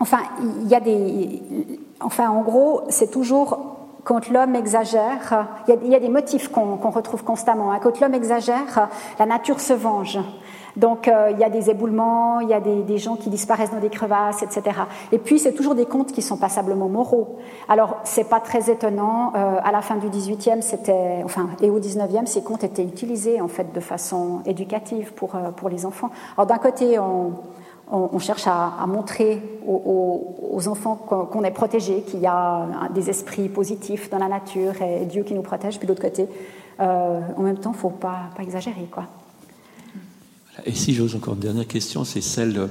enfin, 0.00 0.18
il 0.40 0.68
y 0.68 0.74
a 0.74 0.80
des, 0.80 1.42
enfin, 2.00 2.30
en 2.30 2.42
gros, 2.42 2.82
c'est 2.88 3.10
toujours 3.10 3.72
quand 4.04 4.28
l'homme 4.30 4.56
exagère, 4.56 5.46
il 5.68 5.88
y, 5.88 5.94
a, 5.94 6.00
des 6.00 6.08
motifs 6.08 6.48
qu'on 6.48 6.76
retrouve 6.90 7.22
constamment. 7.22 7.70
Hein. 7.72 7.78
Quand 7.80 8.00
l'homme 8.00 8.14
exagère, 8.14 8.88
la 9.18 9.26
nature 9.26 9.60
se 9.60 9.72
venge. 9.72 10.18
Donc 10.76 11.08
euh, 11.08 11.30
il 11.32 11.38
y 11.38 11.44
a 11.44 11.50
des 11.50 11.70
éboulements, 11.70 12.40
il 12.40 12.48
y 12.48 12.54
a 12.54 12.60
des, 12.60 12.98
gens 12.98 13.16
qui 13.16 13.30
disparaissent 13.30 13.70
dans 13.70 13.80
des 13.80 13.88
crevasses, 13.88 14.42
etc. 14.42 14.62
Et 15.10 15.18
puis 15.18 15.38
c'est 15.38 15.52
toujours 15.52 15.74
des 15.74 15.86
contes 15.86 16.12
qui 16.12 16.22
sont 16.22 16.36
passablement 16.36 16.88
moraux. 16.88 17.38
Alors 17.68 17.98
c'est 18.04 18.28
pas 18.28 18.40
très 18.40 18.70
étonnant. 18.70 19.32
Euh, 19.34 19.58
à 19.62 19.72
la 19.72 19.82
fin 19.82 19.96
du 19.96 20.08
XVIIIe, 20.08 20.62
c'était, 20.62 21.22
enfin, 21.24 21.50
et 21.60 21.70
au 21.70 21.78
XIXe, 21.78 22.30
ces 22.30 22.42
contes 22.42 22.64
étaient 22.64 22.84
utilisés 22.84 23.40
en 23.40 23.48
fait 23.48 23.72
de 23.72 23.80
façon 23.80 24.40
éducative 24.46 25.12
pour 25.14 25.34
euh, 25.34 25.50
pour 25.50 25.68
les 25.68 25.84
enfants. 25.84 26.10
Alors 26.36 26.46
d'un 26.46 26.58
côté, 26.58 26.98
on 26.98 28.18
cherche 28.18 28.46
à, 28.46 28.86
montrer 28.86 29.42
aux, 29.66 30.68
enfants 30.68 30.96
qu'on 30.96 31.42
est 31.42 31.50
protégé, 31.50 32.02
qu'il 32.02 32.20
y 32.20 32.26
a 32.26 32.66
des 32.94 33.10
esprits 33.10 33.48
positifs 33.48 34.08
dans 34.08 34.18
la 34.18 34.28
nature 34.28 34.80
et 34.80 35.04
Dieu 35.04 35.24
qui 35.24 35.34
nous 35.34 35.42
protège. 35.42 35.78
Puis 35.78 35.86
de 35.86 35.92
l'autre 35.92 36.02
côté, 36.02 36.26
en 36.78 37.42
même 37.42 37.58
temps, 37.58 37.72
il 37.74 37.78
faut 37.78 37.90
pas, 37.90 38.30
pas 38.34 38.42
exagérer. 38.42 38.88
Quoi. 38.90 39.04
Et 40.64 40.72
si 40.72 40.94
j'ose 40.94 41.16
encore 41.16 41.34
une 41.34 41.40
dernière 41.40 41.66
question, 41.66 42.04
c'est 42.04 42.20
celle, 42.20 42.52
de, 42.52 42.68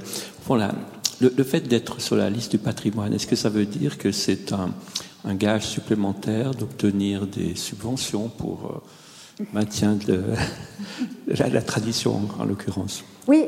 le, 1.20 1.44
fait 1.44 1.60
d'être 1.60 2.00
sur 2.00 2.16
la 2.16 2.30
liste 2.30 2.52
du 2.52 2.58
patrimoine, 2.58 3.12
est-ce 3.12 3.26
que 3.26 3.36
ça 3.36 3.48
veut 3.48 3.66
dire 3.66 3.98
que 3.98 4.12
c'est 4.12 4.52
un, 4.52 4.70
gage 5.34 5.66
supplémentaire 5.66 6.52
d'obtenir 6.52 7.26
des 7.26 7.54
subventions 7.54 8.28
pour 8.28 8.82
euh, 9.40 9.44
maintien 9.52 9.94
de 9.94 10.24
la, 11.26 11.62
tradition 11.62 12.20
en 12.38 12.44
l'occurrence? 12.44 13.04
Oui, 13.28 13.46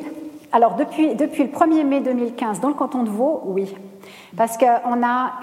alors 0.53 0.77
depuis, 0.77 1.17
depuis 1.17 1.45
le 1.45 1.51
1er 1.51 1.85
mai 1.85 2.01
2015, 2.01 2.61
dans 2.61 2.69
le 2.69 2.75
canton 2.75 3.03
de 3.03 3.11
Vaud, 3.11 3.43
oui. 3.47 3.75
Parce 4.37 4.57
qu'on 4.57 5.03
a 5.03 5.41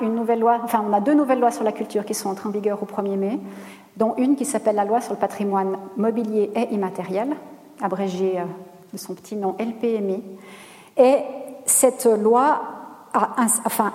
enfin 0.63 0.85
a 0.93 1.01
deux 1.01 1.13
nouvelles 1.13 1.39
lois 1.39 1.51
sur 1.51 1.63
la 1.63 1.71
culture 1.71 2.05
qui 2.05 2.13
sont 2.13 2.29
entrées 2.29 2.49
en 2.49 2.51
vigueur 2.51 2.81
au 2.81 2.85
1er 2.85 3.17
mai, 3.17 3.39
dont 3.97 4.15
une 4.17 4.35
qui 4.35 4.45
s'appelle 4.45 4.75
la 4.75 4.85
loi 4.85 5.01
sur 5.01 5.13
le 5.13 5.19
patrimoine 5.19 5.77
mobilier 5.97 6.51
et 6.55 6.73
immatériel, 6.73 7.29
abrégée 7.81 8.39
euh, 8.39 8.43
de 8.93 8.97
son 8.97 9.13
petit 9.13 9.35
nom 9.35 9.55
LPMI. 9.59 10.23
Et 10.97 11.17
cette 11.65 12.05
loi 12.05 12.61
a, 13.13 13.35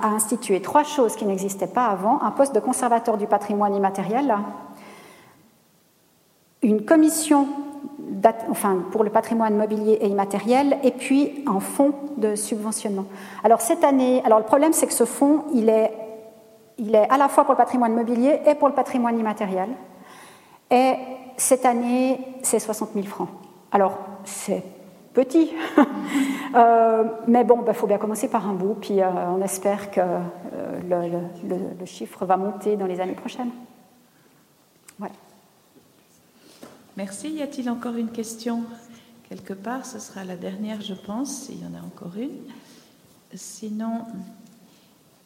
institué 0.03 0.61
trois 0.61 0.85
choses 0.85 1.17
qui 1.17 1.25
n'existaient 1.25 1.67
pas 1.67 1.87
avant 1.87 2.23
un 2.23 2.31
poste 2.31 2.55
de 2.55 2.61
conservateur 2.61 3.17
du 3.17 3.27
patrimoine 3.27 3.75
immatériel, 3.75 4.37
une 6.63 6.85
commission 6.85 7.47
pour 8.91 9.05
le 9.05 9.11
patrimoine 9.11 9.57
mobilier 9.57 9.99
et 10.01 10.09
immatériel, 10.09 10.79
et 10.83 10.91
puis 10.91 11.45
un 11.47 11.61
fonds 11.61 11.93
de 12.17 12.35
subventionnement. 12.35 13.05
Alors 13.45 13.61
cette 13.61 13.85
année, 13.85 14.23
alors 14.25 14.39
le 14.39 14.45
problème 14.45 14.73
c'est 14.73 14.87
que 14.87 14.93
ce 14.93 15.05
fonds, 15.05 15.45
il 15.55 15.69
est, 15.69 15.93
il 16.79 16.95
est 16.95 17.09
à 17.11 17.17
la 17.17 17.29
fois 17.29 17.45
pour 17.45 17.53
le 17.53 17.59
patrimoine 17.59 17.95
mobilier 17.95 18.41
et 18.47 18.55
pour 18.55 18.69
le 18.69 18.75
patrimoine 18.75 19.19
immatériel. 19.19 19.69
Et 20.71 20.95
cette 21.37 21.65
année, 21.65 22.21
c'est 22.43 22.59
60 22.59 22.91
000 22.95 23.07
francs. 23.07 23.29
Alors 23.71 23.99
c'est 24.25 24.63
petit, 25.17 25.51
euh, 26.55 27.05
mais 27.27 27.43
bon, 27.43 27.61
il 27.61 27.65
bah, 27.65 27.73
faut 27.73 27.87
bien 27.87 27.97
commencer 27.97 28.29
par 28.29 28.47
un 28.47 28.53
bout, 28.53 28.75
puis 28.75 29.01
euh, 29.01 29.09
on 29.31 29.41
espère 29.41 29.91
que 29.91 30.01
euh, 30.03 31.31
le, 31.79 31.87
chiffre 31.87 32.27
va 32.27 32.37
monter 32.37 32.77
dans 32.77 32.85
les 32.85 33.01
années 33.01 33.15
prochaines. 33.15 33.51
Voilà. 34.99 35.15
Merci. 36.99 37.31
Y 37.31 37.43
a-t-il 37.43 37.71
encore 37.71 37.97
une 37.97 38.11
question? 38.11 38.63
Quelque 39.31 39.55
part 39.55 39.87
Ce 39.87 39.99
sera 39.99 40.23
la 40.23 40.37
dernière, 40.37 40.83
je 40.83 40.93
pense, 40.93 41.47
s'il 41.47 41.63
y 41.63 41.67
en 41.67 41.75
a 41.75 41.83
encore 41.83 42.17
une. 42.19 42.37
Sinon, 43.35 44.03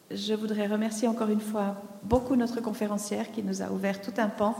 je 0.09 0.33
voudrais 0.33 0.67
remercier 0.67 1.09
encore 1.09 1.29
une 1.29 1.41
fois 1.41 1.75
beaucoup 2.03 2.37
notre 2.37 2.61
conférencière 2.61 3.29
qui 3.31 3.43
nous 3.43 3.61
a 3.61 3.69
ouvert 3.69 4.01
tout 4.01 4.13
un 4.17 4.29
pan 4.29 4.55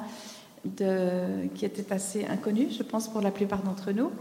qui 1.56 1.66
était 1.66 1.92
assez 1.92 2.26
inconnu, 2.26 2.68
je 2.70 2.84
pense, 2.84 3.08
pour 3.08 3.22
la 3.22 3.32
plupart 3.32 3.64
d'entre 3.64 3.92
nous, 3.92 4.12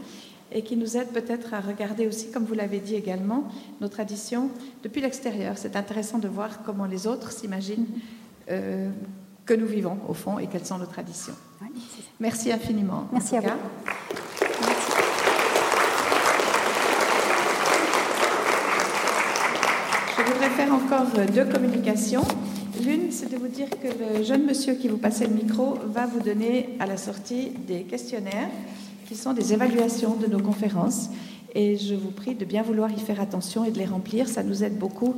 et 0.52 0.62
qui 0.62 0.76
nous 0.76 0.96
aide 0.96 1.08
peut-être 1.08 1.54
à 1.54 1.60
regarder 1.60 2.06
aussi, 2.06 2.30
comme 2.30 2.44
vous 2.44 2.54
l'avez 2.54 2.80
dit 2.80 2.94
également, 2.94 3.44
nos 3.80 3.88
traditions 3.88 4.50
depuis 4.82 5.00
l'extérieur. 5.00 5.56
C'est 5.56 5.76
intéressant 5.76 6.18
de 6.18 6.28
voir 6.28 6.62
comment 6.64 6.86
les 6.86 7.06
autres 7.06 7.32
s'imaginent 7.32 7.86
euh, 8.50 8.90
que 9.46 9.54
nous 9.54 9.66
vivons, 9.66 9.98
au 10.08 10.14
fond, 10.14 10.38
et 10.38 10.46
quelles 10.46 10.66
sont 10.66 10.78
nos 10.78 10.86
traditions. 10.86 11.34
Merci 12.18 12.52
infiniment. 12.52 13.06
Merci 13.12 13.36
à 13.36 13.40
vous. 13.40 13.48
Je 20.16 20.32
voudrais 20.32 20.50
faire 20.50 20.72
encore 20.72 21.06
deux 21.34 21.44
communications. 21.44 22.24
L'une, 22.84 23.10
c'est 23.10 23.30
de 23.30 23.36
vous 23.36 23.48
dire 23.48 23.68
que 23.68 23.88
le 23.88 24.22
jeune 24.22 24.44
monsieur 24.46 24.74
qui 24.74 24.88
vous 24.88 24.96
passait 24.96 25.26
le 25.26 25.34
micro 25.34 25.78
va 25.86 26.06
vous 26.06 26.20
donner 26.20 26.76
à 26.78 26.86
la 26.86 26.96
sortie 26.96 27.50
des 27.66 27.82
questionnaires 27.82 28.48
qui 29.10 29.16
sont 29.16 29.32
des 29.32 29.52
évaluations 29.52 30.14
de 30.14 30.28
nos 30.28 30.38
conférences. 30.38 31.10
Et 31.56 31.76
je 31.76 31.96
vous 31.96 32.12
prie 32.12 32.36
de 32.36 32.44
bien 32.44 32.62
vouloir 32.62 32.92
y 32.92 33.00
faire 33.00 33.20
attention 33.20 33.64
et 33.64 33.72
de 33.72 33.78
les 33.78 33.84
remplir. 33.84 34.28
Ça 34.28 34.44
nous 34.44 34.62
aide 34.62 34.78
beaucoup 34.78 35.16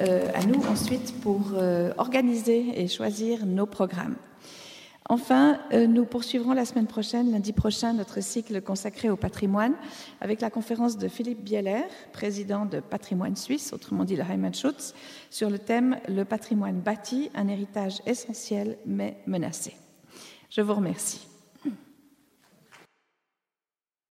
euh, 0.00 0.28
à 0.34 0.44
nous 0.44 0.60
ensuite 0.66 1.14
pour 1.20 1.52
euh, 1.54 1.92
organiser 1.98 2.64
et 2.74 2.88
choisir 2.88 3.46
nos 3.46 3.66
programmes. 3.66 4.16
Enfin, 5.08 5.60
euh, 5.72 5.86
nous 5.86 6.04
poursuivrons 6.04 6.52
la 6.52 6.64
semaine 6.64 6.88
prochaine, 6.88 7.30
lundi 7.30 7.52
prochain, 7.52 7.92
notre 7.92 8.20
cycle 8.20 8.60
consacré 8.60 9.08
au 9.08 9.16
patrimoine 9.16 9.74
avec 10.20 10.40
la 10.40 10.50
conférence 10.50 10.98
de 10.98 11.06
Philippe 11.06 11.44
Bieler, 11.44 11.84
président 12.12 12.66
de 12.66 12.80
Patrimoine 12.80 13.36
Suisse, 13.36 13.72
autrement 13.72 14.02
dit 14.02 14.16
le 14.16 14.24
Heimatschutz, 14.24 14.94
sur 15.30 15.48
le 15.48 15.60
thème 15.60 15.98
Le 16.08 16.24
patrimoine 16.24 16.80
bâti, 16.80 17.30
un 17.36 17.46
héritage 17.46 18.02
essentiel 18.04 18.78
mais 18.84 19.16
menacé. 19.28 19.76
Je 20.50 20.60
vous 20.60 20.74
remercie. 20.74 21.28